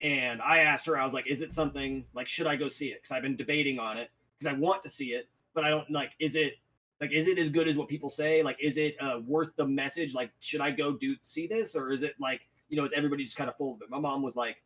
and 0.00 0.42
I 0.42 0.60
asked 0.60 0.86
her 0.86 0.98
I 0.98 1.04
was 1.04 1.14
like, 1.14 1.26
is 1.26 1.40
it 1.40 1.52
something 1.52 2.04
like 2.14 2.28
should 2.28 2.46
I 2.46 2.56
go 2.56 2.68
see 2.68 2.88
it? 2.88 3.02
Because 3.02 3.12
I've 3.16 3.22
been 3.22 3.36
debating 3.36 3.78
on 3.78 3.98
it 3.98 4.10
because 4.38 4.54
I 4.54 4.58
want 4.58 4.82
to 4.82 4.90
see 4.90 5.12
it, 5.12 5.28
but 5.54 5.64
I 5.64 5.70
don't 5.70 5.90
like 5.90 6.10
is 6.18 6.36
it 6.36 6.54
like 7.02 7.12
is 7.12 7.26
it 7.26 7.38
as 7.38 7.50
good 7.50 7.68
as 7.68 7.76
what 7.76 7.88
people 7.88 8.08
say 8.08 8.42
like 8.42 8.56
is 8.60 8.78
it 8.78 8.94
uh, 9.00 9.18
worth 9.26 9.50
the 9.56 9.66
message 9.66 10.14
like 10.14 10.30
should 10.40 10.60
i 10.60 10.70
go 10.70 10.92
do 10.92 11.14
see 11.22 11.46
this 11.46 11.74
or 11.74 11.92
is 11.92 12.02
it 12.02 12.14
like 12.20 12.40
you 12.68 12.76
know 12.76 12.84
is 12.84 12.92
everybody 12.94 13.24
just 13.24 13.36
kind 13.36 13.50
of 13.50 13.56
full 13.56 13.74
of 13.74 13.82
it 13.82 13.90
my 13.90 13.98
mom 13.98 14.22
was 14.22 14.36
like 14.36 14.56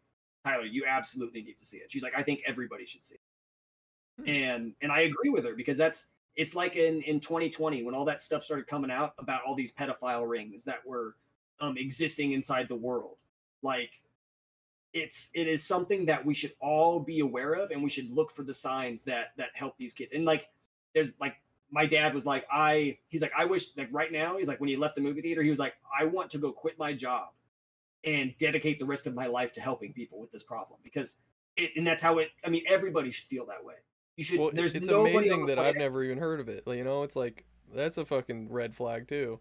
tyler 0.45 0.65
you 0.65 0.85
absolutely 0.87 1.43
need 1.43 1.57
to 1.59 1.65
see 1.65 1.79
it 1.79 1.91
she's 1.91 2.03
like 2.03 2.13
i 2.17 2.23
think 2.23 2.41
everybody 2.47 2.85
should 2.85 3.03
see 3.03 3.15
it. 3.15 3.21
And 4.27 4.73
and 4.81 4.91
i 4.91 5.01
agree 5.01 5.31
with 5.31 5.45
her 5.45 5.55
because 5.55 5.77
that's 5.77 6.07
it's 6.37 6.55
like 6.55 6.77
in 6.77 7.03
in 7.03 7.19
2020 7.19 7.83
when 7.83 7.95
all 7.95 8.05
that 8.05 8.21
stuff 8.21 8.45
started 8.45 8.67
coming 8.67 8.91
out 8.91 9.15
about 9.19 9.43
all 9.45 9.55
these 9.55 9.73
pedophile 9.73 10.29
rings 10.29 10.65
that 10.65 10.87
were 10.87 11.17
um 11.61 11.77
existing 11.77 12.33
inside 12.33 12.69
the 12.69 12.77
world. 12.77 13.17
Like 13.63 13.91
it's 14.93 15.31
it 15.35 15.47
is 15.49 15.65
something 15.65 16.07
that 16.07 16.25
we 16.25 16.35
should 16.35 16.53
all 16.61 17.01
be 17.01 17.21
aware 17.21 17.55
of 17.55 17.71
and 17.71 17.83
we 17.83 17.89
should 17.89 18.11
look 18.11 18.31
for 18.31 18.43
the 18.43 18.55
signs 18.55 19.05
that 19.05 19.33
that 19.37 19.51
help 19.55 19.77
these 19.79 19.95
kids. 19.95 20.13
And 20.13 20.25
like 20.25 20.49
there's 20.95 21.13
like 21.21 21.37
my 21.69 21.85
dad 21.85 22.15
was 22.15 22.25
like, 22.25 22.47
I, 22.51 22.97
he's 23.09 23.23
like, 23.23 23.33
I 23.37 23.45
wish, 23.45 23.77
like 23.77 23.89
right 23.91 24.13
now, 24.13 24.39
he's 24.39 24.47
like, 24.47 24.61
when 24.61 24.69
he 24.69 24.77
left 24.77 24.95
the 24.95 25.01
movie 25.01 25.21
theater, 25.21 25.43
he 25.43 25.51
was 25.51 25.59
like, 25.59 25.75
I 25.99 26.05
want 26.05 26.31
to 26.31 26.39
go 26.39 26.53
quit 26.53 26.79
my 26.79 26.93
job 26.93 27.31
and 28.05 28.33
dedicate 28.39 28.79
the 28.79 28.85
rest 28.85 29.09
of 29.09 29.15
my 29.15 29.27
life 29.27 29.51
to 29.55 29.61
helping 29.61 29.93
people 29.93 30.21
with 30.21 30.31
this 30.31 30.45
problem. 30.45 30.79
Because 30.85 31.17
it, 31.57 31.73
and 31.77 31.85
that's 31.85 32.01
how 32.01 32.19
it, 32.19 32.29
I 32.45 32.51
mean, 32.51 32.63
everybody 32.69 33.11
should 33.11 33.27
feel 33.27 33.47
that 33.47 33.65
way. 33.65 33.75
You 34.17 34.25
should, 34.25 34.41
well, 34.41 34.51
there's 34.53 34.73
it's 34.75 34.89
amazing 34.89 35.47
the 35.47 35.55
that 35.55 35.59
I've 35.59 35.77
never 35.77 36.03
even 36.03 36.19
heard 36.19 36.41
of 36.41 36.49
it. 36.49 36.65
You 36.67 36.85
know, 36.85 37.03
it's 37.03 37.17
like 37.17 37.45
that's 37.75 37.99
a 37.99 38.05
fucking 38.05 38.51
red 38.51 38.75
flag 38.75 39.09
too. 39.09 39.39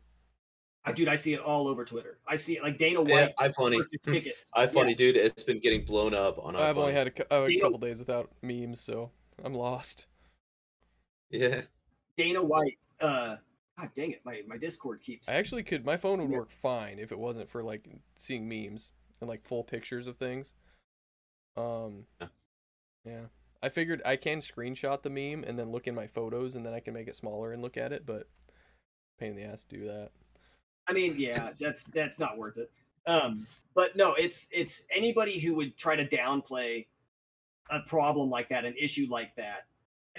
I, 0.88 0.92
dude, 0.92 1.08
I 1.08 1.16
see 1.16 1.34
it 1.34 1.40
all 1.40 1.68
over 1.68 1.84
Twitter. 1.84 2.20
I 2.28 2.36
see 2.36 2.58
it 2.58 2.64
like 2.64 2.78
Dana 2.78 3.04
Yeah, 3.06 3.30
White. 3.40 3.54
iFunny. 3.56 3.78
purchased 3.78 4.04
tickets. 4.06 4.52
iFunny, 4.56 4.90
Yeah. 4.92 4.96
dude. 4.96 5.16
It's 5.18 5.44
been 5.44 5.60
getting 5.60 5.84
blown 5.84 6.14
up 6.14 6.38
on 6.44 6.56
I've 6.56 6.78
only 6.78 6.94
had 6.94 7.08
a, 7.32 7.36
a 7.44 7.50
You 7.50 7.58
know- 7.58 7.64
couple 7.66 7.80
days 7.80 7.98
without 8.00 8.30
memes, 8.44 8.82
so 8.82 9.10
I'm 9.44 9.54
lost. 9.56 10.06
Yeah. 11.32 11.62
Dana 12.18 12.44
White, 12.44 12.78
uh, 13.02 13.38
God 13.80 13.90
dang 13.96 14.12
it, 14.12 14.22
my, 14.26 14.42
my 14.48 14.58
Discord 14.58 15.02
keeps. 15.02 15.28
I 15.28 15.34
actually 15.34 15.64
could. 15.64 15.84
My 15.86 15.98
phone 15.98 16.20
would 16.22 16.30
work 16.30 16.52
fine 16.52 17.00
if 17.00 17.12
it 17.12 17.18
wasn't 17.18 17.50
for 17.50 17.64
like 17.64 17.90
seeing 18.16 18.48
memes 18.48 18.92
and 19.22 19.28
like 19.30 19.44
full 19.44 19.64
pictures 19.64 20.06
of 20.08 20.18
things. 20.18 20.54
Um, 21.58 22.06
Yeah. 22.22 22.28
yeah. 23.06 23.22
I 23.64 23.70
figured 23.70 24.02
I 24.06 24.16
can 24.16 24.40
screenshot 24.40 25.02
the 25.02 25.10
meme 25.10 25.44
and 25.44 25.58
then 25.58 25.72
look 25.72 25.88
in 25.88 25.96
my 25.96 26.08
photos 26.08 26.56
and 26.56 26.66
then 26.66 26.74
I 26.74 26.80
can 26.80 26.94
make 26.94 27.08
it 27.08 27.16
smaller 27.16 27.52
and 27.52 27.62
look 27.62 27.78
at 27.78 27.92
it, 27.92 28.06
but 28.06 28.28
pain 29.20 29.32
in 29.32 29.36
the 29.38 29.44
ass 29.44 29.64
to 29.64 29.78
do 29.78 29.86
that. 29.88 30.12
I 30.88 30.94
mean, 30.94 31.16
yeah, 31.18 31.52
that's 31.60 31.86
that's 31.86 32.20
not 32.20 32.38
worth 32.38 32.58
it. 32.58 32.72
Um, 33.08 33.48
but 33.74 33.96
no, 33.96 34.14
it's 34.14 34.48
it's 34.52 34.86
anybody 34.96 35.40
who 35.40 35.56
would 35.56 35.78
try 35.78 35.96
to 35.96 36.06
downplay 36.08 36.86
a 37.70 37.80
problem 37.82 38.30
like 38.30 38.50
that, 38.50 38.66
an 38.66 38.76
issue 38.80 39.08
like 39.10 39.36
that. 39.36 39.66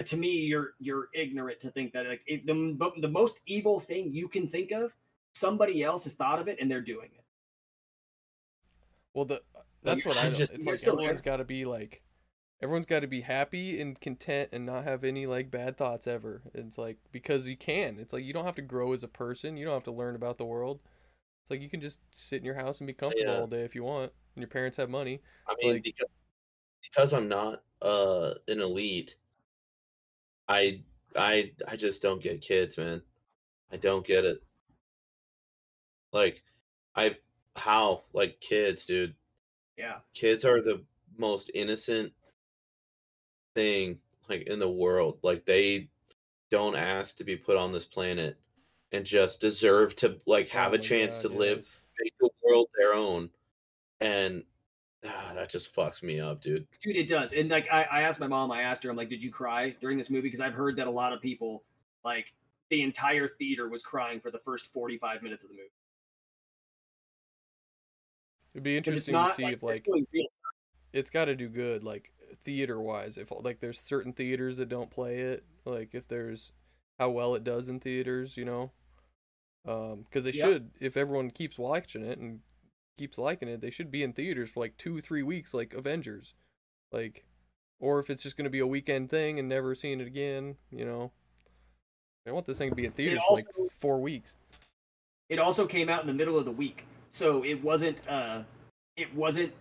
To 0.05 0.17
me, 0.17 0.29
you're 0.29 0.73
you're 0.79 1.07
ignorant 1.13 1.59
to 1.61 1.71
think 1.71 1.93
that 1.93 2.05
like 2.05 2.21
the 2.27 2.91
the 3.01 3.07
most 3.07 3.39
evil 3.47 3.79
thing 3.79 4.13
you 4.13 4.27
can 4.27 4.47
think 4.47 4.71
of, 4.71 4.93
somebody 5.33 5.83
else 5.83 6.03
has 6.03 6.13
thought 6.13 6.39
of 6.39 6.47
it 6.47 6.57
and 6.59 6.69
they're 6.69 6.81
doing 6.81 7.09
it. 7.13 7.23
Well, 9.13 9.25
the 9.25 9.41
that's 9.83 10.05
what 10.05 10.17
I 10.17 10.27
I 10.27 10.29
just- 10.31 10.53
It's 10.53 10.65
like 10.67 10.85
everyone's 10.85 11.21
got 11.21 11.37
to 11.37 11.45
be 11.45 11.65
like, 11.65 12.03
everyone's 12.61 12.85
got 12.85 13.01
to 13.01 13.07
be 13.07 13.21
happy 13.21 13.79
and 13.81 13.99
content 13.99 14.49
and 14.51 14.65
not 14.65 14.83
have 14.83 15.03
any 15.03 15.25
like 15.25 15.51
bad 15.51 15.77
thoughts 15.77 16.07
ever. 16.07 16.41
It's 16.53 16.77
like 16.77 16.97
because 17.11 17.47
you 17.47 17.57
can. 17.57 17.99
It's 17.99 18.13
like 18.13 18.23
you 18.23 18.33
don't 18.33 18.45
have 18.45 18.55
to 18.55 18.61
grow 18.61 18.93
as 18.93 19.03
a 19.03 19.07
person. 19.07 19.57
You 19.57 19.65
don't 19.65 19.73
have 19.75 19.83
to 19.85 19.91
learn 19.91 20.15
about 20.15 20.37
the 20.37 20.45
world. 20.45 20.79
It's 21.43 21.51
like 21.51 21.61
you 21.61 21.69
can 21.69 21.81
just 21.81 21.99
sit 22.11 22.39
in 22.39 22.45
your 22.45 22.55
house 22.55 22.79
and 22.79 22.87
be 22.87 22.93
comfortable 22.93 23.33
Yeah. 23.33 23.39
all 23.39 23.47
day 23.47 23.63
if 23.63 23.75
you 23.75 23.83
want, 23.83 24.11
and 24.35 24.41
your 24.41 24.49
parents 24.49 24.77
have 24.77 24.89
money. 24.89 25.21
I 25.47 25.53
It's 25.53 25.63
mean, 25.63 25.73
like- 25.73 25.83
because 25.83 26.09
because 26.81 27.13
I'm 27.13 27.27
not 27.27 27.63
uh 27.81 28.35
an 28.47 28.61
elite, 28.61 29.17
I 30.47 30.83
I 31.15 31.53
I 31.67 31.75
just 31.75 32.01
don't 32.01 32.21
get 32.21 32.41
kids, 32.41 32.77
man. 32.77 33.01
I 33.71 33.77
don't 33.77 34.05
get 34.05 34.25
it. 34.25 34.43
Like, 36.11 36.43
I've 36.95 37.17
how 37.55 38.05
like 38.13 38.39
kids, 38.39 38.85
dude. 38.85 39.15
Yeah, 39.77 39.99
Kids 40.13 40.43
are 40.45 40.61
the 40.61 40.83
most 41.17 41.51
innocent 41.53 42.13
thing 43.57 43.97
like 44.29 44.43
in 44.43 44.59
the 44.59 44.69
world. 44.69 45.17
Like 45.23 45.45
they 45.45 45.89
don't 46.51 46.75
ask 46.75 47.17
to 47.17 47.23
be 47.23 47.35
put 47.35 47.57
on 47.57 47.71
this 47.71 47.85
planet 47.85 48.37
and 48.91 49.03
just 49.03 49.41
deserve 49.41 49.95
to 49.97 50.17
like 50.27 50.47
have 50.49 50.73
Oh 50.73 50.75
a 50.75 50.77
chance 50.77 51.23
God, 51.23 51.31
to 51.31 51.37
live 51.37 51.57
yes. 51.57 51.71
make 51.99 52.13
the 52.19 52.29
world 52.45 52.67
their 52.77 52.93
own 52.93 53.29
and 53.99 54.43
ah, 55.05 55.31
that 55.33 55.49
just 55.49 55.75
fucks 55.75 56.01
me 56.03 56.19
up 56.19 56.41
dude 56.41 56.65
dude, 56.81 56.95
it 56.95 57.09
does. 57.09 57.33
And 57.33 57.49
like 57.49 57.67
I, 57.71 57.83
I 57.91 58.01
asked 58.03 58.19
my 58.19 58.27
mom, 58.27 58.51
I 58.51 58.61
asked 58.61 58.83
her, 58.83 58.89
I'm 58.89 58.95
like, 58.95 59.09
did 59.09 59.23
you 59.23 59.31
cry 59.31 59.75
during 59.81 59.97
this 59.97 60.09
movie? 60.09 60.21
Because 60.21 60.39
I've 60.39 60.53
heard 60.53 60.77
that 60.77 60.87
a 60.87 60.91
lot 60.91 61.11
of 61.11 61.21
people, 61.21 61.63
like 62.05 62.33
the 62.69 62.81
entire 62.81 63.27
theater, 63.27 63.67
was 63.67 63.83
crying 63.83 64.21
for 64.21 64.31
the 64.31 64.39
first 64.39 64.71
45 64.71 65.23
minutes 65.23 65.43
of 65.43 65.49
the 65.49 65.55
movie. 65.55 65.69
It'd 68.53 68.63
be 68.63 68.77
interesting 68.77 69.13
not 69.13 69.29
to 69.29 69.35
see 69.35 69.43
like, 69.43 69.53
if 69.53 69.63
like 69.63 69.85
going 69.85 70.07
real 70.13 70.25
it's 70.93 71.09
got 71.09 71.25
to 71.25 71.35
do 71.35 71.49
good 71.49 71.83
like 71.83 72.11
theater 72.43 72.79
wise 72.79 73.17
if 73.17 73.31
like 73.31 73.59
there's 73.59 73.79
certain 73.79 74.13
theaters 74.13 74.57
that 74.57 74.69
don't 74.69 74.89
play 74.89 75.19
it 75.19 75.43
like 75.65 75.89
if 75.93 76.07
there's 76.07 76.51
how 76.99 77.09
well 77.09 77.35
it 77.35 77.43
does 77.43 77.69
in 77.69 77.79
theaters 77.79 78.37
you 78.37 78.45
know? 78.45 78.71
Um 79.67 80.03
because 80.03 80.23
they 80.23 80.31
Yeah. 80.31 80.45
should 80.45 80.71
if 80.79 80.97
everyone 80.97 81.31
keeps 81.31 81.57
watching 81.57 82.03
it 82.03 82.19
and 82.19 82.39
keeps 82.97 83.17
liking 83.17 83.47
it 83.49 83.61
they 83.61 83.69
should 83.69 83.91
be 83.91 84.03
in 84.03 84.13
theaters 84.13 84.49
for 84.49 84.59
like 84.61 84.77
two 84.77 85.01
three 85.01 85.23
weeks 85.23 85.53
like 85.53 85.73
avengers. 85.73 86.33
Like 86.91 87.25
or 87.79 87.99
if 87.99 88.09
it's 88.09 88.23
just 88.23 88.37
going 88.37 88.45
to 88.45 88.49
be 88.49 88.59
a 88.59 88.67
weekend 88.67 89.09
thing 89.09 89.37
and 89.37 89.47
never 89.47 89.75
seeing 89.75 90.01
it 90.01 90.07
again 90.07 90.55
you 90.71 90.85
know? 90.85 91.11
I 92.27 92.31
want 92.31 92.45
this 92.45 92.57
thing 92.57 92.69
to 92.69 92.75
be 92.75 92.85
in 92.85 92.91
theaters 92.91 93.21
for 93.27 93.35
like 93.35 93.45
four 93.79 94.01
weeks. 94.01 94.35
It 95.29 95.39
also 95.39 95.65
came 95.65 95.89
out 95.89 96.01
in 96.01 96.07
the 96.07 96.13
middle 96.13 96.37
of 96.37 96.45
the 96.45 96.51
week 96.51 96.85
so 97.11 97.43
it 97.43 97.61
wasn't 97.63 98.01
uh 98.07 98.43
it 98.95 99.13
wasn't 99.13 99.51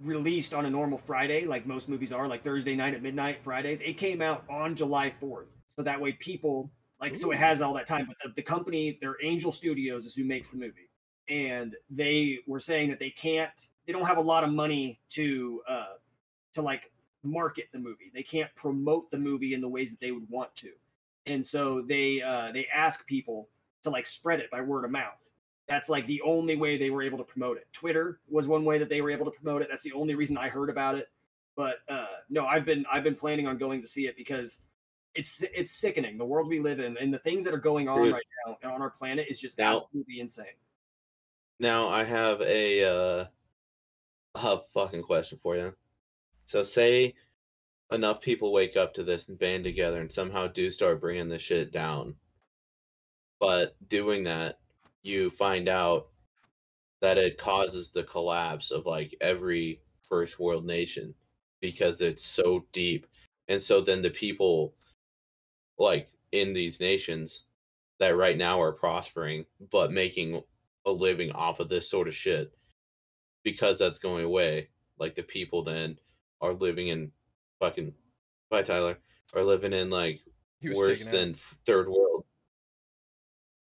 released 0.00 0.52
on 0.52 0.66
a 0.66 0.70
normal 0.70 0.98
friday 0.98 1.44
like 1.46 1.66
most 1.66 1.88
movies 1.88 2.12
are 2.12 2.28
like 2.28 2.42
thursday 2.42 2.76
night 2.76 2.94
at 2.94 3.02
midnight 3.02 3.42
fridays 3.42 3.80
it 3.80 3.94
came 3.94 4.20
out 4.20 4.44
on 4.50 4.74
july 4.74 5.12
4th 5.22 5.46
so 5.68 5.82
that 5.82 6.00
way 6.00 6.12
people 6.12 6.70
like 7.00 7.16
so 7.16 7.30
it 7.30 7.38
has 7.38 7.60
all 7.60 7.74
that 7.74 7.86
time 7.86 8.06
but 8.06 8.16
the, 8.22 8.32
the 8.36 8.42
company 8.42 8.98
their 9.00 9.16
angel 9.22 9.52
studios 9.52 10.06
is 10.06 10.14
who 10.14 10.24
makes 10.24 10.48
the 10.48 10.56
movie. 10.56 10.88
And 11.28 11.74
they 11.90 12.38
were 12.46 12.60
saying 12.60 12.90
that 12.90 12.98
they 12.98 13.10
can't 13.10 13.50
they 13.86 13.92
don't 13.92 14.06
have 14.06 14.18
a 14.18 14.22
lot 14.22 14.44
of 14.44 14.50
money 14.50 15.00
to 15.10 15.62
uh 15.68 15.94
to 16.54 16.62
like 16.62 16.90
market 17.22 17.66
the 17.72 17.78
movie. 17.78 18.10
They 18.14 18.22
can't 18.22 18.54
promote 18.54 19.10
the 19.10 19.18
movie 19.18 19.52
in 19.54 19.60
the 19.60 19.68
ways 19.68 19.90
that 19.90 20.00
they 20.00 20.12
would 20.12 20.28
want 20.30 20.54
to. 20.56 20.70
And 21.26 21.44
so 21.44 21.82
they 21.82 22.22
uh 22.22 22.52
they 22.52 22.66
ask 22.72 23.04
people 23.06 23.48
to 23.82 23.90
like 23.90 24.06
spread 24.06 24.40
it 24.40 24.50
by 24.50 24.60
word 24.62 24.84
of 24.84 24.90
mouth. 24.90 25.30
That's 25.68 25.88
like 25.88 26.06
the 26.06 26.22
only 26.22 26.56
way 26.56 26.76
they 26.78 26.90
were 26.90 27.02
able 27.02 27.18
to 27.18 27.24
promote 27.24 27.56
it. 27.56 27.66
Twitter 27.72 28.20
was 28.28 28.46
one 28.46 28.64
way 28.64 28.78
that 28.78 28.88
they 28.88 29.00
were 29.00 29.10
able 29.10 29.24
to 29.24 29.32
promote 29.32 29.62
it. 29.62 29.68
That's 29.70 29.82
the 29.82 29.92
only 29.92 30.14
reason 30.14 30.38
I 30.38 30.48
heard 30.48 30.70
about 30.70 30.94
it. 30.94 31.08
But 31.56 31.78
uh, 31.88 32.06
no, 32.30 32.46
I've 32.46 32.64
been 32.64 32.84
I've 32.90 33.02
been 33.04 33.14
planning 33.16 33.46
on 33.46 33.58
going 33.58 33.80
to 33.80 33.86
see 33.86 34.06
it 34.06 34.16
because 34.16 34.60
it's 35.14 35.42
it's 35.54 35.72
sickening. 35.72 36.18
The 36.18 36.24
world 36.24 36.48
we 36.48 36.60
live 36.60 36.78
in 36.78 36.96
and 36.98 37.12
the 37.12 37.18
things 37.18 37.44
that 37.44 37.54
are 37.54 37.58
going 37.58 37.88
on 37.88 38.02
Dude. 38.02 38.12
right 38.12 38.22
now 38.46 38.58
and 38.62 38.70
on 38.72 38.82
our 38.82 38.90
planet 38.90 39.26
is 39.28 39.40
just 39.40 39.58
Now- 39.58 39.76
absolutely 39.76 40.20
insane. 40.20 40.46
now 41.58 41.88
i 41.88 42.04
have 42.04 42.40
a 42.42 42.84
uh 42.84 43.24
a 44.34 44.60
fucking 44.74 45.02
question 45.02 45.38
for 45.42 45.56
you 45.56 45.74
so 46.44 46.62
say 46.62 47.14
enough 47.90 48.20
people 48.20 48.52
wake 48.52 48.76
up 48.76 48.92
to 48.92 49.02
this 49.02 49.28
and 49.28 49.38
band 49.38 49.64
together 49.64 50.00
and 50.02 50.12
somehow 50.12 50.46
do 50.46 50.70
start 50.70 51.00
bringing 51.00 51.28
this 51.28 51.40
shit 51.40 51.72
down 51.72 52.14
but 53.40 53.74
doing 53.88 54.24
that 54.24 54.58
you 55.06 55.30
find 55.30 55.68
out 55.68 56.08
that 57.00 57.18
it 57.18 57.38
causes 57.38 57.90
the 57.90 58.02
collapse 58.02 58.70
of 58.70 58.86
like 58.86 59.14
every 59.20 59.80
first 60.08 60.38
world 60.38 60.64
nation 60.64 61.14
because 61.60 62.00
it's 62.00 62.24
so 62.24 62.64
deep. 62.72 63.06
And 63.48 63.60
so 63.60 63.80
then 63.80 64.02
the 64.02 64.10
people 64.10 64.74
like 65.78 66.08
in 66.32 66.52
these 66.52 66.80
nations 66.80 67.44
that 67.98 68.16
right 68.16 68.36
now 68.36 68.60
are 68.60 68.72
prospering 68.72 69.44
but 69.70 69.92
making 69.92 70.42
a 70.86 70.90
living 70.90 71.32
off 71.32 71.60
of 71.60 71.68
this 71.68 71.88
sort 71.88 72.08
of 72.08 72.14
shit 72.14 72.52
because 73.44 73.78
that's 73.78 73.98
going 73.98 74.24
away. 74.24 74.68
Like 74.98 75.14
the 75.14 75.22
people 75.22 75.62
then 75.62 75.98
are 76.40 76.52
living 76.52 76.88
in 76.88 77.12
fucking 77.60 77.92
bye 78.50 78.62
Tyler 78.62 78.98
are 79.34 79.42
living 79.42 79.72
in 79.72 79.90
like 79.90 80.20
worse 80.62 81.06
than 81.06 81.30
out. 81.30 81.36
third 81.64 81.88
world. 81.88 82.25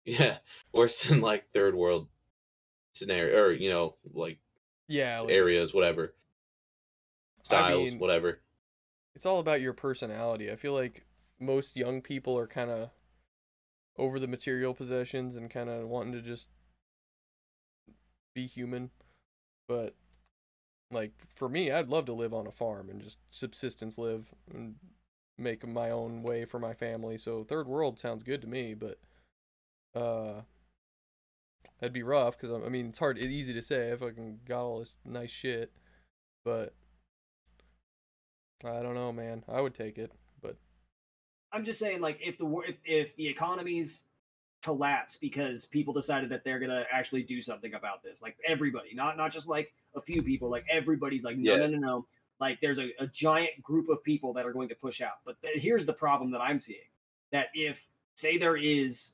Yeah, 0.10 0.38
worse 0.74 1.04
than 1.04 1.22
like 1.22 1.46
third 1.52 1.76
world 1.76 2.08
scenario 2.94 3.44
or 3.44 3.52
you 3.52 3.70
know 3.70 3.96
like 4.12 4.40
Yeah, 4.88 5.20
like, 5.22 5.32
areas, 5.32 5.74
whatever 5.74 6.16
styles, 7.44 7.92
mean- 7.92 8.00
whatever. 8.00 8.42
it's 9.16 9.26
all 9.26 9.40
about 9.40 9.62
your 9.62 9.74
personality. 9.74 10.52
I 10.52 10.56
feel 10.56 10.74
like 10.74 11.06
most 11.40 11.76
young 11.78 12.02
people 12.02 12.38
are 12.38 12.48
kind 12.48 12.70
of 12.72 12.90
over 13.98 14.20
the 14.20 14.28
material 14.28 14.74
possessions 14.74 15.36
and 15.36 15.50
kind 15.50 15.70
of 15.70 15.88
wanting 15.88 16.14
to 16.14 16.22
just 16.22 16.50
be 18.34 18.48
human. 18.48 18.92
But 19.68 19.94
like 20.92 21.12
for 21.36 21.50
me, 21.50 21.72
I'd 21.72 21.90
love 21.90 22.06
to 22.06 22.14
live 22.14 22.34
on 22.34 22.48
a 22.48 22.52
farm 22.52 22.90
and 22.90 23.02
just 23.02 23.18
subsistence 23.30 23.98
live 23.98 24.34
and 24.54 24.76
make 25.38 25.66
my 25.68 25.90
own 25.92 26.24
way 26.24 26.46
for 26.46 26.60
my 26.60 26.74
family. 26.74 27.18
So 27.18 27.44
third 27.44 27.68
world 27.68 28.00
sounds 28.00 28.24
good 28.24 28.42
to 28.42 28.48
me, 28.48 28.74
but 28.74 29.00
uh 30.00 30.42
that'd 31.80 31.94
be 31.94 32.04
rough 32.04 32.38
cuz 32.38 32.52
I 32.52 32.70
mean, 32.70 32.88
it's 32.88 33.00
hard 33.00 33.18
it's 33.18 33.28
easy 33.28 33.54
to 33.54 33.62
say 33.62 33.90
if 33.90 34.02
I 34.02 34.08
fucking 34.08 34.42
got 34.46 34.64
all 34.64 34.80
this 34.80 34.96
nice 35.06 35.32
shit, 35.32 35.72
but 36.44 36.74
I 38.64 38.82
don't 38.82 38.96
know, 38.96 39.12
man. 39.12 39.44
I 39.48 39.62
would 39.62 39.74
take 39.74 39.98
it, 39.98 40.12
but 40.42 40.58
I'm 41.52 41.64
just 41.66 41.80
saying, 41.80 42.02
like, 42.02 42.20
if 42.22 42.38
the 42.38 42.46
wor- 42.46 42.66
if, 42.66 42.76
if 42.86 43.16
the 43.16 43.28
economies 43.28 44.04
collapse 44.62 45.18
because 45.18 45.66
people 45.66 45.94
decided 45.94 46.30
that 46.32 46.44
they're 46.44 46.60
gonna 46.60 46.86
actually 46.92 47.24
do 47.24 47.40
something 47.42 47.74
about 47.74 48.04
this, 48.04 48.22
like 48.22 48.38
everybody, 48.46 48.94
not 48.94 49.18
not 49.18 49.32
just 49.32 49.48
like 49.48 49.74
a 49.96 50.02
few 50.02 50.22
people, 50.22 50.50
like 50.50 50.66
everybody's 50.72 51.24
like, 51.24 51.38
no, 51.38 51.56
Yeah. 51.56 51.68
no, 51.68 51.68
no, 51.68 51.78
no. 51.78 52.08
Like, 52.40 52.62
there's 52.62 52.80
a, 52.80 52.92
a 53.00 53.08
giant 53.08 53.62
group 53.62 53.90
of 53.90 54.02
people 54.04 54.34
that 54.34 54.46
are 54.46 54.54
going 54.54 54.70
to 54.70 54.76
push 54.76 55.02
out. 55.02 55.20
But 55.26 55.42
th- 55.42 55.62
here's 55.62 55.86
the 55.86 55.94
problem 55.94 56.32
that 56.32 56.42
I'm 56.42 56.60
seeing: 56.60 56.80
that 57.32 57.48
if 57.54 57.86
say 58.16 58.38
there 58.38 58.58
is 58.58 59.14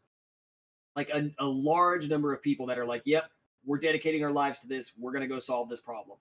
like 0.95 1.09
a, 1.09 1.29
a 1.39 1.45
large 1.45 2.09
number 2.09 2.33
of 2.33 2.41
people 2.41 2.67
that 2.67 2.79
are 2.79 2.85
like, 2.85 3.01
yep, 3.05 3.29
we're 3.65 3.77
dedicating 3.77 4.23
our 4.23 4.31
lives 4.31 4.59
to 4.59 4.67
this, 4.67 4.93
we're 4.97 5.11
gonna 5.11 5.27
go 5.27 5.39
solve 5.39 5.69
this 5.69 5.81
problem. 5.81 6.17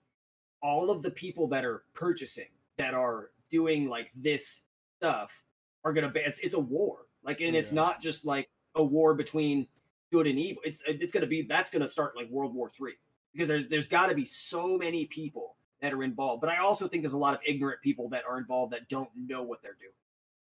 All 0.62 0.90
of 0.90 1.02
the 1.02 1.10
people 1.10 1.48
that 1.48 1.64
are 1.64 1.84
purchasing, 1.94 2.48
that 2.78 2.94
are 2.94 3.30
doing 3.50 3.88
like 3.88 4.10
this 4.14 4.62
stuff, 4.98 5.30
are 5.84 5.92
gonna 5.92 6.10
be 6.10 6.20
it's, 6.20 6.38
it's 6.40 6.54
a 6.54 6.60
war. 6.60 7.06
Like 7.22 7.40
and 7.40 7.54
it's 7.54 7.72
not 7.72 8.00
just 8.00 8.24
like 8.24 8.48
a 8.74 8.82
war 8.82 9.14
between 9.14 9.66
good 10.12 10.26
and 10.26 10.38
evil. 10.38 10.62
It's 10.64 10.82
it's 10.86 11.12
gonna 11.12 11.26
be 11.26 11.42
that's 11.42 11.70
gonna 11.70 11.88
start 11.88 12.16
like 12.16 12.28
world 12.30 12.54
war 12.54 12.70
three. 12.70 12.94
Because 13.32 13.48
there's 13.48 13.68
there's 13.68 13.88
got 13.88 14.08
to 14.08 14.14
be 14.14 14.24
so 14.24 14.78
many 14.78 15.06
people 15.06 15.56
that 15.80 15.92
are 15.92 16.02
involved. 16.02 16.40
But 16.40 16.50
i 16.50 16.58
also 16.58 16.88
think 16.88 17.02
there's 17.02 17.14
a 17.14 17.18
lot 17.18 17.34
of 17.34 17.40
ignorant 17.46 17.80
people 17.82 18.08
that 18.10 18.22
are 18.28 18.38
involved 18.38 18.72
that 18.72 18.88
don't 18.88 19.10
know 19.16 19.42
what 19.42 19.60
they're 19.62 19.76
doing. 19.78 19.92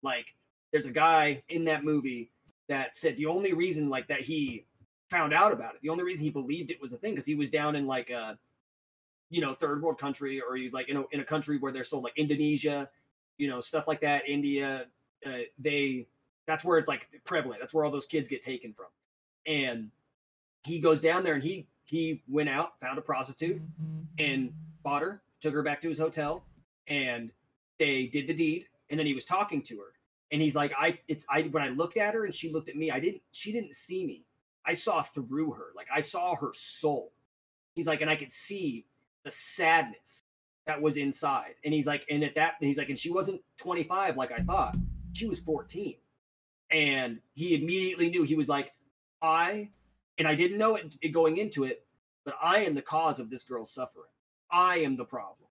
Like 0.03 0.27
there's 0.73 0.87
a 0.87 0.93
guy 0.93 1.43
in 1.49 1.65
that 1.65 1.85
movie 1.85 2.31
that 2.69 2.97
said 2.97 3.17
the 3.17 3.27
only 3.27 3.53
reason 3.53 3.89
like 3.89 4.09
that 4.09 4.21
he 4.21 4.65
found 5.11 5.33
out 5.33 5.53
about 5.53 5.75
it 5.75 5.81
the 5.83 5.89
only 5.89 6.05
reason 6.05 6.21
he 6.21 6.31
believed 6.31 6.71
it 6.71 6.81
was 6.81 6.93
a 6.93 6.97
thing 6.97 7.13
because 7.13 7.27
he 7.27 7.35
was 7.35 7.49
down 7.49 7.77
in 7.77 7.87
like 7.87 8.11
a 8.11 8.39
you 9.31 9.41
know 9.41 9.55
third 9.55 9.83
world 9.83 9.99
country 9.99 10.41
or 10.41 10.57
he's 10.57 10.73
like 10.73 10.89
in 10.89 10.97
a, 10.97 11.05
in 11.13 11.21
a 11.21 11.25
country 11.25 11.59
where 11.59 11.73
they're 11.73 11.85
sold 11.85 12.05
like 12.05 12.17
indonesia 12.17 12.89
you 13.39 13.49
know 13.49 13.61
stuff 13.61 13.87
like 13.87 14.01
that 14.01 14.29
india 14.29 14.87
uh, 15.25 15.39
they 15.59 16.07
that's 16.47 16.65
where 16.65 16.79
it's 16.79 16.89
like 16.89 17.09
prevalent. 17.25 17.61
That's 17.61 17.75
where 17.75 17.85
all 17.85 17.91
those 17.91 18.07
kids 18.07 18.29
get 18.29 18.43
taken 18.43 18.73
from. 18.73 18.87
And 19.47 19.91
he 20.65 20.79
goes 20.79 21.01
down 21.01 21.23
there 21.23 21.35
and 21.35 21.43
he 21.43 21.67
he 21.85 22.23
went 22.29 22.49
out 22.49 22.73
found 22.81 22.99
a 22.99 23.03
prostitute 23.03 23.61
and 24.19 24.53
bought 24.83 25.03
her 25.03 25.23
took 25.41 25.55
her 25.55 25.63
back 25.63 25.81
to 25.81 25.89
his 25.89 25.99
hotel 25.99 26.45
and 26.89 27.31
they 27.79 28.07
did 28.07 28.27
the 28.27 28.35
deed 28.35 28.67
and 28.91 28.99
then 28.99 29.07
he 29.07 29.15
was 29.15 29.25
talking 29.25 29.63
to 29.63 29.77
her 29.77 29.93
and 30.33 30.43
he's 30.43 30.55
like 30.57 30.73
i 30.79 30.99
it's 31.09 31.25
i 31.29 31.43
when 31.43 31.63
i 31.63 31.69
looked 31.69 31.97
at 31.97 32.15
her 32.15 32.25
and 32.25 32.35
she 32.35 32.51
looked 32.51 32.69
at 32.69 32.77
me 32.77 32.91
i 32.91 33.01
didn't 33.01 33.23
she 33.33 33.53
didn't 33.53 33.75
see 33.75 34.05
me. 34.05 34.25
I 34.69 34.75
saw 34.75 35.03
through 35.03 35.53
her. 35.53 35.67
Like 35.77 35.87
i 35.95 36.01
saw 36.01 36.35
her 36.35 36.53
soul. 36.53 37.13
He's 37.75 37.87
like 37.87 38.01
and 38.01 38.11
i 38.11 38.17
could 38.17 38.33
see 38.33 38.87
the 39.25 39.31
sadness 39.31 40.23
that 40.67 40.83
was 40.83 40.97
inside. 40.97 41.55
And 41.65 41.73
he's 41.73 41.87
like 41.87 42.05
and 42.11 42.25
at 42.25 42.35
that 42.35 42.55
he's 42.61 42.79
like 42.79 42.89
and 42.89 42.99
she 42.99 43.11
wasn't 43.11 43.41
25 43.59 44.17
like 44.17 44.33
i 44.33 44.41
thought. 44.41 44.77
She 45.13 45.27
was 45.27 45.39
14 45.41 45.97
and 46.71 47.21
he 47.35 47.55
immediately 47.55 48.11
knew. 48.11 48.25
He 48.25 48.35
was 48.35 48.49
like 48.49 48.73
i 49.23 49.71
and 50.19 50.27
i 50.27 50.35
didn't 50.35 50.59
know 50.59 50.77
it, 50.77 50.95
it 51.01 51.09
going 51.09 51.37
into 51.39 51.65
it 51.65 51.87
but 52.25 52.35
i 52.43 52.65
am 52.65 52.75
the 52.75 52.83
cause 52.83 53.21
of 53.21 53.31
this 53.31 53.45
girl's 53.45 53.73
suffering. 53.73 54.11
I 54.51 54.79
am 54.79 54.97
the 54.97 55.05
problem. 55.05 55.49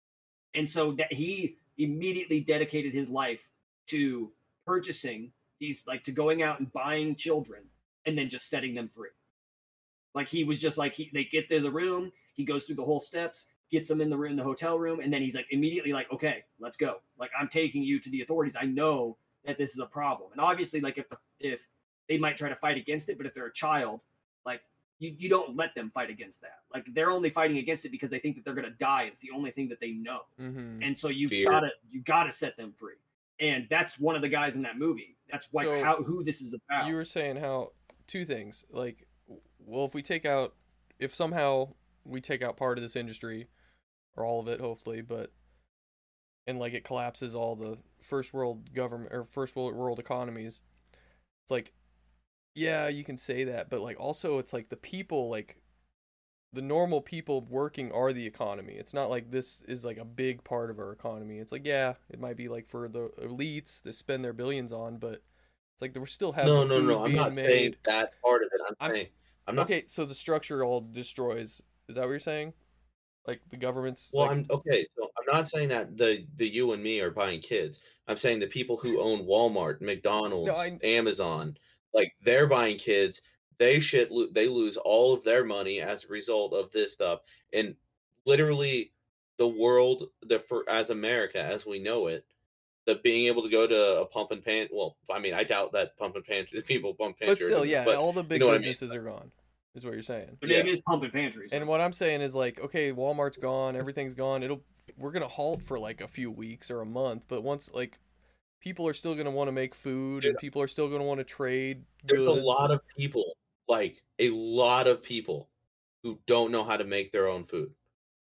And 0.53 0.69
so 0.69 0.93
that 0.93 1.11
he 1.11 1.57
immediately 1.77 2.39
dedicated 2.39 2.93
his 2.93 3.09
life 3.09 3.43
to 3.87 4.31
purchasing 4.65 5.31
these 5.59 5.83
like 5.87 6.03
to 6.03 6.11
going 6.11 6.41
out 6.41 6.59
and 6.59 6.71
buying 6.73 7.15
children 7.15 7.63
and 8.05 8.17
then 8.17 8.29
just 8.29 8.49
setting 8.49 8.73
them 8.75 8.89
free. 8.93 9.09
Like 10.13 10.27
he 10.27 10.43
was 10.43 10.59
just 10.59 10.77
like 10.77 10.93
he 10.93 11.09
they 11.13 11.25
get 11.25 11.49
to 11.49 11.59
the 11.59 11.71
room 11.71 12.11
he 12.33 12.43
goes 12.43 12.65
through 12.65 12.75
the 12.75 12.83
whole 12.83 12.99
steps 12.99 13.45
gets 13.71 13.87
them 13.89 13.99
in 13.99 14.09
the 14.09 14.17
room 14.17 14.35
the 14.35 14.43
hotel 14.43 14.77
room 14.77 14.99
and 14.99 15.11
then 15.11 15.21
he's 15.21 15.35
like 15.35 15.47
immediately 15.51 15.91
like 15.91 16.11
okay 16.11 16.43
let's 16.59 16.77
go. 16.77 16.97
Like 17.17 17.31
i'm 17.39 17.47
taking 17.47 17.83
you 17.83 17.99
to 17.99 18.09
the 18.09 18.21
authorities. 18.21 18.55
I 18.59 18.65
know 18.65 19.17
that 19.45 19.57
this 19.57 19.71
is 19.71 19.79
a 19.79 19.85
problem. 19.85 20.31
And 20.31 20.41
obviously 20.41 20.81
like 20.81 20.97
if 20.97 21.05
if 21.39 21.65
they 22.07 22.17
might 22.17 22.37
try 22.37 22.49
to 22.49 22.55
fight 22.55 22.77
against 22.77 23.09
it 23.09 23.17
but 23.17 23.25
if 23.25 23.33
they're 23.33 23.47
a 23.47 23.53
child 23.53 24.01
like 24.45 24.61
you, 24.99 25.13
you 25.17 25.27
don't 25.27 25.57
let 25.57 25.75
them 25.75 25.91
fight 25.93 26.09
against 26.09 26.41
that. 26.41 26.59
Like 26.73 26.85
they're 26.93 27.11
only 27.11 27.29
fighting 27.29 27.57
against 27.57 27.83
it 27.83 27.89
because 27.89 28.09
they 28.09 28.19
think 28.19 28.35
that 28.37 28.45
they're 28.45 28.53
going 28.53 28.63
to 28.63 28.77
die. 28.77 29.09
It's 29.11 29.19
the 29.19 29.31
only 29.31 29.51
thing 29.51 29.67
that 29.69 29.81
they 29.81 29.91
know. 29.91 30.21
Hmm 30.37 30.79
and 30.81 30.97
so 30.97 31.09
you've 31.09 31.31
Fear. 31.31 31.49
gotta 31.49 31.71
you 31.89 32.01
gotta 32.01 32.31
set 32.31 32.55
them 32.57 32.73
free 32.77 32.95
and 33.39 33.67
that's 33.69 33.99
one 33.99 34.15
of 34.15 34.21
the 34.21 34.29
guys 34.29 34.55
in 34.55 34.61
that 34.63 34.77
movie. 34.77 35.17
That's 35.31 35.47
like 35.53 35.65
So, 35.65 35.83
how 35.83 36.03
who 36.03 36.23
this 36.23 36.41
is 36.41 36.53
about. 36.53 36.87
you 36.87 36.95
were 36.95 37.05
saying 37.05 37.37
how 37.37 37.71
two 38.07 38.25
things 38.25 38.63
like 38.69 39.07
well 39.59 39.85
if 39.85 39.93
we 39.93 40.01
take 40.03 40.25
out 40.25 40.53
if 40.99 41.13
somehow 41.15 41.67
we 42.03 42.21
take 42.21 42.43
out 42.43 42.55
part 42.57 42.77
of 42.77 42.83
this 42.83 42.95
industry 42.95 43.47
or 44.15 44.23
all 44.23 44.39
of 44.39 44.47
it 44.47 44.61
hopefully 44.61 45.01
but 45.01 45.31
and 46.45 46.59
like 46.59 46.73
it 46.73 46.83
collapses 46.83 47.35
all 47.35 47.55
the 47.55 47.77
first 48.01 48.31
world 48.33 48.71
government 48.73 49.11
or 49.11 49.23
first 49.23 49.55
world 49.55 49.73
world 49.73 49.97
economies 49.99 50.61
it's 51.43 51.51
like 51.51 51.73
yeah 52.53 52.87
you 52.87 53.03
can 53.03 53.17
say 53.17 53.45
that 53.45 53.69
but 53.71 53.81
like 53.81 53.99
also 53.99 54.37
it's 54.37 54.53
like 54.53 54.69
the 54.69 54.75
people 54.75 55.29
like 55.29 55.57
the 56.55 56.61
normal 56.61 57.01
people 57.01 57.41
working 57.49 57.91
are 57.91 58.11
the 58.13 58.25
economy 58.25 58.73
it's 58.73 58.93
not 58.93 59.09
like 59.09 59.29
this 59.29 59.61
is 59.67 59.85
like 59.85 59.97
a 59.97 60.05
big 60.05 60.43
part 60.43 60.69
of 60.69 60.79
our 60.79 60.91
economy 60.91 61.37
it's 61.37 61.51
like 61.51 61.65
yeah 61.65 61.93
it 62.09 62.19
might 62.19 62.37
be 62.37 62.47
like 62.47 62.67
for 62.67 62.87
the 62.87 63.09
elites 63.23 63.81
that 63.83 63.93
spend 63.93 64.23
their 64.23 64.33
billions 64.33 64.71
on 64.73 64.97
but 64.97 65.21
it's 65.73 65.81
like 65.81 65.93
we're 65.95 66.05
still 66.05 66.31
having 66.31 66.53
No, 66.53 66.63
no, 66.63 66.79
no. 66.79 67.03
I'm 67.03 67.13
not 67.13 67.35
made. 67.35 67.45
saying 67.45 67.75
that 67.85 68.13
part 68.23 68.41
of 68.43 68.49
it. 68.53 68.61
I'm, 68.69 68.75
I'm- 68.79 68.91
saying 68.93 69.07
I'm 69.47 69.55
not. 69.55 69.65
Okay, 69.65 69.83
so 69.87 70.05
the 70.05 70.15
structure 70.15 70.63
all 70.63 70.81
destroys. 70.91 71.61
Is 71.87 71.95
that 71.95 72.01
what 72.01 72.09
you're 72.09 72.19
saying? 72.19 72.53
Like 73.27 73.41
the 73.51 73.57
government's. 73.57 74.09
Well, 74.13 74.27
like, 74.27 74.37
I'm 74.37 74.45
okay. 74.49 74.85
So 74.97 75.09
I'm 75.19 75.25
not 75.35 75.47
saying 75.47 75.69
that 75.69 75.97
the 75.97 76.25
the 76.37 76.47
you 76.47 76.71
and 76.71 76.81
me 76.81 76.99
are 77.01 77.11
buying 77.11 77.41
kids. 77.41 77.81
I'm 78.07 78.17
saying 78.17 78.39
the 78.39 78.47
people 78.47 78.77
who 78.77 78.99
own 78.99 79.19
Walmart, 79.27 79.81
McDonald's, 79.81 80.57
I- 80.57 80.79
Amazon, 80.83 81.53
like 81.93 82.11
they're 82.23 82.47
buying 82.47 82.77
kids. 82.77 83.21
They 83.57 83.79
shit. 83.79 84.11
lo- 84.11 84.27
They 84.31 84.47
lose 84.47 84.77
all 84.77 85.13
of 85.13 85.23
their 85.23 85.43
money 85.43 85.81
as 85.81 86.03
a 86.05 86.07
result 86.07 86.53
of 86.53 86.71
this 86.71 86.93
stuff, 86.93 87.21
and 87.53 87.75
literally, 88.25 88.91
the 89.37 89.47
world, 89.47 90.09
the 90.21 90.39
for 90.39 90.67
as 90.69 90.89
America 90.89 91.41
as 91.41 91.65
we 91.65 91.79
know 91.79 92.07
it, 92.07 92.25
the 92.85 92.95
being 92.95 93.27
able 93.27 93.41
to 93.43 93.49
go 93.49 93.67
to 93.67 94.01
a 94.01 94.05
pump 94.05 94.31
and 94.31 94.43
pan. 94.43 94.67
Well, 94.71 94.97
I 95.09 95.19
mean, 95.19 95.33
I 95.33 95.43
doubt 95.43 95.71
that 95.73 95.97
pump 95.97 96.15
and 96.15 96.25
pantry 96.25 96.61
people 96.67 96.93
pump 96.93 97.19
pantry. 97.19 97.27
but 97.35 97.37
still, 97.37 97.65
yeah, 97.65 97.85
but 97.85 97.95
all 97.95 98.13
the 98.13 98.23
big 98.23 98.39
know 98.39 98.47
what 98.47 98.53
I 98.53 98.57
mean. 98.59 98.67
businesses 98.69 98.93
are 98.95 99.03
gone. 99.03 99.31
Is 99.75 99.83
what 99.83 99.93
you're 99.93 100.03
saying. 100.03 100.37
But 100.39 100.49
it 100.51 100.65
Yeah. 100.65 100.71
is 100.71 100.79
pumping 100.81 101.11
pantries. 101.11 101.51
And 101.51 101.67
what 101.67 101.81
I'm 101.81 101.91
saying 101.91 102.21
is 102.21 102.33
like, 102.33 102.61
okay, 102.61 102.93
Walmart's 102.93 103.35
gone, 103.35 103.75
everything's 103.75 104.13
gone. 104.13 104.41
It'll 104.41 104.61
we're 104.97 105.11
gonna 105.11 105.27
halt 105.27 105.61
for 105.63 105.77
like 105.77 105.99
a 105.99 106.07
few 106.07 106.31
weeks 106.31 106.71
or 106.71 106.79
a 106.79 106.85
month, 106.85 107.25
but 107.27 107.43
once 107.43 107.69
like 107.73 107.99
people 108.61 108.87
are 108.87 108.93
still 108.93 109.15
gonna 109.15 109.31
want 109.31 109.49
to 109.49 109.51
make 109.51 109.75
food 109.75 110.23
and 110.23 110.37
people 110.37 110.61
are 110.61 110.67
still 110.69 110.87
gonna 110.89 111.03
want 111.03 111.19
to 111.19 111.25
trade. 111.25 111.83
there's 112.05 112.25
a 112.25 112.31
lot 112.31 112.71
of 112.71 112.79
people 112.97 113.35
like 113.67 114.01
a 114.19 114.29
lot 114.29 114.87
of 114.87 115.03
people 115.03 115.49
who 116.03 116.19
don't 116.27 116.51
know 116.51 116.63
how 116.63 116.77
to 116.77 116.83
make 116.83 117.11
their 117.11 117.27
own 117.27 117.45
food 117.45 117.71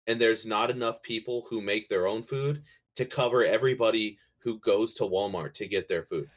and 0.06 0.20
there's 0.20 0.46
not 0.46 0.70
enough 0.70 1.02
people 1.02 1.46
who 1.48 1.60
make 1.60 1.88
their 1.88 2.06
own 2.06 2.22
food 2.22 2.62
to 2.96 3.04
cover 3.04 3.44
everybody 3.44 4.18
who 4.38 4.58
goes 4.58 4.94
to 4.94 5.04
walmart 5.04 5.54
to 5.54 5.66
get 5.66 5.88
their 5.88 6.04
food 6.04 6.28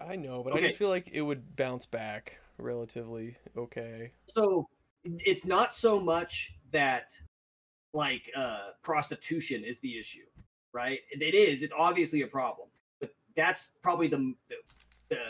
I 0.00 0.16
know, 0.16 0.42
but 0.42 0.54
I 0.54 0.60
just 0.60 0.76
feel 0.76 0.88
like 0.88 1.10
it 1.12 1.22
would 1.22 1.56
bounce 1.56 1.86
back 1.86 2.38
relatively 2.58 3.36
okay. 3.56 4.12
So 4.26 4.68
it's 5.04 5.46
not 5.46 5.74
so 5.74 5.98
much 6.00 6.52
that 6.72 7.12
like 7.92 8.30
uh 8.36 8.70
prostitution 8.82 9.64
is 9.64 9.80
the 9.80 9.98
issue, 9.98 10.26
right? 10.72 11.00
It 11.10 11.34
is. 11.34 11.62
It's 11.62 11.72
obviously 11.76 12.22
a 12.22 12.26
problem, 12.26 12.68
but 13.00 13.10
that's 13.36 13.70
probably 13.82 14.08
the 14.08 14.34
the, 14.48 14.56
the 15.08 15.28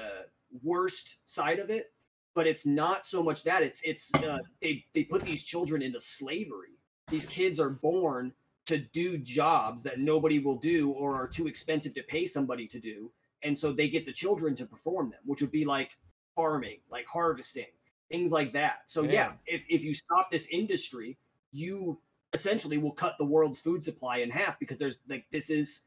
worst 0.62 1.16
side 1.24 1.58
of 1.58 1.70
it. 1.70 1.92
But 2.40 2.46
it's 2.46 2.64
not 2.64 3.04
so 3.04 3.22
much 3.22 3.44
that 3.44 3.62
it's 3.62 3.82
it's 3.84 4.14
uh, 4.14 4.38
they 4.62 4.86
they 4.94 5.04
put 5.04 5.24
these 5.24 5.44
children 5.44 5.82
into 5.82 6.00
slavery. 6.00 6.80
These 7.10 7.26
kids 7.26 7.60
are 7.60 7.68
born 7.68 8.34
to 8.64 8.78
do 8.78 9.18
jobs 9.18 9.82
that 9.82 10.00
nobody 10.00 10.38
will 10.38 10.56
do 10.56 10.90
or 10.90 11.16
are 11.16 11.28
too 11.28 11.46
expensive 11.48 11.92
to 11.96 12.02
pay 12.02 12.24
somebody 12.24 12.66
to 12.68 12.80
do, 12.80 13.12
and 13.42 13.58
so 13.58 13.74
they 13.74 13.90
get 13.90 14.06
the 14.06 14.14
children 14.14 14.54
to 14.54 14.64
perform 14.64 15.10
them, 15.10 15.20
which 15.26 15.42
would 15.42 15.50
be 15.52 15.66
like 15.66 15.98
farming, 16.34 16.80
like 16.88 17.06
harvesting, 17.06 17.72
things 18.08 18.32
like 18.32 18.54
that. 18.54 18.90
So 18.90 19.02
yeah, 19.02 19.32
Yeah. 19.32 19.36
if 19.44 19.62
if 19.68 19.84
you 19.84 19.92
stop 19.92 20.30
this 20.30 20.48
industry, 20.48 21.18
you 21.52 22.00
essentially 22.32 22.78
will 22.78 22.94
cut 22.94 23.18
the 23.18 23.26
world's 23.26 23.60
food 23.60 23.84
supply 23.84 24.18
in 24.18 24.30
half 24.30 24.58
because 24.58 24.78
there's 24.78 24.98
like 25.08 25.26
this 25.30 25.50
is 25.50 25.82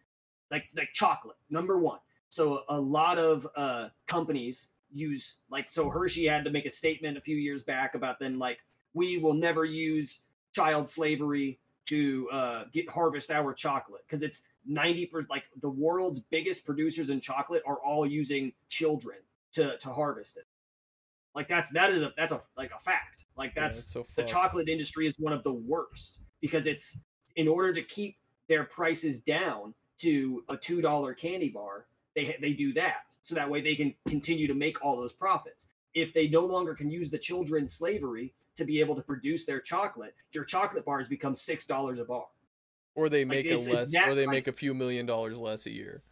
like 0.51 0.65
like 0.75 0.93
chocolate 0.93 1.37
number 1.49 1.79
one. 1.79 2.01
So 2.29 2.63
a 2.69 2.79
lot 2.79 3.17
of 3.17 3.47
uh, 3.55 3.89
companies 4.07 4.69
use 4.93 5.37
like 5.49 5.69
so 5.69 5.89
Hershey 5.89 6.25
had 6.25 6.43
to 6.45 6.51
make 6.51 6.65
a 6.65 6.69
statement 6.69 7.17
a 7.17 7.21
few 7.21 7.35
years 7.35 7.63
back 7.63 7.95
about 7.95 8.19
then 8.19 8.39
like 8.39 8.59
we 8.93 9.17
will 9.17 9.33
never 9.33 9.65
use 9.65 10.21
child 10.53 10.87
slavery 10.87 11.59
to 11.85 12.29
uh, 12.31 12.63
get 12.71 12.89
harvest 12.89 13.31
our 13.31 13.53
chocolate. 13.53 14.01
Because 14.07 14.23
it's 14.23 14.41
90 14.65 15.07
per 15.07 15.25
like 15.29 15.43
the 15.61 15.69
world's 15.69 16.19
biggest 16.19 16.65
producers 16.65 17.09
in 17.09 17.19
chocolate 17.19 17.63
are 17.65 17.77
all 17.77 18.05
using 18.05 18.53
children 18.69 19.17
to 19.53 19.77
to 19.77 19.89
harvest 19.89 20.37
it. 20.37 20.45
Like 21.35 21.47
that's 21.47 21.69
that 21.71 21.91
is 21.91 22.01
a 22.01 22.13
that's 22.15 22.33
a 22.33 22.41
like 22.55 22.71
a 22.75 22.79
fact. 22.79 23.25
Like 23.35 23.55
that's 23.55 23.79
it's 23.79 23.91
so 23.91 24.05
the 24.15 24.23
chocolate 24.23 24.69
industry 24.69 25.07
is 25.07 25.15
one 25.19 25.33
of 25.33 25.43
the 25.43 25.53
worst 25.53 26.19
because 26.39 26.67
it's 26.67 26.99
in 27.35 27.47
order 27.47 27.73
to 27.73 27.81
keep 27.81 28.17
their 28.47 28.63
prices 28.63 29.19
down 29.19 29.73
to 29.99 30.43
a 30.49 30.55
two 30.55 30.81
dollar 30.81 31.13
candy 31.13 31.49
bar 31.49 31.85
they 32.15 32.35
they 32.41 32.53
do 32.53 32.73
that 32.73 33.15
so 33.21 33.35
that 33.35 33.49
way 33.49 33.61
they 33.61 33.75
can 33.75 33.93
continue 34.07 34.47
to 34.47 34.53
make 34.53 34.83
all 34.83 34.95
those 34.97 35.13
profits 35.13 35.67
if 35.93 36.13
they 36.13 36.27
no 36.27 36.41
longer 36.45 36.73
can 36.73 36.89
use 36.89 37.09
the 37.09 37.17
children's 37.17 37.73
slavery 37.73 38.33
to 38.55 38.65
be 38.65 38.79
able 38.79 38.95
to 38.95 39.01
produce 39.01 39.45
their 39.45 39.59
chocolate 39.59 40.13
your 40.31 40.43
chocolate 40.43 40.85
bars 40.85 41.07
become 41.07 41.35
six 41.35 41.65
dollars 41.65 41.99
a 41.99 42.05
bar 42.05 42.25
Or 42.95 43.09
they 43.09 43.25
Like, 43.25 43.27
make 43.29 43.45
it's- 43.45 43.67
a 43.67 43.71
less, 43.71 43.91
that 43.91 44.07
or 44.07 44.15
they 44.15 44.27
make 44.27 44.47
a 44.47 44.51
few 44.51 44.73
million 44.73 45.05
dollars 45.05 45.37
less 45.37 45.65
a 45.65 45.71
year. 45.71 46.03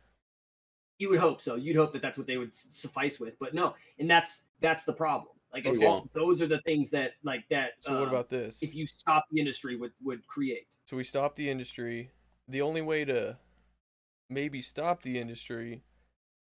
you 1.00 1.10
would 1.10 1.20
hope 1.20 1.42
so 1.42 1.56
you'd 1.56 1.76
hope 1.76 1.94
that 1.94 2.02
that's 2.02 2.18
what 2.18 2.28
they 2.28 2.38
would 2.38 2.54
suffice 2.54 3.20
with 3.20 3.38
but 3.40 3.54
no 3.54 3.76
and 4.00 4.10
that's 4.10 4.44
that's 4.62 4.84
the 4.84 4.94
problem 4.94 5.34
like 5.54 5.66
it's 5.66 5.78
Okay. 5.78 5.86
all, 5.86 6.08
those 6.14 6.42
are 6.42 6.48
the 6.48 6.62
things 6.62 6.90
that 6.92 7.14
like 7.24 7.44
that 7.50 7.72
So 7.82 7.92
what 7.94 8.04
um, 8.04 8.08
about 8.10 8.30
this? 8.30 8.62
if 8.64 8.74
you 8.74 8.88
stop 8.88 9.26
the 9.32 9.40
industry 9.40 9.76
would 9.76 9.92
would 10.04 10.26
create 10.28 10.68
So 10.86 10.96
we 10.98 11.04
stop 11.04 11.36
the 11.36 11.50
industry. 11.50 12.10
The 12.48 12.62
only 12.62 12.82
way 12.82 13.04
to 13.06 13.38
maybe 14.30 14.62
stop 14.62 15.02
the 15.02 15.20
industry 15.20 15.84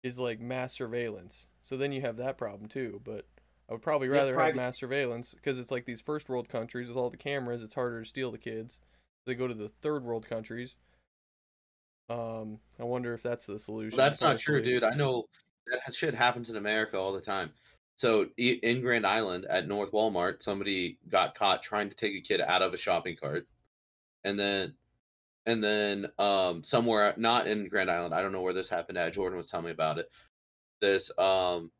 is 0.03 0.19
like 0.19 0.39
mass 0.39 0.73
surveillance. 0.73 1.47
So 1.61 1.77
then 1.77 1.91
you 1.91 2.01
have 2.01 2.17
that 2.17 2.37
problem 2.37 2.69
too. 2.69 3.01
But 3.03 3.25
I 3.69 3.73
would 3.73 3.81
probably 3.81 4.07
Yeah, 4.07 4.15
rather 4.15 4.39
have 4.39 4.55
mass 4.55 4.77
surveillance 4.77 5.33
because 5.33 5.59
it's 5.59 5.71
like 5.71 5.85
these 5.85 6.01
first 6.01 6.29
world 6.29 6.49
countries 6.49 6.87
with 6.87 6.97
all 6.97 7.09
the 7.09 7.17
cameras. 7.17 7.63
It's 7.63 7.73
harder 7.73 8.01
to 8.01 8.07
steal 8.07 8.31
the 8.31 8.37
kids. 8.37 8.79
They 9.25 9.35
go 9.35 9.47
to 9.47 9.53
the 9.53 9.67
third 9.67 10.03
world 10.03 10.27
countries. 10.27 10.75
Um, 12.09 12.59
I 12.79 12.83
wonder 12.85 13.13
if 13.13 13.21
that's 13.21 13.45
the 13.45 13.59
solution. 13.59 13.97
That's 13.97 14.21
not 14.21 14.39
true, 14.39 14.61
dude. 14.61 14.83
I 14.83 14.93
know 14.93 15.25
that 15.69 15.93
shit 15.93 16.13
happens 16.13 16.49
in 16.49 16.55
America 16.55 16.97
all 16.97 17.11
the 17.11 17.19
time. 17.19 17.51
So 17.97 18.27
in 18.37 18.81
Grand 18.81 19.05
Island 19.05 19.45
at 19.49 19.67
North 19.67 19.91
Walmart, 19.91 20.41
somebody 20.41 20.99
got 21.09 21.35
caught 21.35 21.63
trying 21.63 21.89
to 21.89 21.95
take 21.95 22.15
a 22.15 22.21
kid 22.21 22.39
out 22.39 22.61
of 22.61 22.73
a 22.73 22.77
shopping 22.77 23.17
cart, 23.19 23.47
and 24.23 24.39
then, 24.39 24.75
and 25.47 25.63
then 25.63 26.07
um 26.19 26.63
somewhere 26.63 27.13
not 27.17 27.47
in 27.47 27.69
Grand 27.69 27.89
Island, 27.89 28.13
I 28.13 28.21
don't 28.21 28.33
know 28.33 28.41
where 28.41 28.53
this 28.53 28.69
happened 28.69 28.99
at. 28.99 29.13
Jordan 29.13 29.37
was 29.37 29.49
telling 29.49 29.65
me 29.65 29.71
about 29.71 29.97
it. 29.97 30.11
This 30.81 31.09
um 31.17 31.71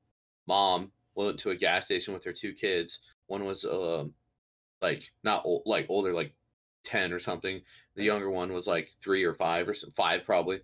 mom 0.48 0.92
went 1.14 1.38
to 1.40 1.52
a 1.52 1.56
gas 1.56 1.86
station 1.86 2.14
with 2.14 2.24
her 2.24 2.34
two 2.34 2.54
kids. 2.54 3.00
One 3.28 3.46
was 3.46 3.66
um 3.66 4.14
like 4.82 5.12
not 5.24 5.46
old, 5.46 5.64
like 5.66 5.86
older, 5.90 6.14
like 6.14 6.34
ten 6.84 7.12
or 7.12 7.20
something. 7.20 7.62
The 7.96 8.04
younger 8.04 8.32
one 8.32 8.54
was 8.54 8.68
like 8.68 8.92
three 9.02 9.24
or 9.24 9.36
five 9.36 9.68
or 9.68 9.74
some, 9.74 9.92
five 9.92 10.26
probably 10.26 10.62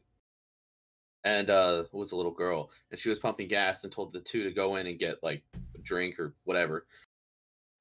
and 1.25 1.49
uh 1.49 1.83
was 1.91 2.11
a 2.11 2.15
little 2.15 2.33
girl 2.33 2.69
and 2.91 2.99
she 2.99 3.09
was 3.09 3.19
pumping 3.19 3.47
gas 3.47 3.83
and 3.83 3.93
told 3.93 4.13
the 4.13 4.19
two 4.19 4.43
to 4.43 4.51
go 4.51 4.75
in 4.75 4.87
and 4.87 4.99
get 4.99 5.23
like 5.23 5.41
a 5.75 5.77
drink 5.79 6.19
or 6.19 6.33
whatever 6.43 6.85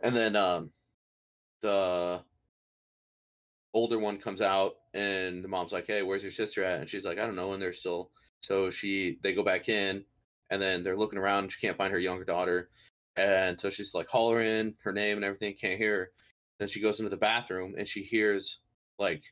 and 0.01 0.15
then 0.15 0.37
um 0.37 0.71
the 1.61 2.23
older 3.75 3.99
one 3.99 4.19
comes 4.19 4.41
out 4.41 4.77
and 4.95 5.43
the 5.43 5.49
mom's 5.49 5.73
like 5.73 5.87
hey 5.87 6.03
where's 6.03 6.23
your 6.23 6.33
sister 6.33 6.63
at? 6.63 6.81
And 6.81 6.89
she's 6.89 7.05
like 7.05 7.19
i 7.19 7.27
don't 7.27 7.37
know 7.37 7.53
and 7.53 7.63
they're 7.63 7.73
still 7.73 8.11
so 8.41 8.71
she 8.71 9.19
they 9.23 9.33
go 9.35 9.43
back 9.43 9.69
in 9.69 10.05
and 10.51 10.61
then 10.61 10.83
they're 10.83 10.97
looking 10.97 11.19
around 11.19 11.45
and 11.45 11.53
she 11.53 11.61
can't 11.61 11.79
find 11.79 11.93
her 11.93 11.99
younger 11.99 12.25
daughter 12.25 12.69
and 13.17 13.61
so 13.61 13.71
she's 13.71 13.95
like 13.95 14.09
hollering 14.09 14.75
her 14.83 14.93
name 14.93 15.17
and 15.17 15.25
everything 15.25 15.55
can't 15.55 15.79
hear 15.79 15.97
her. 15.97 16.11
Then 16.59 16.69
she 16.69 16.81
goes 16.81 17.01
into 17.01 17.11
the 17.11 17.17
bathroom 17.17 17.75
and 17.77 17.87
she 17.87 18.03
hears 18.03 18.59
like 18.99 19.23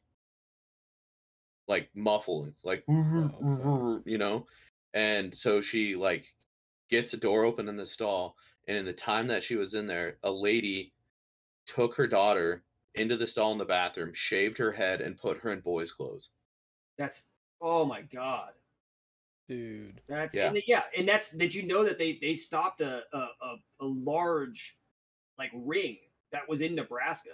like 1.69 1.89
muffling 1.95 2.55
like 2.65 2.85
Oh, 2.89 4.03
you 4.05 4.19
know? 4.19 4.47
And 4.93 5.35
so 5.35 5.61
she 5.61 5.95
like 5.95 6.25
gets 6.89 7.13
the 7.13 7.17
door 7.17 7.45
open 7.45 7.69
in 7.69 7.77
the 7.77 7.87
stall 7.87 8.37
and 8.67 8.77
in 8.77 8.85
the 8.85 8.93
time 8.93 9.29
that 9.29 9.45
she 9.45 9.57
was 9.57 9.75
in 9.75 9.87
there 9.87 10.19
a 10.25 10.33
lady 10.33 10.93
took 11.67 11.95
her 11.95 12.07
daughter 12.07 12.65
into 12.95 13.17
the 13.17 13.27
stall 13.27 13.53
in 13.53 13.59
the 13.59 13.65
bathroom 13.65 14.13
shaved 14.13 14.59
her 14.59 14.73
head 14.73 15.01
and 15.01 15.17
put 15.17 15.39
her 15.39 15.53
in 15.53 15.61
boys 15.61 15.93
clothes 15.93 16.31
that's 16.99 17.23
oh 17.61 17.85
my 17.85 18.03
god 18.03 18.51
dude. 19.51 20.01
That's 20.09 20.35
Yeah. 20.35 20.49
and 20.49 20.63
yeah, 20.67 20.85
and 20.97 21.09
that's 21.09 21.33
did 21.33 21.53
you 21.53 21.65
know 21.65 21.85
that 21.85 21.99
they 21.99 22.19
they 22.23 22.35
stopped 22.35 22.81
a 22.81 23.03
a, 23.13 23.19
a, 23.19 23.57
a 23.81 23.85
large 23.85 24.79
like 25.39 25.51
ring 25.53 25.99
that 26.33 26.49
was 26.49 26.61
in 26.61 26.75
Nebraska. 26.75 27.31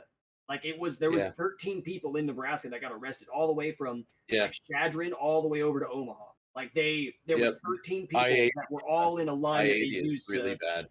Like 0.49 0.65
it 0.65 0.78
was 0.78 0.99
there 0.99 1.11
was 1.11 1.23
Yeah. 1.23 1.33
13 1.33 1.83
people 1.83 2.16
in 2.16 2.24
Nebraska 2.24 2.69
that 2.70 2.81
got 2.81 2.93
arrested 2.93 3.28
all 3.28 3.47
the 3.47 3.53
way 3.53 3.73
from 3.73 4.07
Yeah. 4.28 4.45
like 4.45 4.55
Chadron 4.70 5.12
all 5.12 5.43
the 5.43 5.49
way 5.49 5.62
over 5.62 5.78
to 5.78 5.89
Omaha. 5.89 6.24
Like 6.55 6.73
they 6.73 7.15
there 7.27 7.37
was 7.37 7.61
13 7.66 8.07
people 8.07 8.20
I-80 8.20 8.51
that 8.57 8.70
were 8.70 8.83
all 8.89 9.19
in 9.19 9.28
a 9.28 9.35
line 9.35 9.66
that 9.66 9.73
they 9.74 9.81
i-80 9.83 10.05
is 10.05 10.12
used 10.12 10.33
really 10.33 10.53
to 10.53 10.59
bad 10.59 10.89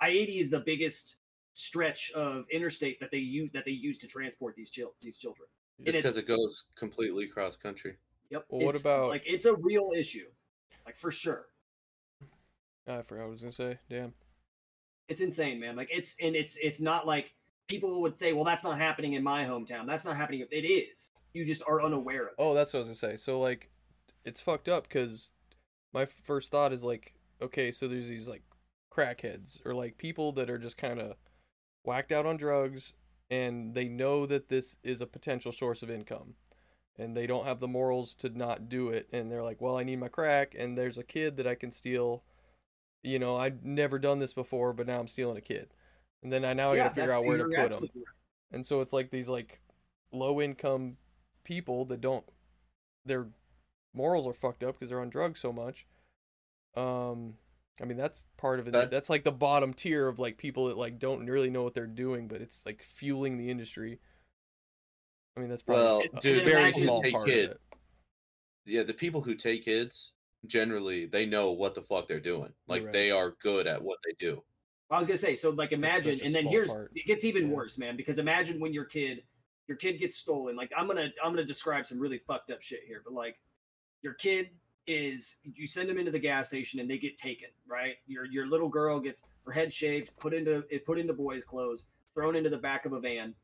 I-80 0.00 0.40
is 0.40 0.50
the 0.50 0.60
biggest 0.60 1.16
stretch 1.58 2.10
of 2.12 2.44
interstate 2.50 3.00
that 3.00 3.10
they 3.10 3.18
use 3.18 3.50
that 3.52 3.64
they 3.64 3.72
use 3.72 3.98
to 3.98 4.06
transport 4.06 4.54
these 4.54 4.70
chil- 4.70 4.94
these 5.00 5.16
children. 5.18 5.48
it's 5.80 5.88
it's- 5.88 6.02
because 6.02 6.16
it 6.16 6.26
goes 6.26 6.64
completely 6.76 7.26
cross 7.26 7.56
country 7.56 7.96
Yep. 8.30 8.44
Well, 8.48 8.66
what 8.66 8.80
about- 8.80 9.08
like 9.08 9.24
it's 9.26 9.46
a 9.46 9.56
real 9.56 9.90
issue. 9.96 10.28
Like 10.86 10.96
for 10.96 11.10
sure. 11.10 11.46
I 12.86 13.02
forgot 13.02 13.22
what 13.22 13.28
I 13.28 13.30
was 13.30 13.40
gonna 13.40 13.52
say. 13.52 13.78
Damn. 13.90 14.14
it's 15.08 15.20
insane 15.22 15.58
man 15.58 15.74
like 15.74 15.88
it's 15.90 16.14
and 16.20 16.36
it's 16.36 16.56
it's 16.56 16.80
not 16.80 17.06
like 17.06 17.32
people 17.66 18.00
would 18.02 18.16
say 18.16 18.32
well 18.34 18.44
that's 18.44 18.62
not 18.64 18.76
happening 18.78 19.14
in 19.14 19.22
my 19.24 19.44
hometown 19.44 19.86
that's 19.86 20.04
not 20.04 20.16
happening 20.16 20.44
it 20.50 20.56
is 20.66 21.10
you 21.32 21.44
just 21.46 21.62
are 21.66 21.80
unaware 21.82 22.22
of 22.24 22.28
it 22.28 22.34
Oh, 22.38 22.54
that's 22.54 22.72
what 22.72 22.80
I 22.80 22.88
was 22.88 22.98
gonna 23.00 23.12
say. 23.12 23.16
So 23.16 23.40
like, 23.40 23.70
it's 24.24 24.40
fucked 24.40 24.68
up 24.68 24.84
because 24.84 25.32
my 25.92 26.04
first 26.06 26.50
thought 26.50 26.72
is 26.72 26.84
like, 26.84 27.14
okay, 27.42 27.70
so 27.70 27.88
there's 27.88 28.08
these 28.08 28.28
like 28.28 28.42
crackheads 28.92 29.64
or 29.66 29.74
like 29.74 29.96
people 29.98 30.32
that 30.32 30.48
are 30.50 30.58
just 30.58 30.76
kind 30.76 30.98
of 31.00 31.16
whacked 31.88 32.12
out 32.12 32.26
on 32.26 32.36
drugs 32.36 32.92
and 33.30 33.72
they 33.72 33.88
know 33.88 34.26
that 34.26 34.46
this 34.46 34.76
is 34.84 35.00
a 35.00 35.06
potential 35.06 35.50
source 35.50 35.82
of 35.82 35.90
income 35.90 36.34
and 36.98 37.16
they 37.16 37.26
don't 37.26 37.46
have 37.46 37.60
the 37.60 37.66
morals 37.66 38.12
to 38.12 38.28
not 38.28 38.68
do 38.68 38.90
it 38.90 39.08
and 39.10 39.32
they're 39.32 39.42
like, 39.42 39.62
well, 39.62 39.78
I 39.78 39.84
need 39.84 39.98
my 39.98 40.08
crack 40.08 40.54
and 40.54 40.76
there's 40.76 40.98
a 40.98 41.02
kid 41.02 41.38
that 41.38 41.46
I 41.46 41.54
can 41.54 41.72
steal. 41.72 42.22
You 43.02 43.18
know, 43.18 43.36
I've 43.38 43.64
never 43.64 43.98
done 43.98 44.18
this 44.18 44.34
before, 44.34 44.74
but 44.74 44.86
now 44.86 45.00
I'm 45.00 45.08
stealing 45.08 45.38
a 45.38 45.40
kid. 45.40 45.72
And 46.22 46.30
then 46.30 46.44
I 46.44 46.52
now 46.52 46.72
I 46.72 46.76
got 46.76 46.90
to 46.90 46.94
figure 46.94 47.12
out 47.16 47.24
where 47.24 47.38
to 47.38 47.44
put 47.44 47.70
them. 47.70 47.80
right. 47.80 47.90
And 48.52 48.66
so 48.66 48.82
it's 48.82 48.92
like 48.92 49.10
these 49.10 49.30
like 49.30 49.58
low 50.12 50.42
income 50.42 50.98
people 51.42 51.86
that 51.86 52.02
don't 52.02 52.24
their 53.06 53.28
morals 53.94 54.26
are 54.26 54.34
fucked 54.34 54.62
up 54.62 54.74
because 54.74 54.90
they're 54.90 55.00
on 55.00 55.08
drugs 55.08 55.40
so 55.40 55.54
much. 55.54 55.86
Um 56.76 57.34
I 57.80 57.84
mean 57.84 57.96
that's 57.96 58.24
part 58.36 58.58
of 58.60 58.66
it. 58.68 58.72
That- 58.72 58.90
that's 58.90 59.08
like 59.10 59.24
the 59.24 59.32
bottom 59.32 59.72
tier 59.74 60.08
of 60.08 60.18
like 60.18 60.36
people 60.38 60.66
that 60.66 60.76
like 60.76 60.98
don't 60.98 61.26
really 61.26 61.50
know 61.50 61.62
what 61.62 61.74
they're 61.74 61.86
doing, 61.86 62.28
but 62.28 62.40
it's 62.40 62.64
like 62.66 62.82
fueling 62.82 63.36
the 63.38 63.50
industry. 63.50 64.00
I 65.36 65.40
mean 65.40 65.48
that's 65.48 65.62
probably 65.62 65.84
Well, 65.84 66.02
a 66.14 66.20
dude, 66.20 66.44
very 66.44 66.72
small 66.72 67.00
take 67.00 67.12
part 67.14 67.26
kid- 67.26 67.44
of 67.44 67.50
it. 67.52 67.60
yeah 68.66 68.82
the 68.82 68.94
people 68.94 69.20
who 69.20 69.34
take 69.34 69.64
kids 69.64 70.12
generally 70.46 71.06
they 71.06 71.26
know 71.26 71.52
what 71.52 71.74
the 71.74 71.82
fuck 71.82 72.06
they're 72.08 72.20
doing 72.20 72.52
like 72.68 72.84
right. 72.84 72.92
they 72.92 73.10
are 73.10 73.32
good 73.42 73.66
at 73.66 73.82
what 73.82 73.98
they 74.04 74.12
do 74.20 74.40
i 74.90 74.96
was 74.96 75.04
gonna 75.06 75.16
say 75.16 75.34
so 75.34 75.50
like 75.50 75.72
imagine 75.72 76.20
and 76.24 76.32
then 76.32 76.46
here's 76.46 76.70
part. 76.70 76.92
it 76.94 77.04
gets 77.06 77.24
even 77.24 77.48
Yeah. 77.48 77.56
worse 77.56 77.76
man 77.76 77.96
because 77.96 78.18
imagine 78.20 78.60
when 78.60 78.72
your 78.72 78.84
kid 78.84 79.22
your 79.66 79.76
kid 79.76 79.98
gets 79.98 80.16
stolen 80.16 80.54
like 80.54 80.70
i'm 80.76 80.86
gonna 80.86 81.08
i'm 81.24 81.32
gonna 81.32 81.44
describe 81.44 81.86
some 81.86 81.98
really 81.98 82.18
fucked 82.26 82.50
up 82.52 82.62
shit 82.62 82.80
here 82.86 83.02
but 83.04 83.12
like 83.14 83.36
your 84.02 84.14
kid 84.14 84.50
is 84.88 85.36
you 85.44 85.66
send 85.66 85.88
them 85.88 85.98
into 85.98 86.10
the 86.10 86.18
gas 86.18 86.48
station 86.48 86.80
and 86.80 86.90
they 86.90 86.98
get 86.98 87.18
taken, 87.18 87.48
right? 87.66 87.96
Your 88.06 88.24
your 88.24 88.46
little 88.46 88.68
girl 88.68 88.98
gets 88.98 89.22
her 89.46 89.52
head 89.52 89.72
shaved, 89.72 90.10
put 90.18 90.34
into 90.34 90.64
it 90.70 90.84
put 90.84 90.98
into 90.98 91.12
boys' 91.12 91.44
clothes, 91.44 91.86
thrown 92.14 92.34
into 92.34 92.50
the 92.50 92.58
back 92.58 92.86
of 92.86 92.94
a 92.94 93.00
van, 93.00 93.34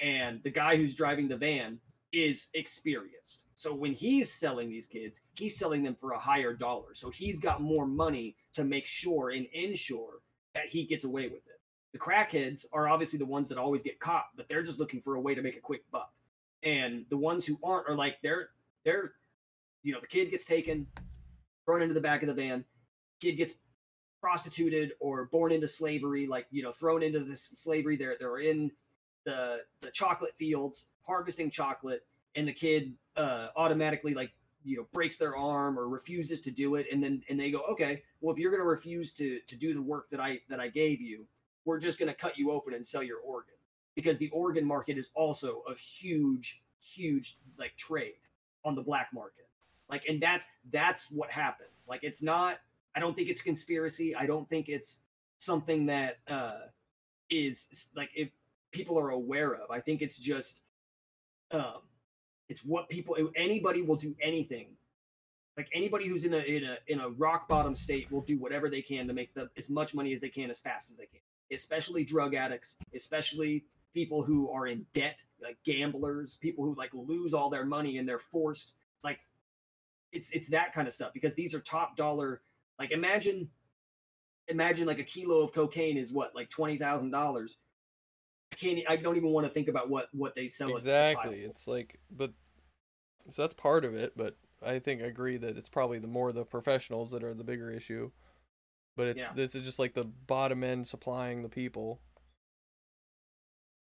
and 0.00 0.42
the 0.42 0.50
guy 0.50 0.76
who's 0.76 0.94
driving 0.94 1.28
the 1.28 1.36
van 1.36 1.78
is 2.12 2.46
experienced. 2.54 3.44
So 3.54 3.74
when 3.74 3.92
he's 3.92 4.32
selling 4.32 4.70
these 4.70 4.86
kids, 4.86 5.20
he's 5.38 5.58
selling 5.58 5.82
them 5.82 5.96
for 6.00 6.12
a 6.12 6.18
higher 6.18 6.54
dollar. 6.54 6.94
So 6.94 7.10
he's 7.10 7.38
got 7.38 7.60
more 7.60 7.86
money 7.86 8.36
to 8.54 8.64
make 8.64 8.86
sure 8.86 9.30
and 9.30 9.46
ensure 9.52 10.20
that 10.54 10.66
he 10.66 10.84
gets 10.84 11.04
away 11.04 11.24
with 11.24 11.46
it. 11.46 11.60
The 11.92 11.98
crackheads 11.98 12.66
are 12.72 12.88
obviously 12.88 13.18
the 13.18 13.26
ones 13.26 13.48
that 13.48 13.58
always 13.58 13.82
get 13.82 14.00
caught, 14.00 14.26
but 14.36 14.48
they're 14.48 14.62
just 14.62 14.78
looking 14.78 15.02
for 15.02 15.16
a 15.16 15.20
way 15.20 15.34
to 15.34 15.42
make 15.42 15.56
a 15.56 15.60
quick 15.60 15.82
buck. 15.90 16.12
And 16.62 17.04
the 17.10 17.16
ones 17.16 17.44
who 17.44 17.58
aren't 17.62 17.88
are 17.88 17.94
like 17.94 18.16
they're 18.22 18.48
they're 18.84 19.12
you 19.84 19.92
know, 19.92 20.00
the 20.00 20.06
kid 20.08 20.30
gets 20.30 20.44
taken, 20.44 20.86
thrown 21.64 21.82
into 21.82 21.94
the 21.94 22.00
back 22.00 22.22
of 22.22 22.28
the 22.28 22.34
van, 22.34 22.64
kid 23.20 23.36
gets 23.36 23.54
prostituted 24.20 24.94
or 25.00 25.26
born 25.26 25.52
into 25.52 25.68
slavery, 25.68 26.26
like, 26.26 26.46
you 26.50 26.62
know, 26.62 26.72
thrown 26.72 27.02
into 27.02 27.20
this 27.20 27.42
slavery. 27.54 27.96
They're 27.96 28.16
they're 28.18 28.38
in 28.38 28.72
the 29.24 29.62
the 29.80 29.90
chocolate 29.90 30.34
fields 30.36 30.86
harvesting 31.02 31.50
chocolate 31.50 32.06
and 32.34 32.46
the 32.46 32.52
kid 32.52 32.94
uh, 33.16 33.48
automatically 33.56 34.14
like 34.14 34.32
you 34.64 34.76
know 34.76 34.86
breaks 34.92 35.18
their 35.18 35.36
arm 35.36 35.78
or 35.78 35.88
refuses 35.88 36.40
to 36.42 36.50
do 36.50 36.76
it 36.76 36.86
and 36.90 37.02
then 37.02 37.22
and 37.28 37.38
they 37.38 37.50
go 37.50 37.60
okay 37.68 38.02
well 38.20 38.32
if 38.32 38.38
you're 38.38 38.50
going 38.50 38.62
to 38.62 38.66
refuse 38.66 39.12
to 39.12 39.40
to 39.46 39.56
do 39.56 39.74
the 39.74 39.82
work 39.82 40.08
that 40.10 40.20
i 40.20 40.38
that 40.48 40.60
i 40.60 40.68
gave 40.68 41.00
you 41.00 41.26
we're 41.64 41.78
just 41.78 41.98
going 41.98 42.08
to 42.08 42.14
cut 42.14 42.38
you 42.38 42.50
open 42.50 42.74
and 42.74 42.86
sell 42.86 43.02
your 43.02 43.18
organ 43.20 43.54
because 43.94 44.16
the 44.18 44.30
organ 44.30 44.64
market 44.64 44.96
is 44.96 45.10
also 45.14 45.62
a 45.68 45.74
huge 45.74 46.62
huge 46.80 47.38
like 47.58 47.76
trade 47.76 48.14
on 48.64 48.74
the 48.74 48.82
black 48.82 49.08
market 49.12 49.43
like 49.88 50.02
and 50.08 50.20
that's 50.20 50.48
that's 50.72 51.10
what 51.10 51.30
happens. 51.30 51.86
Like 51.88 52.00
it's 52.02 52.22
not 52.22 52.58
i 52.96 53.00
don't 53.00 53.16
think 53.16 53.28
it's 53.28 53.42
conspiracy. 53.42 54.14
I 54.14 54.26
don't 54.26 54.48
think 54.48 54.68
it's 54.68 55.00
something 55.38 55.86
that 55.86 56.18
uh 56.28 56.60
is 57.30 57.90
like 57.96 58.10
if 58.14 58.28
people 58.72 58.98
are 58.98 59.10
aware 59.10 59.54
of. 59.54 59.70
I 59.70 59.80
think 59.80 60.02
it's 60.02 60.18
just 60.18 60.62
um 61.50 61.80
it's 62.48 62.64
what 62.64 62.88
people 62.88 63.16
anybody 63.36 63.82
will 63.82 63.96
do 63.96 64.14
anything. 64.22 64.68
Like 65.56 65.68
anybody 65.72 66.08
who's 66.08 66.24
in 66.24 66.34
a 66.34 66.38
in 66.38 66.64
a 66.64 66.78
in 66.88 67.00
a 67.00 67.08
rock 67.10 67.48
bottom 67.48 67.74
state 67.74 68.10
will 68.10 68.22
do 68.22 68.38
whatever 68.38 68.68
they 68.68 68.82
can 68.82 69.06
to 69.08 69.14
make 69.14 69.34
the 69.34 69.48
as 69.56 69.70
much 69.70 69.94
money 69.94 70.12
as 70.12 70.20
they 70.20 70.28
can 70.28 70.50
as 70.50 70.60
fast 70.60 70.90
as 70.90 70.96
they 70.96 71.06
can. 71.06 71.20
Especially 71.52 72.04
drug 72.04 72.34
addicts. 72.34 72.76
Especially 72.94 73.64
people 73.94 74.22
who 74.22 74.50
are 74.50 74.66
in 74.66 74.84
debt 74.92 75.22
like 75.42 75.56
gamblers. 75.64 76.36
People 76.36 76.64
who 76.64 76.74
like 76.74 76.90
lose 76.92 77.34
all 77.34 77.50
their 77.50 77.64
money 77.64 77.98
and 77.98 78.08
they're 78.08 78.18
forced 78.18 78.74
it's 80.14 80.30
it's 80.30 80.48
that 80.48 80.72
kind 80.72 80.86
of 80.88 80.94
stuff 80.94 81.12
because 81.12 81.34
these 81.34 81.54
are 81.54 81.60
top 81.60 81.96
dollar 81.96 82.40
like 82.78 82.92
imagine 82.92 83.48
imagine 84.48 84.86
like 84.86 84.98
a 84.98 85.04
kilo 85.04 85.40
of 85.40 85.52
cocaine 85.52 85.96
is 85.96 86.12
what 86.12 86.34
like 86.34 86.48
twenty 86.48 86.76
thousand 86.78 87.10
dollars 87.10 87.58
I 88.52 88.56
can't. 88.56 88.78
I 88.88 88.96
don't 88.96 89.16
even 89.16 89.30
want 89.30 89.46
to 89.48 89.52
think 89.52 89.66
about 89.66 89.90
what 89.90 90.06
what 90.12 90.36
they 90.36 90.46
sell. 90.46 90.76
Exactly. 90.76 91.40
It's 91.40 91.66
like, 91.66 91.98
but 92.08 92.32
so 93.30 93.42
that's 93.42 93.54
part 93.54 93.84
of 93.84 93.96
it. 93.96 94.12
But 94.16 94.36
I 94.64 94.78
think 94.78 95.02
I 95.02 95.06
agree 95.06 95.36
that 95.38 95.56
it's 95.56 95.68
probably 95.68 95.98
the 95.98 96.06
more 96.06 96.32
the 96.32 96.44
professionals 96.44 97.10
that 97.10 97.24
are 97.24 97.34
the 97.34 97.42
bigger 97.42 97.72
issue. 97.72 98.12
But 98.96 99.08
it's 99.08 99.22
Yeah. 99.22 99.32
this 99.34 99.56
is 99.56 99.62
just 99.64 99.80
like 99.80 99.94
the 99.94 100.04
bottom 100.04 100.62
end 100.62 100.86
supplying 100.86 101.42
the 101.42 101.48
people. 101.48 102.00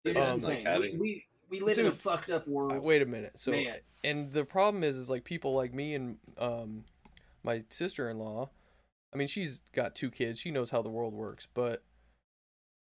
It 0.06 0.16
Um, 0.16 0.38
is 0.38 0.48
like 0.48 0.64
having- 0.64 0.98
we, 0.98 1.00
we 1.00 1.26
we 1.50 1.60
live 1.60 1.78
in 1.78 1.86
a 1.88 1.92
fucked 1.92 2.30
up 2.30 2.48
world. 2.48 2.84
wait 2.84 3.02
a 3.02 3.06
minute. 3.06 3.34
So 3.36 3.52
Man. 3.52 3.78
and 4.04 4.32
the 4.32 4.46
problem 4.46 4.84
is 4.84 4.96
is 4.96 5.10
like 5.10 5.24
people 5.24 5.54
like 5.54 5.74
me 5.74 5.96
and 5.96 6.18
um 6.38 6.86
my 7.44 7.64
sister-in-law. 7.70 8.50
I 9.14 9.18
mean, 9.18 9.28
she's 9.28 9.62
got 9.74 9.96
two 9.96 10.10
kids. 10.10 10.40
She 10.40 10.50
knows 10.50 10.72
how 10.72 10.82
the 10.82 10.90
world 10.90 11.14
works, 11.14 11.48
but 11.54 11.84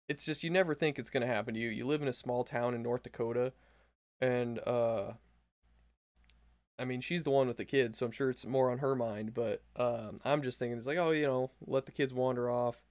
it's 0.08 0.26
just 0.26 0.44
you 0.44 0.50
never 0.50 0.76
think 0.76 1.00
it's 1.00 1.10
going 1.10 1.22
to 1.22 1.28
happen 1.28 1.54
to 1.54 1.60
you. 1.60 1.70
You 1.70 1.86
live 1.86 2.02
in 2.02 2.08
a 2.08 2.14
small 2.14 2.44
town 2.44 2.76
in 2.76 2.84
North 2.84 3.04
Dakota 3.04 3.54
and 4.22 4.60
uh 4.68 5.14
I 6.78 6.86
mean, 6.86 7.02
she's 7.02 7.24
the 7.24 7.30
one 7.30 7.48
with 7.48 7.58
the 7.58 7.66
kids, 7.66 7.98
so 7.98 8.06
I'm 8.06 8.12
sure 8.14 8.30
it's 8.30 8.46
more 8.46 8.72
on 8.72 8.78
her 8.78 8.96
mind, 8.96 9.34
but 9.34 9.64
um 9.76 10.20
I'm 10.24 10.42
just 10.42 10.60
thinking 10.60 10.78
it's 10.78 10.88
like, 10.88 10.98
oh, 10.98 11.12
you 11.12 11.26
know, 11.26 11.52
let 11.66 11.86
the 11.86 11.92
kids 11.92 12.14
wander 12.14 12.50
off. 12.50 12.84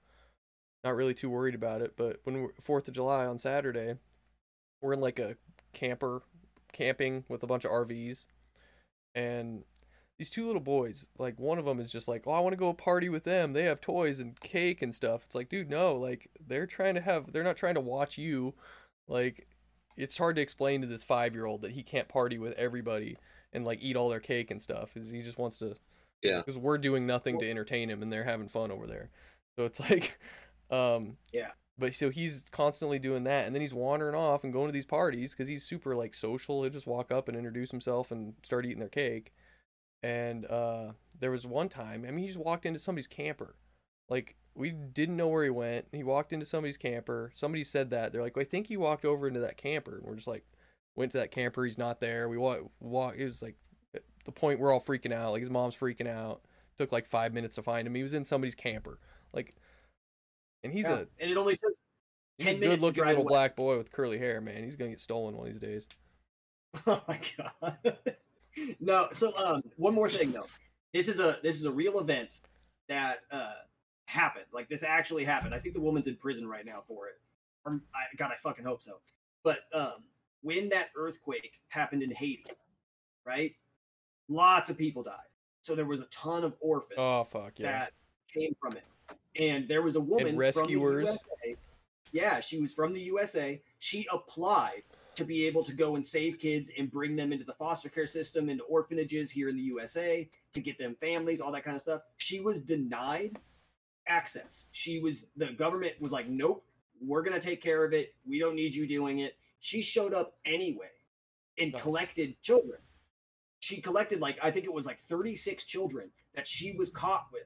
Not 0.83 0.95
really 0.95 1.13
too 1.13 1.29
worried 1.29 1.55
about 1.55 1.81
it, 1.81 1.93
but 1.97 2.21
when 2.23 2.41
we're 2.41 2.53
4th 2.53 2.87
of 2.87 2.93
July 2.93 3.25
on 3.25 3.37
Saturday, 3.37 3.95
we're 4.81 4.93
in 4.93 5.01
like 5.01 5.19
a 5.19 5.35
camper 5.73 6.21
camping 6.71 7.23
with 7.27 7.43
a 7.43 7.47
bunch 7.47 7.65
of 7.65 7.71
RVs 7.71 8.25
and 9.15 9.63
these 10.17 10.29
two 10.29 10.45
little 10.45 10.61
boys 10.61 11.07
like 11.17 11.39
one 11.39 11.57
of 11.57 11.65
them 11.65 11.79
is 11.79 11.91
just 11.91 12.07
like 12.07 12.23
oh 12.27 12.31
I 12.31 12.39
want 12.41 12.53
to 12.53 12.57
go 12.57 12.73
party 12.73 13.09
with 13.09 13.23
them. 13.23 13.53
They 13.53 13.63
have 13.63 13.79
toys 13.81 14.19
and 14.19 14.39
cake 14.39 14.81
and 14.81 14.93
stuff. 14.93 15.23
It's 15.25 15.35
like 15.35 15.49
dude 15.49 15.69
no 15.69 15.95
like 15.95 16.29
they're 16.47 16.67
trying 16.67 16.95
to 16.95 17.01
have 17.01 17.31
they're 17.31 17.43
not 17.43 17.57
trying 17.57 17.75
to 17.75 17.81
watch 17.81 18.17
you. 18.17 18.53
Like 19.07 19.47
it's 19.97 20.17
hard 20.17 20.35
to 20.35 20.41
explain 20.41 20.81
to 20.81 20.87
this 20.87 21.03
5-year-old 21.03 21.61
that 21.61 21.71
he 21.71 21.83
can't 21.83 22.07
party 22.07 22.37
with 22.37 22.53
everybody 22.53 23.17
and 23.53 23.65
like 23.65 23.79
eat 23.81 23.95
all 23.95 24.09
their 24.09 24.19
cake 24.19 24.51
and 24.51 24.61
stuff 24.61 24.95
is 24.95 25.09
he 25.09 25.21
just 25.21 25.37
wants 25.39 25.57
to 25.59 25.75
Yeah. 26.21 26.37
because 26.39 26.57
we're 26.57 26.77
doing 26.77 27.05
nothing 27.07 27.39
to 27.39 27.49
entertain 27.49 27.89
him 27.89 28.01
and 28.03 28.11
they're 28.11 28.23
having 28.23 28.47
fun 28.47 28.71
over 28.71 28.87
there. 28.87 29.09
So 29.57 29.65
it's 29.65 29.79
like 29.89 30.19
um 30.69 31.17
Yeah. 31.31 31.51
But 31.79 31.93
so 31.93 32.09
he's 32.09 32.43
constantly 32.51 32.99
doing 32.99 33.23
that, 33.23 33.45
and 33.45 33.55
then 33.55 33.61
he's 33.61 33.73
wandering 33.73 34.15
off 34.15 34.43
and 34.43 34.53
going 34.53 34.67
to 34.67 34.73
these 34.73 34.85
parties 34.85 35.31
because 35.31 35.47
he's 35.47 35.63
super 35.63 35.95
like 35.95 36.13
social. 36.13 36.61
He'll 36.61 36.71
just 36.71 36.87
walk 36.87 37.11
up 37.11 37.27
and 37.27 37.37
introduce 37.37 37.71
himself 37.71 38.11
and 38.11 38.33
start 38.43 38.65
eating 38.65 38.79
their 38.79 38.89
cake. 38.89 39.33
And 40.03 40.45
uh, 40.45 40.91
there 41.19 41.31
was 41.31 41.45
one 41.45 41.69
time, 41.69 42.05
I 42.07 42.11
mean, 42.11 42.19
he 42.19 42.27
just 42.27 42.39
walked 42.39 42.65
into 42.65 42.79
somebody's 42.79 43.07
camper. 43.07 43.55
Like 44.09 44.35
we 44.55 44.71
didn't 44.71 45.17
know 45.17 45.27
where 45.27 45.43
he 45.43 45.49
went. 45.49 45.87
He 45.91 46.03
walked 46.03 46.33
into 46.33 46.45
somebody's 46.45 46.77
camper. 46.77 47.31
Somebody 47.33 47.63
said 47.63 47.89
that 47.91 48.11
they're 48.11 48.21
like, 48.21 48.37
I 48.37 48.43
think 48.43 48.67
he 48.67 48.77
walked 48.77 49.05
over 49.05 49.27
into 49.27 49.39
that 49.41 49.57
camper. 49.57 49.97
And 49.97 50.05
we're 50.05 50.15
just 50.15 50.27
like, 50.27 50.43
went 50.95 51.11
to 51.11 51.17
that 51.19 51.31
camper. 51.31 51.65
He's 51.65 51.77
not 51.77 52.01
there. 52.01 52.27
We 52.27 52.37
walk. 52.37 52.59
Walk. 52.79 53.15
It 53.17 53.25
was 53.25 53.41
like 53.41 53.55
the 54.25 54.31
point 54.31 54.59
we're 54.59 54.73
all 54.73 54.81
freaking 54.81 55.13
out. 55.13 55.31
Like 55.31 55.41
his 55.41 55.49
mom's 55.49 55.75
freaking 55.75 56.07
out. 56.07 56.41
Took 56.77 56.91
like 56.91 57.07
five 57.07 57.33
minutes 57.33 57.55
to 57.55 57.63
find 57.63 57.87
him. 57.87 57.95
He 57.95 58.03
was 58.03 58.13
in 58.13 58.23
somebody's 58.23 58.55
camper. 58.55 58.99
Like, 59.33 59.55
and 60.63 60.73
he's 60.73 60.85
Yeah. 60.87 60.93
a 60.99 61.05
and 61.19 61.31
it 61.31 61.37
only 61.37 61.55
took 61.57 61.73
He's 62.37 62.45
10 62.45 62.55
a 62.55 62.59
minutes 62.59 62.81
good 62.83 62.87
looking 62.87 63.05
little 63.05 63.21
away. 63.23 63.29
black 63.29 63.55
boy 63.55 63.77
with 63.77 63.91
curly 63.91 64.17
hair, 64.17 64.39
man. 64.41 64.63
He's 64.63 64.75
gonna 64.75 64.91
get 64.91 64.99
stolen 65.01 65.35
one 65.35 65.47
of 65.47 65.53
these 65.53 65.61
days. 65.61 65.87
Oh 66.87 67.01
my 67.07 67.19
god. 67.37 67.97
no, 68.79 69.07
so 69.11 69.35
um 69.37 69.63
one 69.77 69.93
more 69.95 70.07
thing 70.09 70.31
though. 70.31 70.45
This 70.93 71.07
is 71.07 71.19
a 71.19 71.39
this 71.43 71.55
is 71.55 71.65
a 71.65 71.71
real 71.71 71.99
event 71.99 72.41
that 72.87 73.19
uh 73.31 73.53
happened. 74.05 74.45
Like 74.53 74.69
this 74.69 74.83
actually 74.83 75.25
happened. 75.25 75.53
I 75.55 75.59
think 75.59 75.73
the 75.75 75.81
woman's 75.81 76.07
in 76.07 76.15
prison 76.15 76.47
right 76.47 76.65
now 76.65 76.83
for 76.87 77.07
it. 77.07 77.15
Or 77.65 77.81
I 77.95 78.15
god 78.17 78.31
I 78.31 78.37
fucking 78.37 78.63
hope 78.65 78.81
so. 78.81 78.99
But 79.43 79.59
um 79.73 80.03
when 80.41 80.69
that 80.69 80.89
earthquake 80.95 81.59
happened 81.69 82.03
in 82.03 82.11
Haiti, 82.11 82.45
right? 83.25 83.53
Lots 84.29 84.69
of 84.69 84.77
people 84.77 85.03
died. 85.03 85.15
So 85.61 85.75
there 85.75 85.85
was 85.85 85.99
a 85.99 86.05
ton 86.05 86.43
of 86.43 86.55
orphans 86.61 86.99
Oh 86.99 87.23
fuck 87.25 87.57
yeah. 87.57 87.71
that 87.71 87.93
came 88.33 88.55
from 88.61 88.73
it. 88.77 88.83
And 89.35 89.67
there 89.67 89.81
was 89.81 89.95
a 89.95 89.99
woman 90.01 90.35
rescuers. 90.37 90.63
from 90.63 90.67
the 91.41 91.49
USA. 91.49 91.55
Yeah, 92.11 92.39
she 92.39 92.59
was 92.59 92.73
from 92.73 92.93
the 92.93 93.01
USA. 93.01 93.61
She 93.77 94.07
applied 94.11 94.83
to 95.15 95.23
be 95.23 95.45
able 95.45 95.63
to 95.65 95.73
go 95.73 95.95
and 95.95 96.05
save 96.05 96.39
kids 96.39 96.71
and 96.77 96.89
bring 96.89 97.15
them 97.15 97.31
into 97.31 97.45
the 97.45 97.53
foster 97.53 97.89
care 97.89 98.07
system, 98.07 98.49
into 98.49 98.63
orphanages 98.63 99.29
here 99.29 99.49
in 99.49 99.55
the 99.55 99.61
USA, 99.63 100.29
to 100.53 100.61
get 100.61 100.77
them 100.77 100.95
families, 101.01 101.41
all 101.41 101.51
that 101.51 101.63
kind 101.63 101.75
of 101.75 101.81
stuff. 101.81 102.01
She 102.17 102.39
was 102.39 102.61
denied 102.61 103.37
access. 104.07 104.65
She 104.71 104.99
was 104.99 105.27
the 105.37 105.47
government 105.47 105.93
was 105.99 106.11
like, 106.11 106.27
"Nope, 106.27 106.65
we're 107.01 107.21
going 107.21 107.39
to 107.39 107.45
take 107.45 107.61
care 107.61 107.83
of 107.83 107.93
it. 107.93 108.15
We 108.25 108.39
don't 108.39 108.55
need 108.55 108.73
you 108.73 108.87
doing 108.87 109.19
it." 109.19 109.37
She 109.59 109.81
showed 109.81 110.13
up 110.13 110.37
anyway 110.45 110.89
and 111.57 111.73
Nice. 111.73 111.81
collected 111.81 112.41
children. 112.41 112.79
She 113.59 113.81
collected 113.81 114.19
like 114.21 114.37
I 114.41 114.51
think 114.51 114.65
it 114.65 114.73
was 114.73 114.85
like 114.85 114.99
36 115.01 115.65
children 115.65 116.09
that 116.33 116.47
she 116.47 116.71
was 116.73 116.89
caught 116.89 117.27
with 117.31 117.43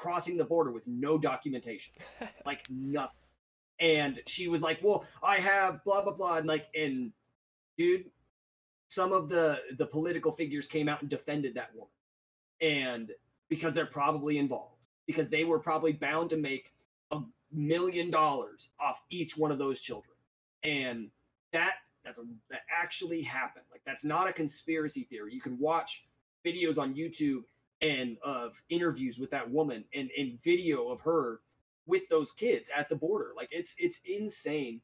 crossing 0.00 0.38
the 0.38 0.44
border 0.44 0.72
with 0.72 0.86
no 0.86 1.18
documentation, 1.18 1.92
like 2.46 2.64
nothing. 2.70 3.14
And 3.78 4.20
she 4.26 4.48
was 4.48 4.62
like, 4.62 4.78
"Well, 4.82 5.04
I 5.22 5.36
have 5.36 5.84
blah 5.84 6.02
blah 6.02 6.14
blah," 6.14 6.38
and 6.38 6.46
like, 6.46 6.66
and 6.74 7.12
dude, 7.76 8.06
some 8.88 9.12
of 9.12 9.28
the 9.28 9.60
the 9.76 9.86
political 9.86 10.32
figures 10.32 10.66
came 10.66 10.88
out 10.88 11.02
and 11.02 11.10
defended 11.10 11.54
that 11.54 11.74
woman, 11.74 11.90
and 12.62 13.10
because 13.48 13.74
they're 13.74 13.86
probably 13.86 14.38
involved, 14.38 14.76
because 15.06 15.28
they 15.28 15.44
were 15.44 15.58
probably 15.58 15.92
bound 15.92 16.30
to 16.30 16.36
make 16.38 16.72
a 17.10 17.20
million 17.52 18.10
dollars 18.10 18.70
off 18.80 19.02
each 19.10 19.36
one 19.36 19.50
of 19.50 19.58
those 19.58 19.80
children, 19.80 20.16
and 20.62 21.10
that 21.52 21.74
that's 22.04 22.18
a 22.18 22.22
that 22.50 22.60
actually 22.70 23.20
happened. 23.20 23.66
Like 23.70 23.82
that's 23.84 24.04
not 24.04 24.28
a 24.28 24.32
conspiracy 24.32 25.04
theory. 25.04 25.34
You 25.34 25.42
can 25.42 25.58
watch 25.58 26.06
videos 26.44 26.78
on 26.78 26.94
YouTube 26.94 27.42
and 27.82 28.16
of 28.22 28.60
interviews 28.68 29.18
with 29.18 29.30
that 29.30 29.50
woman 29.50 29.84
and, 29.94 30.10
and 30.16 30.42
video 30.42 30.88
of 30.88 31.00
her 31.00 31.40
with 31.86 32.08
those 32.08 32.32
kids 32.32 32.70
at 32.76 32.88
the 32.88 32.96
border. 32.96 33.32
Like 33.36 33.48
it's 33.50 33.74
it's 33.78 34.00
insane 34.04 34.80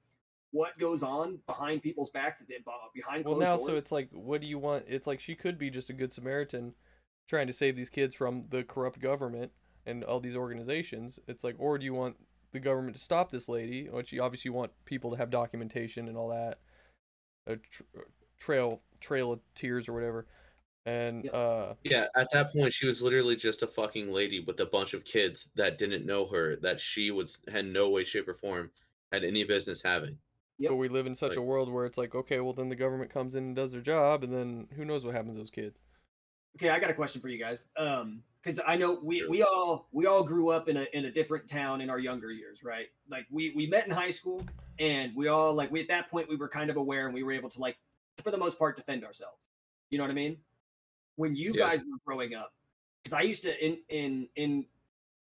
what 0.53 0.79
goes 0.79 1.03
on 1.03 1.39
behind 1.47 1.83
people's 1.83 2.11
backs 2.11 2.39
that 2.39 2.49
they 2.49 2.57
uh, 2.67 2.73
behind 2.95 3.25
well 3.25 3.39
now 3.39 3.57
doors. 3.57 3.67
so 3.67 3.75
it's 3.75 3.93
like 3.93 4.09
what 4.13 4.41
do 4.41 4.47
you 4.47 4.59
want? 4.59 4.85
It's 4.89 5.07
like 5.07 5.21
she 5.21 5.35
could 5.35 5.59
be 5.59 5.71
just 5.71 5.91
a 5.91 5.93
good 5.93 6.13
Samaritan 6.13 6.75
trying 7.29 7.47
to 7.47 7.53
save 7.53 7.77
these 7.77 7.91
kids 7.91 8.15
from 8.15 8.45
the 8.51 8.63
corrupt 8.63 9.01
government 9.01 9.51
and 9.85 10.05
all 10.05 10.21
these 10.21 10.37
organizations. 10.37 11.19
It's 11.27 11.45
like, 11.45 11.57
or 11.59 11.77
do 11.79 11.85
you 11.85 11.95
want 11.95 12.17
the 12.53 12.61
government 12.61 12.97
to 12.97 13.03
stop 13.03 13.31
this 13.31 13.49
lady, 13.49 13.89
which 13.91 14.13
you 14.13 14.23
obviously 14.23 14.51
want 14.51 14.73
people 14.85 15.11
to 15.11 15.17
have 15.17 15.31
documentation 15.31 16.09
and 16.09 16.17
all 16.17 16.29
that, 16.29 16.59
a 17.47 17.57
tr- 17.57 17.83
uh, 17.97 18.03
trail 18.39 18.81
trail 19.01 19.33
of 19.33 19.41
tears 19.55 19.89
or 19.89 19.93
whatever. 19.93 20.27
And 20.87 21.25
Yeah. 21.25 21.31
uh, 21.33 21.75
Yeah, 21.85 22.07
at 22.17 22.31
that 22.33 22.53
point, 22.53 22.73
she 22.73 22.87
was 22.87 23.03
literally 23.03 23.35
just 23.37 23.63
a 23.63 23.67
fucking 23.67 24.11
lady 24.13 24.41
with 24.41 24.61
a 24.61 24.67
bunch 24.67 24.95
of 24.95 25.05
kids 25.05 25.51
that 25.57 25.79
didn't 25.79 26.07
know 26.07 26.27
her, 26.27 26.57
that 26.57 26.79
she 26.81 27.11
was 27.11 27.41
had 27.49 27.67
no 27.67 27.91
way, 27.91 28.05
shape, 28.05 28.29
or 28.29 28.35
form 28.35 28.71
had 29.13 29.25
any 29.25 29.45
business 29.45 29.83
having. 29.83 30.19
Yep. 30.59 30.71
but 30.71 30.77
we 30.77 30.89
live 30.89 31.07
in 31.07 31.15
such 31.15 31.31
Like- 31.31 31.39
a 31.39 31.43
world 31.43 31.71
where 31.71 31.85
it's 31.85 31.99
like, 31.99 32.15
okay, 32.15 32.41
well 32.41 32.55
then 32.55 32.71
the 32.71 32.77
government 32.77 33.11
comes 33.11 33.35
in 33.35 33.45
and 33.45 33.55
does 33.57 33.73
their 33.73 33.83
job, 33.83 34.25
and 34.25 34.33
then 34.33 34.69
who 34.75 34.87
knows 34.87 35.05
what 35.05 35.15
happens 35.15 35.35
to 35.35 35.39
those 35.41 35.51
kids. 35.51 35.83
Okay, 36.57 36.71
I 36.71 36.79
got 36.79 36.89
a 36.89 36.95
question 36.95 37.21
for 37.21 37.29
you 37.29 37.37
guys. 37.37 37.67
Um, 37.77 38.23
because 38.43 38.59
I 38.67 38.77
know 38.77 38.95
we, 39.03 39.19
Sure. 39.19 39.29
we 39.29 39.43
all 39.43 39.87
we 39.93 40.07
all 40.07 40.23
grew 40.25 40.49
up 40.51 40.69
in 40.69 40.79
a 40.79 40.87
in 40.95 41.05
a 41.05 41.11
different 41.11 41.47
town 41.49 41.81
in 41.83 41.91
our 41.91 41.99
younger 41.99 42.31
years, 42.31 42.63
right? 42.65 42.87
Like 43.11 43.27
we 43.31 43.51
we 43.55 43.67
met 43.67 43.85
in 43.87 43.93
high 43.93 44.09
school, 44.11 44.47
and 44.79 45.15
we 45.15 45.27
all 45.29 45.53
like 45.53 45.71
we 45.71 45.81
at 45.83 45.89
that 45.89 46.09
point 46.09 46.27
we 46.29 46.37
were 46.37 46.49
kind 46.49 46.71
of 46.71 46.77
aware 46.79 47.05
and 47.07 47.13
we 47.15 47.23
were 47.25 47.33
able 47.33 47.51
to 47.51 47.61
like 47.61 47.77
for 48.23 48.31
the 48.31 48.39
most 48.39 48.59
part 48.59 48.77
defend 48.77 49.05
ourselves. 49.05 49.51
You 49.91 49.99
know 49.99 50.05
what 50.05 50.11
I 50.11 50.15
mean? 50.15 50.39
When 51.17 51.35
you 51.35 51.53
Yeah. 51.55 51.69
guys 51.69 51.85
were 51.85 51.99
growing 52.05 52.35
up, 52.35 52.53
because 53.03 53.13
I 53.15 53.23
used 53.23 53.43
to 53.43 53.65
in 53.65 53.79
in 53.89 54.29
in 54.37 54.67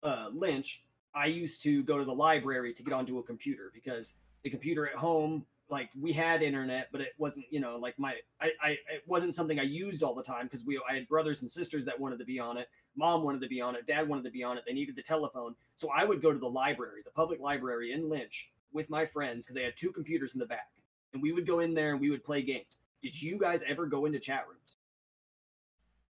uh, 0.03 0.31
Lynch, 0.33 0.85
I 1.15 1.27
used 1.27 1.63
to 1.63 1.83
go 1.83 1.99
to 1.99 2.05
the 2.05 2.15
library 2.15 2.73
to 2.75 2.83
get 2.83 2.93
onto 2.93 3.19
a 3.19 3.23
computer 3.23 3.71
because 3.75 4.15
the 4.43 4.51
computer 4.51 4.87
at 4.87 4.95
home 4.95 5.47
like 5.69 5.91
we 6.01 6.13
had 6.13 6.43
internet 6.43 6.89
but 6.93 7.01
it 7.01 7.13
wasn't 7.19 7.45
you 7.51 7.59
know 7.61 7.77
like 7.77 7.99
my 7.99 8.15
i, 8.41 8.53
I 8.63 8.71
it 8.71 9.03
wasn't 9.07 9.35
something 9.35 9.59
i 9.59 9.65
used 9.65 10.03
all 10.03 10.15
the 10.15 10.23
time 10.23 10.45
because 10.45 10.65
we 10.65 10.81
i 10.89 10.95
had 10.95 11.09
brothers 11.09 11.41
and 11.41 11.51
sisters 11.51 11.85
that 11.87 11.99
wanted 11.99 12.19
to 12.21 12.25
be 12.25 12.39
on 12.39 12.57
it. 12.57 12.69
Mom 12.95 13.23
wanted 13.25 13.43
to 13.43 13.49
be 13.49 13.61
on 13.61 13.75
it. 13.75 13.87
Dad 13.87 14.09
wanted 14.09 14.25
to 14.25 14.31
be 14.31 14.43
on 14.43 14.57
it. 14.57 14.65
They 14.67 14.73
needed 14.73 14.97
the 14.97 15.03
telephone. 15.03 15.55
So 15.75 15.91
i 15.91 16.05
would 16.05 16.23
go 16.23 16.33
to 16.33 16.39
the 16.39 16.49
library 16.49 17.03
the 17.05 17.11
public 17.11 17.41
library 17.41 17.93
in 17.93 18.09
lynch 18.09 18.51
with 18.73 18.89
my 18.91 19.07
friends 19.07 19.45
because 19.45 19.55
they 19.55 19.65
had 19.65 19.77
two 19.77 19.91
computers 19.91 20.35
in 20.35 20.41
the 20.41 20.47
back. 20.47 20.71
And 21.13 21.23
we 21.23 21.33
would 21.33 21.47
go 21.47 21.61
in 21.61 21.75
there 21.75 21.93
and 21.93 22.01
we 22.01 22.11
would 22.11 22.25
play 22.25 22.43
games. 22.43 22.79
Did 23.03 23.21
you 23.21 23.39
guys 23.39 23.63
ever 23.67 23.87
go 23.87 24.05
into 24.05 24.19
chat 24.19 24.47
rooms 24.49 24.77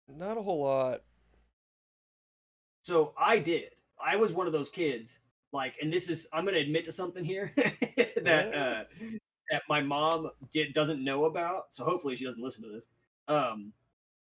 Not 0.07 0.37
a 0.37 0.41
whole 0.41 0.63
lot. 0.63 1.01
So 2.83 3.13
I 3.17 3.39
did. 3.39 3.69
I 4.03 4.17
was 4.17 4.33
one 4.33 4.47
of 4.47 4.53
those 4.53 4.69
kids. 4.69 5.19
Like, 5.51 5.75
and 5.81 5.91
this 5.93 6.09
is 6.09 6.27
I'm 6.33 6.45
gonna 6.45 6.57
admit 6.57 6.85
to 6.85 6.91
something 6.91 7.23
here 7.23 7.53
that 7.55 8.53
uh, 8.53 8.83
that 9.51 9.61
my 9.69 9.81
mom 9.81 10.29
did, 10.51 10.73
doesn't 10.73 11.03
know 11.03 11.25
about. 11.25 11.73
So 11.73 11.85
hopefully 11.85 12.15
she 12.15 12.25
doesn't 12.25 12.41
listen 12.41 12.63
to 12.63 12.69
this. 12.69 12.87
Um, 13.27 13.71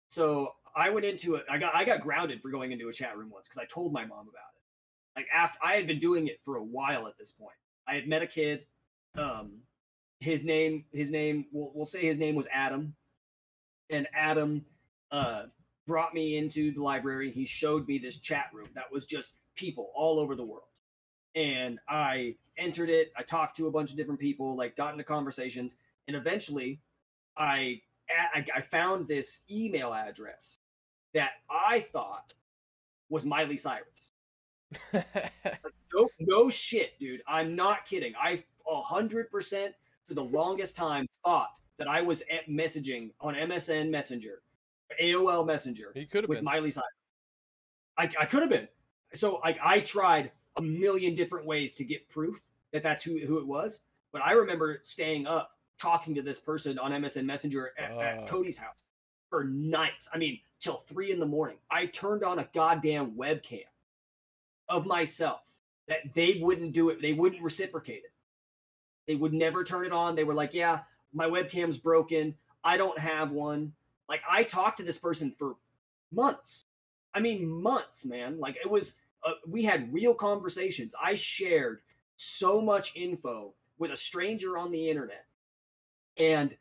so 0.09 0.55
I 0.77 0.91
went 0.91 1.07
into 1.07 1.37
it. 1.37 1.45
I 1.49 1.59
got 1.59 1.75
I 1.75 1.85
got 1.85 2.01
grounded 2.01 2.43
for 2.43 2.51
going 2.51 2.73
into 2.73 2.89
a 2.89 2.93
chat 2.93 3.17
room 3.17 3.31
once 3.31 3.49
because 3.49 3.63
I 3.63 3.67
told 3.73 3.93
my 3.93 4.05
mom 4.05 4.29
about 4.29 4.51
it. 4.55 5.21
Like 5.21 5.29
after 5.33 5.59
I 5.63 5.77
had 5.77 5.87
been 5.87 6.01
doing 6.01 6.27
it 6.27 6.41
for 6.45 6.57
a 6.57 6.65
while 6.65 7.07
at 7.07 7.17
this 7.19 7.31
point. 7.31 7.57
I 7.87 7.95
had 7.95 8.09
met 8.09 8.23
a 8.23 8.27
kid. 8.27 8.67
Um, 9.17 9.61
his 10.21 10.45
name 10.45 10.85
his 10.93 11.11
name 11.11 11.47
we'll 11.53 11.71
we'll 11.75 11.85
say 11.85 12.01
his 12.01 12.19
name 12.19 12.35
was 12.35 12.49
Adam, 12.53 12.95
and 13.91 14.09
Adam 14.15 14.65
uh 15.11 15.45
brought 15.87 16.15
me 16.15 16.37
into 16.39 16.73
the 16.73 16.83
library. 16.83 17.31
He 17.31 17.45
showed 17.45 17.87
me 17.89 17.99
this 17.99 18.19
chat 18.19 18.51
room 18.55 18.69
that 18.75 18.91
was 18.93 19.07
just 19.07 19.35
people 19.57 19.91
all 19.95 20.19
over 20.19 20.35
the 20.35 20.45
world. 20.45 20.69
And 21.35 21.79
I 21.89 22.37
entered 22.59 22.91
it. 22.91 23.13
I 23.17 23.23
talked 23.23 23.57
to 23.57 23.67
a 23.67 23.71
bunch 23.71 23.91
of 23.91 23.97
different 23.97 24.21
people, 24.21 24.57
like 24.57 24.77
got 24.77 24.93
into 24.93 25.05
conversations, 25.05 25.77
and 26.09 26.17
eventually, 26.17 26.81
I 27.37 27.83
I, 28.11 28.45
I 28.55 28.61
found 28.63 29.09
this 29.09 29.41
email 29.51 29.93
address 29.95 30.59
that 31.15 31.33
I 31.51 31.81
thought 31.81 32.35
was 33.11 33.25
Miley 33.25 33.57
Cyrus. 33.59 34.13
No, 35.95 36.09
no 36.19 36.51
shit, 36.51 36.99
dude. 36.99 37.23
I'm 37.27 37.55
not 37.57 37.87
kidding. 37.87 38.15
I 38.21 38.45
hundred 38.67 39.31
percent 39.31 39.75
for 40.09 40.15
the 40.15 40.25
longest 40.25 40.77
time 40.77 41.07
thought 41.25 41.51
that 41.79 41.89
I 41.89 42.03
was 42.03 42.23
at 42.31 42.49
messaging 42.49 43.13
on 43.21 43.35
MSN 43.35 43.91
Messenger, 43.91 44.43
AOL 45.01 45.47
Messenger 45.47 45.93
he 45.95 46.07
could 46.07 46.25
have 46.25 46.29
with 46.29 46.39
been. 46.39 46.45
Miley 46.45 46.71
Cyrus. 46.71 46.87
I, 47.97 48.11
I 48.19 48.27
could 48.27 48.41
have 48.41 48.51
been. 48.51 48.69
So 49.15 49.41
like 49.43 49.59
I 49.63 49.81
tried 49.81 50.31
a 50.57 50.63
million 50.63 51.15
different 51.15 51.47
ways 51.47 51.75
to 51.77 51.85
get 51.85 52.09
proof 52.09 52.43
that 52.73 52.83
that's 52.83 53.03
who 53.03 53.19
who 53.27 53.39
it 53.39 53.47
was. 53.47 53.81
But 54.13 54.23
I 54.23 54.33
remember 54.33 54.81
staying 54.83 55.27
up 55.27 55.51
talking 55.81 56.15
to 56.15 56.23
this 56.23 56.39
person 56.39 56.79
on 56.79 56.93
MSN 56.93 57.25
Messenger 57.25 57.73
at, 57.79 57.93
at 57.99 58.29
Cody's 58.29 58.57
house 58.57 58.85
for 59.31 59.45
nights. 59.45 60.09
I 60.13 60.19
mean, 60.19 60.39
till 60.61 60.85
three 60.89 61.11
in 61.11 61.21
the 61.21 61.27
morning. 61.27 61.57
I 61.71 61.87
turned 61.87 62.23
on 62.23 62.39
a 62.39 62.49
goddamn 62.55 63.13
webcam 63.13 63.65
of 64.69 64.87
myself 64.87 65.41
that 65.89 66.15
they 66.15 66.39
wouldn't 66.41 66.73
do 66.73 66.91
it. 66.91 67.03
They 67.03 67.13
wouldn't 67.13 67.43
reciprocate 67.43 68.05
it. 68.05 68.13
They 69.07 69.15
would 69.15 69.35
never 69.35 69.65
turn 69.65 69.85
it 69.85 69.93
on. 69.93 70.15
They 70.15 70.25
were 70.25 70.35
like, 70.35 70.55
"Yeah, 70.55 70.81
my 71.13 71.27
webcam's 71.27 71.77
broken. 71.77 72.35
I 72.63 72.77
don't 72.77 72.99
have 72.99 73.31
one." 73.31 73.73
Like 74.09 74.21
I 74.29 74.43
talked 74.43 74.79
to 74.79 74.83
this 74.83 74.99
person 74.99 75.35
for 75.39 75.57
months. 76.13 76.65
I 77.15 77.21
mean, 77.21 77.47
months, 77.47 78.05
man. 78.05 78.39
Like 78.39 78.57
it 78.57 78.71
was. 78.71 78.95
Uh, 79.23 79.33
we 79.49 79.63
had 79.65 79.93
real 79.93 80.15
conversations. 80.15 80.95
I 81.01 81.15
shared 81.15 81.81
so 82.17 82.61
much 82.61 82.93
info 82.95 83.55
with 83.79 83.91
a 83.91 83.97
stranger 83.97 84.59
on 84.59 84.71
the 84.71 84.91
internet, 84.91 85.25
and 86.19 86.55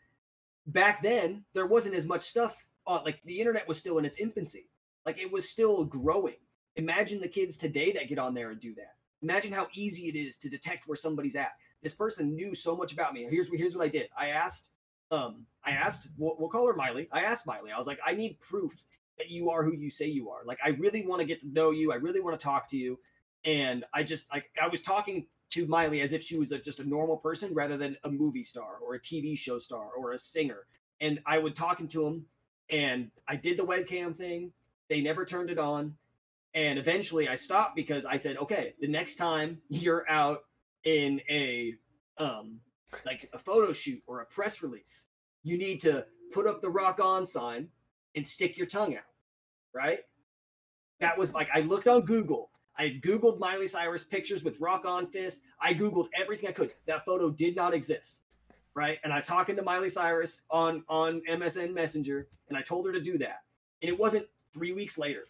back 0.68 1.04
then 1.04 1.44
there 1.54 1.66
wasn't 1.66 1.96
as 1.96 2.06
much 2.06 2.22
stuff 2.22 2.66
on. 2.88 3.04
Like 3.04 3.20
the 3.26 3.40
internet 3.40 3.68
was 3.68 3.78
still 3.78 3.98
in 3.98 4.06
its 4.06 4.18
infancy. 4.18 4.70
Like 5.06 5.20
it 5.20 5.32
was 5.32 5.50
still 5.50 5.84
growing. 5.84 6.36
Imagine 6.76 7.20
the 7.20 7.28
kids 7.28 7.58
today 7.58 7.92
that 7.92 8.08
get 8.08 8.18
on 8.18 8.34
there 8.34 8.50
and 8.50 8.60
do 8.60 8.74
that. 8.76 8.96
Imagine 9.22 9.54
how 9.54 9.68
easy 9.74 10.08
it 10.08 10.16
is 10.16 10.38
to 10.38 10.50
detect 10.50 10.88
where 10.88 10.96
somebody's 10.96 11.36
at. 11.36 11.54
This 11.82 11.94
person 11.94 12.36
knew 12.36 12.56
so 12.56 12.76
much 12.76 12.94
about 12.94 13.14
me. 13.14 13.28
Here's 13.30 13.50
here's 13.54 13.76
what 13.76 13.84
I 13.84 13.90
did. 13.90 14.10
I 14.18 14.30
asked, 14.30 14.70
um, 15.14 15.46
I 15.64 15.72
asked, 15.72 16.10
we'll, 16.18 16.36
we'll 16.40 16.50
call 16.50 16.68
her 16.68 16.74
Miley. 16.74 17.08
I 17.12 17.22
asked 17.22 17.46
Miley. 17.46 17.72
I 17.72 17.78
was 17.78 17.88
like, 17.88 18.00
I 18.06 18.14
need 18.14 18.40
proof 18.40 18.74
that 19.18 19.30
you 19.30 19.52
are 19.52 19.64
who 19.64 19.74
you 19.74 19.90
say 19.90 20.08
you 20.08 20.32
are. 20.32 20.44
Like, 20.46 20.60
I 20.64 20.70
really 20.70 21.06
want 21.06 21.22
to 21.22 21.26
get 21.26 21.42
to 21.42 21.48
know 21.48 21.72
you. 21.72 21.92
I 21.92 21.96
really 21.96 22.20
want 22.20 22.38
to 22.38 22.44
talk 22.44 22.68
to 22.70 22.78
you. 22.78 23.00
And 23.46 23.86
I 23.94 24.04
just 24.04 24.26
like 24.32 24.46
I 24.62 24.68
was 24.68 24.82
talking 24.82 25.28
to 25.52 25.68
Miley 25.68 26.02
as 26.02 26.14
if 26.14 26.24
she 26.24 26.38
was 26.38 26.52
a, 26.52 26.58
just 26.58 26.80
a 26.80 26.84
normal 26.84 27.18
person 27.18 27.54
rather 27.54 27.78
than 27.78 27.98
a 28.04 28.10
movie 28.10 28.44
star 28.44 28.78
or 28.84 28.96
a 28.96 29.00
TV 29.00 29.38
show 29.38 29.60
star 29.60 29.90
or 29.96 30.14
a 30.14 30.18
singer. 30.18 30.66
And 31.00 31.20
I 31.26 31.38
would 31.38 31.56
talking 31.56 31.88
to 31.90 32.08
him, 32.08 32.26
and 32.70 33.12
I 33.28 33.36
did 33.36 33.58
the 33.58 33.66
webcam 33.66 34.16
thing. 34.16 34.54
They 34.90 35.02
never 35.02 35.26
turned 35.26 35.50
it 35.50 35.60
on. 35.60 35.96
And 36.56 36.80
eventually 36.80 37.28
I 37.28 37.36
stopped 37.36 37.76
because 37.76 38.06
I 38.06 38.16
said, 38.16 38.38
okay, 38.38 38.74
the 38.80 38.88
next 38.88 39.18
time 39.18 39.60
you're 39.70 40.10
out 40.10 40.46
in 40.84 41.22
a 41.30 41.76
um 42.18 42.60
like 43.06 43.30
a 43.34 43.38
photo 43.38 43.74
shoot 43.74 44.02
or 44.08 44.22
a 44.22 44.26
press 44.26 44.62
release, 44.62 45.06
you 45.44 45.58
need 45.58 45.80
to 45.82 46.06
put 46.32 46.48
up 46.48 46.62
the 46.62 46.70
rock 46.70 47.00
on 47.00 47.26
sign 47.26 47.70
and 48.16 48.26
stick 48.26 48.58
your 48.58 48.68
tongue 48.68 48.96
out. 48.96 49.04
Right? 49.74 50.00
That 51.00 51.18
was 51.18 51.34
like 51.34 51.50
I 51.54 51.62
looked 51.62 51.88
on 51.88 52.02
Google. 52.02 52.50
I 52.78 53.00
Googled 53.04 53.40
Miley 53.40 53.68
Cyrus 53.68 54.04
pictures 54.04 54.44
with 54.44 54.60
rock 54.60 54.86
on 54.86 55.08
fist. 55.08 55.42
I 55.62 55.74
Googled 55.74 56.10
everything 56.20 56.50
I 56.50 56.54
could. 56.54 56.74
That 56.88 57.06
photo 57.06 57.30
did 57.30 57.56
not 57.56 57.74
exist. 57.74 58.22
Right? 58.76 58.98
And 59.04 59.14
I 59.14 59.22
talking 59.22 59.56
to 59.58 59.62
Miley 59.62 59.90
Cyrus 59.90 60.42
on 60.50 60.84
on 60.90 61.22
MSN 61.30 61.74
Messenger 61.74 62.28
and 62.50 62.58
I 62.58 62.62
told 62.62 62.86
her 62.88 62.92
to 62.94 63.02
do 63.02 63.18
that. 63.20 63.42
And 63.82 63.90
it 63.90 63.98
wasn't 63.98 64.26
three 64.54 64.72
weeks 64.72 64.98
later. 64.98 65.26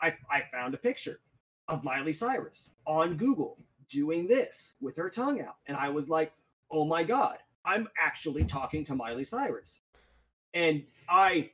I, 0.00 0.14
I 0.30 0.42
found 0.52 0.74
a 0.74 0.78
picture 0.78 1.20
of 1.68 1.84
Miley 1.84 2.12
Cyrus 2.12 2.70
on 2.86 3.16
Google 3.16 3.58
doing 3.88 4.26
this 4.26 4.74
with 4.80 4.96
her 4.96 5.10
tongue 5.10 5.40
out. 5.40 5.56
And 5.66 5.76
I 5.76 5.88
was 5.88 6.08
like, 6.08 6.32
oh 6.70 6.84
my 6.84 7.02
God, 7.02 7.38
I'm 7.64 7.88
actually 8.00 8.44
talking 8.44 8.84
to 8.86 8.94
Miley 8.94 9.24
Cyrus. 9.24 9.80
And 10.54 10.82
I, 11.08 11.50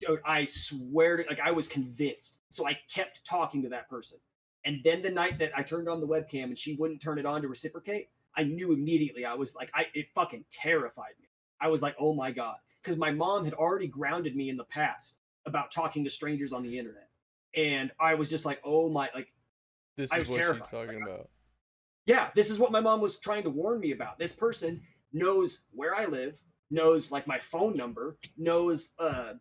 dude, 0.00 0.20
I 0.24 0.44
swear 0.44 1.18
to, 1.18 1.24
like, 1.28 1.40
I 1.40 1.50
was 1.50 1.68
convinced. 1.68 2.40
So 2.48 2.66
I 2.66 2.78
kept 2.92 3.24
talking 3.24 3.62
to 3.62 3.68
that 3.70 3.88
person. 3.88 4.18
And 4.64 4.80
then 4.84 5.02
the 5.02 5.10
night 5.10 5.38
that 5.38 5.52
I 5.56 5.62
turned 5.62 5.88
on 5.88 6.00
the 6.00 6.06
webcam 6.06 6.44
and 6.44 6.58
she 6.58 6.74
wouldn't 6.74 7.00
turn 7.00 7.18
it 7.18 7.26
on 7.26 7.42
to 7.42 7.48
reciprocate, 7.48 8.08
I 8.36 8.44
knew 8.44 8.72
immediately. 8.72 9.24
I 9.24 9.34
was 9.34 9.54
like, 9.54 9.70
I, 9.74 9.86
it 9.94 10.06
fucking 10.14 10.44
terrified 10.50 11.14
me. 11.20 11.28
I 11.60 11.68
was 11.68 11.82
like, 11.82 11.96
oh 11.98 12.14
my 12.14 12.30
God. 12.30 12.56
Because 12.82 12.96
my 12.96 13.10
mom 13.10 13.44
had 13.44 13.54
already 13.54 13.86
grounded 13.86 14.34
me 14.36 14.48
in 14.48 14.56
the 14.56 14.64
past 14.64 15.16
about 15.46 15.70
talking 15.70 16.04
to 16.04 16.10
strangers 16.10 16.52
on 16.52 16.62
the 16.62 16.78
internet 16.78 17.10
and 17.54 17.90
I 17.98 18.14
was 18.14 18.30
just 18.30 18.44
like, 18.44 18.60
oh 18.64 18.88
my, 18.88 19.08
like, 19.14 19.32
This 19.96 20.12
I 20.12 20.16
is 20.16 20.20
was 20.20 20.28
what 20.30 20.36
terrified. 20.36 20.66
she's 20.66 20.70
talking 20.70 21.02
about. 21.02 21.28
Yeah, 22.10 22.30
this 22.34 22.50
is 22.50 22.58
what 22.58 22.72
my 22.72 22.80
mom 22.80 23.00
was 23.00 23.18
trying 23.18 23.44
to 23.44 23.50
warn 23.50 23.78
me 23.78 23.92
about. 23.92 24.18
This 24.18 24.32
person 24.32 24.82
knows 25.12 25.60
where 25.70 25.94
I 25.94 26.06
live, 26.06 26.42
knows 26.68 27.12
like 27.12 27.28
my 27.28 27.38
phone 27.38 27.76
number, 27.76 28.18
knows 28.36 28.90
uh 28.98 29.34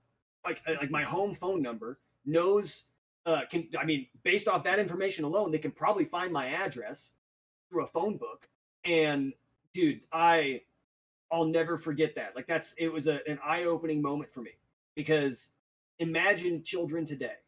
like 0.45 0.61
uh, 0.67 0.75
like 0.79 0.91
my 0.91 1.01
home 1.01 1.33
phone 1.33 1.63
number, 1.63 1.99
knows 2.25 2.83
uh 3.25 3.41
can 3.49 3.69
I 3.75 3.85
mean 3.85 4.05
based 4.23 4.47
off 4.47 4.65
that 4.65 4.77
information 4.77 5.25
alone, 5.25 5.49
they 5.49 5.57
can 5.57 5.71
probably 5.71 6.05
find 6.05 6.31
my 6.31 6.49
address 6.49 7.13
through 7.71 7.85
a 7.85 7.87
phone 7.87 8.17
book. 8.17 8.47
And 8.85 9.33
dude, 9.73 10.01
I 10.11 10.61
I'll 11.31 11.45
never 11.45 11.75
forget 11.75 12.13
that. 12.17 12.35
Like 12.35 12.45
that's 12.45 12.73
it 12.77 12.89
was 12.89 13.07
a, 13.07 13.19
an 13.27 13.39
eye-opening 13.43 13.99
moment 13.99 14.31
for 14.31 14.41
me 14.41 14.51
because 14.95 15.49
imagine 15.97 16.61
children 16.61 17.03
today, 17.03 17.39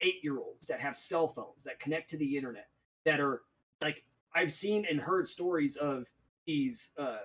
eight 0.00 0.20
year 0.22 0.38
olds 0.38 0.66
that 0.68 0.80
have 0.80 0.96
cell 0.96 1.28
phones 1.28 1.64
that 1.64 1.78
connect 1.78 2.08
to 2.10 2.16
the 2.16 2.38
internet 2.38 2.68
that 3.04 3.20
are 3.20 3.42
like 3.82 4.02
I've 4.34 4.52
seen 4.52 4.86
and 4.88 5.00
heard 5.00 5.28
stories 5.28 5.76
of 5.76 6.06
these 6.46 6.90
uh, 6.98 7.18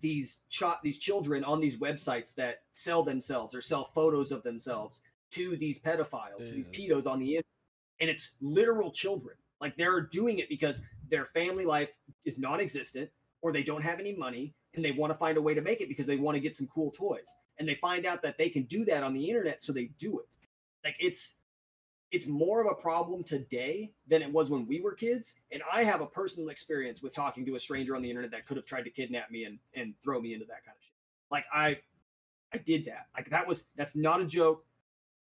these 0.00 0.40
ch- 0.48 0.80
these 0.82 0.98
children 0.98 1.44
on 1.44 1.60
these 1.60 1.76
websites 1.78 2.34
that 2.36 2.62
sell 2.72 3.02
themselves 3.02 3.54
or 3.54 3.60
sell 3.60 3.84
photos 3.84 4.32
of 4.32 4.42
themselves 4.42 5.00
to 5.32 5.56
these 5.56 5.78
pedophiles, 5.78 6.38
to 6.38 6.52
these 6.54 6.68
pedos 6.68 7.06
on 7.06 7.18
the 7.18 7.26
internet, 7.26 7.44
and 8.00 8.10
it's 8.10 8.32
literal 8.40 8.90
children. 8.90 9.36
Like 9.60 9.76
they're 9.76 10.00
doing 10.00 10.38
it 10.38 10.48
because 10.48 10.82
their 11.10 11.26
family 11.26 11.64
life 11.64 11.90
is 12.24 12.38
non-existent, 12.38 13.10
or 13.42 13.52
they 13.52 13.62
don't 13.62 13.82
have 13.82 14.00
any 14.00 14.14
money, 14.14 14.54
and 14.74 14.84
they 14.84 14.92
want 14.92 15.12
to 15.12 15.18
find 15.18 15.36
a 15.36 15.42
way 15.42 15.54
to 15.54 15.60
make 15.60 15.80
it 15.80 15.88
because 15.88 16.06
they 16.06 16.16
want 16.16 16.34
to 16.34 16.40
get 16.40 16.54
some 16.54 16.66
cool 16.68 16.90
toys, 16.90 17.34
and 17.58 17.68
they 17.68 17.74
find 17.76 18.06
out 18.06 18.22
that 18.22 18.38
they 18.38 18.48
can 18.48 18.64
do 18.64 18.84
that 18.86 19.02
on 19.02 19.14
the 19.14 19.28
internet, 19.28 19.62
so 19.62 19.72
they 19.72 19.90
do 19.98 20.18
it. 20.20 20.26
Like 20.84 20.96
it's 20.98 21.34
it's 22.12 22.26
more 22.26 22.60
of 22.60 22.70
a 22.70 22.74
problem 22.74 23.24
today 23.24 23.90
than 24.06 24.22
it 24.22 24.30
was 24.30 24.50
when 24.50 24.66
we 24.66 24.80
were 24.80 24.92
kids. 24.92 25.34
And 25.50 25.62
I 25.72 25.82
have 25.82 26.02
a 26.02 26.06
personal 26.06 26.50
experience 26.50 27.02
with 27.02 27.14
talking 27.14 27.44
to 27.46 27.54
a 27.54 27.60
stranger 27.60 27.96
on 27.96 28.02
the 28.02 28.10
internet 28.10 28.30
that 28.32 28.46
could 28.46 28.58
have 28.58 28.66
tried 28.66 28.82
to 28.82 28.90
kidnap 28.90 29.30
me 29.30 29.44
and, 29.44 29.58
and 29.74 29.94
throw 30.04 30.20
me 30.20 30.34
into 30.34 30.44
that 30.46 30.64
kind 30.64 30.76
of 30.76 30.84
shit. 30.84 30.92
Like 31.30 31.44
I 31.52 31.78
I 32.52 32.58
did 32.58 32.84
that. 32.84 33.06
Like 33.16 33.30
that 33.30 33.48
was 33.48 33.64
that's 33.76 33.96
not 33.96 34.20
a 34.20 34.26
joke. 34.26 34.64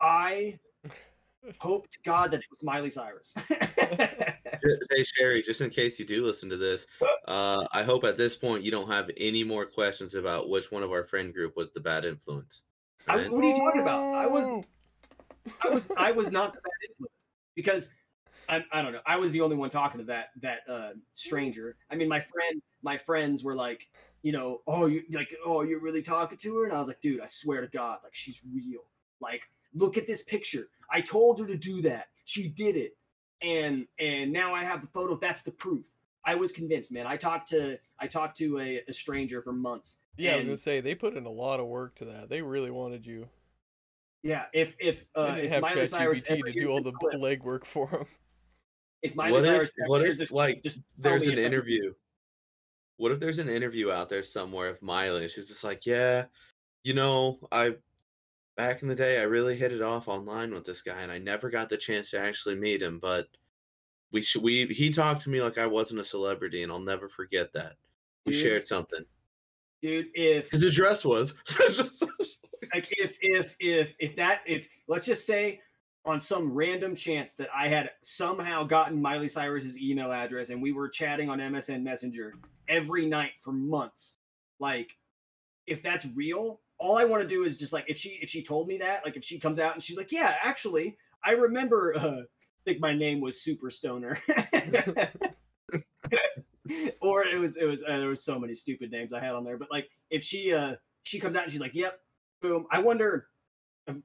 I 0.01 0.61
hope 1.59 1.91
to 1.91 1.99
God 2.05 2.31
that 2.31 2.39
it 2.39 2.47
was 2.51 2.63
Miley 2.63 2.91
Cyrus. 2.91 3.35
hey 3.49 5.05
Sherry, 5.05 5.43
just 5.43 5.61
in 5.61 5.71
case 5.71 5.99
you 5.99 6.05
do 6.05 6.25
listen 6.25 6.49
to 6.51 6.57
this, 6.57 6.87
uh, 7.27 7.67
I 7.73 7.83
hope 7.83 8.05
at 8.05 8.17
this 8.17 8.37
point 8.37 8.63
you 8.63 8.71
don't 8.71 8.89
have 8.89 9.11
any 9.17 9.43
more 9.43 9.67
questions 9.67 10.15
about 10.15 10.49
which 10.49 10.71
one 10.71 10.85
of 10.85 10.93
our 10.93 11.05
friend 11.05 11.35
group 11.35 11.57
was 11.57 11.73
the 11.73 11.81
bad 11.81 12.05
influence. 12.05 12.63
I, 13.09 13.29
what 13.29 13.45
are 13.45 13.49
you 13.49 13.57
talking 13.57 13.83
about? 13.83 14.15
I 14.15 14.27
was 14.27 14.65
I 15.63 15.69
was 15.69 15.89
I 15.97 16.13
was 16.13 16.31
not 16.31 16.55
the 16.55 16.61
bad 16.61 16.73
influence 16.99 17.29
because 17.55 17.91
I, 18.49 18.65
I 18.73 18.83
don't 18.83 18.93
know. 18.93 19.01
I 19.07 19.17
was 19.17 19.33
the 19.33 19.41
only 19.41 19.57
one 19.57 19.71
talking 19.71 19.99
to 20.01 20.07
that 20.07 20.29
that 20.43 20.61
uh, 20.69 20.91
stranger. 21.15 21.77
I 21.91 21.97
mean, 21.97 22.09
my 22.09 22.21
friend, 22.21 22.63
my 22.83 22.99
friends 22.99 23.43
were 23.43 23.55
like, 23.55 23.89
you 24.23 24.33
know, 24.33 24.61
oh, 24.67 24.87
you 24.87 25.03
like, 25.11 25.35
oh, 25.45 25.63
you're 25.63 25.81
really 25.81 26.03
talking 26.03 26.39
to 26.39 26.57
her, 26.59 26.65
and 26.65 26.73
I 26.73 26.79
was 26.79 26.89
like, 26.89 27.01
dude, 27.01 27.21
I 27.21 27.27
swear 27.27 27.61
to 27.61 27.69
God, 27.69 27.99
like 28.05 28.15
she's 28.15 28.41
real. 28.53 28.83
Like, 29.21 29.43
look 29.75 29.97
at 29.97 30.07
this 30.07 30.23
picture. 30.23 30.69
I 30.91 31.01
told 31.01 31.41
her 31.41 31.47
to 31.47 31.57
do 31.57 31.83
that. 31.83 32.07
She 32.25 32.49
did 32.49 32.77
it, 32.77 32.97
and 33.43 33.87
and 33.99 34.33
now 34.33 34.55
I 34.55 34.63
have 34.65 34.81
the 34.81 34.89
photo. 34.89 35.17
That's 35.17 35.43
the 35.43 35.53
proof. 35.53 35.85
I 36.25 36.35
was 36.35 36.51
convinced, 36.53 36.93
man. 36.93 37.07
I 37.07 37.17
talked 37.17 37.51
to 37.51 37.79
I 37.99 38.07
talked 38.07 38.37
to 38.39 38.59
a, 38.59 38.83
a 38.89 38.93
stranger 38.93 39.43
for 39.43 39.53
months. 39.53 39.97
Yeah, 40.17 40.35
I 40.35 40.37
was 40.37 40.47
gonna 40.47 40.57
say 40.57 40.81
they 40.81 40.95
put 40.95 41.17
in 41.17 41.27
a 41.27 41.31
lot 41.31 41.61
of 41.61 41.67
work 41.67 41.97
to 41.97 42.05
that. 42.07 42.29
They 42.29 42.43
really 42.43 42.71
wanted 42.71 43.07
you. 43.07 43.29
Yeah, 44.23 44.47
if 44.53 44.75
if 44.81 45.05
uh, 45.15 45.37
if 45.39 45.61
Miley 45.61 45.87
Cyrus 45.87 46.23
to 46.23 46.53
do 46.53 46.69
all 46.69 46.83
the 46.83 46.93
clip, 46.93 47.15
legwork 47.15 47.65
for 47.65 47.89
him. 47.89 48.07
If 49.03 49.15
Miley 49.15 49.33
what 49.33 49.43
Cyrus, 49.45 49.75
if, 49.77 49.89
what 49.89 50.03
if 50.03 50.19
this, 50.19 50.33
like 50.33 50.63
just 50.63 50.81
there's 50.99 51.27
an 51.27 51.39
interview? 51.39 51.93
What 52.97 53.13
if 53.13 53.21
there's 53.21 53.39
an 53.39 53.49
interview 53.49 53.91
out 53.91 54.09
there 54.09 54.23
somewhere 54.23 54.71
of 54.71 54.83
Miley 54.83 55.23
and 55.23 55.31
she's 55.31 55.49
just 55.49 55.63
like, 55.63 55.85
yeah, 55.85 56.25
you 56.83 56.95
know, 56.95 57.39
I 57.53 57.77
back 58.57 58.83
in 58.83 58.89
the 58.89 58.95
day 58.95 59.21
I 59.21 59.25
really 59.25 59.55
hit 59.55 59.73
it 59.73 59.83
off 59.83 60.09
online 60.09 60.53
with 60.53 60.65
this 60.65 60.83
guy 60.83 61.03
and 61.03 61.13
I 61.13 61.19
never 61.19 61.51
got 61.51 61.69
the 61.69 61.77
chance 61.77 62.11
to 62.11 62.21
actually 62.21 62.57
meet 62.57 62.83
him, 62.83 62.99
but 62.99 63.27
we 64.13 64.23
should 64.23 64.43
we 64.43 64.67
he 64.67 64.91
talked 64.91 65.23
to 65.23 65.31
me 65.31 65.43
like 65.43 65.59
I 65.59 65.67
wasn't 65.67 66.01
a 66.01 66.05
celebrity 66.05 66.63
and 66.63 66.73
I'll 66.73 66.81
never 66.81 67.09
forget 67.09 67.53
that. 67.53 67.75
We 68.25 68.33
dude, 68.33 68.41
shared 68.41 68.67
something. 68.67 69.05
Dude, 69.83 70.09
if 70.15 70.51
his 70.51 70.65
address 70.65 71.05
was 71.05 71.35
like 72.77 72.93
if 72.99 73.17
if 73.21 73.57
if 73.59 73.95
if 73.99 74.17
that 74.17 74.43
if 74.47 74.69
let's 74.87 75.07
just 75.07 75.27
say 75.27 75.61
on 76.05 76.21
some 76.21 76.53
random 76.53 76.95
chance 76.95 77.35
that 77.35 77.49
I 77.55 77.69
had 77.69 77.91
somehow 78.03 78.65
gotten 78.65 79.01
Miley 79.03 79.29
Cyrus's 79.29 79.79
email 79.79 80.13
address 80.13 80.51
and 80.51 80.63
we 80.63 80.73
were 80.73 80.89
chatting 80.89 81.29
on 81.29 81.39
MSN 81.39 81.83
Messenger 81.83 82.35
every 82.69 83.07
night 83.07 83.33
for 83.43 83.53
months, 83.53 84.19
like 84.61 84.93
if 85.67 85.83
that's 85.83 86.07
real, 86.15 86.61
all 86.79 86.97
I 86.97 87.05
want 87.05 87.23
to 87.23 87.29
do 87.29 87.45
is 87.45 87.59
just 87.59 87.73
like 87.73 87.87
if 87.89 87.97
she 87.97 88.19
if 88.21 88.29
she 88.29 88.43
told 88.43 88.69
me 88.69 88.79
that, 88.79 89.05
like 89.05 89.17
if 89.17 89.25
she 89.25 89.41
comes 89.41 89.59
out 89.59 89.75
and 89.75 89.83
she's 89.83 89.97
like, 89.97 90.13
yeah, 90.13 90.35
actually, 90.43 90.97
I 91.25 91.33
remember. 91.33 91.97
Uh, 91.97 92.21
I 92.21 92.71
think 92.71 92.81
my 92.81 92.95
name 92.95 93.21
was 93.21 93.41
Super 93.41 93.71
Stoner. 93.71 94.19
or 97.01 97.25
it 97.25 97.39
was 97.39 97.57
it 97.57 97.65
was 97.65 97.83
uh, 97.83 97.99
there 97.99 98.09
was 98.09 98.25
so 98.25 98.41
many 98.41 98.55
stupid 98.55 98.91
names 98.91 99.13
I 99.13 99.21
had 99.21 99.35
on 99.35 99.45
there, 99.45 99.57
but 99.57 99.71
like 99.71 99.89
if 100.11 100.25
she 100.25 100.53
uh 100.53 100.75
she 101.05 101.21
comes 101.21 101.37
out 101.37 101.45
and 101.45 101.53
she's 101.53 101.61
like, 101.61 101.75
yep, 101.75 102.01
I 102.71 102.81
wonder 102.81 103.29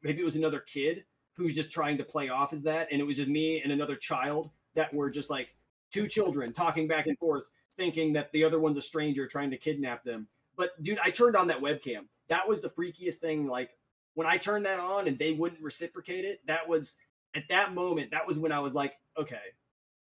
maybe 0.01 0.21
it 0.21 0.25
was 0.25 0.35
another 0.35 0.59
kid 0.59 1.05
who's 1.33 1.55
just 1.55 1.71
trying 1.71 1.97
to 1.97 2.03
play 2.03 2.29
off 2.29 2.53
as 2.53 2.63
that, 2.63 2.89
and 2.91 3.01
it 3.01 3.03
was 3.03 3.17
just 3.17 3.29
me 3.29 3.61
and 3.61 3.71
another 3.71 3.95
child 3.95 4.49
that 4.75 4.93
were 4.93 5.09
just 5.09 5.29
like 5.29 5.55
two 5.91 6.07
children 6.07 6.53
talking 6.53 6.87
back 6.87 7.07
and 7.07 7.17
forth, 7.17 7.49
thinking 7.75 8.13
that 8.13 8.31
the 8.31 8.43
other 8.43 8.59
one's 8.59 8.77
a 8.77 8.81
stranger 8.81 9.27
trying 9.27 9.51
to 9.51 9.57
kidnap 9.57 10.03
them. 10.03 10.27
But 10.55 10.81
dude, 10.81 10.99
I 10.99 11.11
turned 11.11 11.35
on 11.35 11.47
that 11.47 11.61
webcam. 11.61 12.05
That 12.29 12.47
was 12.47 12.61
the 12.61 12.69
freakiest 12.69 13.15
thing. 13.15 13.47
Like 13.47 13.71
when 14.13 14.27
I 14.27 14.37
turned 14.37 14.65
that 14.65 14.79
on 14.79 15.07
and 15.07 15.17
they 15.17 15.31
wouldn't 15.31 15.61
reciprocate 15.61 16.25
it, 16.25 16.41
that 16.47 16.67
was 16.67 16.95
at 17.35 17.43
that 17.49 17.73
moment. 17.73 18.11
That 18.11 18.27
was 18.27 18.37
when 18.39 18.51
I 18.51 18.59
was 18.59 18.73
like, 18.73 18.93
okay, 19.17 19.37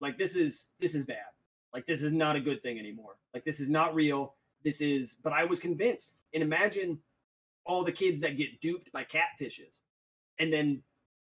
like 0.00 0.18
this 0.18 0.36
is 0.36 0.68
this 0.80 0.94
is 0.94 1.04
bad. 1.04 1.24
Like 1.72 1.86
this 1.86 2.02
is 2.02 2.12
not 2.12 2.36
a 2.36 2.40
good 2.40 2.62
thing 2.62 2.78
anymore. 2.78 3.16
Like 3.32 3.44
this 3.44 3.60
is 3.60 3.68
not 3.68 3.94
real. 3.94 4.34
This 4.62 4.80
is. 4.80 5.16
But 5.22 5.32
I 5.32 5.44
was 5.44 5.58
convinced. 5.58 6.14
And 6.32 6.42
imagine 6.42 6.98
all 7.66 7.84
the 7.84 7.92
kids 7.92 8.20
that 8.20 8.36
get 8.36 8.60
duped 8.60 8.92
by 8.92 9.04
catfishes, 9.04 9.80
and 10.38 10.52
then, 10.52 10.82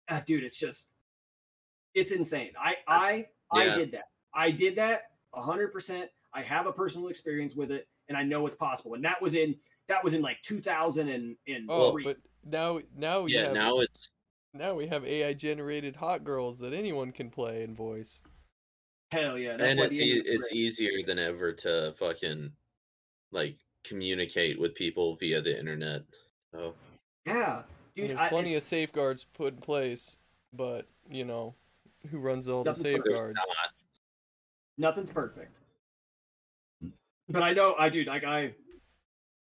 uh, 0.09 0.21
dude, 0.25 0.45
it's 0.45 0.57
just, 0.57 0.89
it's 1.95 2.13
insane. 2.13 2.53
I 2.59 2.77
I 2.87 3.27
yeah. 3.53 3.73
I 3.73 3.77
did 3.77 3.93
that. 3.93 4.05
I 4.35 4.51
did 4.51 4.77
that 4.77 5.03
hundred 5.35 5.73
percent. 5.73 6.11
I 6.33 6.43
have 6.43 6.67
a 6.67 6.73
personal 6.73 7.09
experience 7.09 7.55
with 7.55 7.71
it, 7.71 7.89
and 8.09 8.17
I 8.17 8.23
know 8.23 8.47
it's 8.47 8.57
possible. 8.57 8.95
And 8.95 9.05
that 9.05 9.21
was 9.21 9.35
in 9.35 9.57
that 9.89 10.05
was 10.05 10.15
in 10.15 10.23
like 10.23 10.41
2000 10.43 11.09
and, 11.09 11.37
and 11.49 11.67
oh, 11.69 11.99
but 12.03 12.17
now 12.45 12.81
now 12.97 13.23
we 13.23 13.33
yeah 13.33 13.49
have, 13.49 13.53
now 13.53 13.81
it's 13.81 14.09
now 14.55 14.75
we 14.75 14.87
have 14.87 15.05
AI 15.05 15.33
generated 15.33 15.97
hot 15.97 16.25
girls 16.25 16.59
that 16.61 16.73
anyone 16.73 17.13
can 17.13 17.31
play 17.31 17.63
and 17.63 17.77
voice. 17.77 18.21
Hell 19.13 19.37
yeah! 19.37 19.57
and 19.59 19.81
it's 19.81 19.99
e- 19.99 20.23
it's 20.25 20.53
easier 20.53 21.03
than 21.05 21.19
ever 21.19 21.53
to 21.53 21.95
fucking 21.99 22.53
like 23.33 23.57
communicate 23.85 24.59
with 24.59 24.75
people 24.75 25.17
via 25.17 25.41
the 25.43 25.59
internet. 25.59 26.03
Oh. 26.55 26.75
Yeah, 27.27 27.63
dude. 27.95 28.11
there's 28.11 28.29
plenty 28.29 28.55
of 28.57 28.63
safeguards 28.63 29.25
put 29.35 29.55
in 29.55 29.61
place, 29.61 30.17
but 30.53 30.87
you 31.11 31.25
know, 31.25 31.55
who 32.11 32.19
runs 32.19 32.49
all 32.49 32.65
the 32.65 32.75
safeguards? 32.75 33.39
Perfect. 33.39 34.01
Nothing's 34.79 35.11
perfect. 35.11 35.59
But 37.29 37.43
I 37.43 37.53
know, 37.53 37.75
I 37.79 37.89
do. 37.89 38.03
Like 38.05 38.25
I, 38.25 38.55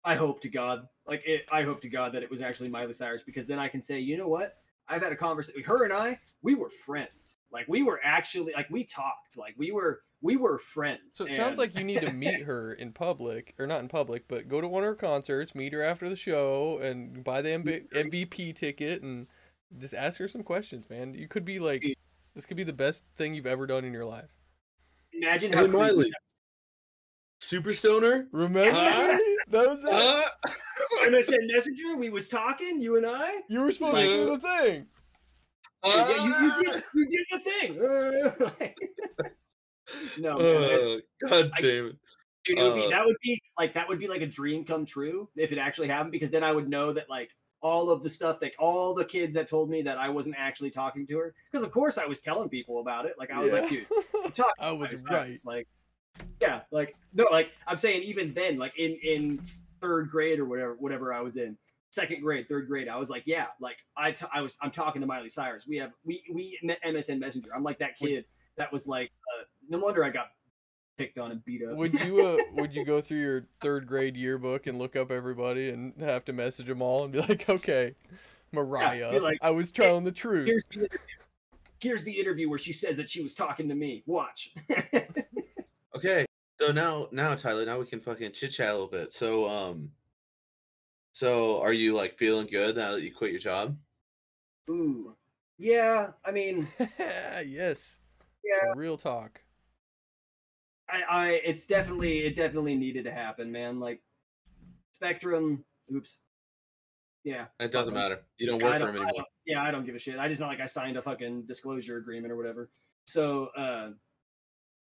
I 0.04 0.16
hope 0.16 0.42
to 0.42 0.50
God, 0.50 0.88
like 1.08 1.22
it, 1.28 1.46
I 1.52 1.64
hope 1.64 1.82
to 1.82 1.90
God 1.90 2.14
that 2.14 2.24
it 2.24 2.32
was 2.32 2.42
actually 2.42 2.70
Miley 2.70 2.94
Cyrus 2.94 3.22
because 3.24 3.46
then 3.46 3.60
I 3.60 3.68
can 3.68 3.82
say, 3.82 4.00
you 4.00 4.18
know 4.18 4.28
what? 4.28 4.58
I've 4.88 5.04
had 5.04 5.12
a 5.12 5.16
conversation. 5.16 5.62
Her 5.64 5.84
and 5.84 5.94
I, 5.94 6.20
we 6.46 6.54
were 6.54 6.70
friends. 6.70 7.40
Like 7.52 7.66
we 7.68 7.82
were 7.82 8.00
actually 8.04 8.54
like 8.54 8.70
we 8.70 8.84
talked. 8.84 9.36
Like 9.36 9.56
we 9.58 9.72
were 9.72 10.02
we 10.22 10.38
were 10.38 10.60
friends. 10.60 11.02
So 11.10 11.26
it 11.26 11.30
and... 11.32 11.38
sounds 11.38 11.58
like 11.58 11.78
you 11.78 11.84
need 11.84 12.02
to 12.02 12.14
meet 12.14 12.44
her 12.44 12.74
in 12.74 12.94
public, 12.94 13.56
or 13.58 13.66
not 13.66 13.82
in 13.82 13.88
public, 13.88 14.28
but 14.28 14.48
go 14.48 14.62
to 14.62 14.68
one 14.68 14.84
of 14.84 14.88
her 14.88 14.96
concerts, 14.96 15.56
meet 15.56 15.74
her 15.74 15.82
after 15.82 16.08
the 16.08 16.16
show, 16.16 16.78
and 16.82 17.24
buy 17.24 17.42
the 17.42 17.50
MB- 17.50 17.90
MVP 17.90 18.56
ticket, 18.56 19.02
and 19.02 19.28
just 19.80 19.96
ask 19.96 20.20
her 20.20 20.28
some 20.28 20.44
questions, 20.44 20.88
man. 20.88 21.16
You 21.16 21.28
could 21.28 21.46
be 21.46 21.58
like, 21.58 21.84
this 22.36 22.46
could 22.46 22.58
be 22.58 22.64
the 22.64 22.74
best 22.74 23.04
thing 23.18 23.34
you've 23.34 23.48
ever 23.48 23.66
done 23.66 23.84
in 23.84 23.92
your 23.92 24.06
life. 24.06 24.30
Imagine 25.14 25.52
how. 25.52 25.66
Hey, 25.66 25.72
Miley. 25.72 26.12
Super 27.40 27.74
Stoner. 27.74 28.28
Remember 28.32 28.76
uh, 28.76 29.18
that 29.50 29.68
was 29.68 29.84
uh, 29.84 30.22
MSN 31.06 31.48
Messenger. 31.54 31.98
We 31.98 32.10
was 32.10 32.28
talking, 32.28 32.80
you 32.80 32.98
and 32.98 33.06
I. 33.06 33.42
You 33.50 33.62
were 33.62 33.72
supposed 33.72 33.96
like, 33.96 34.06
to 34.06 34.26
do 34.26 34.38
the 34.38 34.40
thing. 34.40 34.88
Uh, 35.86 36.06
yeah, 36.10 36.26
you, 36.26 36.34
you, 36.42 36.64
did, 36.64 36.84
you 36.94 37.06
did 37.06 37.26
the 37.32 37.40
thing. 39.10 39.22
no, 40.24 40.38
man, 40.38 41.02
God 41.28 41.52
I, 41.56 41.62
damn 41.62 41.88
it. 41.88 41.96
Dude, 42.44 42.60
it 42.60 42.64
would 42.64 42.76
be, 42.76 42.86
uh, 42.86 42.90
that 42.90 43.06
would 43.06 43.18
be 43.24 43.42
like 43.58 43.74
that 43.74 43.88
would 43.88 44.00
be 44.00 44.08
like 44.08 44.22
a 44.22 44.28
dream 44.28 44.66
come 44.66 44.86
true 44.86 45.30
if 45.36 45.52
it 45.52 45.58
actually 45.58 45.88
happened 45.88 46.12
because 46.12 46.32
then 46.32 46.44
I 46.44 46.52
would 46.52 46.70
know 46.70 46.94
that 46.94 47.10
like 47.10 47.30
all 47.62 47.90
of 47.90 48.04
the 48.04 48.10
stuff 48.10 48.40
that 48.40 48.54
all 48.60 48.94
the 48.94 49.06
kids 49.06 49.34
that 49.34 49.48
told 49.48 49.70
me 49.70 49.82
that 49.82 49.98
I 49.98 50.10
wasn't 50.10 50.36
actually 50.38 50.70
talking 50.70 51.08
to 51.08 51.18
her 51.18 51.34
because 51.52 51.66
of 51.66 51.72
course 51.72 51.98
I 51.98 52.06
was 52.06 52.22
telling 52.22 52.50
people 52.50 52.80
about 52.80 53.06
it 53.06 53.16
like 53.18 53.32
I 53.32 53.40
was 53.40 53.52
yeah. 53.52 53.60
like 53.60 53.70
dude 53.70 53.88
i 54.60 54.72
was 54.72 55.04
right 55.10 55.36
like 55.46 55.68
yeah 56.40 56.62
like 56.72 56.96
no 57.14 57.26
like 57.32 57.52
I'm 57.68 57.78
saying 57.78 58.04
even 58.04 58.34
then 58.36 58.60
like 58.60 58.78
in 58.78 58.98
in 59.04 59.42
third 59.82 60.12
grade 60.12 60.40
or 60.40 60.46
whatever 60.46 60.76
whatever 60.76 61.12
I 61.12 61.22
was 61.22 61.38
in 61.38 61.58
second 61.96 62.22
grade 62.22 62.48
third 62.48 62.68
grade 62.68 62.88
I 62.88 62.98
was 62.98 63.10
like 63.10 63.24
yeah 63.26 63.48
like 63.60 63.78
I, 63.96 64.12
t- 64.12 64.26
I 64.34 64.42
was 64.42 64.56
I'm 64.62 64.72
talking 64.72 65.02
to 65.02 65.08
Miley 65.08 65.30
Cyrus 65.30 65.66
we 65.68 65.78
have 65.78 65.92
we 66.04 66.24
we 66.34 66.60
met 66.62 66.80
MSN 66.84 67.20
Messenger 67.20 67.50
I'm 67.56 67.64
like 67.64 67.80
that 67.80 67.98
kid 67.98 68.26
that 68.58 68.72
was 68.72 68.86
like 68.86 69.12
uh, 69.34 69.44
no 69.70 69.80
wonder 69.80 70.04
I 70.04 70.10
got 70.10 70.28
picked 70.98 71.18
on 71.18 71.32
and 71.32 71.44
beat 71.44 71.62
up. 71.64 71.76
Would 71.76 71.94
you 71.94 72.26
uh, 72.26 72.38
would 72.54 72.74
you 72.74 72.86
go 72.86 73.02
through 73.02 73.20
your 73.20 73.46
third 73.62 73.88
grade 73.88 74.16
yearbook 74.16 74.68
and 74.68 74.78
look 74.78 74.96
up 74.96 75.12
everybody 75.12 75.70
and 75.70 75.94
have 76.00 76.26
to 76.26 76.34
message 76.34 76.68
them 76.68 76.82
all 76.82 77.04
and 77.04 77.14
be 77.14 77.20
like, 77.20 77.50
okay, 77.50 77.96
Mariah. 78.52 79.20
like, 79.20 79.40
I 79.42 79.52
was 79.52 79.72
telling 79.72 80.04
the 80.04 80.12
truth. 80.12 80.48
Here's 80.48 80.66
the. 80.66 80.90
Here's 81.82 82.06
the 82.06 82.20
interview 82.20 82.50
where 82.50 82.58
she 82.58 82.72
says 82.72 82.96
that 82.98 83.10
she 83.10 83.22
was 83.22 83.34
talking 83.34 83.68
to 83.68 83.76
me. 83.76 84.02
Watch. 84.08 84.56
Okay, 85.96 86.26
so 86.60 86.74
now 86.74 87.08
now 87.14 87.34
Tyler, 87.36 87.66
now 87.66 87.80
we 87.80 87.86
can 87.86 88.02
fucking 88.02 88.34
chit 88.34 88.52
chat 88.52 88.70
a 88.70 88.74
little 88.74 88.88
bit. 88.88 89.14
So 89.14 89.50
um, 89.50 89.90
so 91.16 91.62
are 91.62 91.72
you 91.72 91.94
like 91.94 92.18
feeling 92.18 92.46
good 92.46 92.76
now 92.76 92.92
that 92.92 93.02
you 93.02 93.14
quit 93.14 93.32
your 93.32 93.40
job? 93.40 93.78
Ooh. 94.70 95.16
Yeah, 95.58 96.10
I 96.26 96.32
mean, 96.32 96.68
yes. 97.00 97.96
yeah, 98.44 98.74
Real 98.76 98.98
talk. 98.98 99.42
I, 100.90 101.04
I 101.10 101.28
it's 101.46 101.66
definitely 101.66 102.26
it 102.26 102.36
definitely 102.36 102.76
needed 102.76 103.06
to 103.06 103.12
happen, 103.14 103.50
man. 103.50 103.80
Like 103.80 104.02
Spectrum, 104.94 105.64
oops. 105.96 106.20
Yeah. 107.24 107.46
It 107.62 107.72
doesn't 107.72 107.94
Uh-oh. 107.96 108.02
matter. 108.02 108.20
You 108.38 108.48
don't 108.48 108.60
Yeah, 108.60 108.66
I 108.68 108.70
work 108.72 108.80
for 108.80 108.80
don't- 108.80 108.90
him 108.90 108.96
anymore. 109.04 109.14
don't- 109.16 109.28
yeah, 109.46 109.64
I 109.64 109.72
don't 109.72 109.86
give 109.86 109.96
a 109.96 110.00
shit. 110.00 110.20
I 110.20 110.28
just 110.28 110.42
not 110.42 110.48
like 110.48 110.60
I 110.60 110.66
signed 110.66 110.98
a 110.98 111.02
fucking 111.02 111.44
disclosure 111.44 111.96
agreement 111.98 112.34
or 112.34 112.36
whatever. 112.36 112.70
So 113.08 113.46
uh 113.56 113.92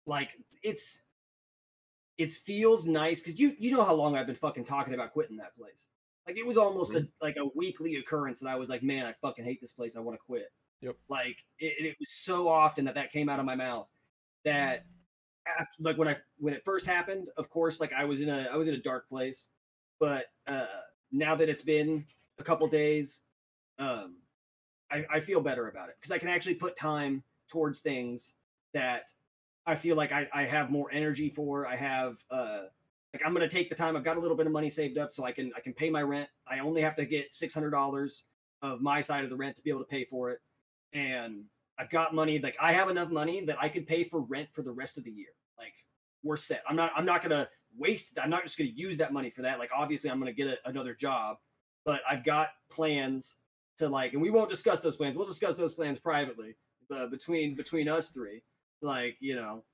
like 0.06 0.30
it's 0.62 1.02
it 2.16 2.32
feels 2.32 2.86
nice 2.86 3.20
because 3.20 3.38
you 3.38 3.54
you 3.58 3.70
know 3.72 3.84
how 3.84 3.92
long 3.94 4.16
I've 4.16 4.26
been 4.26 4.34
fucking 4.34 4.64
talking 4.64 4.94
about 4.94 5.12
quitting 5.12 5.36
that 5.36 5.54
place. 5.56 5.88
Like 6.26 6.36
it 6.38 6.46
was 6.46 6.56
almost 6.56 6.94
a 6.94 7.06
like 7.20 7.36
a 7.36 7.46
weekly 7.54 7.96
occurrence 7.96 8.40
that 8.40 8.48
I 8.48 8.56
was 8.56 8.68
like, 8.68 8.82
man, 8.82 9.06
I 9.06 9.14
fucking 9.20 9.44
hate 9.44 9.60
this 9.60 9.72
place. 9.72 9.96
I 9.96 10.00
want 10.00 10.18
to 10.18 10.24
quit. 10.24 10.52
Yep. 10.80 10.96
Like 11.08 11.36
it, 11.58 11.84
it 11.84 11.96
was 11.98 12.10
so 12.10 12.48
often 12.48 12.84
that 12.84 12.94
that 12.94 13.12
came 13.12 13.28
out 13.28 13.38
of 13.38 13.44
my 13.44 13.56
mouth 13.56 13.88
that 14.44 14.84
after 15.46 15.72
like 15.80 15.98
when 15.98 16.08
I 16.08 16.16
when 16.38 16.54
it 16.54 16.62
first 16.64 16.86
happened, 16.86 17.28
of 17.36 17.48
course, 17.50 17.80
like 17.80 17.92
I 17.92 18.04
was 18.04 18.20
in 18.20 18.28
a 18.28 18.48
I 18.52 18.56
was 18.56 18.68
in 18.68 18.74
a 18.74 18.80
dark 18.80 19.08
place, 19.08 19.48
but 19.98 20.26
uh 20.46 20.66
now 21.10 21.34
that 21.34 21.48
it's 21.48 21.62
been 21.62 22.04
a 22.38 22.44
couple 22.44 22.66
days, 22.66 23.22
um, 23.78 24.16
I, 24.90 25.04
I 25.10 25.20
feel 25.20 25.40
better 25.40 25.68
about 25.68 25.88
it 25.88 25.96
because 26.00 26.10
I 26.10 26.18
can 26.18 26.28
actually 26.28 26.54
put 26.54 26.76
time 26.76 27.22
towards 27.48 27.80
things 27.80 28.34
that 28.72 29.12
I 29.66 29.76
feel 29.76 29.96
like 29.96 30.12
I, 30.12 30.28
I 30.32 30.44
have 30.44 30.70
more 30.70 30.90
energy 30.92 31.30
for. 31.30 31.66
I 31.66 31.76
have 31.76 32.16
uh 32.30 32.62
like 33.12 33.22
I'm 33.24 33.32
gonna 33.32 33.48
take 33.48 33.68
the 33.68 33.74
time. 33.74 33.96
I've 33.96 34.04
got 34.04 34.16
a 34.16 34.20
little 34.20 34.36
bit 34.36 34.46
of 34.46 34.52
money 34.52 34.70
saved 34.70 34.98
up 34.98 35.12
so 35.12 35.24
I 35.24 35.32
can 35.32 35.52
I 35.56 35.60
can 35.60 35.72
pay 35.72 35.90
my 35.90 36.02
rent. 36.02 36.28
I 36.46 36.60
only 36.60 36.80
have 36.82 36.96
to 36.96 37.04
get 37.04 37.32
six 37.32 37.52
hundred 37.52 37.70
dollars 37.70 38.24
of 38.62 38.80
my 38.80 39.00
side 39.00 39.24
of 39.24 39.30
the 39.30 39.36
rent 39.36 39.56
to 39.56 39.62
be 39.62 39.70
able 39.70 39.80
to 39.80 39.86
pay 39.86 40.04
for 40.04 40.30
it. 40.30 40.38
And 40.92 41.44
I've 41.78 41.90
got 41.90 42.14
money, 42.14 42.38
like 42.38 42.56
I 42.60 42.72
have 42.72 42.88
enough 42.90 43.10
money 43.10 43.44
that 43.44 43.60
I 43.60 43.68
could 43.68 43.86
pay 43.86 44.04
for 44.04 44.20
rent 44.20 44.48
for 44.52 44.62
the 44.62 44.72
rest 44.72 44.98
of 44.98 45.04
the 45.04 45.10
year. 45.10 45.30
Like 45.58 45.74
we're 46.22 46.36
set. 46.36 46.62
I'm 46.68 46.76
not 46.76 46.92
I'm 46.96 47.04
not 47.04 47.22
gonna 47.22 47.48
waste 47.76 48.18
I'm 48.22 48.30
not 48.30 48.42
just 48.42 48.58
gonna 48.58 48.70
use 48.70 48.96
that 48.98 49.12
money 49.12 49.30
for 49.30 49.42
that. 49.42 49.58
Like 49.58 49.70
obviously 49.74 50.10
I'm 50.10 50.18
gonna 50.18 50.32
get 50.32 50.48
a, 50.48 50.56
another 50.68 50.94
job, 50.94 51.36
but 51.84 52.00
I've 52.08 52.24
got 52.24 52.50
plans 52.70 53.36
to 53.78 53.88
like 53.88 54.12
and 54.12 54.22
we 54.22 54.30
won't 54.30 54.50
discuss 54.50 54.80
those 54.80 54.96
plans. 54.96 55.16
We'll 55.16 55.26
discuss 55.26 55.56
those 55.56 55.74
plans 55.74 55.98
privately 55.98 56.56
uh, 56.94 57.06
between 57.06 57.54
between 57.54 57.88
us 57.88 58.10
three. 58.10 58.42
Like, 58.80 59.16
you 59.20 59.36
know, 59.36 59.64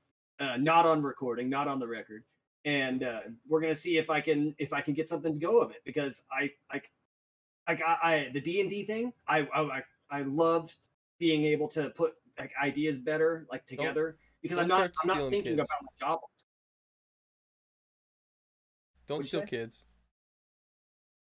uh, 0.41 0.57
not 0.57 0.87
on 0.87 1.03
recording, 1.03 1.49
not 1.49 1.69
on 1.69 1.79
the 1.79 1.89
record. 1.89 2.25
And 2.65 3.03
uh, 3.03 3.21
we're 3.49 3.61
gonna 3.61 3.75
see 3.75 3.99
if 3.99 4.11
I 4.11 4.21
can 4.21 4.55
if 4.59 4.73
I 4.73 4.81
can 4.81 4.95
get 4.95 5.09
something 5.09 5.35
to 5.35 5.41
go 5.41 5.61
of 5.61 5.71
it 5.71 5.83
because 5.85 6.25
I 6.31 6.51
I 6.71 6.83
I 7.67 7.75
I 8.03 8.31
the 8.33 8.41
D 8.41 8.61
and 8.61 8.69
D 8.69 8.85
thing. 8.85 9.13
I 9.27 9.41
I 9.55 9.83
I 10.11 10.23
loved 10.23 10.75
being 11.19 11.45
able 11.45 11.69
to 11.69 11.91
put 11.91 12.15
like 12.39 12.53
ideas 12.63 12.99
better 12.99 13.47
like 13.51 13.65
together 13.67 14.19
because 14.43 14.59
I'm 14.59 14.69
don't 14.69 14.79
not 14.79 14.91
I'm 15.03 15.09
not 15.09 15.31
thinking 15.31 15.43
kids. 15.43 15.55
about 15.55 15.83
my 15.83 16.07
job. 16.07 16.21
Don't 19.07 19.19
What'd 19.19 19.29
steal 19.29 19.43
kids. 19.43 19.85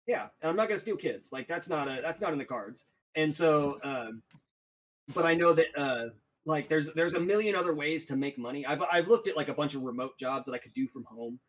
Yeah, 0.07 0.27
and 0.41 0.49
I'm 0.49 0.55
not 0.55 0.67
gonna 0.67 0.79
steal 0.79 0.95
kids. 0.95 1.31
Like 1.31 1.47
that's 1.47 1.69
not 1.69 1.87
a 1.87 2.01
that's 2.01 2.21
not 2.21 2.31
in 2.33 2.39
the 2.39 2.45
cards. 2.45 2.85
And 3.15 3.33
so, 3.33 3.77
um, 3.83 4.21
but 5.13 5.25
I 5.25 5.33
know 5.33 5.53
that 5.53 5.67
uh, 5.75 6.05
like 6.47 6.69
there's 6.69 6.91
there's 6.93 7.13
a 7.13 7.19
million 7.19 7.55
other 7.55 7.75
ways 7.75 8.05
to 8.05 8.15
make 8.15 8.37
money. 8.37 8.65
I've 8.65 8.81
I've 8.81 9.07
looked 9.07 9.27
at 9.27 9.35
like 9.35 9.49
a 9.49 9.53
bunch 9.53 9.75
of 9.75 9.81
remote 9.81 10.17
jobs 10.17 10.45
that 10.45 10.53
I 10.53 10.57
could 10.57 10.73
do 10.73 10.87
from 10.87 11.03
home, 11.03 11.39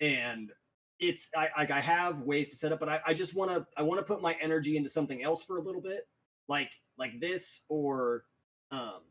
and 0.00 0.50
it's 0.98 1.28
I 1.36 1.50
I 1.70 1.80
have 1.80 2.22
ways 2.22 2.48
to 2.48 2.56
set 2.56 2.72
up, 2.72 2.80
but 2.80 2.88
I, 2.88 3.00
I 3.06 3.14
just 3.14 3.34
want 3.34 3.50
to 3.50 3.66
I 3.76 3.82
want 3.82 4.00
to 4.00 4.04
put 4.04 4.22
my 4.22 4.34
energy 4.40 4.78
into 4.78 4.88
something 4.88 5.22
else 5.22 5.44
for 5.44 5.58
a 5.58 5.62
little 5.62 5.82
bit, 5.82 6.08
like 6.48 6.70
like 6.96 7.20
this 7.20 7.64
or 7.68 8.24
um 8.70 9.02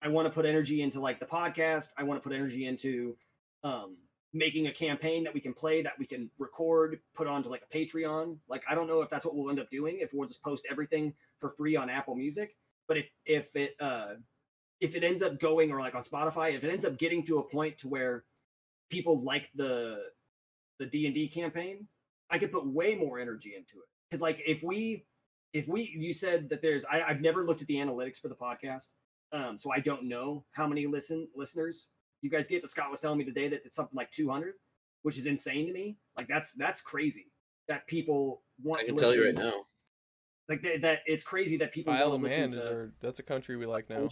I 0.00 0.08
want 0.08 0.26
to 0.26 0.32
put 0.32 0.46
energy 0.46 0.80
into 0.82 0.98
like 0.98 1.20
the 1.20 1.26
podcast. 1.26 1.88
I 1.98 2.04
want 2.04 2.22
to 2.22 2.26
put 2.26 2.34
energy 2.34 2.64
into 2.66 3.16
um 3.64 3.98
making 4.32 4.66
a 4.66 4.72
campaign 4.72 5.24
that 5.24 5.34
we 5.34 5.40
can 5.40 5.52
play 5.52 5.82
that 5.82 5.98
we 5.98 6.06
can 6.06 6.30
record 6.38 7.00
put 7.14 7.26
onto 7.26 7.48
like 7.48 7.62
a 7.62 7.74
patreon 7.74 8.36
like 8.48 8.62
i 8.68 8.74
don't 8.74 8.86
know 8.86 9.00
if 9.00 9.08
that's 9.08 9.24
what 9.24 9.34
we'll 9.34 9.48
end 9.48 9.58
up 9.58 9.70
doing 9.70 9.98
if 10.00 10.12
we'll 10.12 10.28
just 10.28 10.42
post 10.42 10.66
everything 10.70 11.14
for 11.38 11.50
free 11.50 11.74
on 11.74 11.88
apple 11.88 12.14
music 12.14 12.54
but 12.86 12.98
if 12.98 13.08
if 13.24 13.54
it 13.56 13.74
uh 13.80 14.14
if 14.80 14.94
it 14.94 15.04
ends 15.04 15.22
up 15.22 15.38
going 15.40 15.70
or 15.72 15.80
like 15.80 15.94
on 15.94 16.02
spotify 16.02 16.54
if 16.54 16.64
it 16.64 16.70
ends 16.70 16.84
up 16.84 16.98
getting 16.98 17.22
to 17.22 17.38
a 17.38 17.42
point 17.42 17.76
to 17.78 17.88
where 17.88 18.24
people 18.90 19.22
like 19.22 19.48
the 19.54 20.02
the 20.78 20.86
d&d 20.86 21.28
campaign 21.28 21.86
i 22.30 22.38
could 22.38 22.52
put 22.52 22.66
way 22.66 22.94
more 22.94 23.18
energy 23.18 23.54
into 23.56 23.78
it 23.78 23.88
because 24.08 24.20
like 24.20 24.42
if 24.46 24.62
we 24.62 25.04
if 25.52 25.66
we 25.66 25.94
you 25.96 26.12
said 26.12 26.48
that 26.48 26.62
there's 26.62 26.84
I, 26.84 27.02
i've 27.02 27.20
never 27.20 27.44
looked 27.44 27.62
at 27.62 27.68
the 27.68 27.76
analytics 27.76 28.18
for 28.20 28.28
the 28.28 28.34
podcast 28.34 28.92
um 29.32 29.56
so 29.56 29.72
i 29.72 29.80
don't 29.80 30.04
know 30.04 30.44
how 30.52 30.66
many 30.66 30.86
listen 30.86 31.28
listeners 31.34 31.90
you 32.22 32.30
guys 32.30 32.46
get 32.46 32.62
but 32.62 32.70
scott 32.70 32.90
was 32.90 33.00
telling 33.00 33.18
me 33.18 33.24
today 33.24 33.48
that 33.48 33.62
it's 33.64 33.76
something 33.76 33.96
like 33.96 34.10
200 34.10 34.54
which 35.02 35.18
is 35.18 35.26
insane 35.26 35.66
to 35.66 35.72
me 35.72 35.96
like 36.16 36.28
that's 36.28 36.52
that's 36.52 36.80
crazy 36.80 37.30
that 37.68 37.86
people 37.86 38.42
want 38.62 38.82
I 38.82 38.84
to 38.84 38.92
tell 38.92 39.14
you 39.14 39.24
right 39.24 39.34
now. 39.34 39.64
like 40.48 40.62
that, 40.62 40.82
that 40.82 41.00
it's 41.06 41.24
crazy 41.24 41.56
that 41.58 41.72
people 41.72 41.92
Isle 41.92 42.10
want 42.10 42.24
of 42.24 42.30
to 42.30 42.38
Man 42.38 42.48
is 42.48 42.56
our, 42.56 42.92
that's 43.00 43.18
a 43.18 43.22
country 43.22 43.56
we 43.56 43.66
like 43.66 43.90
now. 43.90 44.08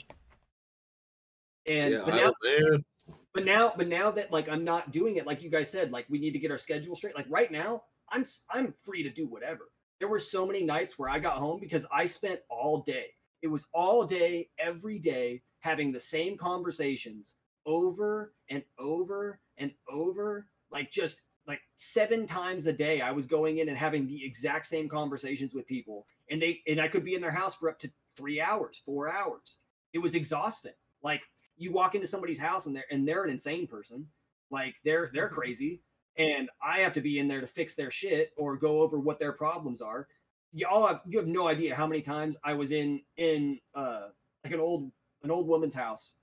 And 1.66 1.94
yeah, 1.94 2.02
but 2.04 2.14
now 2.14 2.32
man. 2.42 2.84
but 3.32 3.44
now 3.44 3.72
but 3.76 3.88
now 3.88 4.10
that 4.10 4.32
like 4.32 4.48
i'm 4.48 4.64
not 4.64 4.90
doing 4.90 5.16
it 5.16 5.26
like 5.26 5.42
you 5.42 5.50
guys 5.50 5.70
said 5.70 5.90
like 5.90 6.06
we 6.08 6.18
need 6.18 6.32
to 6.32 6.38
get 6.38 6.50
our 6.50 6.58
schedule 6.58 6.94
straight 6.94 7.14
like 7.14 7.26
right 7.28 7.50
now 7.50 7.82
i'm 8.10 8.24
I'm 8.50 8.72
free 8.84 9.02
to 9.02 9.10
do 9.10 9.26
whatever. 9.26 9.70
There 10.00 10.08
were 10.08 10.18
so 10.18 10.46
many 10.46 10.62
nights 10.64 10.98
where 10.98 11.08
i 11.08 11.18
got 11.18 11.38
home 11.38 11.60
because 11.60 11.86
i 11.92 12.06
spent 12.06 12.40
all 12.48 12.82
day. 12.82 13.06
It 13.42 13.48
was 13.48 13.66
all 13.72 14.04
day 14.04 14.48
every 14.58 14.98
day 14.98 15.42
having 15.60 15.92
the 15.92 16.00
same 16.00 16.36
conversations 16.36 17.34
over 17.66 18.34
and 18.50 18.62
over 18.78 19.40
and 19.58 19.72
over 19.88 20.46
like 20.70 20.90
just 20.90 21.22
like 21.46 21.60
seven 21.76 22.26
times 22.26 22.66
a 22.66 22.72
day 22.72 23.00
i 23.00 23.10
was 23.10 23.26
going 23.26 23.58
in 23.58 23.68
and 23.68 23.78
having 23.78 24.06
the 24.06 24.24
exact 24.24 24.66
same 24.66 24.88
conversations 24.88 25.54
with 25.54 25.66
people. 25.66 26.06
And 26.30 26.40
they 26.40 26.62
and 26.66 26.80
i 26.80 26.88
could 26.88 27.04
be 27.04 27.14
in 27.14 27.20
their 27.20 27.30
house 27.30 27.54
for 27.54 27.70
up 27.70 27.78
to 27.80 27.90
three 28.16 28.40
hours 28.40 28.82
four 28.84 29.10
hours. 29.10 29.58
It 29.92 29.98
was 29.98 30.14
exhausting. 30.14 30.72
Like 31.02 31.22
you 31.56 31.72
walk 31.72 31.94
into 31.94 32.06
somebody's 32.06 32.38
house 32.38 32.66
and 32.66 32.74
they're 32.74 32.84
and 32.90 33.06
they're 33.06 33.24
an 33.24 33.30
insane 33.30 33.66
person. 33.66 34.06
Like 34.50 34.74
they're 34.84 35.10
they're 35.12 35.28
crazy. 35.28 35.82
And 36.16 36.48
i 36.62 36.78
have 36.80 36.92
to 36.92 37.00
be 37.00 37.18
in 37.18 37.26
there 37.26 37.40
to 37.40 37.46
fix 37.46 37.74
their 37.74 37.90
shit 37.90 38.32
or 38.36 38.56
go 38.56 38.82
over 38.82 38.98
what 38.98 39.18
their 39.18 39.32
problems 39.32 39.82
are. 39.82 40.08
Y'all 40.52 40.86
have 40.86 41.00
you 41.06 41.18
have 41.18 41.26
no 41.26 41.48
idea 41.48 41.74
how 41.74 41.86
many 41.86 42.00
times 42.00 42.36
i 42.44 42.52
was 42.52 42.72
in 42.72 43.00
in 43.16 43.58
uh 43.74 44.08
like 44.44 44.52
an 44.52 44.60
old 44.60 44.90
an 45.22 45.30
old 45.30 45.48
woman's 45.48 45.74
house. 45.74 46.14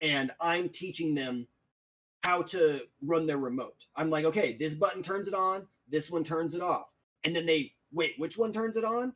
And 0.00 0.30
i'm 0.40 0.68
teaching 0.68 1.14
them 1.14 1.46
how 2.22 2.42
to 2.42 2.82
run 3.02 3.26
their 3.26 3.38
remote. 3.38 3.86
I'm 3.96 4.10
like 4.10 4.24
okay 4.26 4.56
this 4.58 4.74
button 4.74 5.02
turns 5.02 5.28
it 5.28 5.34
on 5.34 5.66
this 5.88 6.10
one 6.10 6.24
turns 6.24 6.54
it 6.54 6.62
off. 6.62 6.86
And 7.24 7.34
then 7.34 7.46
they 7.46 7.72
wait 7.92 8.14
which 8.18 8.38
one 8.38 8.52
turns 8.52 8.76
it 8.76 8.84
on? 8.84 9.12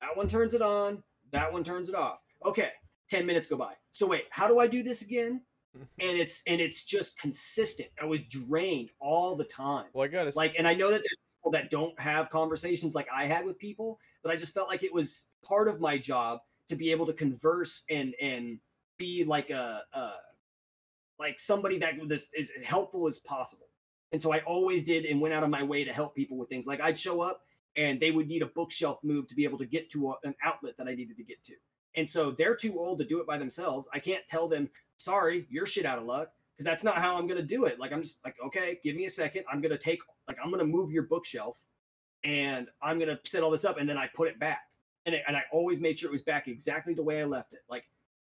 That 0.00 0.16
one 0.16 0.28
turns 0.28 0.54
it 0.54 0.62
on 0.62 1.02
that 1.32 1.52
one 1.52 1.64
turns 1.64 1.88
it 1.88 1.94
off. 1.94 2.20
Okay 2.44 2.70
10 3.08 3.26
minutes 3.26 3.46
go 3.46 3.56
by 3.56 3.74
so 3.98 4.06
wait 4.06 4.24
how 4.30 4.46
do 4.48 4.58
i 4.58 4.66
do 4.66 4.82
this 4.82 5.02
again? 5.02 5.40
And 6.00 6.16
it's 6.16 6.42
and 6.46 6.58
it's 6.58 6.84
just 6.84 7.18
consistent. 7.18 7.90
I 8.00 8.06
was 8.06 8.22
drained 8.22 8.90
all 8.98 9.36
the 9.36 9.44
time. 9.44 9.84
Well, 9.92 10.04
I 10.04 10.08
gotta 10.08 10.28
s- 10.28 10.36
like 10.36 10.54
and 10.56 10.66
i 10.66 10.72
know 10.72 10.88
that 10.90 11.02
there's 11.04 11.18
people 11.38 11.50
that 11.52 11.70
don't 11.70 11.98
have 12.00 12.30
conversations 12.30 12.94
like 12.94 13.06
i 13.14 13.26
had 13.26 13.44
with 13.44 13.58
people 13.58 13.98
but 14.22 14.32
i 14.32 14.36
just 14.36 14.54
felt 14.54 14.68
like 14.68 14.82
it 14.82 14.92
was 14.94 15.26
part 15.44 15.68
of 15.68 15.78
my 15.80 15.98
job 15.98 16.40
to 16.68 16.76
be 16.76 16.90
able 16.90 17.04
to 17.06 17.12
converse 17.12 17.84
and 17.90 18.14
and 18.22 18.58
be 18.98 19.22
like 19.24 19.50
a, 19.50 19.82
a 19.92 20.10
like 21.18 21.40
somebody 21.40 21.78
that 21.78 21.98
was 21.98 22.28
as 22.38 22.50
helpful 22.64 23.06
as 23.08 23.18
possible. 23.18 23.66
And 24.12 24.22
so 24.22 24.32
i 24.32 24.40
always 24.40 24.82
did 24.82 25.04
and 25.04 25.20
went 25.20 25.34
out 25.34 25.42
of 25.42 25.50
my 25.50 25.62
way 25.62 25.84
to 25.84 25.92
help 25.92 26.14
people 26.14 26.36
with 26.38 26.48
things. 26.48 26.66
Like 26.66 26.80
i'd 26.80 26.98
show 26.98 27.20
up 27.20 27.42
and 27.76 28.00
they 28.00 28.10
would 28.10 28.28
need 28.28 28.42
a 28.42 28.46
bookshelf 28.46 28.98
move 29.02 29.26
to 29.26 29.34
be 29.34 29.44
able 29.44 29.58
to 29.58 29.66
get 29.66 29.90
to 29.90 30.08
a, 30.10 30.14
an 30.24 30.34
outlet 30.42 30.74
that 30.78 30.88
i 30.88 30.94
needed 30.94 31.16
to 31.18 31.22
get 31.24 31.42
to 31.44 31.52
and 31.96 32.08
so 32.08 32.30
they're 32.30 32.56
too 32.56 32.78
old 32.78 32.98
to 32.98 33.04
do 33.04 33.20
it 33.20 33.26
by 33.26 33.38
themselves 33.38 33.88
i 33.92 33.98
can't 33.98 34.26
tell 34.26 34.48
them 34.48 34.68
sorry 34.96 35.46
you're 35.50 35.66
shit 35.66 35.86
out 35.86 35.98
of 35.98 36.04
luck 36.04 36.30
because 36.56 36.64
that's 36.64 36.84
not 36.84 36.96
how 36.96 37.18
I'm 37.18 37.26
gonna 37.26 37.42
do 37.42 37.66
it. 37.66 37.78
Like 37.78 37.92
I'm 37.92 38.02
just 38.02 38.18
like, 38.24 38.36
okay, 38.44 38.78
give 38.82 38.96
me 38.96 39.04
a 39.04 39.10
second. 39.10 39.44
I'm 39.50 39.60
gonna 39.60 39.76
take 39.76 40.00
like 40.26 40.38
I'm 40.42 40.50
gonna 40.50 40.64
move 40.64 40.90
your 40.90 41.02
bookshelf, 41.04 41.60
and 42.24 42.68
I'm 42.82 42.98
gonna 42.98 43.18
set 43.24 43.42
all 43.42 43.50
this 43.50 43.64
up, 43.64 43.78
and 43.78 43.88
then 43.88 43.98
I 43.98 44.08
put 44.14 44.28
it 44.28 44.38
back, 44.38 44.62
and 45.04 45.14
it, 45.14 45.22
and 45.28 45.36
I 45.36 45.42
always 45.52 45.80
made 45.80 45.98
sure 45.98 46.08
it 46.08 46.12
was 46.12 46.22
back 46.22 46.48
exactly 46.48 46.94
the 46.94 47.02
way 47.02 47.20
I 47.20 47.24
left 47.24 47.52
it. 47.52 47.60
Like 47.68 47.84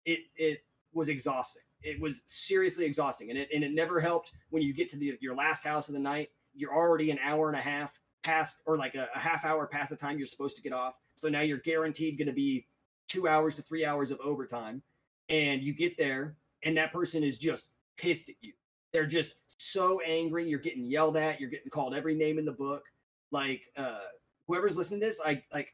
it 0.07 0.21
it 0.37 0.61
was 0.93 1.09
exhausting. 1.09 1.63
It 1.83 2.01
was 2.01 2.23
seriously 2.27 2.87
exhausting, 2.87 3.31
and 3.31 3.39
it 3.39 3.49
and 3.55 3.63
it 3.63 3.73
never 3.73 4.01
helped 4.01 4.33
when 4.51 4.63
you 4.63 4.73
get 4.73 4.89
to 4.91 4.97
the 4.97 5.19
your 5.21 5.35
last 5.35 5.65
house 5.65 5.89
of 5.89 5.95
the 5.95 6.01
night. 6.01 6.29
You're 6.55 6.75
already 6.75 7.11
an 7.11 7.19
hour 7.23 7.49
and 7.49 7.59
a 7.59 7.63
half 7.63 7.93
past, 8.23 8.63
or 8.65 8.79
like 8.79 8.95
a, 8.95 9.09
a 9.15 9.19
half 9.19 9.45
hour 9.45 9.67
past 9.67 9.91
the 9.91 9.97
time 9.97 10.17
you're 10.17 10.27
supposed 10.27 10.57
to 10.57 10.63
get 10.63 10.73
off. 10.73 10.95
So 11.15 11.29
now 11.29 11.43
you're 11.43 11.59
guaranteed 11.59 12.17
going 12.17 12.29
to 12.29 12.33
be 12.33 12.67
two 13.15 13.29
hours 13.29 13.55
to 13.55 13.63
three 13.63 13.85
hours 13.85 14.11
of 14.11 14.19
overtime. 14.21 14.83
And 15.29 15.63
you 15.63 15.73
get 15.73 15.97
there, 15.97 16.37
and 16.65 16.77
that 16.77 16.93
person 16.93 17.23
is 17.23 17.39
just 17.39 17.69
pissed 17.97 18.29
at 18.29 18.35
you. 18.41 18.53
They're 18.93 19.07
just 19.07 19.37
so 19.59 20.01
angry. 20.01 20.49
You're 20.49 20.59
getting 20.59 20.85
yelled 20.85 21.17
at. 21.17 21.41
You're 21.41 21.51
getting 21.51 21.71
called 21.71 21.95
every 21.95 22.15
name 22.15 22.39
in 22.39 22.45
the 22.45 22.53
book. 22.53 22.83
Like, 23.31 23.63
uh, 23.77 24.01
whoever's 24.47 24.77
listening 24.77 25.01
to 25.01 25.07
this, 25.07 25.21
I 25.25 25.43
like, 25.53 25.69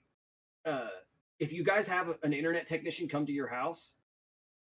uh, 0.64 0.88
if 1.38 1.52
you 1.52 1.64
guys 1.64 1.88
have 1.88 2.14
an 2.22 2.32
internet 2.32 2.66
technician 2.66 3.08
come 3.08 3.26
to 3.26 3.32
your 3.32 3.48
house, 3.48 3.94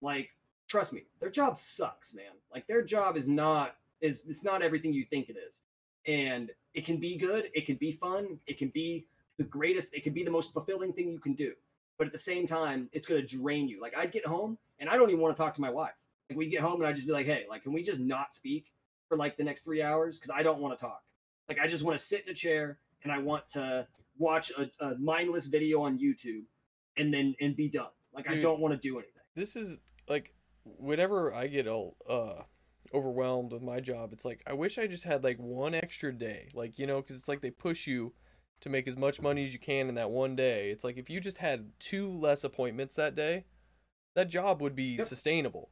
like, 0.02 0.30
trust 0.68 0.92
me, 0.92 1.04
their 1.20 1.30
job 1.30 1.58
sucks, 1.58 2.14
man. 2.14 2.34
Like, 2.54 2.68
their 2.68 2.82
job 2.84 3.16
is 3.16 3.28
not 3.28 3.76
is 4.02 4.24
it's 4.28 4.44
not 4.44 4.62
everything 4.62 4.94
you 4.94 5.06
think 5.06 5.30
it 5.30 5.38
is, 5.38 5.62
and 6.06 6.52
it 6.74 6.86
can 6.86 6.98
be 6.98 7.18
good. 7.18 7.50
It 7.54 7.66
can 7.66 7.78
be 7.78 7.94
fun. 7.94 8.38
It 8.48 8.58
can 8.58 8.70
be 8.70 9.08
the 9.38 9.46
greatest. 9.46 9.94
It 9.94 10.04
can 10.04 10.14
be 10.14 10.24
the 10.24 10.32
most 10.32 10.52
fulfilling 10.52 10.92
thing 10.92 11.10
you 11.10 11.20
can 11.20 11.34
do. 11.34 11.54
But 11.98 12.08
at 12.08 12.14
the 12.14 12.20
same 12.20 12.48
time, 12.48 12.90
it's 12.92 13.06
going 13.08 13.22
to 13.22 13.28
drain 13.38 13.68
you. 13.68 13.80
Like 13.82 13.96
I'd 13.98 14.12
get 14.12 14.26
home 14.26 14.58
and 14.80 14.90
I 14.90 14.98
don't 14.98 15.10
even 15.10 15.22
want 15.22 15.36
to 15.36 15.42
talk 15.42 15.54
to 15.56 15.62
my 15.62 15.70
wife. 15.70 15.94
Like 16.30 16.38
we 16.38 16.48
get 16.48 16.62
home 16.62 16.82
and 16.82 16.88
I 16.88 16.94
just 16.94 17.06
be 17.06 17.14
like, 17.14 17.26
hey, 17.26 17.46
like 17.50 17.64
can 17.64 17.74
we 17.74 17.84
just 17.84 18.00
not 18.00 18.34
speak 18.34 18.72
for 19.10 19.18
like 19.18 19.38
the 19.38 19.44
next 19.44 19.62
three 19.64 19.82
hours 19.82 20.18
because 20.18 20.32
I 20.36 20.42
don't 20.44 20.60
want 20.60 20.78
to 20.78 20.82
talk. 20.84 21.02
Like 21.50 21.60
I 21.60 21.68
just 21.68 21.84
want 21.84 21.98
to 21.98 22.04
sit 22.04 22.24
in 22.26 22.30
a 22.32 22.34
chair 22.34 22.80
and 23.04 23.12
I 23.12 23.20
want 23.20 23.48
to 23.50 23.88
watch 24.18 24.52
a, 24.52 24.70
a 24.80 24.96
mindless 24.98 25.48
video 25.48 25.82
on 25.82 26.00
YouTube 26.00 26.44
and 26.98 27.14
then 27.14 27.36
and 27.42 27.56
be 27.56 27.70
done. 27.70 27.88
Like 28.14 28.30
I 28.30 28.40
don't 28.40 28.60
want 28.60 28.74
to 28.74 28.80
do 28.80 28.98
anything. 28.98 29.22
this 29.36 29.56
is 29.56 29.78
like 30.08 30.34
whenever 30.66 31.34
I 31.34 31.48
get 31.48 31.68
all 31.68 31.98
uh 32.10 32.44
overwhelmed 32.94 33.52
with 33.54 33.62
my 33.64 33.80
job, 33.80 34.14
it's 34.14 34.24
like 34.26 34.42
I 34.48 34.54
wish 34.54 34.78
I 34.78 34.88
just 34.88 35.04
had 35.04 35.24
like 35.24 35.38
one 35.38 35.74
extra 35.74 36.12
day. 36.14 36.48
Like, 36.54 36.78
you 36.80 36.88
know, 36.88 37.02
cuz 37.02 37.18
it's 37.18 37.28
like 37.28 37.42
they 37.42 37.52
push 37.52 37.88
you 37.88 38.14
to 38.64 38.70
make 38.70 38.88
as 38.88 38.96
much 38.96 39.22
money 39.22 39.46
as 39.46 39.52
you 39.52 39.60
can 39.60 39.90
in 39.90 39.96
that 39.96 40.10
one 40.10 40.38
day. 40.38 40.70
It's 40.72 40.86
like 40.86 40.98
if 40.98 41.10
you 41.10 41.20
just 41.20 41.38
had 41.38 41.70
two 41.80 42.10
less 42.10 42.46
appointments 42.46 42.96
that 42.96 43.14
day, 43.14 43.44
that 44.16 44.30
job 44.30 44.62
would 44.62 44.74
be 44.76 44.96
Yep. 44.96 45.06
sustainable. 45.06 45.70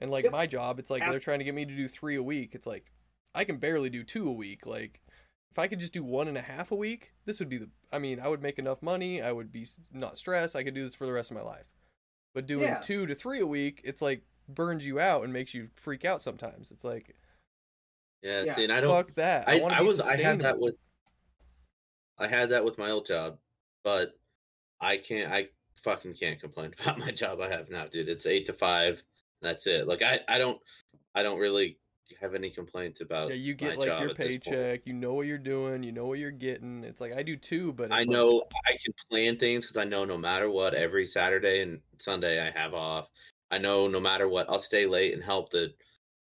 And 0.00 0.10
like 0.10 0.24
Yep. 0.24 0.32
my 0.32 0.46
job, 0.46 0.78
it's 0.78 0.90
like 0.90 1.02
Ab- 1.02 1.10
they're 1.10 1.20
trying 1.20 1.40
to 1.40 1.44
get 1.44 1.54
me 1.54 1.66
to 1.66 1.76
do 1.76 1.86
3 1.86 2.16
a 2.16 2.22
week. 2.22 2.54
It's 2.54 2.66
like 2.66 2.90
I 3.34 3.44
can 3.44 3.58
barely 3.58 3.90
do 3.90 4.02
2 4.04 4.26
a 4.26 4.32
week. 4.32 4.64
Like 4.64 5.02
if 5.50 5.58
I 5.58 5.68
could 5.68 5.80
just 5.80 5.92
do 5.92 6.02
one 6.02 6.26
and 6.26 6.38
a 6.38 6.42
half 6.42 6.72
a 6.72 6.76
week, 6.76 7.12
this 7.26 7.38
would 7.40 7.50
be 7.50 7.58
the 7.58 7.68
I 7.92 7.98
mean, 7.98 8.18
I 8.18 8.28
would 8.28 8.42
make 8.42 8.58
enough 8.58 8.82
money, 8.82 9.20
I 9.20 9.30
would 9.30 9.52
be 9.52 9.68
not 9.92 10.16
stressed, 10.16 10.56
I 10.56 10.64
could 10.64 10.74
do 10.74 10.84
this 10.84 10.94
for 10.94 11.04
the 11.06 11.12
rest 11.12 11.30
of 11.30 11.36
my 11.36 11.42
life. 11.42 11.66
But 12.32 12.46
doing 12.46 12.64
Yeah. 12.64 12.78
two 12.80 13.06
to 13.06 13.14
three 13.14 13.40
a 13.40 13.46
week, 13.46 13.82
it's 13.84 14.00
like 14.00 14.22
burns 14.48 14.86
you 14.86 14.98
out 14.98 15.24
and 15.24 15.32
makes 15.32 15.52
you 15.52 15.68
freak 15.74 16.04
out 16.06 16.22
sometimes. 16.22 16.70
It's 16.70 16.84
like 16.84 17.14
Yeah, 18.22 18.44
Yeah. 18.44 18.54
see, 18.56 18.64
and 18.64 18.72
I 18.72 18.80
don't. 18.80 18.90
fuck 18.90 19.14
that. 19.16 19.46
I, 19.46 19.58
I, 19.58 19.60
want 19.60 19.72
to 19.74 19.76
I 19.76 19.80
be 19.82 19.86
was 19.88 20.00
I 20.00 20.16
had 20.16 20.40
that 20.40 20.58
with 20.58 20.76
I 22.18 22.28
had 22.28 22.50
that 22.50 22.64
with 22.64 22.78
my 22.78 22.90
old 22.90 23.06
job, 23.06 23.38
but 23.82 24.12
I 24.80 24.96
can't 24.96 25.30
I 25.32 25.48
fucking 25.82 26.14
can't 26.14 26.40
complain 26.40 26.72
about 26.80 26.98
my 26.98 27.10
job 27.10 27.40
I 27.40 27.48
have 27.48 27.70
now, 27.70 27.86
dude. 27.86 28.08
It's 28.08 28.26
eight 28.26 28.46
to 28.46 28.52
five. 28.52 29.02
That's 29.42 29.66
it. 29.66 29.86
Like 29.86 30.02
I 30.02 30.20
I 30.28 30.38
don't 30.38 30.60
I 31.14 31.22
don't 31.22 31.38
really 31.38 31.78
have 32.20 32.34
any 32.34 32.50
complaints 32.50 33.00
about 33.00 33.30
Yeah, 33.30 33.36
you 33.36 33.54
get 33.54 33.78
like 33.78 33.86
your 33.86 33.96
at 33.96 34.16
this 34.16 34.16
point. 34.16 34.44
paycheck. 34.44 34.86
You 34.86 34.92
know 34.92 35.14
what 35.14 35.26
you're 35.26 35.38
doing. 35.38 35.82
You 35.82 35.92
know 35.92 36.06
what 36.06 36.18
you're 36.18 36.30
getting. 36.30 36.84
It's 36.84 37.00
like 37.00 37.12
I 37.12 37.22
do 37.22 37.36
too, 37.36 37.72
but 37.72 37.84
it's 37.84 37.94
I 37.94 37.98
like- 38.00 38.08
know 38.08 38.44
I 38.66 38.72
can 38.82 38.92
plan 39.10 39.38
things 39.38 39.64
because 39.64 39.76
I 39.76 39.84
know 39.84 40.04
no 40.04 40.18
matter 40.18 40.50
what, 40.50 40.74
every 40.74 41.06
Saturday 41.06 41.62
and 41.62 41.80
Sunday 41.98 42.40
I 42.46 42.50
have 42.50 42.74
off. 42.74 43.08
I 43.50 43.58
know 43.58 43.88
no 43.88 44.00
matter 44.00 44.28
what, 44.28 44.48
I'll 44.50 44.58
stay 44.58 44.86
late 44.86 45.14
and 45.14 45.22
help 45.22 45.50
the 45.50 45.72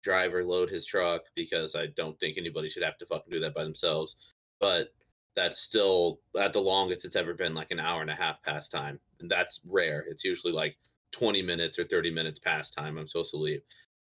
driver 0.03 0.43
load 0.45 0.69
his 0.69 0.85
truck 0.85 1.23
because 1.37 1.75
I 1.75 1.87
don't 1.97 2.19
think 2.19 2.37
anybody 2.37 2.69
should 2.69 2.83
have 2.83 2.99
to 2.99 3.07
fucking 3.07 3.33
do 3.33 3.41
that 3.41 3.55
by 3.55 3.65
themselves. 3.65 4.17
But 4.61 4.89
that's 5.35 5.61
still 5.61 6.21
at 6.39 6.53
the 6.53 6.61
longest 6.61 7.05
it's 7.05 7.17
ever 7.17 7.35
been 7.35 7.55
like 7.55 7.71
an 7.71 7.81
hour 7.81 8.03
and 8.03 8.11
a 8.11 8.15
half 8.15 8.43
past 8.43 8.71
time. 8.71 9.01
And 9.21 9.31
that's 9.31 9.61
rare. 9.65 10.05
It's 10.09 10.25
usually 10.25 10.53
like 10.53 10.77
20 11.13 11.43
minutes 11.43 11.79
or 11.79 11.85
30 11.85 12.11
minutes 12.11 12.39
past 12.39 12.75
time 12.75 12.99
I'm 12.99 13.09
supposed 13.09 13.31
to 13.31 13.39
leave. 13.39 13.63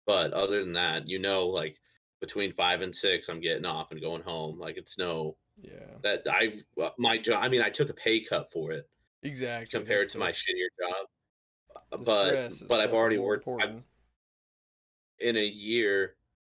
But 0.05 0.33
other 0.33 0.59
than 0.59 0.73
that, 0.73 1.07
you 1.07 1.19
know, 1.19 1.47
like 1.47 1.77
between 2.21 2.53
five 2.53 2.81
and 2.81 2.95
six, 2.95 3.27
I'm 3.27 3.41
getting 3.41 3.65
off 3.65 3.91
and 3.91 4.01
going 4.01 4.21
home. 4.21 4.59
Like 4.59 4.77
it's 4.77 4.97
no 4.97 5.35
yeah, 5.61 5.97
that 6.03 6.23
I 6.29 6.59
uh, 6.81 6.89
my 6.99 7.17
job. 7.17 7.41
I 7.41 7.49
mean, 7.49 7.61
I 7.61 7.69
took 7.69 7.89
a 7.89 7.93
pay 7.93 8.19
cut 8.19 8.51
for 8.51 8.71
it 8.71 8.89
exactly. 9.23 9.79
compared 9.79 10.03
that's 10.03 10.13
to 10.13 10.17
the- 10.19 10.23
my 10.23 10.31
shittier 10.31 10.67
job. 10.79 11.07
But 12.05 12.53
but 12.67 12.79
I've 12.81 12.93
already 12.93 13.17
worked. 13.17 13.47
I've, 13.47 13.83
in 15.19 15.37
a 15.37 15.45
year 15.45 16.15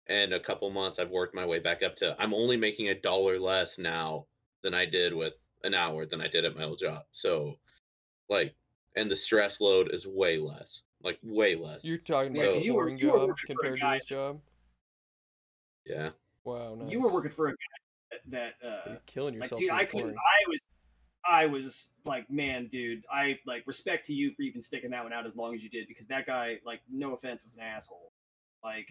and 0.06 0.32
a 0.32 0.40
couple 0.40 0.70
months, 0.70 0.98
I've 0.98 1.10
worked 1.10 1.34
my 1.34 1.44
way 1.44 1.58
back 1.58 1.82
up 1.82 1.96
to. 1.96 2.16
I'm 2.18 2.34
only 2.34 2.56
making 2.56 2.88
a 2.88 2.94
dollar 2.94 3.38
less 3.38 3.78
now 3.78 4.26
than 4.66 4.74
I 4.74 4.84
did 4.84 5.14
with 5.14 5.34
an 5.62 5.74
hour 5.74 6.04
than 6.06 6.20
I 6.20 6.26
did 6.26 6.44
at 6.44 6.56
my 6.56 6.64
old 6.64 6.80
job. 6.80 7.04
So, 7.12 7.54
like, 8.28 8.52
and 8.96 9.08
the 9.08 9.14
stress 9.14 9.60
load 9.60 9.94
is 9.94 10.08
way 10.08 10.38
less. 10.38 10.82
Like 11.04 11.20
way 11.22 11.54
less. 11.54 11.84
You're 11.84 11.98
talking 11.98 12.32
about 12.36 12.54
the 12.56 12.60
You 12.62 12.74
were- 12.74 12.88
you 12.88 13.12
were 13.12 13.18
job 13.20 13.28
working 13.28 13.46
for 13.46 13.52
a 13.52 13.54
compared 13.54 13.78
to 13.78 13.80
guy 13.84 13.94
this 13.98 14.04
job. 14.06 14.40
yeah. 15.86 16.10
Wow, 16.42 16.74
nice. 16.74 16.90
You 16.90 17.00
were 17.00 17.12
working 17.12 17.30
for 17.30 17.46
a 17.48 17.50
guy 17.52 17.56
that, 18.10 18.54
that 18.60 18.66
uh, 18.68 18.90
You're 18.90 19.00
killing 19.06 19.34
like 19.38 19.50
yourself. 19.50 19.60
dude 19.60 19.70
i 19.72 19.84
couldn't 19.84 20.16
i 20.16 20.48
was 20.48 20.60
i 21.28 21.44
was 21.46 21.90
like 22.04 22.30
man 22.30 22.68
dude 22.70 23.02
i 23.12 23.36
like 23.46 23.64
respect 23.66 24.06
to 24.06 24.12
you 24.14 24.32
for 24.34 24.42
even 24.42 24.60
sticking 24.60 24.90
that 24.90 25.02
one 25.02 25.12
out 25.12 25.26
as 25.26 25.34
long 25.34 25.54
as 25.54 25.62
you 25.64 25.68
did 25.70 25.88
because 25.88 26.06
that 26.06 26.24
guy 26.24 26.58
like 26.64 26.80
no 26.88 27.14
offense 27.14 27.42
was 27.42 27.54
an 27.56 27.62
asshole 27.62 28.12
like 28.62 28.86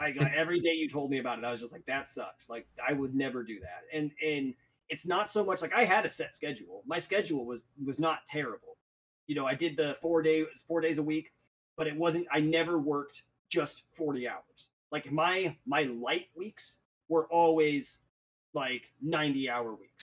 i 0.00 0.06
like, 0.18 0.32
every 0.34 0.58
day 0.58 0.72
you 0.72 0.88
told 0.88 1.10
me 1.12 1.18
about 1.20 1.38
it 1.38 1.44
i 1.44 1.50
was 1.50 1.60
just 1.60 1.70
like 1.72 1.86
that 1.86 2.08
sucks 2.08 2.48
like 2.50 2.66
i 2.86 2.92
would 2.92 3.14
never 3.14 3.44
do 3.44 3.60
that 3.60 3.84
and 3.96 4.10
and 4.20 4.52
it's 4.88 5.06
not 5.06 5.28
so 5.28 5.44
much 5.44 5.62
like 5.62 5.74
i 5.74 5.84
had 5.84 6.06
a 6.06 6.10
set 6.10 6.34
schedule 6.34 6.82
my 6.86 6.98
schedule 6.98 7.44
was 7.44 7.64
was 7.84 7.98
not 7.98 8.20
terrible 8.26 8.76
you 9.26 9.34
know 9.34 9.46
i 9.46 9.54
did 9.54 9.76
the 9.76 9.94
four 10.00 10.22
days 10.22 10.46
four 10.66 10.80
days 10.80 10.98
a 10.98 11.02
week 11.02 11.32
but 11.76 11.86
it 11.86 11.96
wasn't 11.96 12.26
i 12.32 12.40
never 12.40 12.78
worked 12.78 13.22
just 13.48 13.84
40 13.96 14.28
hours 14.28 14.68
like 14.92 15.10
my 15.10 15.56
my 15.66 15.82
light 15.84 16.26
weeks 16.36 16.76
were 17.08 17.26
always 17.26 17.98
like 18.56 18.90
90 19.02 19.48
hour 19.50 19.74
weeks. 19.74 20.02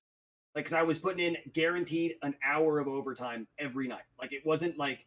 Like, 0.56 0.66
cause 0.66 0.74
I 0.74 0.84
was 0.84 1.00
putting 1.00 1.26
in 1.26 1.38
guaranteed 1.54 2.16
an 2.22 2.36
hour 2.46 2.80
of 2.80 2.88
overtime 2.88 3.48
every 3.58 3.88
night. 3.88 4.04
Like, 4.20 4.32
it 4.32 4.46
wasn't 4.46 4.78
like 4.78 5.00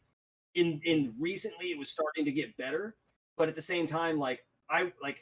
in, 0.55 0.81
in 0.85 1.15
recently 1.19 1.67
it 1.67 1.79
was 1.79 1.89
starting 1.89 2.25
to 2.25 2.33
get 2.33 2.57
better, 2.57 2.97
but 3.39 3.49
at 3.49 3.55
the 3.55 3.63
same 3.63 3.87
time, 3.87 4.19
like, 4.19 4.45
I, 4.69 4.93
like, 5.01 5.19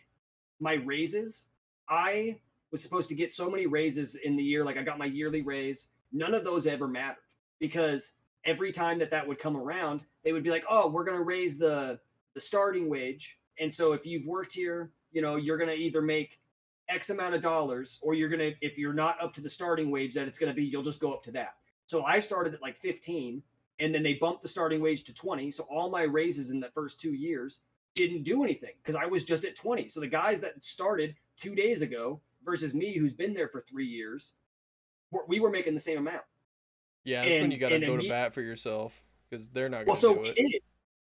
my 0.59 0.75
raises, 0.75 1.45
I 1.89 2.39
was 2.75 2.83
supposed 2.83 3.09
to 3.09 3.15
get 3.15 3.33
so 3.33 3.49
many 3.49 3.67
raises 3.67 4.17
in 4.17 4.35
the 4.35 4.43
year. 4.43 4.65
Like, 4.65 4.77
I 4.77 4.83
got 4.83 4.99
my 4.99 5.05
yearly 5.05 5.43
raise. 5.43 5.91
None 6.13 6.35
of 6.35 6.43
those 6.43 6.67
ever 6.67 6.89
mattered 6.89 7.23
because 7.61 8.15
every 8.45 8.73
time 8.73 8.99
that 8.99 9.13
that 9.13 9.25
would 9.29 9.39
come 9.39 9.57
around, 9.57 10.01
they 10.25 10.33
would 10.33 10.43
be 10.43 10.51
like, 10.51 10.65
oh, 10.69 10.89
we're 10.89 11.05
going 11.05 11.17
to 11.17 11.23
raise 11.23 11.57
the, 11.57 12.01
the 12.35 12.41
starting 12.41 12.91
wage. 12.91 13.39
And 13.61 13.73
so 13.73 13.93
if 13.93 14.05
you've 14.05 14.27
worked 14.27 14.53
here, 14.53 14.91
you 15.13 15.23
know, 15.23 15.37
you're 15.37 15.57
going 15.57 15.71
to 15.71 15.77
either 15.77 16.03
make 16.03 16.41
X 16.89 17.11
amount 17.11 17.37
of 17.37 17.43
dollars, 17.43 18.01
or 18.03 18.15
you're 18.15 18.29
gonna, 18.29 18.51
if 18.61 18.77
you're 18.77 18.93
not 18.93 19.23
up 19.23 19.33
to 19.35 19.41
the 19.41 19.49
starting 19.49 19.93
wage 19.93 20.13
that 20.15 20.27
it's 20.27 20.39
gonna 20.41 20.53
be, 20.53 20.65
you'll 20.65 20.83
just 20.83 21.01
go 21.01 21.13
up 21.13 21.23
to 21.23 21.31
that. 21.31 21.55
So 21.87 22.05
I 22.05 22.19
started 22.19 22.55
at 22.55 22.61
like 22.61 22.77
15, 22.77 23.41
and 23.79 23.95
then 23.95 24.03
they 24.03 24.15
bumped 24.15 24.43
the 24.43 24.49
starting 24.49 24.83
wage 24.83 25.05
to 25.05 25.15
20. 25.15 25.53
So 25.53 25.65
all 25.71 25.91
my 25.91 26.03
raises 26.03 26.51
in 26.51 26.59
the 26.59 26.71
first 26.75 27.01
two 27.01 27.15
years 27.15 27.61
didn't 27.95 28.25
do 28.25 28.43
anything 28.43 28.73
because 28.83 28.97
I 28.97 29.07
was 29.07 29.25
just 29.25 29.45
at 29.45 29.55
20. 29.55 29.89
So 29.89 30.01
the 30.01 30.09
guys 30.09 30.41
that 30.41 30.63
started 30.63 31.15
two 31.41 31.55
days 31.55 31.81
ago 31.81 32.21
versus 32.45 32.75
me, 32.75 32.97
who's 32.97 33.13
been 33.13 33.35
there 33.35 33.49
for 33.49 33.61
three 33.61 33.87
years, 33.87 34.35
we're- 35.11 35.27
we 35.29 35.41
were 35.41 35.51
making 35.51 35.75
the 35.75 35.81
same 35.81 35.99
amount. 35.99 36.25
Yeah, 37.05 37.25
that's 37.25 37.41
when 37.41 37.51
you 37.51 37.59
got 37.59 37.71
to 37.71 37.81
go 37.81 37.97
to 37.97 38.09
bat 38.09 38.33
for 38.33 38.41
yourself 38.41 39.03
because 39.29 39.49
they're 39.51 39.69
not 39.69 39.87
Well, 39.87 39.97
going 39.97 39.97
to 39.97 40.01
so 40.01 40.15
do 40.15 40.21
we 40.21 40.29
it. 40.31 40.37
did. 40.37 40.63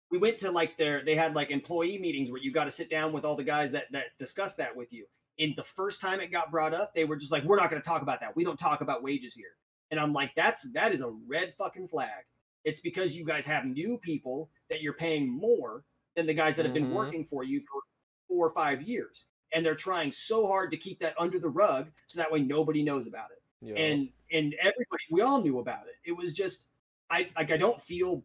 We 0.09 0.17
went 0.17 0.37
to 0.39 0.51
like 0.51 0.77
their 0.77 1.03
they 1.03 1.15
had 1.15 1.35
like 1.35 1.51
employee 1.51 1.97
meetings 1.97 2.31
where 2.31 2.41
you 2.41 2.51
got 2.51 2.65
to 2.65 2.71
sit 2.71 2.89
down 2.89 3.13
with 3.13 3.23
all 3.25 3.35
the 3.35 3.43
guys 3.43 3.71
that 3.71 3.91
that 3.91 4.17
discuss 4.17 4.55
that 4.55 4.75
with 4.75 4.91
you. 4.93 5.07
And 5.39 5.55
the 5.55 5.63
first 5.63 6.01
time 6.01 6.19
it 6.19 6.27
got 6.27 6.51
brought 6.51 6.73
up, 6.73 6.93
they 6.93 7.05
were 7.05 7.15
just 7.15 7.31
like, 7.31 7.43
"We're 7.43 7.55
not 7.55 7.69
going 7.69 7.81
to 7.81 7.87
talk 7.87 8.01
about 8.01 8.19
that. 8.19 8.35
We 8.35 8.43
don't 8.43 8.59
talk 8.59 8.81
about 8.81 9.03
wages 9.03 9.33
here." 9.33 9.55
And 9.89 9.99
I'm 9.99 10.11
like, 10.13 10.33
"That's 10.35 10.63
that 10.73 10.91
is 10.93 11.01
a 11.01 11.09
red 11.09 11.53
fucking 11.57 11.87
flag. 11.87 12.25
It's 12.63 12.81
because 12.81 13.15
you 13.15 13.25
guys 13.25 13.45
have 13.45 13.65
new 13.65 13.97
people 13.97 14.49
that 14.69 14.81
you're 14.81 14.93
paying 14.93 15.29
more 15.29 15.83
than 16.15 16.25
the 16.25 16.33
guys 16.33 16.57
that 16.57 16.65
have 16.65 16.73
been 16.73 16.89
Mhm. 16.89 16.93
working 16.93 17.25
for 17.25 17.43
you 17.43 17.61
for 17.61 17.81
four 18.27 18.45
or 18.47 18.53
five 18.53 18.81
years, 18.81 19.25
and 19.53 19.65
they're 19.65 19.75
trying 19.75 20.11
so 20.11 20.47
hard 20.47 20.71
to 20.71 20.77
keep 20.77 20.99
that 20.99 21.13
under 21.19 21.39
the 21.39 21.49
rug 21.49 21.89
so 22.07 22.19
that 22.19 22.31
way 22.31 22.41
nobody 22.41 22.83
knows 22.83 23.07
about 23.07 23.31
it." 23.31 23.41
Yeah. 23.61 23.75
and 23.75 24.09
and 24.31 24.55
everybody 24.59 25.03
we 25.11 25.21
all 25.21 25.41
knew 25.41 25.59
about 25.59 25.87
it. 25.87 25.95
It 26.03 26.13
was 26.13 26.33
just 26.33 26.65
i 27.09 27.29
like 27.37 27.51
i 27.51 27.57
don't 27.57 27.81
feel 27.81 28.23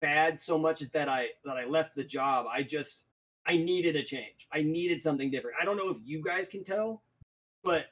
bad 0.00 0.40
so 0.40 0.58
much 0.58 0.82
as 0.82 0.90
that 0.90 1.08
i 1.08 1.28
that 1.44 1.56
i 1.56 1.64
left 1.64 1.94
the 1.94 2.04
job. 2.04 2.46
I 2.50 2.62
just 2.62 3.04
i 3.46 3.56
needed 3.56 3.94
a 3.94 4.02
change. 4.02 4.48
I 4.52 4.62
needed 4.62 5.00
something 5.00 5.30
different. 5.30 5.56
I 5.60 5.64
don't 5.64 5.76
know 5.76 5.90
if 5.90 5.98
you 6.04 6.22
guys 6.22 6.48
can 6.48 6.64
tell 6.64 7.02
but 7.64 7.86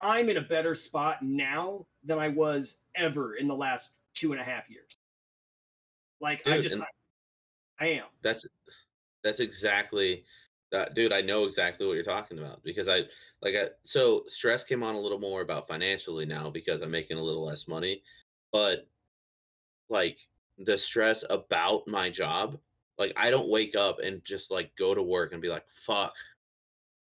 i'm 0.00 0.28
in 0.28 0.36
a 0.36 0.42
better 0.42 0.74
spot 0.74 1.22
now 1.22 1.86
than 2.04 2.18
i 2.18 2.28
was 2.28 2.78
ever 2.94 3.34
in 3.34 3.48
the 3.48 3.54
last 3.54 3.90
two 4.14 4.32
and 4.32 4.40
a 4.40 4.44
half 4.44 4.70
years. 4.70 4.96
Like 6.20 6.46
i 6.46 6.60
just 6.60 6.76
I, 6.76 6.84
I 7.80 7.86
am. 7.88 8.04
that's 8.22 8.46
that's 9.24 9.40
exactly 9.40 10.24
that 10.70 10.94
dude 10.94 11.12
i 11.12 11.20
know 11.20 11.44
exactly 11.44 11.86
what 11.86 11.94
you're 11.94 12.02
talking 12.04 12.38
about 12.38 12.62
because 12.62 12.88
i 12.88 13.00
like 13.42 13.54
i 13.54 13.68
so 13.84 14.22
stress 14.26 14.64
came 14.64 14.82
on 14.82 14.94
a 14.94 15.00
little 15.00 15.18
more 15.18 15.42
about 15.42 15.68
financially 15.68 16.26
now 16.26 16.50
because 16.50 16.82
i'm 16.82 16.90
making 16.90 17.18
a 17.18 17.22
little 17.22 17.44
less 17.44 17.68
money 17.68 18.02
but 18.52 18.88
like 19.88 20.18
the 20.58 20.78
stress 20.78 21.24
about 21.30 21.86
my 21.88 22.10
job. 22.10 22.58
Like 22.98 23.12
I 23.16 23.30
don't 23.30 23.50
wake 23.50 23.74
up 23.76 23.98
and 24.00 24.24
just 24.24 24.50
like 24.50 24.74
go 24.76 24.94
to 24.94 25.02
work 25.02 25.32
and 25.32 25.42
be 25.42 25.48
like, 25.48 25.68
fuck. 25.68 26.14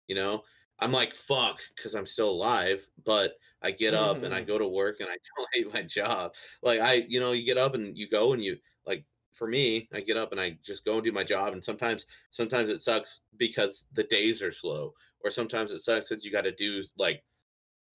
You 0.07 0.15
know? 0.15 0.44
I'm 0.80 0.91
like, 0.91 1.15
fuck, 1.15 1.61
because 1.76 1.95
I'm 1.95 2.06
still 2.06 2.30
alive, 2.30 2.90
but 3.06 3.34
I 3.61 3.72
get 3.72 3.94
up 3.94 4.23
and 4.23 4.34
I 4.34 4.41
Mhm. 4.41 4.45
go 4.45 4.57
to 4.57 4.68
work 4.68 4.99
and 4.99 5.10
I 5.10 5.15
don't 5.38 5.48
hate 5.53 5.73
my 5.73 5.84
job. 5.84 6.34
Like 6.61 6.80
I, 6.82 6.95
you 6.95 7.19
know, 7.19 7.32
you 7.32 7.45
get 7.45 7.57
up 7.57 7.76
and 7.76 7.98
you 7.98 8.10
go 8.10 8.34
and 8.34 8.44
you 8.44 8.57
like 8.86 9.06
for 9.36 9.48
me, 9.48 9.88
I 9.94 10.02
get 10.02 10.18
up 10.18 10.32
and 10.32 10.41
I 10.41 10.57
just 10.64 10.86
go 10.86 10.95
and 10.95 11.03
do 11.03 11.12
my 11.12 11.24
job 11.24 11.53
and 11.53 11.64
sometimes 11.64 12.06
sometimes 12.32 12.70
it 12.70 12.80
sucks 12.80 13.22
because 13.38 13.86
the 13.94 14.03
days 14.06 14.41
are 14.41 14.52
slow 14.52 14.94
or 15.24 15.30
sometimes 15.30 15.72
it 15.72 15.80
sucks 15.80 16.10
because 16.10 16.26
you 16.26 16.32
got 16.32 16.45
to 16.45 16.52
do 16.56 16.82
like 16.98 17.24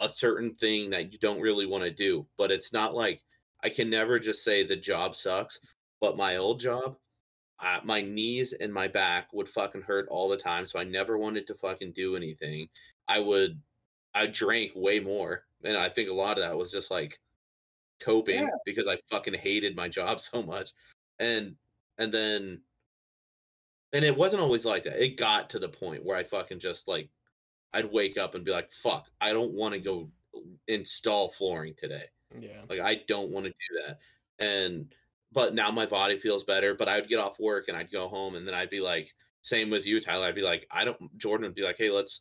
a 0.00 0.08
certain 0.08 0.54
thing 0.54 0.90
that 0.90 1.12
you 1.12 1.18
don't 1.18 1.40
really 1.40 1.66
want 1.66 1.84
to 1.84 1.90
do. 1.90 2.26
But 2.38 2.50
it's 2.50 2.72
not 2.72 2.94
like 2.94 3.22
I 3.62 3.68
can 3.68 3.90
never 3.90 4.18
just 4.18 4.44
say 4.44 4.64
the 4.66 4.76
job 4.76 5.16
sucks. 5.16 5.58
But 6.00 6.16
my 6.16 6.36
old 6.36 6.60
job, 6.60 6.96
uh, 7.60 7.80
my 7.84 8.00
knees 8.00 8.54
and 8.54 8.72
my 8.72 8.88
back 8.88 9.28
would 9.32 9.48
fucking 9.48 9.82
hurt 9.82 10.08
all 10.08 10.28
the 10.28 10.36
time, 10.36 10.64
so 10.64 10.78
I 10.78 10.84
never 10.84 11.18
wanted 11.18 11.46
to 11.48 11.54
fucking 11.54 11.92
do 11.92 12.16
anything. 12.16 12.68
I 13.06 13.20
would, 13.20 13.60
I 14.14 14.26
drank 14.26 14.72
way 14.74 14.98
more, 14.98 15.44
and 15.62 15.76
I 15.76 15.90
think 15.90 16.08
a 16.08 16.14
lot 16.14 16.38
of 16.38 16.42
that 16.42 16.56
was 16.56 16.72
just 16.72 16.90
like 16.90 17.18
coping 18.00 18.44
Yeah. 18.44 18.48
because 18.64 18.86
I 18.86 18.98
fucking 19.10 19.34
hated 19.34 19.76
my 19.76 19.88
job 19.88 20.20
so 20.22 20.42
much, 20.42 20.70
and 21.20 21.54
and 21.98 22.12
then 22.12 22.60
and 23.92 24.04
it 24.04 24.16
wasn't 24.16 24.42
always 24.42 24.64
like 24.64 24.84
that. 24.84 25.02
It 25.02 25.16
got 25.16 25.50
to 25.50 25.58
the 25.58 25.68
point 25.68 26.04
where 26.04 26.16
I 26.16 26.24
fucking 26.24 26.58
just 26.58 26.88
like 26.88 27.08
I'd 27.72 27.92
wake 27.92 28.18
up 28.18 28.34
and 28.34 28.44
be 28.44 28.50
like, 28.50 28.72
"Fuck, 28.72 29.06
I 29.20 29.32
don't 29.32 29.54
want 29.54 29.74
to 29.74 29.80
go 29.80 30.10
install 30.66 31.28
flooring 31.28 31.74
today." 31.76 32.04
Yeah. 32.38 32.62
Like 32.68 32.80
I 32.80 33.02
don't 33.06 33.30
want 33.30 33.46
to 33.46 33.50
do 33.50 33.82
that. 33.86 33.98
And 34.44 34.92
but 35.32 35.54
now 35.54 35.70
my 35.70 35.86
body 35.86 36.18
feels 36.18 36.44
better. 36.44 36.74
But 36.74 36.88
I 36.88 36.98
would 36.98 37.08
get 37.08 37.18
off 37.20 37.38
work 37.38 37.68
and 37.68 37.76
I'd 37.76 37.92
go 37.92 38.08
home 38.08 38.34
and 38.34 38.46
then 38.46 38.54
I'd 38.54 38.70
be 38.70 38.80
like, 38.80 39.14
same 39.42 39.70
with 39.70 39.86
you, 39.86 40.00
Tyler. 40.00 40.26
I'd 40.26 40.34
be 40.34 40.42
like, 40.42 40.66
I 40.70 40.84
don't. 40.84 40.98
Jordan 41.18 41.46
would 41.46 41.54
be 41.54 41.62
like, 41.62 41.76
hey, 41.78 41.90
let's 41.90 42.20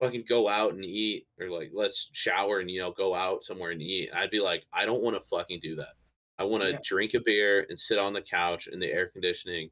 fucking 0.00 0.24
go 0.28 0.48
out 0.48 0.74
and 0.74 0.84
eat, 0.84 1.26
or 1.40 1.48
like 1.48 1.70
let's 1.72 2.10
shower 2.12 2.60
and 2.60 2.70
you 2.70 2.80
know 2.80 2.92
go 2.92 3.14
out 3.14 3.42
somewhere 3.42 3.70
and 3.70 3.82
eat. 3.82 4.10
And 4.10 4.18
I'd 4.18 4.30
be 4.30 4.40
like, 4.40 4.64
I 4.72 4.86
don't 4.86 5.02
want 5.02 5.16
to 5.16 5.28
fucking 5.28 5.60
do 5.62 5.76
that. 5.76 5.94
I 6.38 6.44
want 6.44 6.62
to 6.64 6.72
Yeah. 6.72 6.80
drink 6.82 7.14
a 7.14 7.20
beer 7.20 7.66
and 7.68 7.78
sit 7.78 7.98
on 7.98 8.12
the 8.12 8.22
couch 8.22 8.68
in 8.68 8.78
the 8.78 8.92
air 8.92 9.06
conditioning 9.06 9.70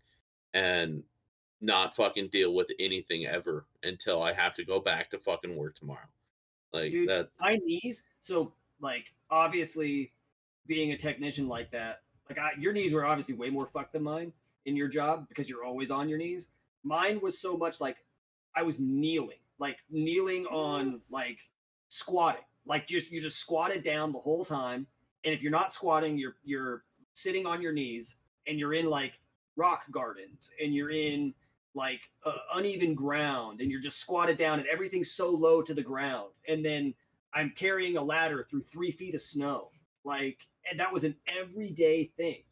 and 0.52 1.04
not 1.60 1.96
fucking 1.96 2.28
deal 2.28 2.54
with 2.54 2.70
anything 2.78 3.26
ever 3.26 3.66
until 3.82 4.22
I 4.22 4.32
have 4.32 4.54
to 4.54 4.64
go 4.64 4.80
back 4.80 5.10
to 5.10 5.18
fucking 5.18 5.56
work 5.56 5.74
tomorrow. 5.74 6.08
Like 6.72 6.90
Dude, 6.90 7.08
that. 7.08 7.30
my 7.40 7.56
knees. 7.56 8.02
So 8.20 8.52
like 8.80 9.12
obviously, 9.30 10.12
being 10.66 10.92
a 10.92 10.96
technician 10.96 11.48
like 11.48 11.70
that, 11.72 12.02
like 12.28 12.38
I, 12.38 12.52
your 12.58 12.72
knees 12.72 12.92
were 12.92 13.04
obviously 13.04 13.34
way 13.34 13.50
more 13.50 13.66
fucked 13.66 13.92
than 13.92 14.02
mine 14.02 14.32
in 14.64 14.76
your 14.76 14.88
job 14.88 15.28
because 15.28 15.48
you're 15.48 15.64
always 15.64 15.90
on 15.90 16.08
your 16.08 16.18
knees. 16.18 16.48
Mine 16.82 17.20
was 17.20 17.38
so 17.38 17.56
much 17.56 17.80
like 17.80 17.96
I 18.54 18.62
was 18.62 18.80
kneeling, 18.80 19.38
like 19.58 19.78
kneeling 19.90 20.46
on 20.46 20.92
mm. 20.92 21.00
like 21.10 21.38
squatting, 21.88 22.44
like 22.66 22.86
just 22.86 23.10
you 23.10 23.20
just 23.20 23.38
squatted 23.38 23.82
down 23.82 24.12
the 24.12 24.18
whole 24.18 24.44
time. 24.44 24.86
And 25.24 25.34
if 25.34 25.42
you're 25.42 25.52
not 25.52 25.72
squatting, 25.72 26.18
you're 26.18 26.36
you're 26.44 26.84
sitting 27.14 27.46
on 27.46 27.62
your 27.62 27.72
knees 27.72 28.16
and 28.46 28.58
you're 28.58 28.74
in 28.74 28.86
like 28.86 29.18
rock 29.56 29.84
gardens 29.90 30.50
and 30.62 30.74
you're 30.74 30.90
in 30.90 31.32
like 31.74 32.00
uh, 32.24 32.36
uneven 32.54 32.94
ground 32.94 33.60
and 33.60 33.70
you're 33.70 33.80
just 33.80 33.98
squatted 33.98 34.36
down 34.36 34.58
and 34.58 34.68
everything's 34.68 35.10
so 35.10 35.30
low 35.30 35.62
to 35.62 35.74
the 35.74 35.82
ground. 35.82 36.30
And 36.48 36.64
then 36.64 36.94
i'm 37.32 37.50
carrying 37.56 37.96
a 37.96 38.02
ladder 38.02 38.46
through 38.48 38.62
three 38.62 38.90
feet 38.90 39.14
of 39.14 39.20
snow. 39.20 39.70
Like 40.04 40.38
and 40.70 40.80
that 40.80 40.92
was 40.92 41.04
an 41.04 41.16
everyday 41.26 42.04
thing 42.04 42.42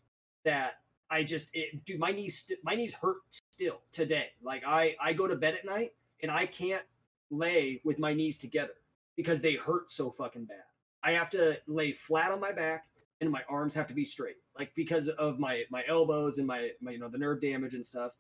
that 0.45 0.75
i 1.11 1.23
just 1.23 1.49
it, 1.55 1.85
dude 1.85 2.01
my 2.01 2.13
knees 2.13 2.41
st- 2.41 2.59
my 2.65 2.75
knees 2.75 2.95
hurt 2.95 3.19
still 3.51 3.81
today. 3.93 4.29
Like 4.43 4.65
i 4.67 4.97
i 5.01 5.13
go 5.13 5.27
to 5.29 5.37
bed 5.37 5.55
at 5.55 5.65
night 5.65 5.93
and 6.23 6.31
i 6.31 6.47
can't 6.47 6.85
lay 7.31 7.81
with 7.85 7.99
my 7.99 8.15
knees 8.15 8.39
together 8.39 8.75
because 9.17 9.41
they 9.41 9.55
hurt 9.55 9.91
so 9.91 10.11
fucking 10.11 10.47
bad 10.47 10.72
i 11.03 11.13
have 11.13 11.31
to 11.31 11.59
lay 11.67 11.93
flat 11.93 12.31
on 12.31 12.41
my 12.41 12.53
back 12.53 12.87
and 13.21 13.31
my 13.31 13.43
arms 13.49 13.75
have 13.75 13.87
to 13.87 13.95
be 13.95 14.05
straight 14.05 14.37
like 14.59 14.75
because 14.75 15.09
of 15.09 15.39
my 15.39 15.63
my 15.71 15.83
elbows 15.89 16.39
and 16.39 16.47
my, 16.47 16.71
my 16.81 16.93
you 16.93 16.99
know 16.99 17.09
the 17.09 17.19
nerve 17.19 17.41
damage 17.41 17.75
and 17.75 17.85
stuff. 17.85 18.13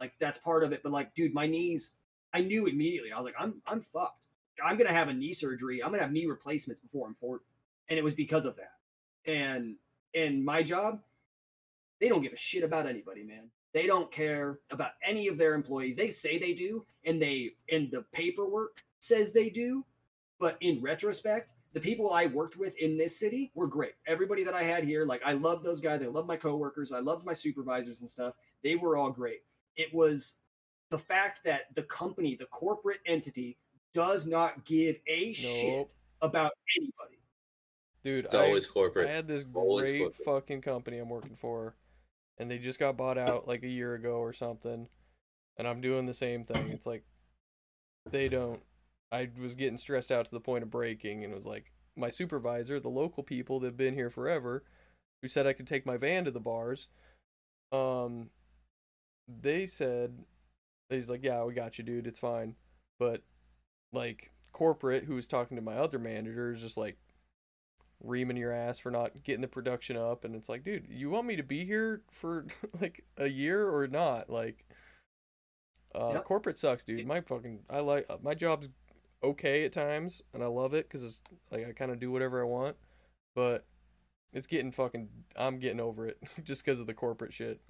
Like 0.00 0.12
that's 0.20 0.38
part 0.38 0.64
of 0.64 0.72
it 0.72 0.82
but 0.82 0.92
like 0.92 1.14
dude 1.14 1.34
my 1.34 1.46
knees 1.46 1.90
i 2.32 2.40
knew 2.40 2.66
immediately. 2.66 3.12
I 3.12 3.16
was 3.16 3.24
like 3.24 3.34
i'm 3.38 3.62
i'm 3.66 3.84
fucked. 3.92 4.26
I'm 4.62 4.76
gonna 4.76 4.92
have 4.92 5.08
a 5.08 5.14
knee 5.14 5.32
surgery. 5.32 5.82
I'm 5.82 5.90
gonna 5.90 6.02
have 6.02 6.12
knee 6.12 6.26
replacements 6.26 6.80
before 6.80 7.06
i'm 7.06 7.14
40 7.14 7.44
and 7.88 7.98
it 7.98 8.04
was 8.04 8.14
because 8.14 8.44
of 8.44 8.56
that. 8.56 9.30
And 9.30 9.76
and 10.14 10.44
my 10.44 10.62
job 10.62 11.00
they 12.00 12.08
don't 12.08 12.22
give 12.22 12.32
a 12.32 12.36
shit 12.36 12.64
about 12.64 12.86
anybody 12.86 13.22
man. 13.22 13.50
They 13.74 13.86
don't 13.86 14.10
care 14.10 14.60
about 14.70 14.92
any 15.06 15.28
of 15.28 15.36
their 15.36 15.54
employees. 15.54 15.96
They 15.96 16.10
say 16.10 16.38
they 16.38 16.52
do 16.52 16.84
and 17.04 17.20
they 17.20 17.52
and 17.70 17.90
the 17.90 18.04
paperwork 18.12 18.82
says 19.00 19.32
they 19.32 19.50
do. 19.50 19.84
But 20.40 20.56
in 20.60 20.80
retrospect 20.80 21.52
the 21.72 21.80
people 21.80 22.12
i 22.12 22.26
worked 22.26 22.56
with 22.56 22.76
in 22.78 22.96
this 22.96 23.18
city 23.18 23.50
were 23.54 23.66
great 23.66 23.92
everybody 24.06 24.42
that 24.42 24.54
i 24.54 24.62
had 24.62 24.84
here 24.84 25.04
like 25.04 25.20
i 25.24 25.32
love 25.32 25.62
those 25.62 25.80
guys 25.80 26.02
i 26.02 26.06
love 26.06 26.26
my 26.26 26.36
coworkers 26.36 26.92
i 26.92 26.98
loved 27.00 27.24
my 27.24 27.32
supervisors 27.32 28.00
and 28.00 28.08
stuff 28.10 28.34
they 28.62 28.74
were 28.76 28.96
all 28.96 29.10
great 29.10 29.40
it 29.76 29.92
was 29.94 30.36
the 30.90 30.98
fact 30.98 31.40
that 31.44 31.74
the 31.74 31.82
company 31.84 32.34
the 32.34 32.46
corporate 32.46 33.00
entity 33.06 33.56
does 33.94 34.26
not 34.26 34.64
give 34.64 34.96
a 35.08 35.26
Nope. 35.26 35.34
shit 35.34 35.94
about 36.22 36.52
anybody 36.78 37.14
Dude, 38.04 38.26
It's 38.26 38.34
I, 38.34 38.46
always 38.46 38.66
corporate. 38.66 39.08
I 39.08 39.12
had 39.12 39.26
this 39.26 39.44
Always 39.52 39.90
great 39.90 39.98
corporate. 40.00 40.24
fucking 40.24 40.60
company 40.62 40.98
I'm 40.98 41.08
working 41.08 41.36
for, 41.36 41.74
and 42.38 42.48
they 42.48 42.56
just 42.58 42.78
got 42.78 42.96
bought 42.96 43.18
out 43.18 43.48
like 43.48 43.64
a 43.64 43.68
year 43.68 43.94
ago 43.94 44.18
or 44.18 44.32
something. 44.32 44.88
And 45.56 45.66
I'm 45.68 45.80
doing 45.80 46.06
the 46.06 46.14
same 46.14 46.44
thing. 46.44 46.68
It's 46.68 46.86
like 46.86 47.02
they 48.08 48.28
don't. 48.28 48.60
I 49.10 49.28
was 49.40 49.54
getting 49.54 49.78
stressed 49.78 50.12
out 50.12 50.26
to 50.26 50.30
the 50.30 50.40
point 50.40 50.62
of 50.62 50.70
breaking, 50.70 51.24
and 51.24 51.32
it 51.32 51.36
was 51.36 51.46
like 51.46 51.72
my 51.96 52.10
supervisor, 52.10 52.78
the 52.78 52.88
local 52.88 53.22
people 53.22 53.60
that've 53.60 53.76
been 53.76 53.94
here 53.94 54.10
forever, 54.10 54.64
who 55.22 55.28
said 55.28 55.46
I 55.46 55.52
could 55.52 55.66
take 55.66 55.86
my 55.86 55.96
van 55.96 56.24
to 56.24 56.30
the 56.30 56.40
bars. 56.40 56.88
Um, 57.72 58.30
they 59.28 59.66
said 59.66 60.18
he's 60.90 61.10
like, 61.10 61.22
yeah, 61.24 61.44
we 61.44 61.54
got 61.54 61.78
you, 61.78 61.84
dude. 61.84 62.06
It's 62.06 62.18
fine. 62.18 62.54
But 62.98 63.22
like 63.92 64.30
corporate, 64.52 65.04
who 65.04 65.14
was 65.14 65.26
talking 65.26 65.56
to 65.56 65.62
my 65.62 65.76
other 65.76 65.98
manager, 65.98 66.52
is 66.52 66.60
just 66.60 66.76
like 66.76 66.96
reaming 68.02 68.36
your 68.36 68.52
ass 68.52 68.78
for 68.78 68.90
not 68.90 69.22
getting 69.24 69.40
the 69.40 69.48
production 69.48 69.96
up 69.96 70.24
and 70.24 70.36
it's 70.36 70.48
like 70.48 70.62
dude 70.62 70.86
you 70.88 71.10
want 71.10 71.26
me 71.26 71.34
to 71.34 71.42
be 71.42 71.64
here 71.64 72.02
for 72.12 72.46
like 72.80 73.04
a 73.16 73.26
year 73.26 73.68
or 73.68 73.88
not 73.88 74.30
like 74.30 74.64
uh 75.94 76.12
Yep. 76.14 76.24
corporate 76.24 76.58
sucks 76.58 76.84
dude 76.84 77.06
my 77.06 77.20
fucking 77.20 77.60
i 77.68 77.80
like 77.80 78.06
uh, 78.08 78.16
my 78.22 78.34
job's 78.34 78.68
okay 79.22 79.64
at 79.64 79.72
times 79.72 80.22
and 80.32 80.42
i 80.42 80.46
love 80.46 80.74
it 80.74 80.86
because 80.88 81.02
it's 81.02 81.20
like 81.50 81.66
i 81.68 81.72
kind 81.72 81.90
of 81.90 81.98
do 81.98 82.10
whatever 82.12 82.40
i 82.40 82.44
want 82.44 82.76
but 83.34 83.64
it's 84.32 84.46
getting 84.46 84.70
fucking 84.72 85.08
i'm 85.36 85.58
getting 85.58 85.80
over 85.80 86.06
it 86.06 86.18
just 86.44 86.64
because 86.64 86.78
of 86.80 86.86
the 86.86 86.94
corporate 86.94 87.32
shit 87.32 87.60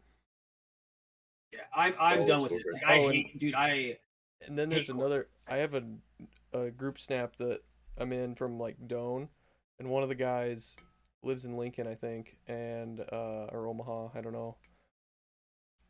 yeah 1.53 1.61
i'm 1.75 1.95
i'm 1.99 2.21
Always 2.21 2.29
done 2.29 2.43
with 2.43 2.53
it 2.53 2.63
corporate. 2.63 2.75
like, 2.75 2.87
i 2.87 2.99
Oh, 2.99 3.05
and- 3.07 3.15
hate 3.15 3.39
dude 3.39 3.55
i 3.55 3.99
and 4.47 4.59
then 4.59 4.69
there's 4.69 4.89
corporate. 4.89 5.07
another 5.07 5.29
i 5.49 5.57
have 5.57 5.75
a, 5.75 5.83
a 6.53 6.71
group 6.71 6.99
snap 6.99 7.37
that 7.37 7.61
i'm 7.97 8.13
in 8.13 8.35
from 8.35 8.59
like 8.59 8.77
Doane 8.87 9.29
and 9.79 9.89
one 9.89 10.03
of 10.03 10.09
the 10.11 10.15
guys 10.15 10.77
lives 11.23 11.45
in 11.47 11.57
lincoln 11.57 11.87
i 11.87 11.95
think 11.95 12.37
and 12.47 13.01
uh 13.13 13.47
or 13.53 13.67
omaha 13.67 14.09
i 14.15 14.21
don't 14.21 14.33
know 14.35 14.57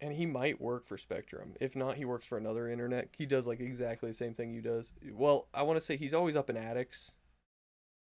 and 0.01 0.12
he 0.15 0.27
might 0.27 0.61
work 0.61 0.87
for 0.87 0.97
spectrum. 0.99 1.55
If 1.61 1.75
not 1.77 1.97
he 1.97 2.05
works 2.05 2.27
for 2.27 2.39
another 2.39 2.69
internet. 2.69 3.09
He 3.16 3.27
does 3.27 3.47
like 3.47 3.61
exactly 3.61 4.11
the 4.11 4.15
same 4.15 4.35
thing 4.35 4.53
you 4.53 4.62
does. 4.62 4.93
Well 5.12 5.49
i 5.55 5.62
want 5.62 5.79
to 5.79 5.85
say 5.85 5.97
he's 5.97 6.15
always 6.15 6.37
up 6.37 6.51
in 6.51 6.57
attics. 6.57 7.12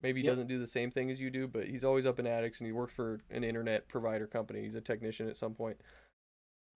Maybe 0.02 0.20
he 0.20 0.26
Yep. 0.26 0.32
doesn't 0.32 0.48
do 0.48 0.58
the 0.58 0.66
same 0.66 0.90
thing 0.90 1.10
as 1.10 1.20
you 1.20 1.30
do 1.30 1.48
but 1.48 1.66
he's 1.68 1.84
always 1.84 2.06
up 2.06 2.18
in 2.18 2.26
attics 2.26 2.60
and 2.60 2.66
he 2.66 2.72
works 2.72 2.94
for 2.94 3.20
an 3.30 3.44
internet 3.44 3.88
provider 3.88 4.26
company. 4.26 4.62
He's 4.62 4.74
a 4.74 4.80
technician 4.80 5.28
at 5.28 5.36
some 5.36 5.54
point. 5.54 5.78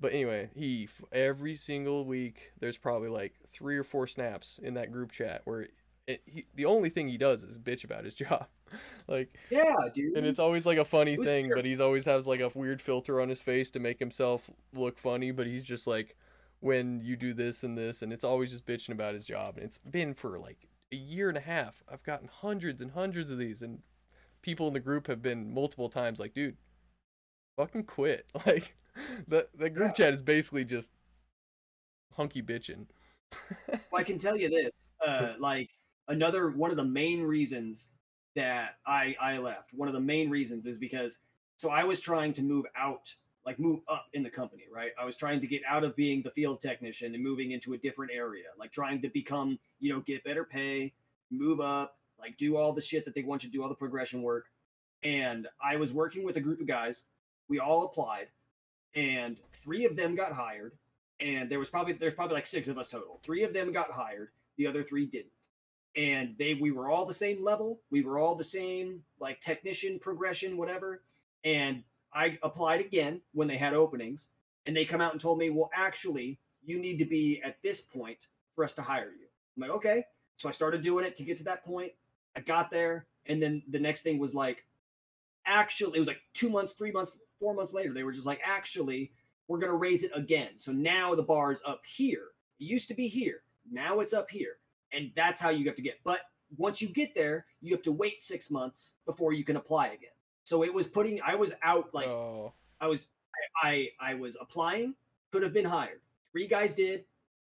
But 0.00 0.12
anyway, 0.12 0.50
he 0.54 0.88
every 1.12 1.56
single 1.56 2.04
week 2.04 2.52
there's 2.60 2.76
probably 2.78 3.08
like 3.08 3.34
three 3.46 3.76
or 3.76 3.84
four 3.84 4.06
snaps 4.06 4.58
in 4.62 4.74
that 4.74 4.92
group 4.92 5.10
chat 5.10 5.42
where 5.44 5.68
it, 6.08 6.22
he, 6.26 6.46
the 6.56 6.64
only 6.64 6.88
thing 6.88 7.06
he 7.08 7.18
does 7.18 7.44
is 7.44 7.58
bitch 7.58 7.84
about 7.84 8.04
his 8.04 8.14
job, 8.24 8.46
like, 9.06 9.32
yeah 9.50 9.74
dude 9.94 10.16
and 10.16 10.26
it's 10.26 10.38
always 10.40 10.66
like 10.66 10.78
a 10.78 10.84
funny 10.84 11.16
thing, 11.16 11.46
weird. 11.46 11.56
but 11.56 11.64
he's 11.64 11.80
always 11.80 12.04
has 12.06 12.26
like 12.26 12.40
a 12.40 12.50
weird 12.54 12.82
filter 12.82 13.20
on 13.20 13.28
his 13.28 13.40
face 13.40 13.70
to 13.70 13.78
make 13.78 14.00
himself 14.00 14.50
look 14.74 14.98
funny, 14.98 15.30
but 15.30 15.46
he's 15.46 15.64
just 15.64 15.86
like, 15.86 16.16
when 16.60 17.00
you 17.02 17.14
do 17.16 17.32
this 17.32 17.62
and 17.62 17.78
this, 17.78 18.02
and 18.02 18.12
it's 18.12 18.24
always 18.24 18.50
just 18.50 18.66
bitching 18.66 18.90
about 18.90 19.14
his 19.14 19.24
job, 19.24 19.56
and 19.56 19.64
it's 19.64 19.78
been 19.78 20.12
for 20.14 20.38
like 20.40 20.66
a 20.92 20.96
year 20.96 21.28
and 21.28 21.38
a 21.38 21.42
half. 21.42 21.84
I've 21.88 22.02
gotten 22.02 22.28
hundreds 22.28 22.80
and 22.80 22.90
hundreds 22.90 23.30
of 23.30 23.38
these, 23.38 23.62
and 23.62 23.80
people 24.42 24.66
in 24.66 24.72
the 24.74 24.80
group 24.80 25.06
have 25.06 25.22
been 25.22 25.52
multiple 25.54 25.88
times 25.88 26.18
like, 26.18 26.34
dude, 26.34 26.56
fucking 27.56 27.84
quit. 27.84 28.26
Like 28.46 28.74
the 29.28 29.46
the 29.54 29.70
group 29.70 29.90
Yeah. 29.90 30.06
chat 30.06 30.14
is 30.14 30.22
basically 30.22 30.64
just 30.64 30.90
hunky 32.14 32.42
bitching. 32.42 32.86
Well, 33.92 34.00
I 34.00 34.04
can 34.04 34.18
tell 34.18 34.36
you 34.36 34.48
this, 34.48 34.90
uh, 35.06 35.34
like 35.38 35.68
another 36.08 36.50
one 36.50 36.70
of 36.70 36.76
the 36.76 36.84
main 36.84 37.22
reasons 37.22 37.88
that 38.34 38.76
I 38.86 39.16
I 39.20 39.38
left. 39.38 39.72
One 39.74 39.88
of 39.88 39.94
the 39.94 40.00
main 40.00 40.30
reasons 40.30 40.66
is 40.66 40.78
because 40.78 41.18
So 41.56 41.70
I 41.70 41.84
was 41.84 42.00
trying 42.00 42.32
to 42.34 42.42
move 42.42 42.66
out, 42.76 43.14
like 43.44 43.58
move 43.58 43.80
up 43.88 44.06
in 44.12 44.22
the 44.22 44.30
company, 44.30 44.64
right? 44.72 44.92
I 45.00 45.04
was 45.04 45.16
trying 45.16 45.40
to 45.40 45.46
get 45.46 45.62
out 45.68 45.84
of 45.84 45.96
being 45.96 46.22
the 46.22 46.30
field 46.30 46.60
technician 46.60 47.14
and 47.14 47.22
moving 47.22 47.50
into 47.52 47.74
a 47.74 47.78
different 47.78 48.12
area, 48.14 48.46
like 48.58 48.70
trying 48.72 49.00
to 49.02 49.08
become, 49.08 49.58
you 49.80 49.92
know, 49.92 50.00
get 50.00 50.22
better 50.24 50.44
pay, 50.44 50.92
move 51.30 51.60
up, 51.60 51.98
like 52.18 52.36
do 52.36 52.56
all 52.56 52.72
the 52.72 52.80
shit 52.80 53.04
that 53.04 53.14
they 53.14 53.22
want 53.22 53.42
you 53.42 53.50
to 53.50 53.52
do, 53.52 53.62
all 53.62 53.68
the 53.68 53.74
progression 53.74 54.22
work. 54.22 54.46
And 55.02 55.48
I 55.62 55.76
was 55.76 55.92
working 55.92 56.24
with 56.24 56.36
a 56.36 56.40
group 56.40 56.60
of 56.60 56.66
guys. 56.66 57.04
We 57.48 57.58
all 57.60 57.86
applied, 57.86 58.28
and 58.94 59.38
three 59.52 59.84
of 59.86 59.96
them 59.96 60.14
got 60.14 60.32
hired. 60.32 60.72
And 61.20 61.50
there 61.50 61.58
was 61.58 61.70
probably 61.70 61.94
there's 61.94 62.14
probably 62.14 62.34
like 62.34 62.46
six 62.46 62.68
of 62.68 62.78
us 62.78 62.88
total. 62.88 63.20
Three 63.24 63.42
of 63.42 63.52
them 63.52 63.72
got 63.72 63.90
hired. 63.90 64.30
The 64.56 64.66
other 64.66 64.82
three 64.82 65.06
didn't 65.06 65.32
and 65.96 66.34
they 66.38 66.54
we 66.54 66.70
were 66.70 66.88
all 66.88 67.04
the 67.04 67.14
same 67.14 67.42
level. 67.42 67.80
We 67.90 68.02
were 68.02 68.18
all 68.18 68.34
the 68.34 68.44
same 68.44 69.02
like 69.20 69.40
technician 69.40 69.98
progression 69.98 70.56
whatever. 70.56 71.02
And 71.44 71.82
i 72.12 72.38
applied 72.42 72.80
again 72.80 73.20
when 73.32 73.48
they 73.48 73.58
had 73.58 73.74
openings 73.74 74.28
and 74.64 74.74
they 74.74 74.84
come 74.84 75.00
out 75.00 75.12
and 75.12 75.20
told 75.20 75.38
me 75.38 75.50
well 75.50 75.70
actually 75.74 76.38
you 76.64 76.78
need 76.78 76.98
to 76.98 77.04
be 77.04 77.42
at 77.42 77.60
this 77.62 77.82
point 77.82 78.28
for 78.54 78.64
us 78.64 78.74
to 78.74 78.82
hire 78.82 79.10
you. 79.10 79.26
I'm 79.56 79.62
like 79.62 79.76
okay. 79.78 80.04
So 80.36 80.48
i 80.48 80.52
started 80.52 80.82
doing 80.82 81.04
it 81.04 81.16
to 81.16 81.24
get 81.24 81.38
to 81.38 81.44
that 81.44 81.64
point. 81.64 81.92
I 82.36 82.40
got 82.40 82.70
there 82.70 83.06
and 83.26 83.42
then 83.42 83.62
the 83.68 83.78
next 83.78 84.02
thing 84.02 84.18
was 84.18 84.34
like 84.34 84.64
actually 85.46 85.96
it 85.96 86.00
was 86.00 86.08
like 86.08 86.20
two 86.34 86.50
months 86.50 86.72
three 86.72 86.92
months 86.92 87.18
four 87.40 87.54
months 87.54 87.72
later 87.72 87.92
they 87.94 88.04
were 88.04 88.12
just 88.12 88.26
like 88.26 88.40
actually 88.44 89.12
we're 89.48 89.58
going 89.58 89.72
to 89.72 89.78
raise 89.78 90.02
it 90.02 90.10
again. 90.14 90.50
So 90.56 90.72
now 90.72 91.14
the 91.14 91.22
bar 91.22 91.50
is 91.50 91.62
up 91.64 91.80
here. 91.86 92.26
It 92.60 92.64
used 92.64 92.88
to 92.88 92.94
be 92.94 93.08
here. 93.08 93.42
Now 93.70 94.00
it's 94.00 94.12
up 94.12 94.28
here 94.30 94.58
and 94.92 95.10
that's 95.14 95.40
how 95.40 95.50
you 95.50 95.66
have 95.66 95.76
to 95.76 95.82
get. 95.82 95.98
But 96.04 96.20
once 96.56 96.80
you 96.80 96.88
get 96.88 97.14
there, 97.14 97.46
you 97.60 97.72
have 97.74 97.82
to 97.82 97.92
wait 97.92 98.22
six 98.22 98.50
months 98.50 98.94
before 99.06 99.32
you 99.32 99.44
can 99.44 99.56
apply 99.56 99.88
again. 99.88 100.10
So 100.44 100.64
it 100.64 100.72
was 100.72 100.88
putting. 100.88 101.20
I 101.22 101.34
was 101.34 101.52
out 101.62 101.92
like 101.92 102.08
oh. 102.08 102.52
I 102.80 102.86
was. 102.86 103.08
I, 103.62 103.88
I 104.00 104.12
I 104.12 104.14
was 104.14 104.36
applying. 104.40 104.94
Could 105.32 105.42
have 105.42 105.52
been 105.52 105.64
hired. 105.64 106.00
Three 106.32 106.46
guys 106.46 106.74
did. 106.74 107.04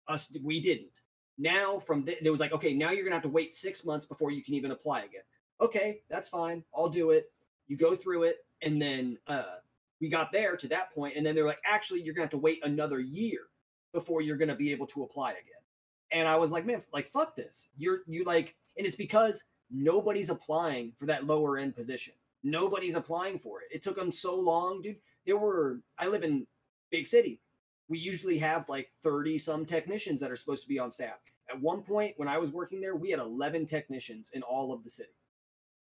Us 0.07 0.35
we 0.43 0.59
didn't. 0.59 1.01
Now 1.37 1.79
from 1.79 2.03
the, 2.03 2.23
it 2.25 2.29
was 2.29 2.39
like 2.39 2.51
okay 2.51 2.73
now 2.73 2.91
you're 2.91 3.03
gonna 3.03 3.15
have 3.15 3.23
to 3.23 3.29
wait 3.29 3.53
six 3.53 3.85
months 3.85 4.05
before 4.05 4.31
you 4.31 4.43
can 4.43 4.55
even 4.55 4.71
apply 4.71 5.01
again. 5.01 5.21
Okay, 5.61 6.01
that's 6.09 6.29
fine. 6.29 6.63
I'll 6.75 6.89
do 6.89 7.11
it. 7.11 7.31
You 7.67 7.77
go 7.77 7.95
through 7.95 8.23
it, 8.23 8.37
and 8.63 8.81
then 8.81 9.17
uh, 9.27 9.57
we 10.01 10.09
got 10.09 10.31
there 10.31 10.57
to 10.57 10.67
that 10.69 10.91
point, 10.91 11.15
and 11.15 11.25
then 11.25 11.35
they're 11.35 11.45
like, 11.45 11.61
actually, 11.65 12.01
you're 12.01 12.15
gonna 12.15 12.23
have 12.23 12.31
to 12.31 12.37
wait 12.37 12.65
another 12.65 12.99
year 12.99 13.41
before 13.93 14.21
you're 14.21 14.37
gonna 14.37 14.55
be 14.55 14.71
able 14.71 14.87
to 14.87 15.03
apply 15.03 15.31
again 15.31 15.58
and 16.11 16.27
I 16.27 16.35
was 16.35 16.51
like, 16.51 16.65
man, 16.65 16.83
like 16.93 17.11
fuck 17.11 17.35
this. 17.35 17.69
You're 17.77 18.01
you 18.07 18.23
like, 18.23 18.55
and 18.77 18.85
it's 18.87 18.95
because 18.95 19.43
nobody's 19.71 20.29
applying 20.29 20.93
for 20.97 21.05
that 21.07 21.25
lower 21.25 21.57
end 21.57 21.75
position. 21.75 22.13
Nobody's 22.43 22.95
applying 22.95 23.39
for 23.39 23.61
it. 23.61 23.67
It 23.71 23.83
took 23.83 23.95
them 23.95 24.11
so 24.11 24.35
long, 24.39 24.81
dude. 24.81 24.97
There 25.25 25.37
were 25.37 25.81
I 25.97 26.07
live 26.07 26.23
in 26.23 26.47
big 26.91 27.05
city. 27.07 27.41
We 27.87 27.99
usually 27.99 28.37
have 28.37 28.67
like 28.69 28.91
30 29.03 29.37
some 29.39 29.65
technicians 29.65 30.19
that 30.19 30.31
are 30.31 30.35
supposed 30.35 30.63
to 30.63 30.69
be 30.69 30.79
on 30.79 30.91
staff. 30.91 31.19
At 31.49 31.59
one 31.59 31.81
point 31.81 32.13
when 32.17 32.27
I 32.27 32.37
was 32.37 32.51
working 32.51 32.79
there, 32.81 32.95
we 32.95 33.09
had 33.09 33.19
11 33.19 33.65
technicians 33.65 34.29
in 34.33 34.43
all 34.43 34.71
of 34.71 34.83
the 34.83 34.89
city. 34.89 35.09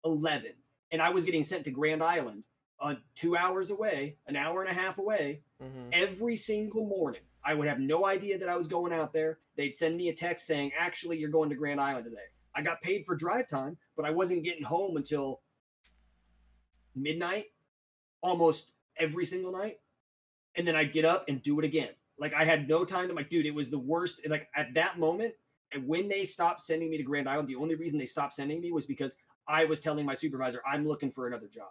11. 0.05 0.51
And 0.91 1.01
I 1.01 1.09
was 1.09 1.23
getting 1.25 1.43
sent 1.43 1.63
to 1.65 1.71
Grand 1.71 2.03
Island, 2.03 2.43
uh, 2.79 2.95
two 3.15 3.35
hours 3.37 3.71
away, 3.71 4.17
an 4.27 4.35
hour 4.35 4.61
and 4.61 4.69
a 4.69 4.73
half 4.73 4.97
away, 4.97 5.41
Mhm. 5.61 5.89
every 5.93 6.35
single 6.35 6.85
morning. 6.85 7.21
I 7.45 7.53
would 7.53 7.67
have 7.67 7.79
no 7.79 8.05
idea 8.05 8.37
that 8.37 8.49
I 8.49 8.55
was 8.55 8.67
going 8.67 8.93
out 8.93 9.13
there. 9.13 9.39
They'd 9.57 9.75
send 9.75 9.97
me 9.97 10.09
a 10.09 10.13
text 10.13 10.45
saying, 10.47 10.71
actually, 10.77 11.17
you're 11.17 11.29
going 11.29 11.49
to 11.49 11.55
Grand 11.55 11.81
Island 11.81 12.05
today. 12.05 12.17
I 12.55 12.61
got 12.61 12.81
paid 12.81 13.05
for 13.05 13.15
drive 13.15 13.47
time, 13.47 13.77
but 13.95 14.05
I 14.05 14.11
wasn't 14.11 14.43
getting 14.43 14.63
home 14.63 14.97
until 14.97 15.41
midnight 16.95 17.45
almost 18.21 18.71
every 18.97 19.25
single 19.25 19.51
night. 19.51 19.79
And 20.55 20.67
then 20.67 20.75
I'd 20.75 20.93
get 20.93 21.05
up 21.05 21.25
and 21.27 21.41
do 21.41 21.59
it 21.59 21.65
again. 21.65 21.89
Like 22.19 22.33
I 22.33 22.45
had 22.45 22.67
no 22.67 22.85
time 22.85 23.07
to 23.07 23.13
like, 23.13 23.29
dude, 23.29 23.45
it 23.45 23.55
was 23.55 23.69
the 23.69 23.79
worst. 23.79 24.21
And 24.23 24.31
like 24.31 24.47
at 24.55 24.73
that 24.75 24.99
moment, 24.99 25.33
and 25.73 25.87
when 25.87 26.07
they 26.07 26.23
stopped 26.23 26.61
sending 26.61 26.89
me 26.89 26.97
to 26.97 27.03
Grand 27.03 27.27
Island, 27.27 27.47
the 27.47 27.55
only 27.55 27.75
reason 27.75 27.97
they 27.97 28.05
stopped 28.05 28.33
sending 28.33 28.61
me 28.61 28.71
was 28.71 28.85
because 28.85 29.15
I 29.47 29.65
was 29.65 29.79
telling 29.79 30.05
my 30.05 30.13
supervisor, 30.13 30.61
I'm 30.65 30.87
looking 30.87 31.11
for 31.11 31.27
another 31.27 31.47
job. 31.47 31.69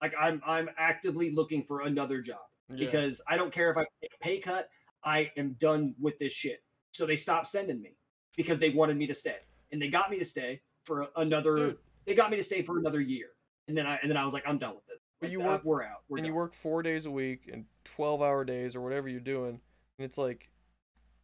Like 0.00 0.14
I'm 0.18 0.40
I'm 0.46 0.70
actively 0.78 1.30
looking 1.30 1.62
for 1.62 1.82
another 1.82 2.22
job 2.22 2.40
Yeah. 2.70 2.86
because 2.86 3.20
I 3.28 3.36
don't 3.36 3.52
care 3.52 3.70
if 3.70 3.76
I 3.76 3.84
take 4.00 4.12
a 4.18 4.24
pay 4.24 4.38
cut. 4.38 4.70
I 5.04 5.30
am 5.36 5.56
done 5.58 5.94
with 6.00 6.18
this 6.18 6.32
shit. 6.32 6.62
So 6.92 7.06
they 7.06 7.16
stopped 7.16 7.46
sending 7.46 7.80
me 7.80 7.96
because 8.36 8.58
they 8.58 8.70
wanted 8.70 8.96
me 8.96 9.06
to 9.06 9.14
stay, 9.14 9.36
and 9.72 9.80
they 9.80 9.88
got 9.88 10.10
me 10.10 10.18
to 10.18 10.24
stay 10.24 10.60
for 10.84 11.08
another. 11.16 11.56
Dude. 11.56 11.78
They 12.06 12.14
got 12.14 12.30
me 12.30 12.36
to 12.36 12.42
stay 12.42 12.62
for 12.62 12.78
another 12.78 13.00
year, 13.00 13.28
and 13.68 13.76
then 13.76 13.86
I 13.86 13.98
and 14.02 14.10
then 14.10 14.16
I 14.16 14.24
was 14.24 14.34
like, 14.34 14.44
I'm 14.46 14.58
done 14.58 14.74
with 14.74 14.86
this. 14.86 14.98
But 15.20 15.30
you 15.30 15.42
uh, 15.42 15.46
work- 15.46 15.64
we're 15.64 15.82
out. 15.82 16.02
We're 16.08 16.18
and 16.18 16.24
done. 16.24 16.32
you 16.32 16.34
work 16.34 16.54
four 16.54 16.82
days 16.82 17.06
a 17.06 17.10
week 17.10 17.48
and 17.52 17.64
12 17.84 18.22
hour 18.22 18.44
days 18.44 18.74
or 18.74 18.80
whatever 18.80 19.08
you're 19.08 19.20
doing 19.20 19.60
and 20.00 20.06
it's 20.06 20.16
like 20.16 20.48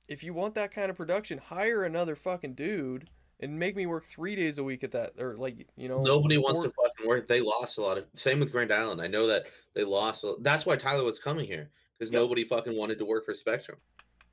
if 0.07 0.23
you 0.23 0.35
want 0.35 0.55
that 0.55 0.71
kind 0.71 0.91
of 0.91 0.97
production 0.97 1.39
hire 1.39 1.85
another 1.85 2.15
fucking 2.15 2.55
dude 2.55 3.09
and 3.41 3.59
make 3.59 3.75
me 3.75 3.87
work 3.87 4.05
three 4.05 4.37
days 4.37 4.59
a 4.59 4.65
week 4.65 4.85
at 4.85 4.93
that 4.93 5.13
or 5.19 5.37
like 5.37 5.67
you 5.77 5.89
know 5.89 6.03
Nobody 6.03 6.37
wants 6.37 6.63
to 6.63 6.71
fucking 6.71 7.09
work. 7.09 7.27
They 7.27 7.41
lost 7.41 7.79
a 7.79 7.83
lot 7.83 7.99
of. 7.99 8.05
Same 8.13 8.39
with 8.39 8.53
Grand 8.53 8.73
Island. 8.73 9.01
I 9.01 9.07
know 9.07 9.27
that 9.27 9.45
they 9.75 9.83
lost. 9.83 10.25
A, 10.25 10.35
that's 10.41 10.67
why 10.67 10.77
Tyler 10.77 11.05
was 11.05 11.19
coming 11.19 11.47
here 11.47 11.71
because 11.99 12.13
Yep. 12.13 12.21
nobody 12.21 12.45
fucking 12.45 12.77
wanted 12.77 12.99
to 12.99 13.05
work 13.05 13.25
for 13.25 13.35
Spectrum. 13.35 13.79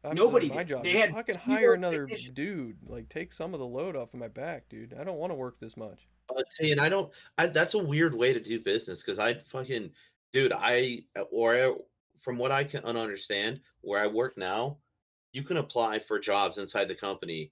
That 0.01 0.09
was 0.09 0.17
Nobody 0.17 0.49
my 0.49 0.57
did. 0.57 0.67
job 0.69 0.83
They 0.83 0.91
had 0.97 1.11
fucking 1.11 1.35
hire 1.35 1.73
another 1.75 2.01
technicians. 2.07 2.33
dude 2.33 2.77
like 2.85 3.07
take 3.09 3.31
some 3.31 3.53
of 3.53 3.59
the 3.61 3.65
load 3.65 3.95
off 3.95 4.13
of 4.13 4.19
my 4.19 4.27
back 4.27 4.67
dude 4.67 4.93
i 4.99 5.03
don't 5.03 5.17
want 5.17 5.31
to 5.31 5.35
work 5.35 5.59
this 5.61 5.77
much 5.77 6.07
Uh, 6.29 6.41
see, 6.51 6.71
and 6.71 6.79
I 6.81 6.89
don't. 6.89 7.11
I, 7.37 7.47
that's 7.47 7.73
a 7.73 7.77
weird 7.83 8.13
way 8.13 8.33
to 8.33 8.39
do 8.39 8.59
business 8.59 9.01
because 9.01 9.19
I 9.19 9.35
fucking, 9.45 9.91
dude. 10.33 10.51
I 10.53 11.05
or 11.31 11.53
I, 11.53 11.71
from 12.21 12.37
what 12.37 12.51
I 12.51 12.63
can 12.63 12.83
understand, 12.85 13.59
where 13.81 14.01
I 14.01 14.07
work 14.07 14.37
now, 14.37 14.77
you 15.33 15.43
can 15.43 15.57
apply 15.57 15.99
for 15.99 16.19
jobs 16.19 16.57
inside 16.57 16.85
the 16.87 16.95
company, 16.95 17.51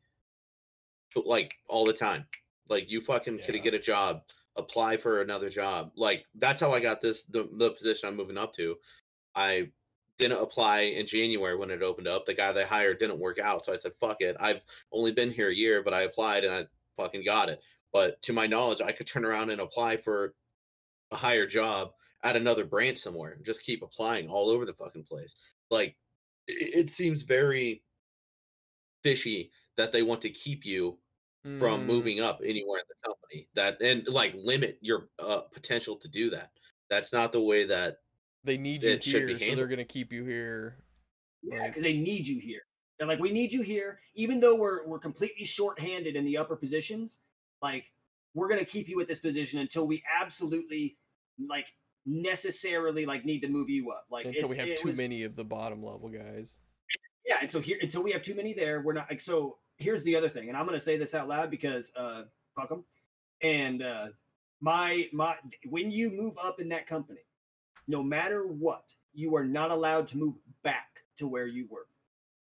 like 1.15 1.55
all 1.67 1.85
the 1.85 1.93
time. 1.93 2.25
Like 2.69 2.89
you 2.89 3.01
fucking 3.01 3.39
Yeah. 3.39 3.45
could 3.45 3.61
get 3.63 3.73
a 3.73 3.79
job, 3.79 4.23
apply 4.55 4.95
for 4.97 5.21
another 5.21 5.49
job. 5.49 5.91
Like 5.95 6.25
that's 6.35 6.61
how 6.61 6.71
I 6.71 6.79
got 6.79 7.01
this 7.01 7.23
the 7.23 7.49
the 7.57 7.71
position 7.71 8.07
I'm 8.09 8.15
moving 8.15 8.37
up 8.37 8.53
to. 8.55 8.77
I 9.35 9.69
didn't 10.21 10.41
apply 10.41 10.81
in 10.81 11.07
January 11.07 11.55
when 11.57 11.71
it 11.71 11.81
opened 11.81 12.07
up. 12.07 12.25
The 12.25 12.33
guy 12.35 12.51
they 12.51 12.63
hired 12.63 12.99
didn't 12.99 13.19
work 13.19 13.39
out, 13.39 13.65
so 13.65 13.73
I 13.73 13.77
said, 13.77 13.93
"Fuck 13.99 14.21
it." 14.21 14.35
I've 14.39 14.61
only 14.91 15.11
been 15.11 15.31
here 15.31 15.49
a 15.49 15.55
year, 15.55 15.83
but 15.83 15.93
I 15.93 16.03
applied 16.03 16.43
and 16.43 16.53
I 16.53 16.67
fucking 16.95 17.25
got 17.25 17.49
it. 17.49 17.61
But 17.91 18.21
to 18.23 18.33
my 18.33 18.47
knowledge, 18.47 18.81
I 18.81 18.91
could 18.91 19.07
turn 19.07 19.25
around 19.25 19.49
and 19.49 19.61
apply 19.61 19.97
for 19.97 20.35
a 21.11 21.17
higher 21.17 21.47
job 21.47 21.93
at 22.23 22.35
another 22.37 22.65
branch 22.65 22.99
somewhere 22.99 23.33
and 23.33 23.45
just 23.45 23.63
keep 23.63 23.83
applying 23.83 24.29
all 24.29 24.49
over 24.49 24.65
the 24.65 24.73
fucking 24.75 25.05
place. 25.05 25.35
Like 25.71 25.97
it, 26.47 26.75
it 26.75 26.89
seems 26.91 27.23
very 27.23 27.83
fishy 29.03 29.51
that 29.77 29.91
they 29.91 30.03
want 30.03 30.21
to 30.21 30.29
keep 30.29 30.65
you 30.65 30.99
from 31.59 31.85
Mm, 31.85 31.87
moving 31.87 32.19
up 32.21 32.41
anywhere 32.45 32.79
in 32.79 32.85
the 32.89 33.07
company. 33.07 33.49
That 33.55 33.81
and 33.81 34.07
like 34.07 34.33
limit 34.35 34.79
your 34.81 35.09
uh, 35.19 35.41
potential 35.53 35.97
to 35.97 36.09
do 36.09 36.29
that. 36.31 36.51
That's 36.89 37.13
not 37.13 37.31
the 37.31 37.41
way 37.41 37.65
that 37.65 38.00
they 38.43 38.57
need 38.57 38.83
you 38.83 38.97
here 39.01 39.27
be 39.27 39.39
so 39.39 39.55
they're 39.55 39.67
gonna 39.67 39.83
keep 39.85 40.11
you 40.11 40.25
here 40.25 40.77
Yeah, 41.43 41.59
Like- 41.59 41.67
because 41.69 41.83
they 41.83 41.97
need 41.97 42.27
you 42.27 42.39
here. 42.39 42.61
They're 42.97 43.07
like, 43.07 43.19
we 43.19 43.31
need 43.31 43.51
you 43.51 43.63
here, 43.63 43.99
even 44.13 44.39
though 44.39 44.55
we're 44.55 44.85
we're 44.85 44.99
completely 44.99 45.43
short-handed 45.43 46.15
in 46.15 46.23
the 46.23 46.37
upper 46.37 46.55
positions. 46.55 47.19
Like, 47.61 47.85
we're 48.35 48.47
gonna 48.47 48.63
keep 48.65 48.87
you 48.87 49.01
at 49.01 49.07
this 49.07 49.19
position 49.19 49.59
until 49.59 49.87
we 49.87 50.03
absolutely 50.11 50.97
like 51.47 51.65
necessarily 52.05 53.05
like 53.05 53.25
need 53.25 53.39
to 53.41 53.47
move 53.47 53.69
you 53.69 53.91
up. 53.91 54.05
Like 54.11 54.25
until 54.25 54.45
it's, 54.45 54.51
we 54.51 54.57
have 54.57 54.77
too 54.77 54.89
was- 54.89 54.97
many 54.97 55.23
of 55.23 55.35
the 55.35 55.43
bottom 55.43 55.83
level 55.83 56.09
guys 56.09 56.53
Yeah, 57.25 57.37
and 57.41 57.51
so 57.51 57.59
here 57.59 57.77
until 57.81 58.03
we 58.03 58.11
have 58.11 58.21
too 58.21 58.35
many 58.35 58.53
there, 58.53 58.81
we're 58.81 58.93
not 58.93 59.09
like 59.09 59.21
so. 59.21 59.57
Here's 59.77 60.03
the 60.03 60.15
other 60.15 60.29
thing, 60.29 60.49
and 60.49 60.57
I'm 60.57 60.65
gonna 60.67 60.79
say 60.79 60.97
this 60.97 61.15
out 61.15 61.27
loud 61.27 61.49
because 61.49 61.91
uh, 61.95 62.23
fuck 62.55 62.69
them. 62.69 62.85
And 63.41 63.81
uh, 63.81 64.07
my 64.59 65.07
my 65.11 65.35
when 65.69 65.89
you 65.89 66.11
move 66.11 66.35
up 66.41 66.59
in 66.59 66.69
that 66.69 66.85
company, 66.85 67.21
no 67.87 68.03
matter 68.03 68.45
what, 68.45 68.93
you 69.13 69.35
are 69.35 69.45
not 69.45 69.71
allowed 69.71 70.07
to 70.07 70.17
move 70.17 70.35
back 70.63 71.03
to 71.17 71.27
where 71.27 71.47
you 71.47 71.67
were. 71.69 71.87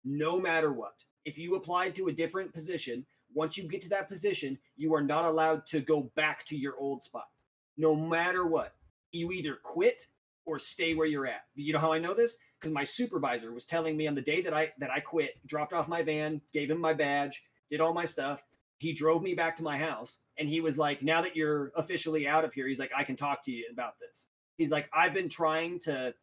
No 0.05 0.40
matter 0.40 0.73
what, 0.73 1.05
if 1.24 1.36
you 1.39 1.57
applied 1.57 1.97
to 1.97 2.09
a 2.09 2.12
different 2.12 2.53
position, 2.55 3.05
once 3.35 3.57
you 3.59 3.65
get 3.65 3.82
to 3.82 3.89
that 3.90 4.09
position, 4.09 4.59
you 4.77 4.94
are 4.94 5.03
not 5.03 5.24
allowed 5.24 5.66
to 5.66 5.81
go 5.81 6.03
back 6.15 6.44
to 6.44 6.57
your 6.57 6.77
old 6.78 7.03
spot. 7.03 7.28
No 7.77 7.94
matter 7.94 8.47
what, 8.47 8.74
you 9.12 9.32
either 9.32 9.57
quit 9.62 10.07
or 10.47 10.59
stay 10.59 10.94
where 10.94 11.07
you're 11.07 11.27
at. 11.27 11.44
You 11.55 11.73
know 11.73 11.78
how 11.78 11.93
I 11.93 11.98
know 11.98 12.15
this? 12.15 12.39
Because 12.59 12.73
my 12.73 12.85
supervisor 12.85 13.53
was 13.53 13.66
telling 13.66 13.97
me 13.97 14.07
on 14.07 14.15
the 14.15 14.23
day 14.23 14.40
that 14.43 14.55
I 14.55 14.73
that 14.78 14.90
I 14.90 15.01
quit, 15.01 15.35
dropped 15.47 15.73
off 15.73 15.89
my 15.89 16.03
van, 16.03 16.40
gave 16.53 16.70
him 16.70 16.81
my 16.81 16.94
badge, 16.94 17.44
did 17.70 17.81
all 17.81 17.93
my 17.93 18.05
stuff. 18.05 18.43
He 18.78 18.93
drove 18.93 19.23
me 19.23 19.35
back 19.35 19.57
to 19.57 19.62
my 19.62 19.77
house, 19.77 20.19
and 20.39 20.48
he 20.48 20.61
was 20.61 20.78
like, 20.78 21.03
"Now 21.03 21.23
that 21.23 21.36
you're 21.36 21.73
officially 21.74 22.27
out 22.28 22.44
of 22.44 22.55
here, 22.55 22.69
he's 22.69 22.78
like, 22.78 22.93
I 22.97 23.05
can 23.05 23.16
talk 23.16 23.43
to 23.44 23.53
you 23.53 23.66
about 23.73 23.98
this." 23.98 24.28
He's 24.57 24.70
like, 24.70 24.89
"I've 24.93 25.15
been 25.15 25.28
trying 25.28 25.78
to 25.81 26.15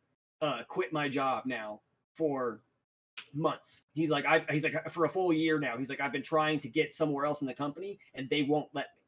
uh, 0.42 0.64
quit 0.68 0.94
my 0.94 1.10
job 1.10 1.46
now 1.46 1.82
for 2.16 2.62
months." 3.34 3.84
He's 3.94 4.10
like, 4.10 4.26
"I," 4.26 4.46
he's 4.50 4.64
like, 4.64 4.92
"for 4.92 5.06
a 5.06 5.10
full 5.10 5.34
year 5.34 5.60
now." 5.60 5.78
He's 5.78 5.90
like, 5.90 6.02
"I've 6.02 6.12
been 6.12 6.24
trying 6.24 6.60
to 6.62 6.68
get 6.70 6.94
somewhere 6.94 7.26
else 7.26 7.42
in 7.42 7.48
the 7.48 7.54
company, 7.54 8.00
and 8.14 8.30
they 8.30 8.44
won't 8.44 8.70
let 8.74 8.86
me." 8.86 9.04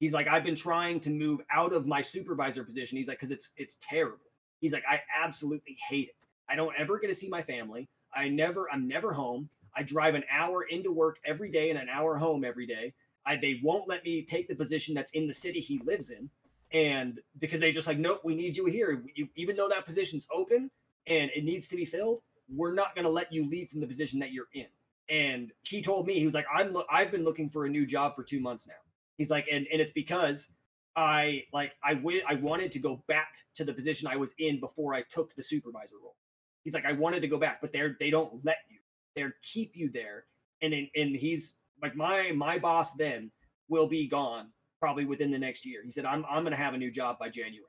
He's 0.00 0.12
like, 0.12 0.28
I've 0.28 0.44
been 0.44 0.54
trying 0.54 1.00
to 1.00 1.10
move 1.10 1.40
out 1.50 1.72
of 1.72 1.86
my 1.86 2.02
supervisor 2.02 2.62
position. 2.64 2.98
He's 2.98 3.08
like, 3.08 3.18
because 3.18 3.32
it's 3.32 3.50
it's 3.56 3.76
terrible. 3.80 4.18
He's 4.60 4.72
like, 4.72 4.84
I 4.88 5.00
absolutely 5.14 5.76
hate 5.88 6.08
it. 6.08 6.26
I 6.48 6.56
don't 6.56 6.74
ever 6.78 6.98
get 6.98 7.08
to 7.08 7.14
see 7.14 7.28
my 7.28 7.42
family. 7.42 7.88
I 8.14 8.28
never, 8.28 8.70
I'm 8.70 8.88
never 8.88 9.12
home. 9.12 9.50
I 9.76 9.82
drive 9.82 10.14
an 10.14 10.24
hour 10.30 10.62
into 10.62 10.90
work 10.92 11.18
every 11.24 11.50
day 11.50 11.70
and 11.70 11.78
an 11.78 11.88
hour 11.88 12.16
home 12.16 12.44
every 12.44 12.66
day. 12.66 12.94
I, 13.26 13.36
they 13.36 13.60
won't 13.62 13.88
let 13.88 14.04
me 14.04 14.22
take 14.22 14.48
the 14.48 14.54
position 14.54 14.94
that's 14.94 15.10
in 15.12 15.26
the 15.26 15.34
city 15.34 15.60
he 15.60 15.78
lives 15.84 16.10
in, 16.10 16.30
and 16.72 17.20
because 17.38 17.60
they 17.60 17.72
just 17.72 17.86
like, 17.86 17.98
nope, 17.98 18.20
we 18.24 18.34
need 18.34 18.56
you 18.56 18.66
here. 18.66 19.02
You, 19.14 19.28
even 19.36 19.56
though 19.56 19.68
that 19.68 19.86
position's 19.86 20.26
open 20.32 20.70
and 21.06 21.30
it 21.34 21.44
needs 21.44 21.68
to 21.68 21.76
be 21.76 21.84
filled, 21.84 22.20
we're 22.48 22.74
not 22.74 22.94
going 22.94 23.04
to 23.04 23.10
let 23.10 23.32
you 23.32 23.48
leave 23.48 23.70
from 23.70 23.80
the 23.80 23.86
position 23.86 24.20
that 24.20 24.32
you're 24.32 24.48
in. 24.52 24.66
And 25.10 25.52
he 25.62 25.80
told 25.82 26.06
me 26.06 26.14
he 26.14 26.24
was 26.24 26.34
like, 26.34 26.46
I'm 26.54 26.72
lo- 26.72 26.84
I've 26.90 27.10
been 27.10 27.24
looking 27.24 27.48
for 27.48 27.64
a 27.64 27.68
new 27.70 27.86
job 27.86 28.14
for 28.14 28.22
two 28.22 28.40
months 28.40 28.66
now. 28.66 28.74
He's 29.16 29.30
like, 29.30 29.46
and 29.50 29.66
and 29.72 29.80
it's 29.80 29.92
because 29.92 30.48
I 30.94 31.44
like 31.52 31.72
I 31.82 31.94
w- 31.94 32.22
I 32.28 32.34
wanted 32.34 32.72
to 32.72 32.78
go 32.78 33.02
back 33.08 33.28
to 33.54 33.64
the 33.64 33.72
position 33.72 34.06
I 34.06 34.16
was 34.16 34.34
in 34.38 34.60
before 34.60 34.94
I 34.94 35.02
took 35.02 35.34
the 35.34 35.42
supervisor 35.42 35.96
role. 36.02 36.16
He's 36.64 36.74
like, 36.74 36.84
I 36.84 36.92
wanted 36.92 37.20
to 37.20 37.28
go 37.28 37.38
back, 37.38 37.60
but 37.62 37.72
they're 37.72 37.96
they 37.98 38.10
don't 38.10 38.44
let 38.44 38.58
you. 38.68 38.78
they're 39.16 39.34
keep 39.42 39.76
you 39.76 39.90
there, 39.90 40.26
and 40.62 40.74
and, 40.74 41.16
he's 41.16 41.54
like 41.82 41.96
my 41.96 42.32
my 42.32 42.58
boss 42.58 42.92
then 42.92 43.30
will 43.68 43.86
be 43.86 44.08
gone 44.08 44.48
probably 44.80 45.04
within 45.04 45.30
the 45.30 45.38
next 45.38 45.64
year. 45.66 45.82
He 45.84 45.90
said, 45.90 46.04
I'm 46.04 46.24
I'm 46.28 46.44
gonna 46.44 46.56
have 46.56 46.74
a 46.74 46.78
new 46.78 46.90
job 46.90 47.18
by 47.18 47.28
January. 47.28 47.64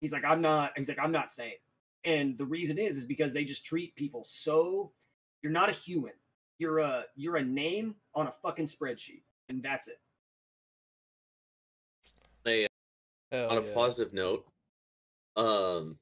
He's 0.00 0.12
like, 0.12 0.24
I'm 0.24 0.40
not. 0.40 0.72
He's 0.76 0.88
like, 0.88 0.98
I'm 0.98 1.12
not 1.12 1.30
staying. 1.30 1.58
And 2.04 2.38
the 2.38 2.46
reason 2.46 2.78
is 2.78 2.96
is 2.96 3.04
because 3.04 3.32
they 3.32 3.44
just 3.44 3.64
treat 3.64 3.94
people 3.96 4.24
so. 4.24 4.92
You're 5.42 5.52
not 5.52 5.68
a 5.68 5.72
human. 5.72 6.12
You're 6.58 6.78
a 6.78 7.04
you're 7.16 7.36
a 7.36 7.44
name 7.44 7.94
on 8.14 8.26
a 8.26 8.32
fucking 8.42 8.66
spreadsheet, 8.66 9.22
and 9.48 9.62
that's 9.62 9.88
it. 9.88 10.00
Hey, 12.44 12.66
Hell 13.32 13.50
on 13.50 13.58
a 13.58 13.66
yeah. 13.66 13.74
positive 13.74 14.12
note, 14.12 14.46
um, 15.36 15.98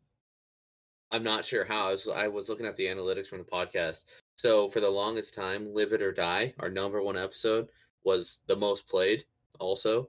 I'm 1.11 1.23
not 1.23 1.45
sure 1.45 1.65
how. 1.65 1.89
I 1.89 1.93
was, 1.93 2.09
I 2.09 2.29
was 2.29 2.49
looking 2.49 2.67
at 2.67 2.77
the 2.77 2.87
analytics 2.87 3.27
from 3.27 3.39
the 3.39 3.45
podcast. 3.45 4.05
So 4.37 4.69
for 4.71 4.81
the 4.81 4.91
longest 4.91 5.35
time, 5.35 5.73
"Live 5.75 5.93
It 5.93 6.03
or 6.03 6.13
Die," 6.13 6.55
our 6.59 6.71
number 6.71 7.03
one 7.03 7.17
episode, 7.17 7.69
was 8.05 8.41
the 8.47 8.57
most 8.57 8.89
played. 8.89 9.25
Also, 9.59 10.09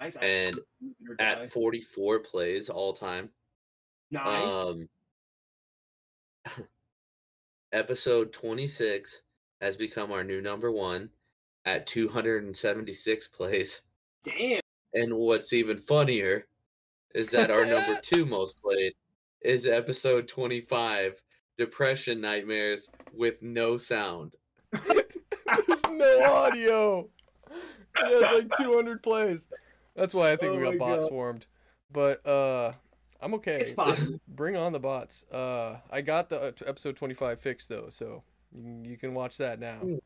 Nice. 0.00 0.16
And 0.16 0.60
at 1.18 1.50
44 1.50 2.20
plays 2.20 2.68
all 2.68 2.92
time. 2.92 3.30
nice. 4.10 4.52
Um, 4.52 4.88
episode 7.72 8.32
26 8.32 9.22
has 9.60 9.76
become 9.76 10.12
our 10.12 10.24
new 10.24 10.40
number 10.40 10.70
one 10.70 11.10
at 11.64 11.86
276 11.86 13.28
plays. 13.28 13.82
Damn. 14.24 14.60
And 14.94 15.14
what's 15.14 15.52
even 15.52 15.80
funnier 15.80 16.46
is 17.14 17.28
that 17.28 17.50
our 17.50 17.64
number 17.64 17.98
two 18.02 18.26
most 18.26 18.60
played 18.60 18.92
is 19.40 19.66
episode 19.66 20.28
25 20.28 21.14
Depression 21.56 22.20
Nightmares 22.20 22.90
with 23.12 23.40
no 23.42 23.76
sound. 23.76 24.34
There's 24.72 25.90
no 25.90 26.24
audio. 26.24 27.08
It 27.96 28.24
has 28.24 28.38
like 28.38 28.50
200 28.58 29.02
plays. 29.02 29.46
That's 29.94 30.14
why 30.14 30.32
I 30.32 30.36
think 30.36 30.52
Oh 30.52 30.56
we 30.56 30.62
got 30.64 30.74
my 30.74 30.78
bot 30.78 31.00
God. 31.00 31.08
swarmed. 31.08 31.46
But 31.90 32.26
uh, 32.26 32.72
I'm 33.20 33.34
okay. 33.34 33.56
It's 33.56 33.72
possible. 33.72 34.18
Bring 34.28 34.56
on 34.56 34.72
the 34.72 34.80
bots. 34.80 35.24
Uh, 35.30 35.78
I 35.90 36.00
got 36.00 36.28
the 36.28 36.40
uh, 36.40 36.52
episode 36.66 36.96
25 36.96 37.40
fixed 37.40 37.68
though, 37.68 37.88
so 37.90 38.22
you 38.52 38.62
can, 38.62 38.84
you 38.84 38.96
can 38.96 39.14
watch 39.14 39.36
that 39.38 39.60
now. 39.60 39.78
Mm. 39.82 39.98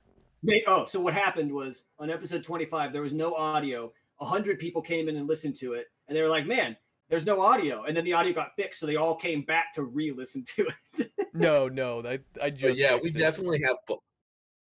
Wait, 0.45 0.63
oh, 0.69 0.85
so 0.87 1.01
what 1.01 1.15
happened 1.15 1.51
was 1.53 1.85
on 1.99 2.11
episode 2.11 2.45
25, 2.45 2.93
there 2.93 3.03
was 3.03 3.13
no 3.13 3.35
audio. 3.35 3.93
A 4.21 4.25
hundred 4.25 4.59
people 4.59 4.81
came 4.83 5.09
in 5.09 5.17
and 5.17 5.27
listened 5.27 5.57
to 5.57 5.73
it, 5.75 5.87
and 6.07 6.17
they 6.17 6.23
were 6.23 6.29
like, 6.29 6.47
"Man, 6.47 6.77
there's 7.09 7.25
no 7.27 7.41
audio." 7.41 7.85
And 7.85 7.97
then 7.97 8.05
the 8.05 8.13
audio 8.13 8.33
got 8.33 8.55
fixed, 8.57 8.79
so 8.81 8.87
they 8.87 8.97
all 8.97 9.15
came 9.17 9.43
back 9.43 9.73
to 9.75 9.83
re-listen 9.83 10.45
to 10.57 10.69
it. 10.99 11.11
No, 11.35 11.69
no, 11.69 12.01
I 12.05 12.15
I 12.43 12.51
But 12.51 12.57
just 12.57 12.81
yeah, 12.81 12.97
we 13.01 13.11
it. 13.11 13.15
definitely 13.17 13.63
have, 13.63 13.77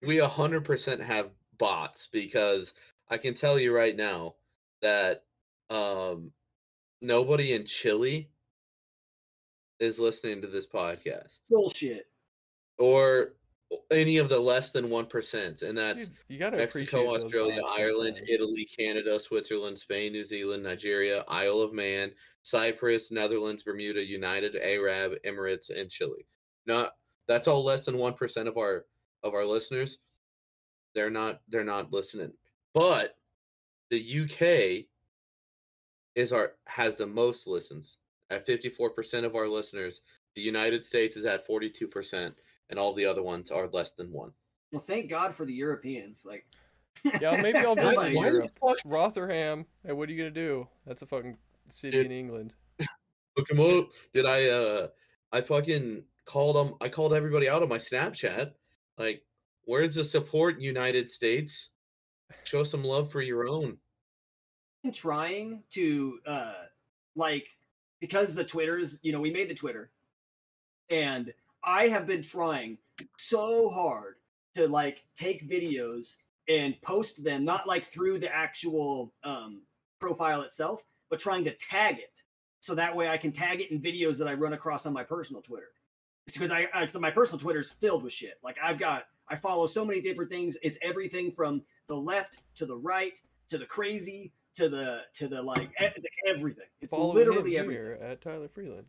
we 0.02 0.18
100% 0.18 1.00
have 1.00 1.30
bots 1.58 2.10
because 2.12 2.74
I 3.10 3.18
can 3.18 3.34
tell 3.34 3.58
you 3.60 3.74
right 3.74 3.96
now 3.96 4.36
that 4.86 5.24
um, 5.72 6.32
nobody 7.02 7.54
in 7.54 7.66
Chile 7.66 8.30
is 9.80 9.98
listening 10.00 10.42
to 10.42 10.48
this 10.48 10.68
podcast. 10.68 11.40
Bullshit. 11.50 12.06
or 12.78 13.34
any 13.90 14.18
of 14.18 14.30
the 14.30 14.40
less 14.40 14.70
than 14.70 14.90
1%, 14.90 15.64
and 15.64 15.78
that's 15.78 16.08
Dude, 16.08 16.18
you 16.28 16.38
gotta 16.38 16.58
Mexico, 16.58 16.98
appreciate 17.00 17.14
those 17.14 17.24
Australia, 17.24 17.62
Ireland, 17.68 18.18
sometimes. 18.18 18.30
Italy, 18.30 18.66
Canada, 18.78 19.20
Switzerland, 19.20 19.80
Spain, 19.80 20.12
New 20.12 20.24
Zealand, 20.24 20.62
Nigeria, 20.62 21.26
Isle 21.28 21.62
of 21.62 21.74
Man, 21.74 22.12
Cyprus, 22.44 23.12
Netherlands, 23.12 23.64
Bermuda, 23.64 24.06
United 24.06 24.56
Arab 24.56 25.14
Emirates, 25.26 25.76
and 25.76 25.90
Chile. 25.90 26.28
Not 26.68 26.92
that's 27.28 27.48
all 27.48 27.64
less 27.64 27.86
than 27.86 27.96
1% 27.96 28.48
of 28.48 28.58
our 28.58 28.86
of 29.24 29.34
our 29.34 29.46
listeners. 29.46 29.98
They're 30.94 31.10
not 31.10 31.42
they're 31.50 31.64
not 31.64 31.92
listening. 31.92 32.34
But 32.76 33.18
the 33.90 34.22
UK 34.22 34.86
is 36.16 36.32
our 36.32 36.54
has 36.66 36.96
the 36.96 37.06
most 37.08 37.48
listens 37.48 37.98
at 38.30 38.48
54% 38.48 39.24
of 39.26 39.36
our 39.36 39.48
listeners. 39.48 40.02
The 40.36 40.42
United 40.42 40.84
States 40.84 41.16
is 41.18 41.26
at 41.26 41.48
42% 41.48 42.34
and 42.70 42.80
all 42.80 42.94
the 42.94 43.06
other 43.06 43.22
ones 43.24 43.52
are 43.52 43.68
less 43.68 43.92
than 43.94 44.12
1. 44.12 44.32
Well, 44.72 44.82
thank 44.82 45.10
God 45.10 45.36
for 45.36 45.46
the 45.46 45.54
Europeans. 45.54 46.26
Like, 46.26 46.46
Yeah, 47.22 47.40
maybe 47.42 47.60
I'll 47.60 47.76
Why- 47.76 47.84
visit 48.10 48.16
why 48.16 48.30
the 48.30 48.36
Europe. 48.38 48.52
fuck 48.60 48.78
Rotherham. 48.86 49.66
Hey, 49.86 49.94
what 49.94 50.10
are 50.10 50.12
you 50.12 50.18
gonna 50.18 50.32
do? 50.32 50.68
That's 50.86 51.02
a 51.02 51.06
fucking 51.06 51.38
city 51.70 51.98
Dude. 51.98 52.06
in 52.08 52.12
England. 52.12 52.54
Look 53.38 53.50
him 53.50 53.60
up. 53.60 53.90
Did 54.14 54.26
I 54.26 54.46
uh 54.48 54.88
I 55.34 55.42
fucking 55.42 56.06
called 56.26 56.56
them 56.56 56.76
I 56.82 56.88
called 56.90 57.14
everybody 57.14 57.50
out 57.50 57.62
on 57.62 57.70
my 57.70 57.78
Snapchat. 57.78 58.54
Like, 58.98 59.24
where's 59.66 59.96
the 59.96 60.04
support, 60.06 60.60
United 60.62 61.12
States? 61.12 61.72
Show 62.44 62.64
some 62.64 62.84
love 62.84 63.12
for 63.12 63.22
your 63.22 63.48
own. 63.48 63.78
been 64.84 64.92
trying 64.92 65.64
to 65.72 66.20
uh 66.28 66.54
like 67.16 67.48
because 68.00 68.36
the 68.36 68.44
twitters 68.44 69.00
you 69.02 69.12
know 69.12 69.20
we 69.20 69.32
made 69.32 69.50
the 69.50 69.56
twitter 69.56 69.90
and 70.90 71.34
i 71.64 71.88
have 71.88 72.06
been 72.06 72.22
trying 72.22 72.78
so 73.18 73.70
hard 73.70 74.16
to 74.56 74.68
like 74.68 75.04
take 75.16 75.50
videos 75.50 76.16
and 76.48 76.80
post 76.82 77.24
them 77.24 77.44
not 77.44 77.68
like 77.68 77.86
through 77.86 78.20
the 78.20 78.34
actual 78.34 79.12
um 79.24 79.62
profile 80.00 80.42
itself 80.44 80.84
but 81.10 81.20
trying 81.20 81.44
to 81.44 81.52
tag 81.56 81.98
it 81.98 82.22
so 82.60 82.76
that 82.76 82.96
way 82.96 83.08
i 83.10 83.18
can 83.18 83.32
tag 83.32 83.62
it 83.62 83.72
in 83.72 83.82
videos 83.82 84.18
that 84.18 84.28
i 84.28 84.34
run 84.34 84.54
across 84.54 84.86
on 84.86 84.94
my 84.94 85.04
personal 85.04 85.42
twitter. 85.42 85.70
It's 86.28 86.38
because 86.38 86.52
i, 86.52 86.68
I 86.74 86.86
so 86.86 87.00
my 87.00 87.12
personal 87.12 87.40
twitter 87.40 87.60
is 87.60 87.72
filled 87.72 88.04
with 88.04 88.14
shit. 88.14 88.38
Like 88.44 88.58
i've 88.62 88.78
got 88.78 89.06
i 89.28 89.36
follow 89.36 89.66
so 89.68 89.84
many 89.86 90.02
different 90.02 90.30
things. 90.30 90.58
It's 90.62 90.78
everything 90.82 91.32
from 91.32 91.64
the 91.88 91.96
left 91.96 92.40
to 92.56 92.66
the 92.66 92.76
right 92.76 93.20
to 93.50 93.58
the 93.58 93.66
crazy 93.66 94.32
to 94.56 94.70
the 94.70 95.02
to 95.14 95.28
the 95.28 95.42
like 95.42 95.70
everything. 96.28 96.66
It's 96.82 96.92
Follow 96.92 97.14
literally 97.14 97.56
him 97.56 97.64
everything. 97.66 97.72
here 97.86 98.00
at 98.02 98.22
Tyler 98.22 98.48
Freeland. 98.48 98.86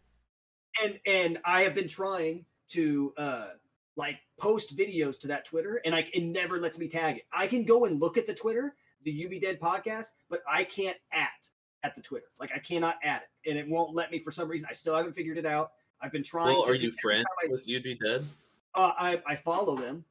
And 0.82 0.98
and 1.06 1.38
I 1.44 1.62
have 1.62 1.74
been 1.74 1.88
trying 1.88 2.44
to 2.70 3.12
uh 3.16 3.48
like 3.96 4.16
post 4.38 4.76
videos 4.76 5.18
to 5.20 5.28
that 5.28 5.44
Twitter, 5.46 5.80
and 5.84 5.94
I 5.94 6.06
it 6.12 6.22
never 6.22 6.58
lets 6.60 6.78
me 6.78 6.86
tag 6.88 7.16
it. 7.16 7.26
I 7.32 7.46
can 7.46 7.64
go 7.64 7.84
and 7.86 8.00
look 8.00 8.18
at 8.18 8.26
the 8.26 8.34
Twitter, 8.34 8.74
the 9.04 9.10
You 9.10 9.28
Be 9.28 9.40
Dead 9.40 9.58
podcast, 9.60 10.08
but 10.28 10.42
I 10.50 10.64
can't 10.64 10.96
at 11.12 11.48
at 11.82 11.94
the 11.96 12.02
Twitter. 12.02 12.26
Like 12.38 12.50
I 12.54 12.58
cannot 12.58 12.96
add 13.02 13.22
it, 13.44 13.50
and 13.50 13.58
it 13.58 13.68
won't 13.68 13.94
let 13.94 14.10
me 14.10 14.22
for 14.22 14.30
some 14.30 14.48
reason. 14.48 14.66
I 14.70 14.74
still 14.74 14.94
haven't 14.94 15.14
figured 15.14 15.38
it 15.38 15.46
out. 15.46 15.72
I've 16.00 16.12
been 16.12 16.22
trying. 16.24 16.54
Well, 16.54 16.64
to 16.66 16.70
are 16.72 16.74
just 16.74 16.82
you 16.84 16.88
every 16.90 16.98
friends 17.02 17.24
I- 17.44 17.50
with 17.50 17.66
You'd 17.66 17.82
Be 17.84 17.94
Dead? 17.94 18.24
Uh, 18.74 18.92
I 18.98 19.22
I 19.26 19.36
follow 19.36 19.76
them. 19.76 20.04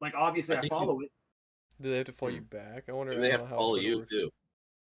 Like 0.00 0.14
obviously 0.16 0.56
I 0.56 0.58
I, 0.58 0.60
think 0.62 0.72
you- 0.72 0.78
follow 0.78 1.00
it. 1.00 1.10
Do 1.82 1.90
they 1.90 1.96
have 1.98 2.06
to 2.06 2.12
follow 2.12 2.32
you 2.32 2.40
back? 2.42 2.84
I 2.88 2.92
wonder. 2.92 3.12
And 3.12 3.22
they 3.22 3.30
have 3.30 3.40
to 3.40 3.44
know 3.44 3.50
how 3.50 3.56
follow 3.56 3.74
Twitter 3.74 3.88
you 3.88 3.98
works. 3.98 4.10
too. 4.10 4.30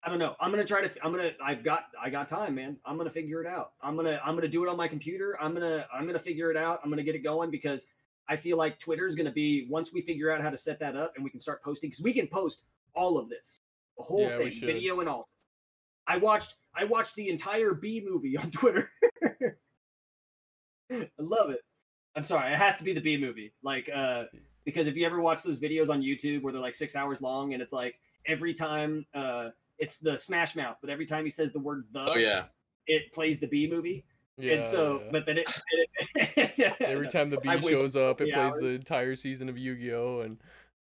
I 0.03 0.09
don't 0.09 0.19
know. 0.19 0.35
I'm 0.39 0.51
gonna 0.51 0.65
try 0.65 0.81
to. 0.85 1.05
I'm 1.05 1.11
gonna. 1.11 1.31
I've 1.41 1.63
got. 1.63 1.85
I 1.99 2.09
got 2.11 2.27
time, 2.27 2.53
man. 2.55 2.77
I'm 2.85 2.95
gonna 2.97 3.09
figure 3.09 3.41
it 3.41 3.47
out. 3.47 3.71
I'm 3.81 3.95
gonna. 3.95 4.19
I'm 4.23 4.35
gonna 4.35 4.47
do 4.47 4.63
it 4.63 4.69
on 4.69 4.77
my 4.77 4.87
computer. 4.87 5.35
I'm 5.41 5.53
gonna. 5.53 5.87
I'm 5.91 6.05
gonna 6.05 6.19
figure 6.19 6.51
it 6.51 6.57
out. 6.57 6.79
I'm 6.83 6.89
gonna 6.91 7.03
get 7.03 7.15
it 7.15 7.23
going 7.23 7.49
because 7.49 7.87
I 8.29 8.35
feel 8.35 8.57
like 8.57 8.77
Twitter 8.79 9.05
is 9.07 9.15
gonna 9.15 9.31
be 9.31 9.67
once 9.69 9.91
we 9.91 10.01
figure 10.01 10.31
out 10.31 10.41
how 10.41 10.51
to 10.51 10.57
set 10.57 10.79
that 10.79 10.95
up 10.95 11.13
and 11.15 11.23
we 11.23 11.31
can 11.31 11.39
start 11.39 11.63
posting 11.63 11.89
because 11.89 12.03
we 12.03 12.13
can 12.13 12.27
post 12.27 12.65
all 12.93 13.17
of 13.17 13.29
this, 13.29 13.57
the 13.97 14.03
whole 14.03 14.21
Yeah, 14.21 14.37
thing, 14.37 14.51
video 14.61 14.99
and 14.99 15.09
all. 15.09 15.27
I 16.05 16.17
watched. 16.17 16.55
I 16.75 16.83
watched 16.83 17.15
the 17.15 17.29
entire 17.29 17.73
B 17.73 18.03
movie 18.07 18.37
on 18.37 18.51
Twitter. 18.51 18.91
I 20.91 21.07
love 21.17 21.49
it. 21.49 21.61
I'm 22.15 22.23
sorry. 22.23 22.53
It 22.53 22.59
has 22.59 22.77
to 22.77 22.83
be 22.83 22.93
the 22.93 23.01
B 23.01 23.17
movie. 23.17 23.53
Like, 23.63 23.89
uh, 23.93 24.25
because 24.65 24.87
if 24.87 24.95
you 24.95 25.05
ever 25.05 25.21
watch 25.21 25.43
those 25.43 25.59
videos 25.59 25.89
on 25.89 26.01
YouTube 26.01 26.41
where 26.41 26.51
they're 26.51 26.61
like 26.61 26.75
six 26.75 26.95
hours 26.95 27.21
long 27.21 27.53
and 27.53 27.61
it's 27.61 27.73
like 27.73 27.99
every 28.27 28.53
time, 28.53 29.05
uh, 29.13 29.49
it's 29.77 29.97
the 29.99 30.17
Smash 30.17 30.55
Mouth, 30.55 30.77
but 30.81 30.89
every 30.89 31.05
time 31.05 31.23
he 31.23 31.29
says 31.29 31.51
the 31.51 31.59
word 31.59 31.85
the, 31.91 32.11
Oh 32.11 32.15
yeah. 32.15 32.45
it 32.87 33.13
plays 33.13 33.39
the 33.39 33.47
B 33.47 33.67
movie. 33.69 34.05
Yeah. 34.37 34.55
and 34.55 34.63
so, 34.63 35.01
yeah. 35.01 35.11
but 35.11 35.25
then 35.25 35.37
it, 35.37 35.47
it 36.15 36.75
every 36.81 37.07
time 37.07 37.29
the 37.29 37.39
bee 37.39 37.49
I 37.49 37.59
shows 37.61 37.95
up, 37.95 38.19
it 38.19 38.25
three 38.25 38.33
plays 38.33 38.53
hours. 38.53 38.61
the 38.61 38.67
entire 38.67 39.15
season 39.15 39.47
of 39.47 39.57
Yu-Gi-Oh, 39.57 40.21
and 40.21 40.37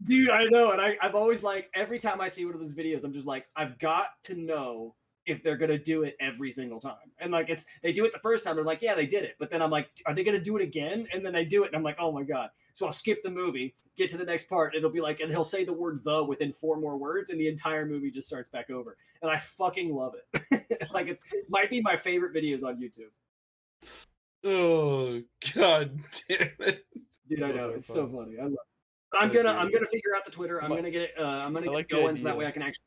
Dude, 0.03 0.29
I 0.29 0.45
know, 0.45 0.71
and 0.71 0.81
I, 0.81 0.97
I've 1.01 1.15
always 1.15 1.41
like 1.41 1.69
every 1.73 1.99
time 1.99 2.19
I 2.19 2.27
see 2.27 2.45
one 2.45 2.53
of 2.53 2.59
those 2.59 2.73
videos, 2.73 3.03
I'm 3.03 3.13
just 3.13 3.27
like, 3.27 3.45
I've 3.55 3.79
got 3.79 4.07
to 4.23 4.35
know 4.35 4.93
if 5.25 5.41
they're 5.41 5.57
gonna 5.57 5.77
do 5.77 6.03
it 6.03 6.15
every 6.19 6.51
single 6.51 6.81
time. 6.81 7.11
And 7.19 7.31
like 7.31 7.49
it's 7.49 7.65
they 7.81 7.93
do 7.93 8.03
it 8.05 8.11
the 8.11 8.19
first 8.19 8.43
time, 8.43 8.55
they're 8.55 8.65
like, 8.65 8.81
yeah, 8.81 8.93
they 8.93 9.05
did 9.05 9.23
it. 9.23 9.35
But 9.39 9.49
then 9.49 9.61
I'm 9.61 9.71
like, 9.71 9.89
are 10.05 10.13
they 10.13 10.23
gonna 10.23 10.39
do 10.39 10.57
it 10.57 10.61
again? 10.61 11.07
And 11.13 11.25
then 11.25 11.33
they 11.33 11.45
do 11.45 11.63
it, 11.63 11.67
and 11.67 11.75
I'm 11.75 11.83
like, 11.83 11.97
oh 11.99 12.11
my 12.11 12.23
god. 12.23 12.49
So 12.75 12.85
I'll 12.85 12.91
skip 12.91 13.23
the 13.23 13.29
movie, 13.29 13.73
get 13.95 14.09
to 14.09 14.17
the 14.17 14.25
next 14.25 14.49
part, 14.49 14.75
it'll 14.75 14.89
be 14.89 14.99
like, 14.99 15.21
and 15.21 15.31
he'll 15.31 15.45
say 15.45 15.63
the 15.63 15.71
word 15.71 16.03
the 16.03 16.21
within 16.21 16.51
four 16.51 16.77
more 16.77 16.97
words, 16.97 17.29
and 17.29 17.39
the 17.39 17.47
entire 17.47 17.85
movie 17.85 18.11
just 18.11 18.27
starts 18.27 18.49
back 18.49 18.69
over. 18.69 18.97
And 19.21 19.31
I 19.31 19.37
fucking 19.37 19.95
love 19.95 20.13
it. 20.33 20.89
like 20.93 21.07
it's 21.07 21.23
might 21.49 21.69
be 21.69 21.81
my 21.81 21.95
favorite 21.95 22.35
videos 22.35 22.65
on 22.65 22.77
YouTube. 22.77 23.13
Oh 24.43 25.21
god 25.55 25.97
damn 26.27 26.49
it! 26.59 26.85
Dude, 27.29 27.43
I 27.43 27.53
know 27.53 27.69
are 27.69 27.75
it's 27.77 27.87
so 27.87 28.09
funny. 28.09 28.37
I 28.37 28.43
love. 28.43 28.51
It. 28.51 29.17
I'm 29.17 29.29
Those 29.29 29.37
gonna 29.37 29.57
I'm 29.57 29.71
gonna 29.71 29.87
figure 29.87 30.13
out 30.13 30.25
the 30.25 30.31
Twitter. 30.31 30.61
I'm 30.61 30.69
But 30.69 30.75
gonna 30.75 30.91
get 30.91 31.01
it. 31.03 31.11
Uh, 31.17 31.23
I'm 31.23 31.53
gonna 31.53 31.67
I 31.67 31.69
get 31.69 31.73
like 31.73 31.85
it 31.85 31.95
the 31.95 32.01
going 32.01 32.15
so 32.17 32.23
that 32.25 32.37
way 32.37 32.45
I 32.45 32.51
can 32.51 32.61
actually. 32.61 32.83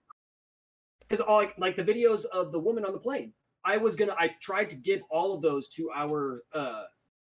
Because 1.01 1.23
all 1.23 1.39
like, 1.39 1.57
like 1.57 1.77
the 1.77 1.85
videos 1.85 2.27
of 2.27 2.53
the 2.53 2.59
woman 2.61 2.85
on 2.85 2.93
the 2.93 2.99
plane, 2.99 3.33
I 3.65 3.79
was 3.79 3.97
gonna. 3.97 4.15
I 4.19 4.33
tried 4.43 4.69
to 4.69 4.77
give 4.77 5.01
all 5.11 5.33
of 5.33 5.41
those 5.41 5.71
to 5.71 5.91
our 5.95 6.43
uh 6.53 6.85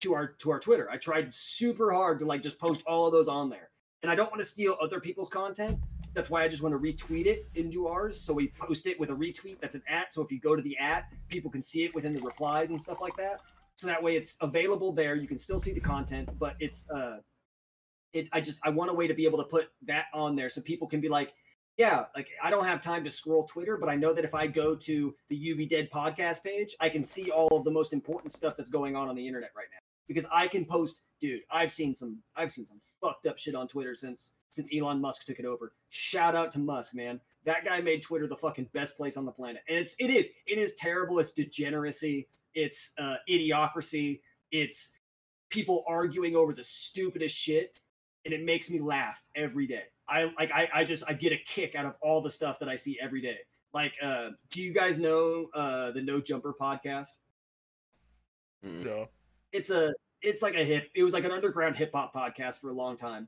to 0.01 0.13
our 0.13 0.27
to 0.39 0.51
our 0.51 0.59
Twitter. 0.59 0.89
I 0.89 0.97
tried 0.97 1.33
super 1.33 1.91
hard 1.91 2.19
to 2.19 2.25
like 2.25 2.41
just 2.41 2.59
post 2.59 2.83
all 2.85 3.05
of 3.07 3.11
those 3.11 3.27
on 3.27 3.49
there, 3.49 3.69
and 4.03 4.11
I 4.11 4.15
don't 4.15 4.29
want 4.29 4.41
to 4.41 4.47
steal 4.47 4.77
other 4.81 4.99
people's 4.99 5.29
content. 5.29 5.79
That's 6.13 6.29
why 6.29 6.43
I 6.43 6.47
just 6.47 6.63
want 6.63 6.73
to 6.73 6.79
retweet 6.79 7.25
it 7.25 7.45
into 7.55 7.87
ours. 7.87 8.19
So 8.19 8.33
we 8.33 8.47
post 8.47 8.87
it 8.87 8.97
with 8.99 9.09
a 9.09 9.13
retweet 9.13 9.59
that's 9.59 9.75
an 9.75 9.83
at. 9.87 10.13
So 10.13 10.21
if 10.21 10.31
you 10.31 10.39
go 10.39 10.55
to 10.55 10.61
the 10.61 10.77
at, 10.77 11.05
people 11.27 11.51
can 11.51 11.61
see 11.61 11.83
it 11.83 11.93
within 11.93 12.13
the 12.13 12.21
replies 12.21 12.69
and 12.69 12.81
stuff 12.81 13.01
like 13.01 13.17
that. 13.17 13.41
So 13.75 13.87
that 13.87 14.01
way 14.01 14.15
it's 14.15 14.37
available 14.39 14.93
there. 14.93 15.15
You 15.15 15.27
can 15.27 15.37
still 15.37 15.59
see 15.59 15.73
the 15.73 15.81
content, 15.81 16.29
but 16.39 16.55
it's 16.59 16.89
uh 16.89 17.17
it 18.13 18.29
I 18.31 18.41
just 18.41 18.59
I 18.63 18.69
want 18.69 18.91
a 18.91 18.93
way 18.93 19.07
to 19.07 19.13
be 19.13 19.25
able 19.25 19.39
to 19.39 19.43
put 19.43 19.67
that 19.87 20.05
on 20.13 20.35
there 20.35 20.49
so 20.49 20.61
people 20.61 20.87
can 20.87 21.01
be 21.01 21.09
like, 21.09 21.33
yeah, 21.77 22.05
like 22.15 22.29
I 22.41 22.49
don't 22.49 22.65
have 22.65 22.81
time 22.81 23.03
to 23.03 23.11
scroll 23.11 23.45
Twitter, 23.45 23.77
but 23.77 23.89
I 23.89 23.95
know 23.95 24.13
that 24.13 24.23
if 24.23 24.33
I 24.33 24.47
go 24.47 24.75
to 24.75 25.13
the 25.29 25.51
UB 25.51 25.69
Dead 25.69 25.89
podcast 25.91 26.41
page, 26.43 26.75
I 26.79 26.87
can 26.87 27.03
see 27.03 27.31
all 27.31 27.57
of 27.57 27.65
the 27.65 27.71
most 27.71 27.91
important 27.91 28.31
stuff 28.31 28.55
that's 28.55 28.69
going 28.69 28.95
on 28.95 29.09
on 29.09 29.15
the 29.15 29.27
internet 29.27 29.51
right 29.55 29.67
now. 29.71 29.84
Because 30.07 30.25
I 30.31 30.47
can 30.47 30.65
post, 30.65 31.01
dude, 31.19 31.41
I've 31.51 31.71
seen 31.71 31.93
some 31.93 32.19
I've 32.35 32.51
seen 32.51 32.65
some 32.65 32.81
fucked 33.01 33.25
up 33.25 33.37
shit 33.37 33.55
on 33.55 33.67
Twitter 33.67 33.95
since 33.95 34.33
since 34.49 34.69
Elon 34.73 35.01
Musk 35.01 35.25
took 35.25 35.39
it 35.39 35.45
over. 35.45 35.73
Shout 35.89 36.35
out 36.35 36.51
to 36.53 36.59
Musk, 36.59 36.95
man. 36.95 37.19
That 37.43 37.65
guy 37.65 37.81
made 37.81 38.01
Twitter 38.01 38.27
the 38.27 38.37
fucking 38.37 38.69
best 38.73 38.95
place 38.97 39.17
on 39.17 39.25
the 39.25 39.31
planet. 39.31 39.61
And 39.67 39.77
it's 39.77 39.95
it 39.99 40.09
is 40.09 40.29
it 40.47 40.57
is 40.57 40.75
terrible. 40.75 41.19
It's 41.19 41.31
degeneracy. 41.31 42.27
It's 42.53 42.91
uh, 42.97 43.17
idiocracy. 43.29 44.21
It's 44.51 44.93
people 45.49 45.83
arguing 45.87 46.35
over 46.35 46.53
the 46.53 46.63
stupidest 46.63 47.35
shit 47.35 47.79
and 48.25 48.33
it 48.33 48.43
makes 48.43 48.69
me 48.69 48.79
laugh 48.79 49.21
every 49.35 49.67
day. 49.67 49.83
I 50.07 50.31
like 50.37 50.51
I, 50.51 50.69
I 50.73 50.83
just 50.83 51.03
I 51.07 51.13
get 51.13 51.33
a 51.33 51.37
kick 51.37 51.75
out 51.75 51.85
of 51.85 51.95
all 52.01 52.21
the 52.21 52.31
stuff 52.31 52.59
that 52.59 52.69
I 52.69 52.75
see 52.75 52.97
every 53.01 53.21
day. 53.21 53.37
Like 53.73 53.93
uh 54.01 54.29
do 54.49 54.61
you 54.61 54.73
guys 54.73 54.97
know 54.97 55.47
uh 55.53 55.91
the 55.91 56.01
No 56.01 56.19
Jumper 56.19 56.53
podcast? 56.59 57.07
No. 58.63 59.07
It's 59.55 59.69
a 59.69 59.93
it's 60.21 60.41
like 60.41 60.55
a 60.55 60.63
hip 60.63 60.89
it 60.95 61.03
was 61.03 61.13
like 61.13 61.23
an 61.23 61.31
underground 61.31 61.75
hip 61.75 61.91
hop 61.93 62.13
podcast 62.13 62.59
for 62.59 62.69
a 62.69 62.73
long 62.73 62.97
time. 62.97 63.27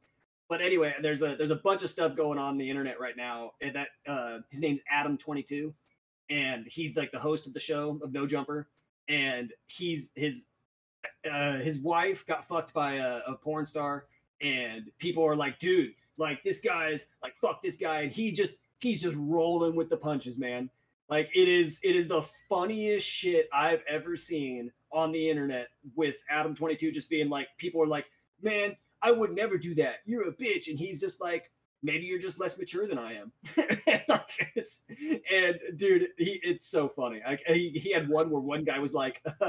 But 0.49 0.61
anyway, 0.61 0.93
there's 1.01 1.21
a 1.21 1.35
there's 1.35 1.51
a 1.51 1.55
bunch 1.55 1.83
of 1.83 1.89
stuff 1.89 2.15
going 2.15 2.37
on, 2.37 2.49
on 2.49 2.57
the 2.57 2.69
internet 2.69 2.99
right 2.99 3.15
now 3.15 3.51
and 3.61 3.75
that 3.75 3.89
uh 4.07 4.39
his 4.49 4.61
name's 4.61 4.79
Adam22 4.93 5.73
and 6.29 6.65
he's 6.67 6.95
like 6.95 7.11
the 7.11 7.19
host 7.19 7.47
of 7.47 7.53
the 7.53 7.59
show 7.59 7.99
of 8.01 8.11
No 8.11 8.27
Jumper 8.27 8.67
and 9.07 9.53
he's 9.67 10.11
his 10.15 10.45
uh 11.29 11.57
his 11.57 11.79
wife 11.79 12.25
got 12.25 12.45
fucked 12.45 12.73
by 12.73 12.95
a, 12.95 13.19
a 13.27 13.35
porn 13.35 13.65
star 13.65 14.05
and 14.41 14.91
people 14.99 15.23
are 15.23 15.35
like, 15.35 15.59
dude, 15.59 15.93
like 16.17 16.43
this 16.43 16.59
guy's 16.59 17.05
like 17.23 17.35
fuck 17.37 17.61
this 17.63 17.77
guy, 17.77 18.01
and 18.01 18.11
he 18.11 18.31
just 18.31 18.57
he's 18.79 19.01
just 19.01 19.15
rolling 19.19 19.75
with 19.75 19.89
the 19.89 19.97
punches, 19.97 20.37
man. 20.37 20.69
Like 21.09 21.29
it 21.33 21.47
is 21.47 21.79
it 21.83 21.95
is 21.95 22.07
the 22.07 22.23
funniest 22.49 23.07
shit 23.07 23.47
I've 23.53 23.81
ever 23.87 24.15
seen 24.15 24.71
on 24.91 25.11
the 25.11 25.29
internet 25.29 25.69
with 25.95 26.17
Adam 26.29 26.55
22 26.55 26.91
just 26.91 27.09
being 27.09 27.29
like 27.29 27.47
people 27.57 27.81
are 27.81 27.87
like, 27.87 28.05
man, 28.41 28.75
I 29.01 29.11
would 29.11 29.33
never 29.33 29.57
do 29.57 29.75
that. 29.75 29.97
You're 30.05 30.27
a 30.27 30.33
bitch, 30.33 30.69
and 30.69 30.77
he's 30.77 30.99
just 30.99 31.21
like, 31.21 31.51
maybe 31.83 32.05
you're 32.05 32.19
just 32.19 32.39
less 32.39 32.57
mature 32.57 32.87
than 32.87 32.97
I 32.97 33.15
am. 33.15 33.31
and, 33.57 34.03
like, 34.07 34.51
it's, 34.55 34.81
and 35.31 35.59
dude, 35.75 36.09
he 36.17 36.39
it's 36.43 36.65
so 36.65 36.87
funny. 36.87 37.21
Like 37.25 37.43
he, 37.47 37.69
he 37.69 37.93
had 37.93 38.09
one 38.09 38.29
where 38.29 38.41
one 38.41 38.63
guy 38.63 38.79
was 38.79 38.93
like, 38.93 39.21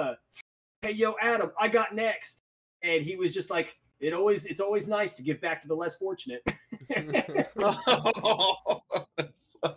"Hey, 0.83 0.93
yo, 0.93 1.15
Adam, 1.21 1.51
I 1.59 1.69
got 1.69 1.95
next," 1.95 2.43
and 2.83 3.03
he 3.03 3.17
was 3.17 3.35
just 3.35 3.51
like, 3.51 3.77
"It 4.01 4.13
always 4.13 4.47
it's 4.47 4.61
always 4.61 4.87
nice 4.87 5.15
to 5.15 5.23
give 5.23 5.41
back 5.41 5.63
to 5.63 5.69
the 5.69 5.75
less 5.75 5.97
fortunate." 5.97 6.43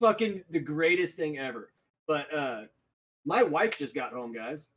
Fucking 0.00 0.44
the 0.50 0.60
greatest 0.60 1.16
thing 1.16 1.38
ever. 1.38 1.72
But 2.06 2.32
uh, 2.32 2.62
my 3.24 3.42
wife 3.42 3.76
just 3.76 3.94
got 3.94 4.12
home, 4.12 4.32
guys. 4.32 4.68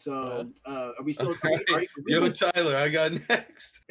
So 0.00 0.48
uh, 0.64 0.92
are 0.98 1.04
we 1.04 1.12
still? 1.12 1.32
Are 1.44 1.50
we, 1.68 1.74
are 1.74 1.84
we- 2.06 2.12
Yo, 2.14 2.30
Tyler, 2.30 2.74
I 2.74 2.88
got 2.88 3.12
next. 3.28 3.80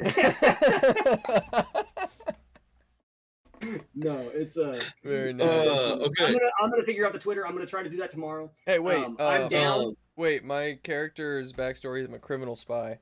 no, 3.94 4.28
it's 4.34 4.58
uh. 4.58 4.80
Very 5.04 5.32
nice. 5.32 5.48
Uh, 5.48 5.98
I'm 6.00 6.02
okay. 6.08 6.32
gonna 6.32 6.50
I'm 6.60 6.70
gonna 6.70 6.82
figure 6.82 7.06
out 7.06 7.12
the 7.12 7.18
Twitter. 7.20 7.46
I'm 7.46 7.52
gonna 7.54 7.64
try 7.64 7.84
to 7.84 7.88
do 7.88 7.96
that 7.98 8.10
tomorrow. 8.10 8.50
hey, 8.66 8.80
wait. 8.80 9.04
um, 9.04 9.16
uh, 9.20 9.24
I'm 9.28 9.48
down. 9.48 9.84
Um, 9.84 9.94
Wait, 10.16 10.42
my 10.44 10.78
character's 10.82 11.52
backstory 11.52 12.00
is 12.00 12.08
I'm 12.08 12.14
a 12.14 12.18
criminal 12.18 12.56
spy. 12.56 12.98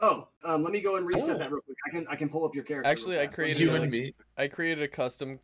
Oh, 0.00 0.28
um, 0.44 0.62
let 0.62 0.72
me 0.72 0.80
go 0.80 0.94
and 0.96 1.04
reset 1.06 1.28
Oh. 1.30 1.38
that 1.38 1.50
real 1.50 1.60
quick. 1.62 1.76
I 1.88 1.90
can 1.90 2.06
I 2.08 2.14
can 2.14 2.28
pull 2.28 2.44
up 2.44 2.54
your 2.54 2.62
character. 2.62 2.88
Actually, 2.88 3.18
I 3.18 3.26
created 3.26 3.58
you 3.60 3.72
a- 3.72 3.80
and 3.80 3.90
me. 3.90 4.14
I 4.38 4.46
created 4.46 4.84
a 4.84 4.88
custom 4.88 5.40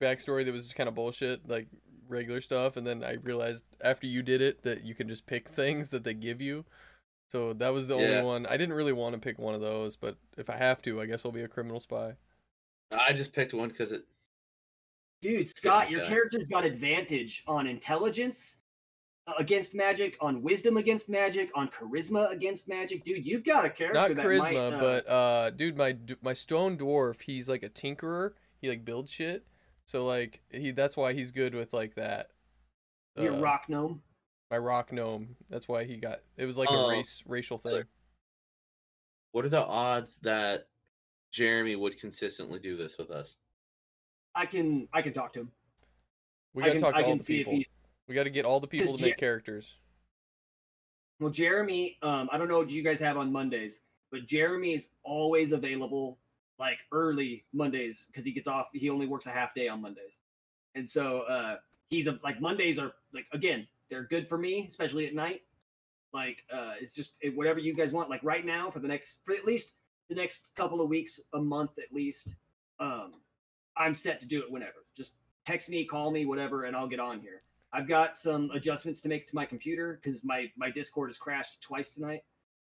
backstory 0.00 0.44
that 0.44 0.52
was 0.52 0.62
just 0.66 0.76
kind 0.76 0.88
of 0.88 0.94
bullshit, 0.94 1.48
like 1.48 1.66
regular 2.08 2.40
stuff, 2.40 2.76
and 2.76 2.86
then 2.86 3.02
I 3.04 3.14
realized 3.14 3.64
after 3.80 4.06
you 4.06 4.22
did 4.22 4.40
it 4.40 4.62
that 4.62 4.82
you 4.84 4.94
can 4.94 5.08
just 5.08 5.26
pick 5.26 5.48
things 5.48 5.88
that 5.90 6.04
they 6.04 6.14
give 6.14 6.40
you. 6.40 6.64
So 7.30 7.52
that 7.54 7.70
was 7.70 7.88
the 7.88 7.96
Yeah. 7.96 8.02
only 8.02 8.24
one. 8.24 8.46
I 8.46 8.56
didn't 8.56 8.74
really 8.74 8.92
want 8.92 9.14
to 9.14 9.20
pick 9.20 9.38
one 9.38 9.54
of 9.54 9.60
those, 9.60 9.96
but 9.96 10.16
if 10.36 10.48
I 10.48 10.56
have 10.56 10.80
to, 10.82 11.00
I 11.00 11.06
guess 11.06 11.24
I'll 11.24 11.32
be 11.32 11.42
a 11.42 11.48
criminal 11.48 11.80
spy. 11.80 12.14
I 12.90 13.12
just 13.12 13.32
picked 13.32 13.52
one 13.52 13.68
because 13.68 13.92
it. 13.92 14.04
Dude, 15.22 15.48
Scott, 15.48 15.90
your 15.90 16.04
character's 16.04 16.46
got 16.46 16.64
advantage 16.64 17.42
on 17.48 17.66
intelligence 17.66 18.58
uh, 19.26 19.32
against 19.38 19.74
magic, 19.74 20.16
on 20.20 20.40
wisdom 20.40 20.76
against 20.76 21.08
magic, 21.08 21.50
on 21.54 21.68
charisma 21.68 22.30
against 22.30 22.68
magic. 22.68 23.02
Dude, 23.02 23.26
you've 23.26 23.42
got 23.42 23.64
a 23.64 23.70
character 23.70 23.98
Not 23.98 24.14
that 24.14 24.24
charisma, 24.24 24.38
might, 24.38 24.56
uh, 24.56 24.78
but 24.78 25.08
uh, 25.08 25.50
dude, 25.50 25.76
my 25.76 25.96
my 26.22 26.32
stone 26.32 26.76
dwarf, 26.76 27.22
he's 27.22 27.48
like 27.48 27.64
a 27.64 27.68
tinkerer. 27.68 28.34
He 28.60 28.68
like 28.68 28.84
builds 28.84 29.10
shit. 29.10 29.44
So 29.86 30.04
like 30.04 30.40
he, 30.50 30.72
that's 30.72 30.96
why 30.96 31.12
he's 31.12 31.30
good 31.30 31.54
with 31.54 31.72
like 31.72 31.94
that. 31.94 32.30
your 33.16 33.34
uh, 33.34 33.40
rock 33.40 33.64
gnome. 33.68 34.02
my 34.50 34.58
rock 34.58 34.92
gnome. 34.92 35.36
That's 35.48 35.68
why 35.68 35.84
he 35.84 35.96
got. 35.96 36.20
It 36.36 36.44
was 36.46 36.58
like 36.58 36.68
Oh. 36.70 36.86
a 36.88 36.90
race 36.90 37.22
racial 37.26 37.58
thing. 37.58 37.84
What 39.32 39.44
are 39.44 39.48
the 39.50 39.64
odds 39.64 40.18
that 40.22 40.66
Jeremy 41.30 41.76
would 41.76 41.98
consistently 42.00 42.58
do 42.58 42.74
this 42.76 42.98
with 42.98 43.10
us? 43.10 43.36
I 44.34 44.44
can 44.46 44.88
I 44.92 45.02
can 45.02 45.12
talk 45.12 45.32
to 45.34 45.40
him. 45.40 45.50
We 46.54 46.62
gotta 46.62 46.72
can, 46.74 46.80
talk 46.82 46.94
I 46.94 46.98
to 47.00 47.04
all 47.04 47.10
can 47.12 47.18
the 47.18 47.24
see 47.24 47.44
people. 47.44 47.62
We 48.08 48.14
gotta 48.14 48.30
get 48.30 48.44
all 48.44 48.60
the 48.60 48.66
people 48.66 48.96
to 48.96 49.02
make 49.04 49.14
Jer- 49.14 49.20
characters. 49.20 49.74
well. 51.20 51.30
Jeremy, 51.30 51.98
um, 52.02 52.28
I 52.32 52.38
don't 52.38 52.48
know 52.48 52.58
what 52.58 52.70
you 52.70 52.82
guys 52.82 52.98
have 53.00 53.16
on 53.16 53.30
Mondays, 53.30 53.80
but 54.10 54.26
Jeremy 54.26 54.74
is 54.74 54.88
always 55.04 55.52
available 55.52 56.18
like 56.58 56.78
early 56.92 57.44
Mondays 57.52 58.06
because 58.06 58.24
he 58.24 58.32
gets 58.32 58.48
off. 58.48 58.68
He 58.72 58.90
only 58.90 59.06
works 59.06 59.26
a 59.26 59.30
half 59.30 59.54
day 59.54 59.68
on 59.68 59.82
Mondays, 59.82 60.18
and 60.74 60.88
so 60.88 61.20
uh, 61.22 61.56
he's 61.90 62.06
a, 62.06 62.18
like 62.22 62.40
Mondays 62.40 62.78
are 62.78 62.92
like 63.12 63.26
again 63.32 63.66
they're 63.90 64.04
good 64.04 64.28
for 64.28 64.38
me, 64.38 64.66
especially 64.68 65.06
at 65.06 65.14
night. 65.14 65.42
Like 66.12 66.44
uh, 66.52 66.74
it's 66.80 66.94
just 66.94 67.16
it, 67.20 67.36
whatever 67.36 67.58
you 67.58 67.74
guys 67.74 67.92
want. 67.92 68.10
Like 68.10 68.22
right 68.22 68.44
now 68.44 68.70
for 68.70 68.80
the 68.80 68.88
next 68.88 69.24
for 69.24 69.34
at 69.34 69.44
least 69.44 69.74
the 70.08 70.14
next 70.14 70.48
couple 70.56 70.80
of 70.80 70.88
weeks, 70.88 71.20
a 71.34 71.40
month 71.40 71.72
at 71.78 71.94
least. 71.94 72.34
Um, 72.78 73.14
I'm 73.76 73.94
set 73.94 74.20
to 74.20 74.26
do 74.26 74.40
it 74.40 74.50
whenever. 74.50 74.84
Just 74.96 75.14
text 75.44 75.68
me, 75.68 75.84
call 75.84 76.10
me, 76.10 76.24
whatever, 76.24 76.64
and 76.64 76.74
I'll 76.74 76.88
get 76.88 77.00
on 77.00 77.20
here. 77.20 77.42
I've 77.72 77.86
got 77.86 78.16
some 78.16 78.50
adjustments 78.52 79.00
to 79.02 79.08
make 79.08 79.26
to 79.28 79.34
my 79.34 79.44
computer 79.44 80.00
because 80.02 80.24
my 80.24 80.50
my 80.56 80.70
Discord 80.70 81.10
has 81.10 81.18
crashed 81.18 81.60
twice 81.60 81.90
tonight. 81.90 82.22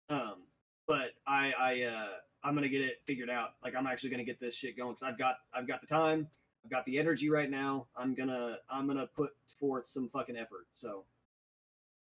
Um, 0.08 0.42
but 0.86 1.10
I 1.26 1.52
I 1.58 1.82
uh, 1.82 2.08
I'm 2.42 2.54
gonna 2.54 2.68
get 2.68 2.80
it 2.80 3.00
figured 3.04 3.30
out. 3.30 3.50
Like 3.62 3.74
I'm 3.76 3.86
actually 3.86 4.10
gonna 4.10 4.24
get 4.24 4.40
this 4.40 4.54
shit 4.54 4.76
going 4.76 4.92
because 4.92 5.02
I've 5.02 5.18
got 5.18 5.36
I've 5.52 5.66
got 5.66 5.80
the 5.80 5.86
time, 5.86 6.26
I've 6.64 6.70
got 6.70 6.84
the 6.86 6.98
energy 6.98 7.28
right 7.30 7.50
now. 7.50 7.86
I'm 7.96 8.14
gonna 8.14 8.58
I'm 8.68 8.86
gonna 8.86 9.06
put 9.06 9.30
forth 9.58 9.86
some 9.86 10.08
fucking 10.08 10.36
effort. 10.36 10.66
So 10.72 11.04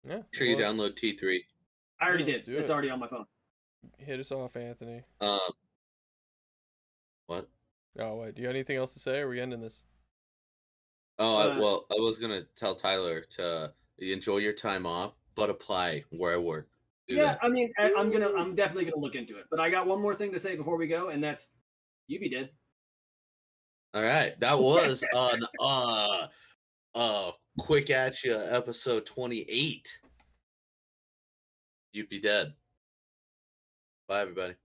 Yeah. 0.07 0.17
Make 0.17 0.25
sure 0.33 0.47
you 0.47 0.55
well, 0.55 0.73
let's- 0.73 0.93
download 1.01 1.17
T3. 1.19 1.39
I 1.99 2.07
already 2.07 2.23
Yeah, 2.23 2.33
did. 2.37 2.45
do 2.45 2.57
It's 2.57 2.69
it. 2.69 2.73
already 2.73 2.89
on 2.89 2.99
my 2.99 3.07
phone. 3.09 3.25
Hit 3.97 4.19
us 4.19 4.31
off, 4.31 4.55
Anthony. 4.55 5.03
Um, 5.19 5.39
what? 7.27 7.49
Oh 7.97 8.15
wait, 8.17 8.35
do 8.35 8.41
you 8.41 8.47
have 8.47 8.55
anything 8.55 8.77
else 8.77 8.93
to 8.93 8.99
say? 8.99 9.19
Or 9.19 9.27
are 9.27 9.29
we 9.29 9.39
ending 9.41 9.59
this? 9.61 9.83
Oh, 11.17 11.35
I, 11.35 11.47
Uh, 11.55 11.59
well, 11.59 11.85
I 11.91 11.95
was 11.95 12.17
gonna 12.17 12.43
tell 12.55 12.75
Tyler 12.75 13.21
to 13.31 13.73
enjoy 13.97 14.37
your 14.37 14.53
time 14.53 14.85
off, 14.85 15.13
but 15.35 15.49
apply 15.49 16.05
where 16.11 16.33
I 16.33 16.37
work 16.37 16.69
yeah, 17.15 17.23
that. 17.23 17.39
I 17.41 17.49
mean, 17.49 17.71
I, 17.77 17.91
am 17.91 18.11
gonna, 18.11 18.31
I'm 18.35 18.55
definitely 18.55 18.85
gonna 18.85 19.01
look 19.01 19.15
into 19.15 19.37
it. 19.37 19.45
But 19.49 19.59
I 19.59 19.69
got 19.69 19.87
one 19.87 20.01
more 20.01 20.15
thing 20.15 20.31
to 20.31 20.39
say 20.39 20.55
before 20.55 20.77
we 20.77 20.87
go, 20.87 21.09
and 21.09 21.23
that's, 21.23 21.49
you 22.07 22.19
be 22.19 22.29
dead. 22.29 22.49
All 23.93 24.03
right, 24.03 24.39
that 24.39 24.57
was 24.59 25.03
on 25.13 25.41
uh, 25.59 26.27
uh, 26.95 27.31
quick 27.57 27.89
at 27.89 28.23
you 28.23 28.35
episode 28.35 29.05
28. 29.05 29.99
You 31.93 32.07
be 32.07 32.19
dead. 32.19 32.53
Bye, 34.07 34.21
everybody. 34.21 34.55